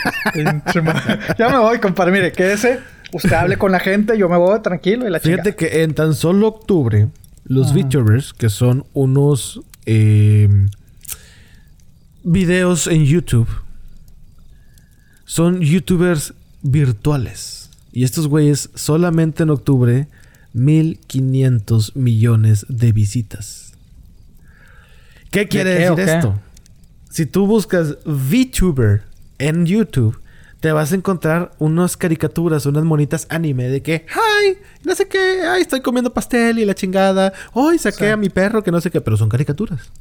[1.38, 2.12] Ya me voy, compadre.
[2.12, 2.80] Mire, quédese.
[3.14, 5.32] Usted hable con la gente, yo me voy tranquilo y la chica.
[5.44, 7.08] Fíjate que en tan solo octubre,
[7.46, 10.68] los VTubers, que son unos eh,
[12.24, 13.50] videos en YouTube,
[15.26, 17.70] son YouTubers virtuales.
[17.92, 20.08] Y estos güeyes solamente en octubre,
[20.54, 23.74] 1500 millones de visitas.
[25.32, 26.40] ¿Qué quiere qué, decir esto?
[27.10, 29.04] Si tú buscas VTuber
[29.38, 30.20] en YouTube,
[30.64, 34.58] te vas a encontrar unas caricaturas, unas monitas anime de que, ¡ay!
[34.86, 35.62] No sé qué, ¡ay!
[35.62, 37.34] Estoy comiendo pastel y la chingada.
[37.54, 37.78] ¡Ay!
[37.78, 38.12] Saqué Sí.
[38.12, 39.92] a mi perro que no sé qué, pero son caricaturas.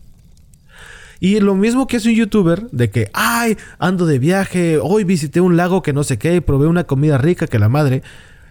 [1.18, 3.56] Y lo mismo que es un youtuber de que, ¡ay!
[3.80, 7.18] Ando de viaje, hoy visité un lago que no sé qué y probé una comida
[7.18, 8.04] rica que la madre.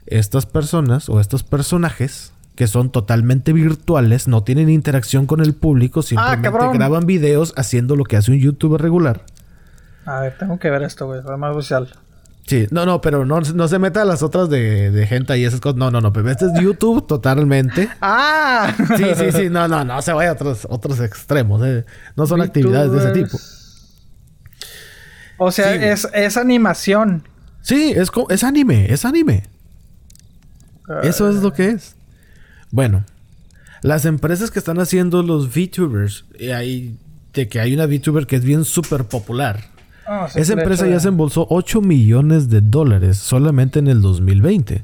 [0.05, 6.01] Estas personas o estos personajes que son totalmente virtuales, no tienen interacción con el público,
[6.01, 6.73] simplemente cabrón.
[6.73, 9.23] graban videos haciendo lo que hace un youtuber regular.
[10.05, 11.21] A ver, tengo que ver esto, güey.
[11.21, 11.89] Fue más social.
[12.47, 15.45] Sí, no, no, pero no, no se meta a las otras de, de gente y
[15.45, 15.77] esas cosas.
[15.77, 17.87] No, no, no, pero este es YouTube totalmente.
[18.01, 18.73] ¡Ah!
[18.97, 21.61] Sí, sí, sí, no, no, no se vaya a otros, otros extremos.
[21.65, 21.85] eh.
[22.15, 23.37] No son actividades de ese tipo.
[25.37, 27.23] O sea, Sí, es, es animación.
[27.61, 29.43] Sí, es, es anime, es anime.
[31.03, 31.95] Eso es lo que es.
[32.71, 33.05] Bueno,
[33.81, 36.97] las empresas que están haciendo los VTubers, y hay,
[37.33, 39.63] de que hay una VTuber que es bien súper popular.
[40.07, 44.83] Ah, Esa empresa ya se embolsó 8 millones de dólares solamente en el 2020.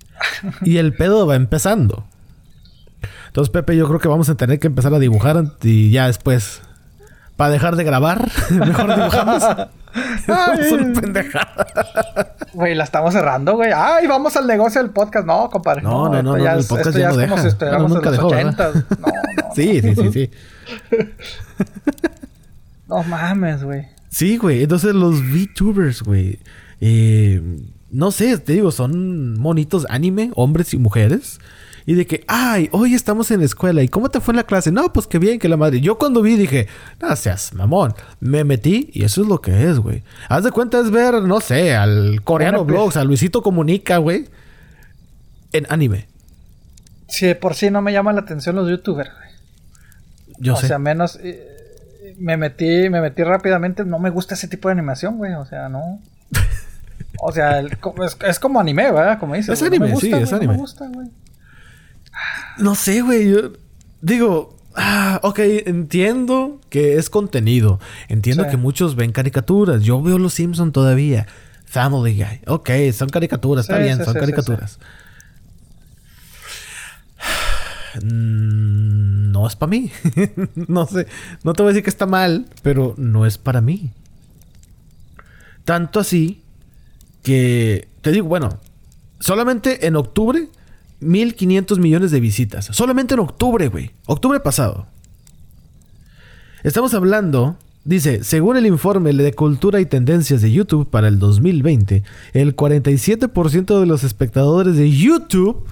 [0.62, 2.04] y el pedo va empezando.
[3.26, 6.60] Entonces, Pepe, yo creo que vamos a tener que empezar a dibujar y ya después,
[7.36, 9.42] para dejar de grabar, mejor dibujamos.
[10.28, 11.66] Una pendejada.
[12.54, 13.72] Güey, la estamos cerrando, güey.
[13.74, 15.26] ¡Ay, vamos al negocio del podcast!
[15.26, 15.82] No, compadre.
[15.82, 17.42] No, no, no, ya el podcast esto ya no es como deja.
[17.42, 18.70] si estuviéramos Bueno, nunca en los dejó, ¿verdad?
[18.70, 18.98] ochentas.
[19.00, 19.54] No, no.
[19.54, 20.30] Sí, sí, sí, sí.
[22.88, 23.86] No mames, güey.
[24.12, 24.62] Sí, güey.
[24.62, 26.38] Entonces los VTubers, güey.
[26.80, 27.40] eh,
[27.90, 31.40] no sé, te digo, son monitos anime, hombres y mujeres.
[31.84, 33.82] Y de que, ay, hoy estamos en la escuela.
[33.82, 34.70] ¿Y cómo te fue en la clase?
[34.70, 35.80] No, pues que bien, que la madre.
[35.80, 36.68] Yo cuando vi dije,
[37.00, 37.94] no seas mamón.
[38.20, 40.02] Me metí y eso es lo que es, güey.
[40.28, 44.26] Haz de cuenta es ver, no sé, al coreano pi- vlogs, a Luisito Comunica, güey.
[45.52, 46.06] En anime.
[47.08, 49.30] Si de por sí no me llaman la atención los youtubers, güey.
[50.38, 50.68] Yo o sé.
[50.68, 51.18] sea, menos...
[51.22, 51.48] eh,
[52.22, 53.84] me metí, me metí rápidamente.
[53.84, 55.34] No me gusta ese tipo de animación, güey.
[55.34, 56.00] O sea, no.
[57.20, 59.18] O sea, el- es, es como anime, ¿verdad?
[59.18, 59.60] Como dices.
[59.60, 59.78] Es güey.
[59.78, 60.52] No me anime, sí, gusta, es güey, No anime.
[60.54, 61.08] me gusta, güey.
[62.58, 63.30] No sé, güey.
[63.30, 63.52] Yo
[64.00, 67.80] digo, ah, ok, entiendo que es contenido.
[68.08, 68.50] Entiendo Sí.
[68.50, 69.82] que muchos ven caricaturas.
[69.82, 71.26] Yo veo Los Simpson todavía.
[71.64, 72.40] Family Guy.
[72.46, 74.78] Ok, son caricaturas, está bien, sí, son caricaturas.
[78.02, 79.90] Mm, No es para mí.
[80.54, 81.08] no sé.
[81.42, 83.90] No te voy a decir que está mal, pero no es para mí.
[85.64, 86.42] Tanto así
[87.24, 88.60] que te digo, bueno,
[89.18, 90.48] solamente en octubre
[91.00, 92.66] 1500 millones de visitas.
[92.66, 93.90] Solamente en octubre, güey.
[94.06, 94.86] Octubre pasado.
[96.62, 102.04] Estamos hablando, dice, según el informe de cultura y tendencias de YouTube para el 2020,
[102.32, 105.66] el 47% de los espectadores de YouTube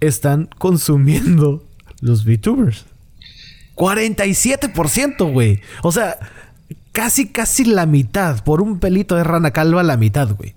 [0.00, 1.65] están consumiendo
[2.00, 2.84] los VTubers.
[3.74, 5.60] 47%, güey.
[5.82, 6.18] O sea,
[6.92, 8.42] casi, casi la mitad.
[8.44, 10.54] Por un pelito de rana calva, la mitad, güey.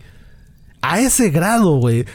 [0.81, 2.05] A ese grado, güey.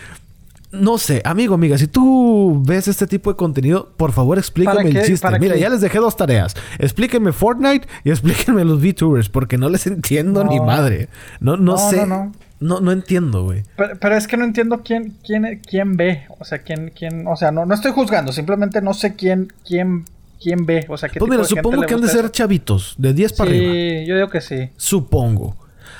[0.73, 4.89] No sé, amigo, amiga, si tú ves este tipo de contenido, por favor explícame ¿Para
[4.89, 5.23] el chiste.
[5.23, 5.61] ¿Para Mira, qué?
[5.61, 6.57] ya les dejé dos tareas.
[6.81, 10.51] Explíquenme Fortnite y explíquenme los VTubers, porque no les entiendo No.
[10.51, 11.09] ni madre.
[11.39, 12.05] No, no, No, sé.
[12.07, 12.81] no, no.
[12.81, 13.63] No, entiendo, güey.
[13.77, 16.25] Pero, pero es que no entiendo quién, quién, quién ve.
[16.39, 20.05] O sea, quién, quién, o sea, no, no estoy juzgando, simplemente no sé quién, quién,
[20.43, 20.87] quién ve.
[20.89, 22.33] O sea, qué Pues tipo mira, de supongo que han de ser eso.
[22.33, 23.73] chavitos, de 10 para arriba.
[23.73, 24.71] Sí, yo digo que sí.
[24.77, 25.57] Supongo.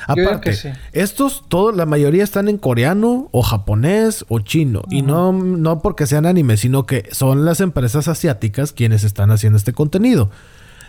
[0.09, 0.69] Yo digo Aparte, que sí.
[0.93, 4.83] estos, todos, la mayoría están en coreano o japonés o chino.
[4.91, 9.57] Y no, no porque sean anime, sino que son las empresas asiáticas quienes están haciendo
[9.57, 10.31] este contenido.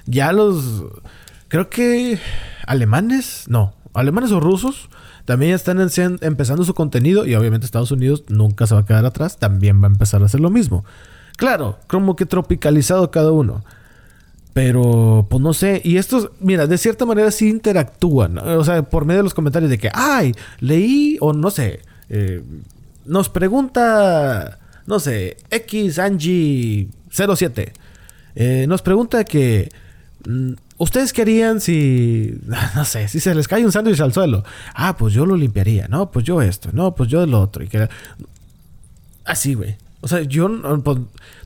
[0.06, 0.84] Ya los,
[1.48, 2.20] creo que
[2.68, 4.90] alemanes, no, alemanes o rusos
[5.26, 9.06] también están en- empezando su contenido y obviamente Estados Unidos nunca se va a quedar
[9.06, 10.86] atrás, también va a empezar a hacer lo mismo.
[11.38, 13.64] Claro, como que tropicalizado cada uno.
[14.54, 15.82] Pero, pues no sé.
[15.84, 18.38] Y estos, mira, de cierta manera sí interactúan.
[18.38, 22.42] O sea, por medio de los comentarios de que, ay, leí, o no sé, eh,
[23.06, 27.74] nos pregunta no sé, X Angie 07
[28.36, 29.72] eh, nos pregunta que
[30.28, 32.38] mm, ¿Ustedes qué harían si,
[32.76, 34.44] no sé, si se les cae un sándwich al suelo?
[34.74, 35.88] Ah, pues yo lo limpiaría.
[35.88, 36.70] No, pues yo esto.
[36.74, 37.64] No, pues yo lo otro.
[37.64, 37.88] Y que...
[39.24, 39.76] Así, güey.
[40.02, 40.50] O sea, yo
[40.84, 41.00] pues,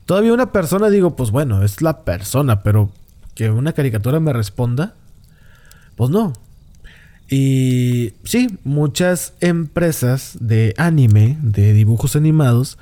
[0.04, 2.90] todavía una persona digo, pues bueno, es la persona, pero
[3.34, 4.94] que una caricatura me responda,
[5.96, 6.34] pues no.
[7.30, 12.76] Y sí, muchas empresas de anime, de dibujos animados,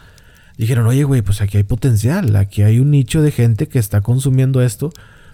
[0.56, 4.00] dijeron, oye, güey, pues aquí hay potencial, aquí hay un nicho de gente que está
[4.00, 4.90] consumiendo esto,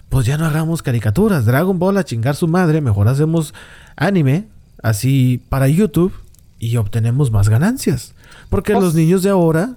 [0.09, 3.53] pues ya no hagamos caricaturas, Dragon Ball a chingar su madre, mejor hacemos
[3.95, 4.45] anime,
[4.81, 6.13] así para YouTube,
[6.59, 8.13] y obtenemos más ganancias.
[8.49, 9.75] Porque pues los niños de ahora,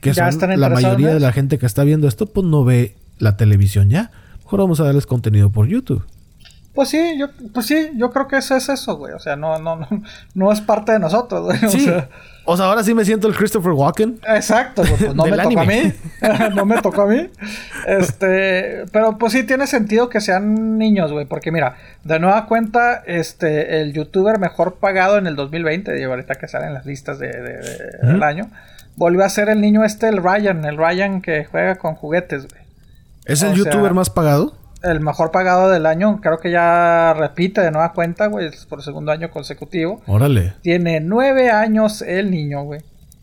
[0.00, 3.36] que son la mayoría de la gente que está viendo esto, pues no ve la
[3.36, 4.10] televisión ya.
[4.44, 6.04] Mejor vamos a darles contenido por YouTube.
[6.74, 9.12] Pues sí, yo, pues sí, yo creo que eso es eso, güey.
[9.12, 9.88] O sea, no, no, no,
[10.34, 11.58] no es parte de nosotros, güey.
[11.70, 11.90] Sí.
[12.44, 14.20] O sea, ahora sí me siento el Christopher Walken.
[14.26, 15.92] Exacto, pues no me tocó a mí.
[16.54, 17.30] no me tocó a mí.
[17.86, 21.26] Este, pero pues sí tiene sentido que sean niños, güey.
[21.26, 26.36] Porque mira, de nueva cuenta, este, el youtuber mejor pagado en el 2020, digo, ahorita
[26.36, 27.28] que salen las listas de,
[28.02, 28.50] del año,
[28.96, 32.62] volvió a ser el niño este, el Ryan, el Ryan que juega con juguetes, güey.
[33.26, 34.59] ¿Es el youtuber más pagado?
[34.82, 36.20] El mejor pagado del año.
[36.20, 38.50] Creo que ya repite de nueva cuenta, güey.
[38.68, 40.02] Por segundo año consecutivo.
[40.06, 40.54] Órale.
[40.62, 42.80] Tiene nueve años el niño, güey.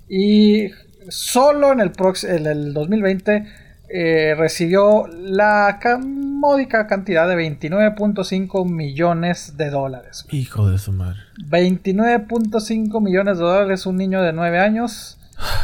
[0.09, 0.69] Y
[1.09, 1.91] solo en el,
[2.23, 3.45] en el 2020
[3.89, 10.25] eh, recibió la módica cantidad de 29.5 millones de dólares.
[10.31, 11.19] Hijo de su madre.
[11.49, 15.17] 29.5 millones de dólares un niño de nueve años.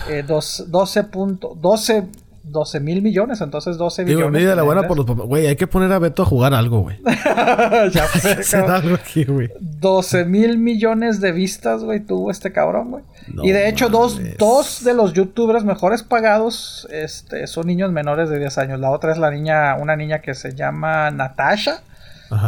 [0.09, 1.05] Eh, 12, 12
[1.57, 2.03] 12
[2.81, 4.41] mil millones, entonces 12 Digo, millones.
[4.41, 5.25] Digo, la buena por los papás.
[5.25, 6.97] Güey, hay que poner a Beto a jugar algo, güey.
[7.91, 8.07] ya
[8.43, 8.57] sé.
[8.57, 9.49] algo aquí, güey.
[9.59, 13.03] 12 mil millones de vistas, güey, tuvo este cabrón, güey.
[13.43, 18.39] y de hecho, dos, dos, de los youtubers mejores pagados este, son niños menores de
[18.39, 18.79] 10 años.
[18.79, 21.81] La otra es la niña, una niña que se llama Natasha.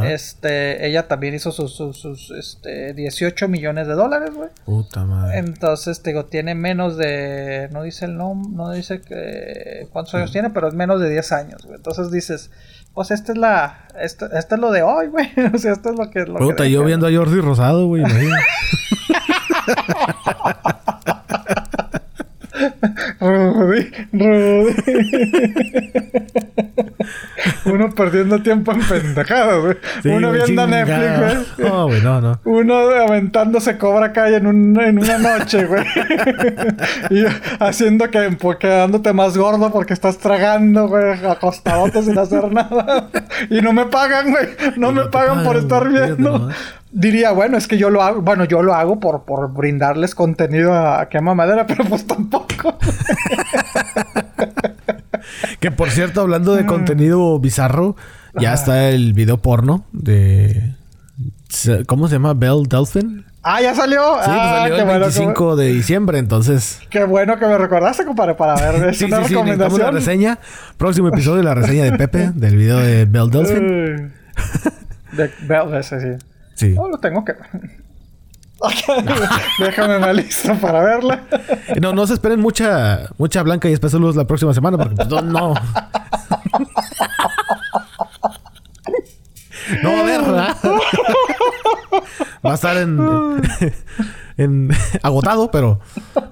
[0.06, 4.50] Este, ella también hizo sus, sus, este, 18 millones de dólares, güey.
[4.66, 5.38] Puta madre.
[5.40, 10.50] Entonces, digo, tiene menos de, no dice el nombre, no dice que, cuántos años tiene,
[10.50, 11.78] pero es menos de 10 años, güey.
[11.78, 12.52] Entonces dices,
[12.94, 15.30] pues esta es la, esto, es lo de hoy, güey.
[15.54, 16.26] o sea, esto es lo que...
[16.26, 18.04] Lo Puta, yo viendo a Jordi Rosado, güey.
[23.20, 24.76] Rudy, Rudy.
[27.66, 29.78] Uno perdiendo tiempo en pendejadas, güey.
[30.16, 31.70] Uno viendo Netflix, güey.
[31.70, 32.40] No, güey, no, no.
[32.46, 35.86] Uno aventándose Cobra Kai en, un, en una noche, güey.
[37.10, 37.26] y
[37.60, 43.10] haciendo que, pues, quedándote más gordo porque estás tragando, güey, acostadote sin hacer nada.
[43.50, 44.48] y no me pagan, güey.
[44.78, 46.50] No me pagan, por estar viendo
[46.96, 50.74] diría, bueno, es que yo lo hago, bueno, yo lo hago por, por brindarles contenido
[50.74, 52.78] a, Quema Madera, pero pues tampoco.
[55.60, 56.68] que por cierto, hablando de mm.
[56.68, 57.96] contenido bizarro,
[58.40, 60.74] ya está el video porno de.
[61.88, 62.34] ¿Cómo se llama?
[62.34, 63.26] Belle Delfin.
[63.48, 64.02] Ah, ya salió.
[64.02, 66.82] Sí, pues ah, salió el 25 de diciembre, entonces.
[66.90, 68.90] Qué bueno que me recordaste, compadre, para ver.
[68.90, 69.82] Es sí, una sí, recomendación.
[69.82, 70.40] la reseña.
[70.78, 74.14] Próximo episodio, la reseña de Pepe, del video de Belle Delfin.
[75.12, 76.26] de Belle, ese sí.
[76.56, 76.70] Sí.
[76.74, 77.36] No, lo tengo que.
[79.60, 81.24] Déjame una lista para verla.
[81.82, 85.08] no, no se esperen mucha, mucha blanca y espesa luz la próxima semana porque pues,
[85.10, 85.22] no.
[85.22, 85.54] no.
[89.84, 90.22] no va a haber,
[92.46, 93.42] va a estar en,
[94.38, 94.70] en,
[95.02, 95.80] agotado, pero,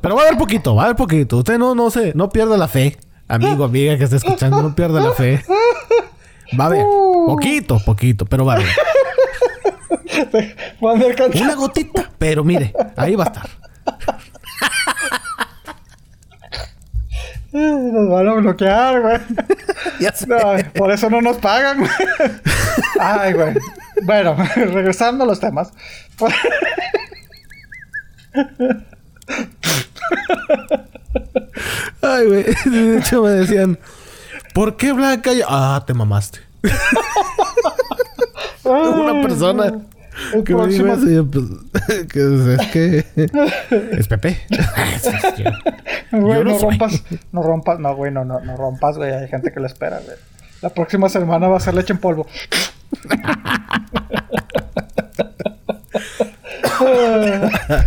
[0.02, 1.38] pero va a haber poquito, va a haber poquito.
[1.38, 2.98] Usted no, no se, no pierda la fe,
[3.28, 5.44] amigo, amiga que está escuchando, no pierda la fe.
[6.60, 6.84] Va a haber,
[7.26, 8.68] poquito, poquito, pero va a haber.
[10.80, 13.50] Una gotita, pero mire, ahí va a estar.
[17.54, 19.20] Nos van a bloquear, güey.
[20.76, 21.92] por eso no nos pagan, güey.
[23.00, 23.56] Ay, güey.
[24.04, 25.72] Bueno, regresando a los temas.
[32.02, 32.44] Ay, güey.
[32.66, 33.78] De hecho, me decían,
[34.56, 35.32] ¿por qué Blanca?
[35.48, 36.40] Ah, te mamaste.
[38.64, 39.74] Una persona
[40.34, 40.96] el que próximo...
[41.32, 41.46] pues,
[42.10, 43.06] que es que
[43.98, 44.40] es Pepe.
[46.12, 49.12] güey, no, rompas, no rompas, no, güey, no, no, no rompas, güey.
[49.12, 50.18] Hay gente que lo espera, güey.
[50.62, 52.28] La próxima semana va a ser leche en polvo.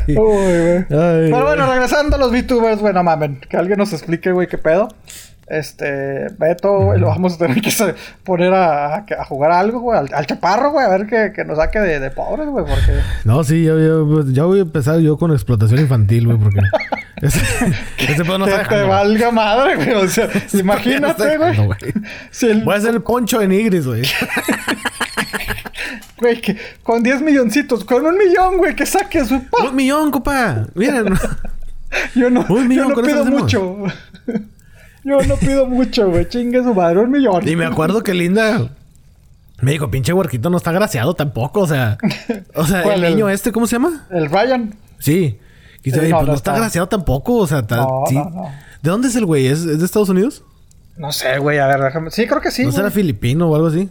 [0.08, 0.84] Uy, güey.
[0.88, 3.40] Pero bueno, regresando a los VTubers, güey, no mamen.
[3.48, 4.88] Que alguien nos explique, güey, qué pedo.
[5.48, 7.70] Este, Beto, güey, lo vamos a tener que
[8.24, 11.58] poner a, a jugar algo, güey, al, al chaparro, güey, a ver que, que nos
[11.58, 13.00] saque de, de pobres, güey, porque...
[13.24, 16.60] No, sí, ya, ya, ya voy a empezar yo con explotación infantil, güey, porque...
[17.22, 17.40] Ese,
[17.96, 18.88] ese pedo no te, está te dejando.
[18.94, 21.56] valga madre, güey, o sea, No imagínate, güey.
[22.30, 24.02] Si el, Voy a hacer el poncho en Igris, güey.
[26.18, 29.42] güey, que con 10 milloncitos, con un millón, güey, que saque su...
[29.44, 30.66] pa- Un millón, compa.
[30.74, 31.14] Miren.
[32.14, 33.84] Yo no, Un millón, yo no pido mucho.
[35.08, 36.28] Yo no pido mucho, güey.
[36.28, 37.46] Chingue su madre, un millón.
[37.48, 38.70] Y me acuerdo que Linda
[39.60, 41.60] me dijo, pinche huerquito no está graciado tampoco.
[41.60, 41.96] O sea,
[42.54, 44.06] o sea, ¿Cuál, el el- niño este, ¿cómo se llama?
[44.10, 44.74] El Ryan.
[44.98, 45.38] Sí.
[45.82, 46.60] Y dice, Sí, "Oye, no, pues no, está, está.
[46.60, 47.36] graciado tampoco.
[47.36, 48.14] O sea, está- No, sí.
[48.16, 48.50] no, no.
[48.82, 49.46] ¿De dónde es el güey?
[49.46, 50.42] ¿Es, es de Estados Unidos?
[50.96, 51.58] No sé, güey.
[51.58, 52.10] A ver, déjame.
[52.10, 52.62] Sí, creo que sí.
[52.62, 52.76] ¿No güey.
[52.76, 53.88] será filipino o algo así?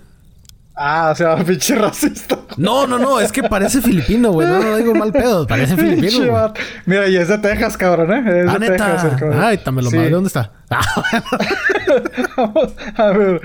[0.77, 2.37] Ah, o sea, pinche racista.
[2.57, 3.19] No, no, no.
[3.21, 4.47] Es que parece filipino, güey.
[4.47, 5.47] No, no digo mal pedo.
[5.47, 6.51] Parece filipino, güey.
[6.85, 8.41] Mira, y es de Texas, cabrón, ¿eh?
[8.43, 9.15] Es Ah, de Texas, neta.
[9.17, 9.43] cabrón.
[9.43, 9.97] Ay, también lo Sí.
[9.97, 10.09] madre.
[10.11, 10.51] ¿Dónde está?
[10.69, 10.83] Ah,
[12.37, 13.41] Vamos a ver.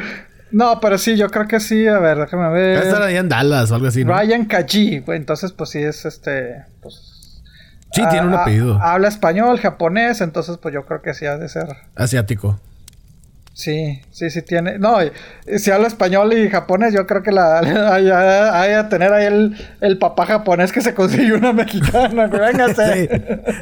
[0.53, 1.87] No, pero sí, yo creo que sí.
[1.87, 3.09] A ver, déjame Debe estar ver.
[3.11, 4.13] allá en Dallas o algo así, ¿no?
[4.13, 5.19] Ryan Kaji, güey.
[5.19, 6.65] Entonces, pues sí es este.
[6.83, 7.43] Pues.
[7.93, 8.79] Sí, tiene un ah, apellido.
[8.81, 11.67] ah, habla español, japonés, entonces, pues yo creo que sí ha de ser.
[11.97, 12.61] Asiático.
[13.53, 14.79] Sí, sí, sí tiene.
[14.79, 14.97] No,
[15.59, 17.59] si habla español y japonés, yo creo que la
[17.95, 22.27] hay a tener ahí el, el papá japonés que se consiguió una mexicana.
[22.29, 23.09] Véngase.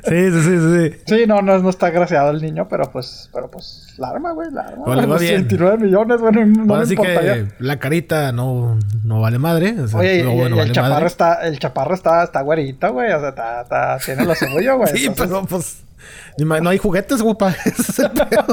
[0.05, 0.91] Sí, sí, sí, sí.
[0.94, 1.02] sí.
[1.07, 4.50] Sí, no, no, no está graciado el niño, pero pues, pero pues, la arma, güey,
[4.52, 4.84] la arma.
[4.84, 5.34] Pues le va Los bien.
[5.34, 7.34] 29 millones, bueno, no Ahora me sí importaría.
[7.34, 9.75] que la carita no, no vale madre.
[9.81, 11.07] o sea, Oye, y, no, y- bueno, y el vale chaparro madre.
[11.07, 14.92] está, el chaparro está, está güerito, güey, o sea, está, está, tiene lo suyo, güey.
[14.94, 15.84] Sí, entonces- pero pues.
[16.39, 17.51] No hay juguetes, guapa.
[17.65, 18.44] Ese es el pedo.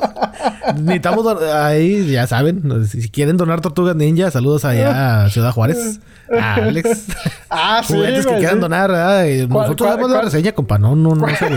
[0.75, 2.85] Necesitamos ahí, ya saben.
[2.87, 5.99] Si quieren donar tortugas ninja, saludos allá a Ciudad Juárez.
[6.39, 7.05] A Alex.
[7.57, 8.59] Ah, sí, Juguetes que quieran sí.
[8.61, 9.25] donar, ¿verdad?
[9.25, 10.77] Y ¿Cuál- Nosotros damos la reseña, compa.
[10.77, 11.47] No, no, no se.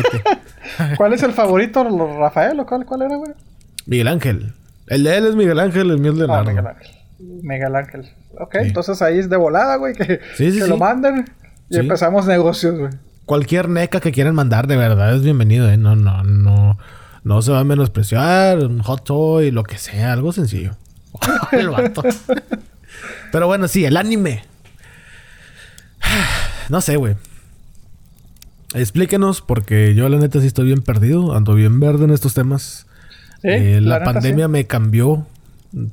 [0.96, 3.32] ¿Cuál es el favorito, ¿Lo- Rafael o cuál, cuál era, güey?
[3.86, 4.52] Miguel Ángel.
[4.86, 6.50] El de él es Miguel Ángel, el mío es Ah, Leonardo.
[6.50, 6.88] Miguel Ángel.
[7.42, 8.08] Miguel Ángel.
[8.38, 8.68] Ok, Sí.
[8.68, 11.24] entonces ahí es de volada, güey, que, Sí, que lo manden
[11.68, 12.92] y empezamos negocios, güey.
[13.28, 15.76] Cualquier neca que quieran mandar, de verdad, es bienvenido, ¿eh?
[15.76, 16.78] No, no, no.
[17.24, 18.60] No se va a menospreciar.
[18.60, 20.14] Un hot toy, lo que sea.
[20.14, 20.76] Algo sencillo.
[21.52, 22.02] el vato.
[23.30, 24.44] Pero bueno, sí, el anime.
[26.70, 27.16] No sé, güey.
[28.72, 31.36] Explíquenos, porque yo la neta sí estoy bien perdido.
[31.36, 32.86] Ando bien verde en estos temas.
[33.42, 34.52] Sí, Eh, la, pandemia sí.
[34.52, 35.26] me cambió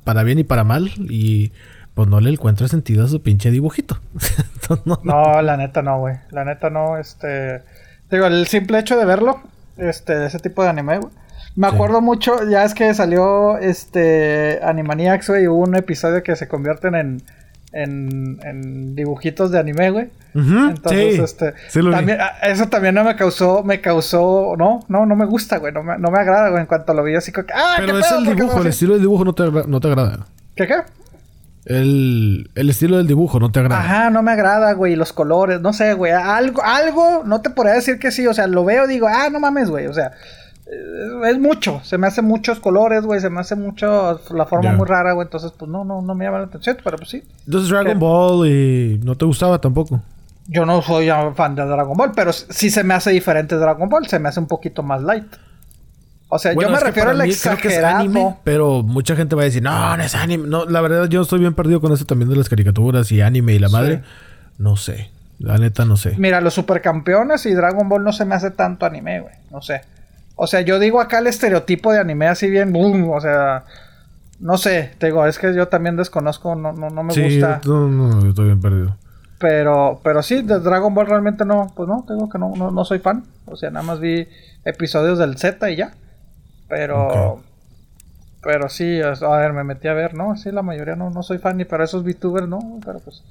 [0.05, 0.89] para bien y para mal.
[1.09, 1.51] Y
[1.95, 3.97] pues no le encuentro sentido a su pinche dibujito.
[4.85, 6.15] No, No, la neta no, güey.
[6.31, 7.61] La neta no, este...
[8.09, 9.41] Digo, el simple hecho de verlo,
[9.77, 11.11] este, de ese tipo de anime, güey.
[11.55, 11.75] Me Sí.
[11.75, 16.47] acuerdo mucho, ya es que salió, este, Animaniacs, güey, y hubo un episodio que se
[16.47, 17.21] convierten en,
[17.71, 20.09] en, en dibujitos de anime, güey.
[20.33, 25.05] Entonces, sí, este, sí también, ah, eso también no me causó, me causó, no, no,
[25.05, 27.31] no me gusta, güey, no me, no me agrada, güey, en cuanto lo vi así
[27.31, 29.23] como que, ah, Pero qué es pedo, el ¿por qué dibujo, el estilo del dibujo
[29.25, 30.25] no te, no te agrada.
[30.55, 30.75] ¿Qué, qué?
[31.65, 33.81] El, el estilo del dibujo no te agrada.
[33.81, 37.73] Ajá, no me agrada, güey, los colores, no sé, güey, algo, algo, no te podría
[37.73, 40.11] decir que sí, o sea, lo veo y digo, ah, no mames, güey, o sea,
[40.67, 44.73] eh, es mucho, se me hacen muchos colores, güey, se me hace mucho, la forma
[44.73, 47.23] muy rara, güey, entonces, pues, no, no, no me llama la atención, pero pues sí.
[47.47, 47.99] Entonces Dragon.
[47.99, 50.01] Ball y no te gustaba tampoco.
[50.47, 54.05] Yo no soy fan de Dragon Ball, pero sí se me hace diferente Dragon Ball,
[54.05, 55.35] se me hace un poquito más light.
[56.35, 57.97] O sea, Bueno, yo me refiero al exagerado.
[57.97, 60.47] anime, pero mucha gente va a decir, no, no es anime.
[60.47, 63.53] No, la verdad, yo estoy bien perdido con eso también de las caricaturas y anime
[63.53, 64.03] y la madre.
[64.57, 65.09] No sé.
[65.39, 66.15] La neta, no sé.
[66.17, 69.33] Mira, los supercampeones y Dragon Ball no se me hace tanto anime, güey.
[69.51, 69.81] No sé.
[70.35, 73.63] O sea, yo digo acá el estereotipo de anime así bien, boom, o sea,
[74.39, 77.61] no sé, te digo, es que yo también desconozco, no, no, no me sí, gusta.
[77.65, 78.97] no, no, yo estoy bien perdido.
[79.39, 82.85] Pero, pero sí, de Dragon Ball realmente no, pues no, tengo que no, no, no
[82.85, 83.23] soy fan.
[83.45, 84.27] O sea, nada más vi
[84.63, 85.93] episodios del Z y ya.
[86.67, 87.43] Pero,
[88.41, 90.35] pero sí, a ver, me metí a ver, ¿no?
[90.35, 93.23] Sí, la mayoría no, no soy fan, ni para esos VTubers, no, pero pues,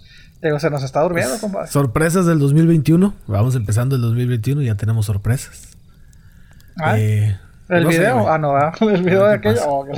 [0.42, 1.68] digo, se nos está durmiendo, compadre.
[1.68, 3.14] Sorpresas del 2021.
[3.26, 5.68] Vamos empezando el 2021 y ya tenemos sorpresas.
[6.76, 7.36] Ah, Eh,
[7.68, 8.28] ¿El no video?
[8.28, 8.74] ah, no, ¿verdad?
[8.80, 9.62] El video de ¿qué aquello.
[9.66, 9.86] Oh,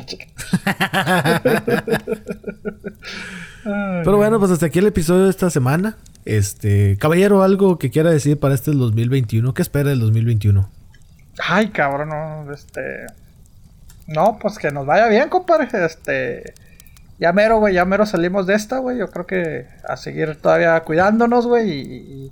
[3.64, 5.96] Pero bueno, pues hasta aquí el episodio de esta semana.
[6.24, 9.52] Este, caballero, algo que quiera decir para este 2021.
[9.54, 10.68] ¿Qué espera del 2021?
[11.48, 13.06] Ay, cabrón, no, este.
[14.06, 15.68] No, pues que nos vaya bien, compadre.
[15.84, 16.54] Este.
[17.18, 18.98] Ya mero, güey, ya mero salimos de esta, güey.
[18.98, 21.70] Yo creo que a seguir todavía cuidándonos, güey.
[21.70, 22.30] Y, y-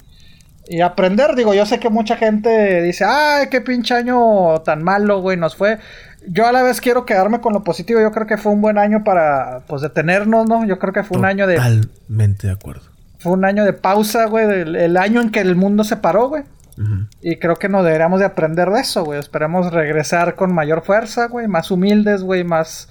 [0.67, 5.20] y aprender, digo, yo sé que mucha gente dice, ay, qué pinche año tan malo,
[5.20, 5.78] güey, nos fue.
[6.27, 8.01] Yo a la vez quiero quedarme con lo positivo.
[8.01, 10.65] Yo creo que fue un buen año para, pues, detenernos, ¿no?
[10.65, 12.83] Yo creo que fue un año de Totalmente de acuerdo.
[13.19, 14.47] Fue un año de pausa, güey.
[14.47, 16.44] del- El, año en que el mundo se paró, güey.
[17.20, 19.19] Y creo que nos deberíamos de aprender de eso, güey.
[19.19, 21.49] Esperemos regresar con mayor fuerza, güey.
[21.49, 22.44] Más humildes, güey.
[22.44, 22.89] Más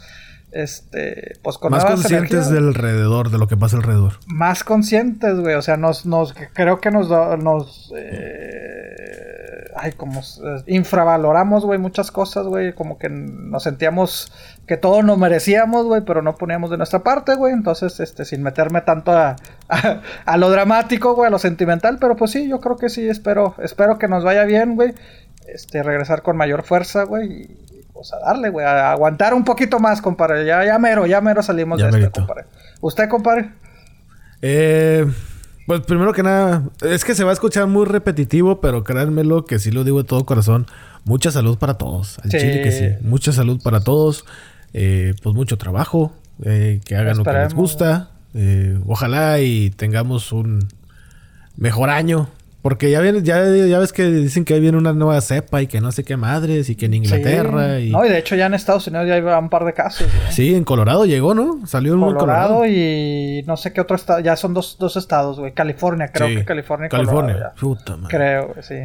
[0.54, 4.14] este, pues con más conscientes del alrededor, de lo que pasa alrededor.
[4.28, 5.56] Más conscientes, güey.
[5.56, 9.33] O sea, nos, nos, creo que nos, nos, eh,
[9.76, 12.74] ay, como eh, infravaloramos, güey, muchas cosas, güey.
[12.74, 14.32] Como que nos sentíamos
[14.68, 17.54] que todo nos merecíamos, güey, pero no poníamos de nuestra parte, güey.
[17.54, 19.36] Entonces, este, sin meterme tanto a,
[20.26, 23.56] a, lo dramático, güey, a lo sentimental, pero pues sí, yo creo que sí, espero,
[23.60, 24.94] espero que nos vaya bien, güey.
[25.48, 27.50] Este, regresar con mayor fuerza, güey,
[27.94, 30.46] pues a darle, güey, a aguantar un poquito más, compadre.
[30.46, 32.46] Ya, ya mero, ya mero salimos de esto, compadre.
[32.82, 33.52] ¿Usted, compadre?
[34.42, 35.06] Eh,
[35.66, 39.60] pues primero que nada, es que se va a escuchar muy repetitivo, pero créanmelo que
[39.60, 40.68] sí lo digo de todo corazón.
[41.06, 42.20] Mucha salud para todos.
[42.20, 43.06] Al chile que sí.
[43.08, 44.26] Mucha salud para todos.
[44.74, 46.14] Eh, pues mucho trabajo.
[46.44, 48.12] Eh, que hagan lo que les gusta.
[48.34, 50.68] Eh, ojalá y tengamos un
[51.56, 52.30] mejor año.
[52.64, 55.82] Porque ya, viene, ya, ya ves que dicen que viene una nueva cepa y que
[55.82, 57.82] no sé qué madres y que en Inglaterra.
[57.82, 57.90] Y...
[57.90, 60.08] No, y de hecho ya en Estados Unidos ya hay un par de casos.
[60.30, 61.68] Sí, en Colorado llegó, ¿no?
[61.68, 62.20] Salió en Colorado.
[62.20, 64.22] Colorado y no sé qué otro estado.
[64.22, 65.52] Ya son dos, dos estados, güey.
[65.52, 67.52] California, creo que California y California.
[67.60, 68.18] Puta madre.
[68.18, 68.76] Creo, sí.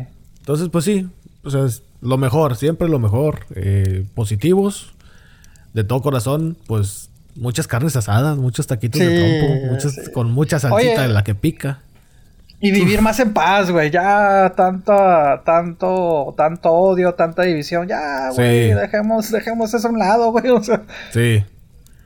[0.40, 1.08] Entonces, pues sí.
[1.44, 3.47] O sea, es lo mejor, siempre lo mejor.
[3.55, 4.92] Eh, positivos.
[5.73, 11.05] De todo corazón, pues muchas carnes asadas, muchos taquitos de trompo, muchos, con mucha salsita
[11.05, 11.82] en la que pica.
[12.61, 13.91] Y vivir más en paz, güey.
[13.91, 14.93] Ya tanto,
[15.45, 17.87] tanto, tanto odio, tanta división.
[17.87, 18.75] Ya, güey.
[18.75, 20.49] Dejemos, dejemos eso a un lado, güey.
[20.51, 21.45] O sea, sí.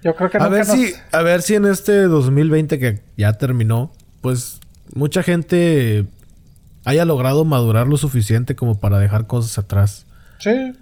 [0.02, 3.92] Yo creo que a ver si, a ver si en este 2020 que ya terminó,
[4.20, 4.60] pues
[4.94, 6.06] mucha gente
[6.84, 10.06] haya logrado madurar lo suficiente como para dejar cosas atrás.
[10.38, 10.74] Sí.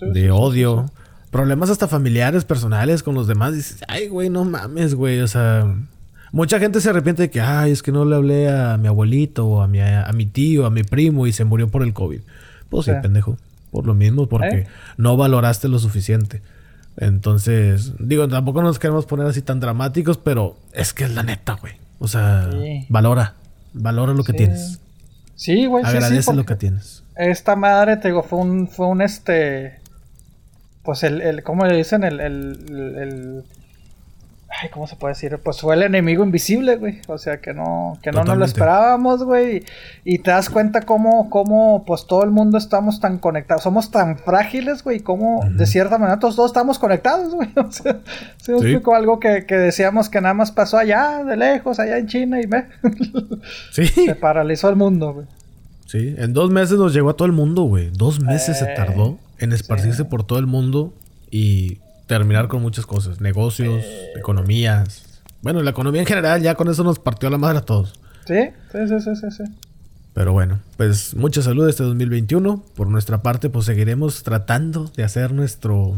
[0.00, 0.90] de odio.
[1.30, 3.54] Problemas hasta familiares, personales con los demás.
[3.54, 5.20] Dices, ay, güey, no mames, güey.
[5.20, 5.66] O sea,
[6.34, 9.46] Mucha gente se arrepiente de que, ay, es que no le hablé a mi abuelito
[9.46, 12.22] o a mi, a mi tío, a mi primo y se murió por el COVID.
[12.70, 13.36] Pues sí, pendejo.
[13.70, 14.66] Por lo mismo, porque ¿Eh?
[14.96, 16.42] no valoraste lo suficiente.
[16.96, 21.52] Entonces, digo, tampoco nos queremos poner así tan dramáticos, pero es que es la neta,
[21.52, 21.74] güey.
[22.00, 22.50] O sea,
[22.88, 23.34] valora.
[23.72, 24.80] Valora lo que tienes.
[25.36, 25.84] Sí, güey.
[25.84, 27.04] Agradece lo que tienes.
[27.14, 29.78] Esta madre, te digo, fue un, fue un este.
[30.82, 32.02] Pues el, el ¿cómo le dicen?
[32.02, 33.44] el, el
[34.60, 35.38] Ay, ¿cómo se puede decir?
[35.42, 37.00] Pues fue el enemigo invisible, güey.
[37.08, 39.64] O sea, que no, que no nos lo esperábamos, güey.
[40.04, 43.64] Y te das cuenta cómo, cómo, pues todo el mundo estamos tan conectados.
[43.64, 45.00] Somos tan frágiles, güey.
[45.00, 47.48] Cómo, de cierta manera, todos, estamos conectados, güey.
[47.64, 48.00] O sea,
[48.36, 52.06] se me explicó algo que, decíamos que nada más pasó allá, de lejos, allá en
[52.06, 52.66] China, y me.
[53.72, 53.86] sí.
[53.86, 55.26] Se paralizó el mundo, güey.
[55.86, 57.90] Sí, en dos meses nos llegó a todo el mundo, güey.
[57.90, 60.92] Dos meses se tardó en esparcirse por todo el mundo.
[61.30, 63.20] Y terminar con muchas cosas.
[63.20, 64.12] Negocios, eh.
[64.16, 65.22] economías.
[65.42, 68.00] Bueno, la economía en general ya con eso nos partió la madre a todos.
[68.26, 69.44] Sí, sí, sí, sí, sí.
[70.14, 72.62] Pero bueno, pues mucha salud este 2021.
[72.74, 75.96] Por nuestra parte, pues seguiremos tratando de hacer nuestro...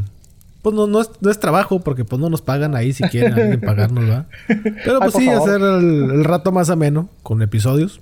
[0.62, 4.04] Pues no, no, es, trabajo, porque pues no nos pagan ahí si quieren alguien pagarnos,
[4.04, 4.26] ¿verdad?
[4.84, 8.00] Pero pues sí, hacer el, el rato más ameno con episodios.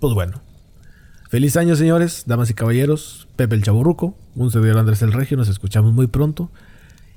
[0.00, 0.42] Pues bueno.
[1.30, 3.26] Feliz año, señores, damas y caballeros.
[3.36, 5.36] Pepe el Chaburruco, un servidor Andrés el Regio.
[5.36, 6.50] Nos escuchamos muy pronto.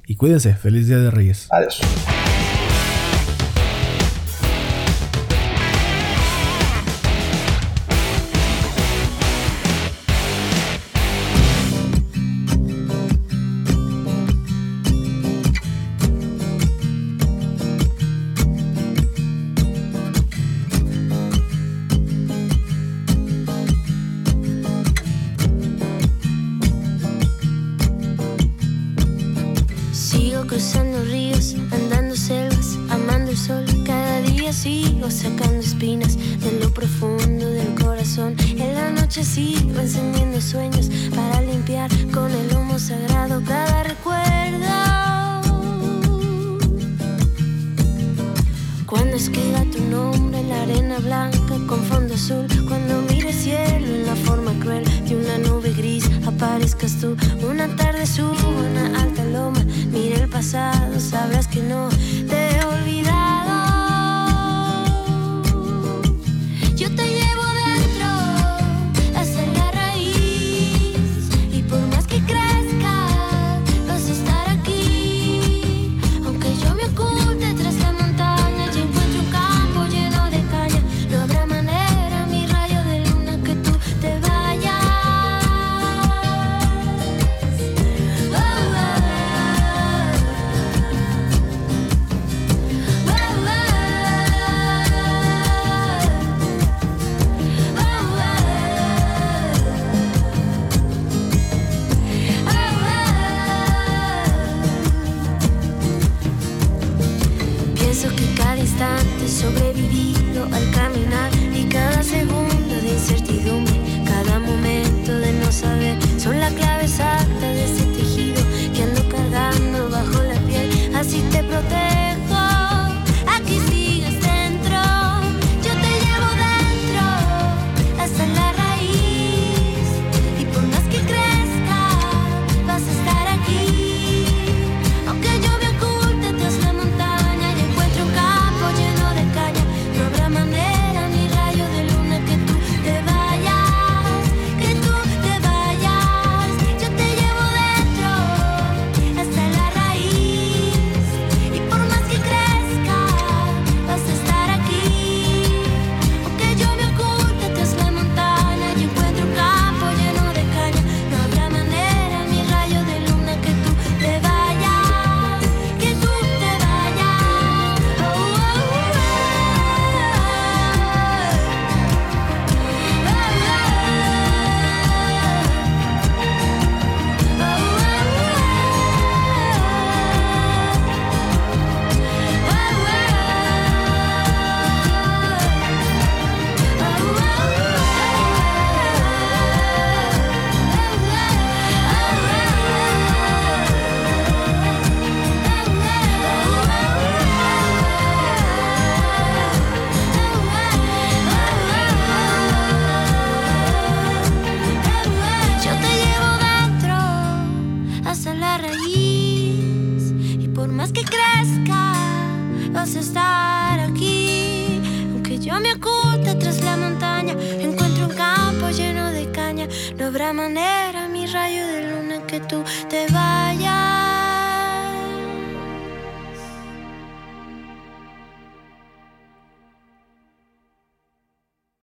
[0.09, 0.55] Y cuídense.
[0.55, 1.47] Feliz Día de Reyes.
[1.51, 1.79] Adiós.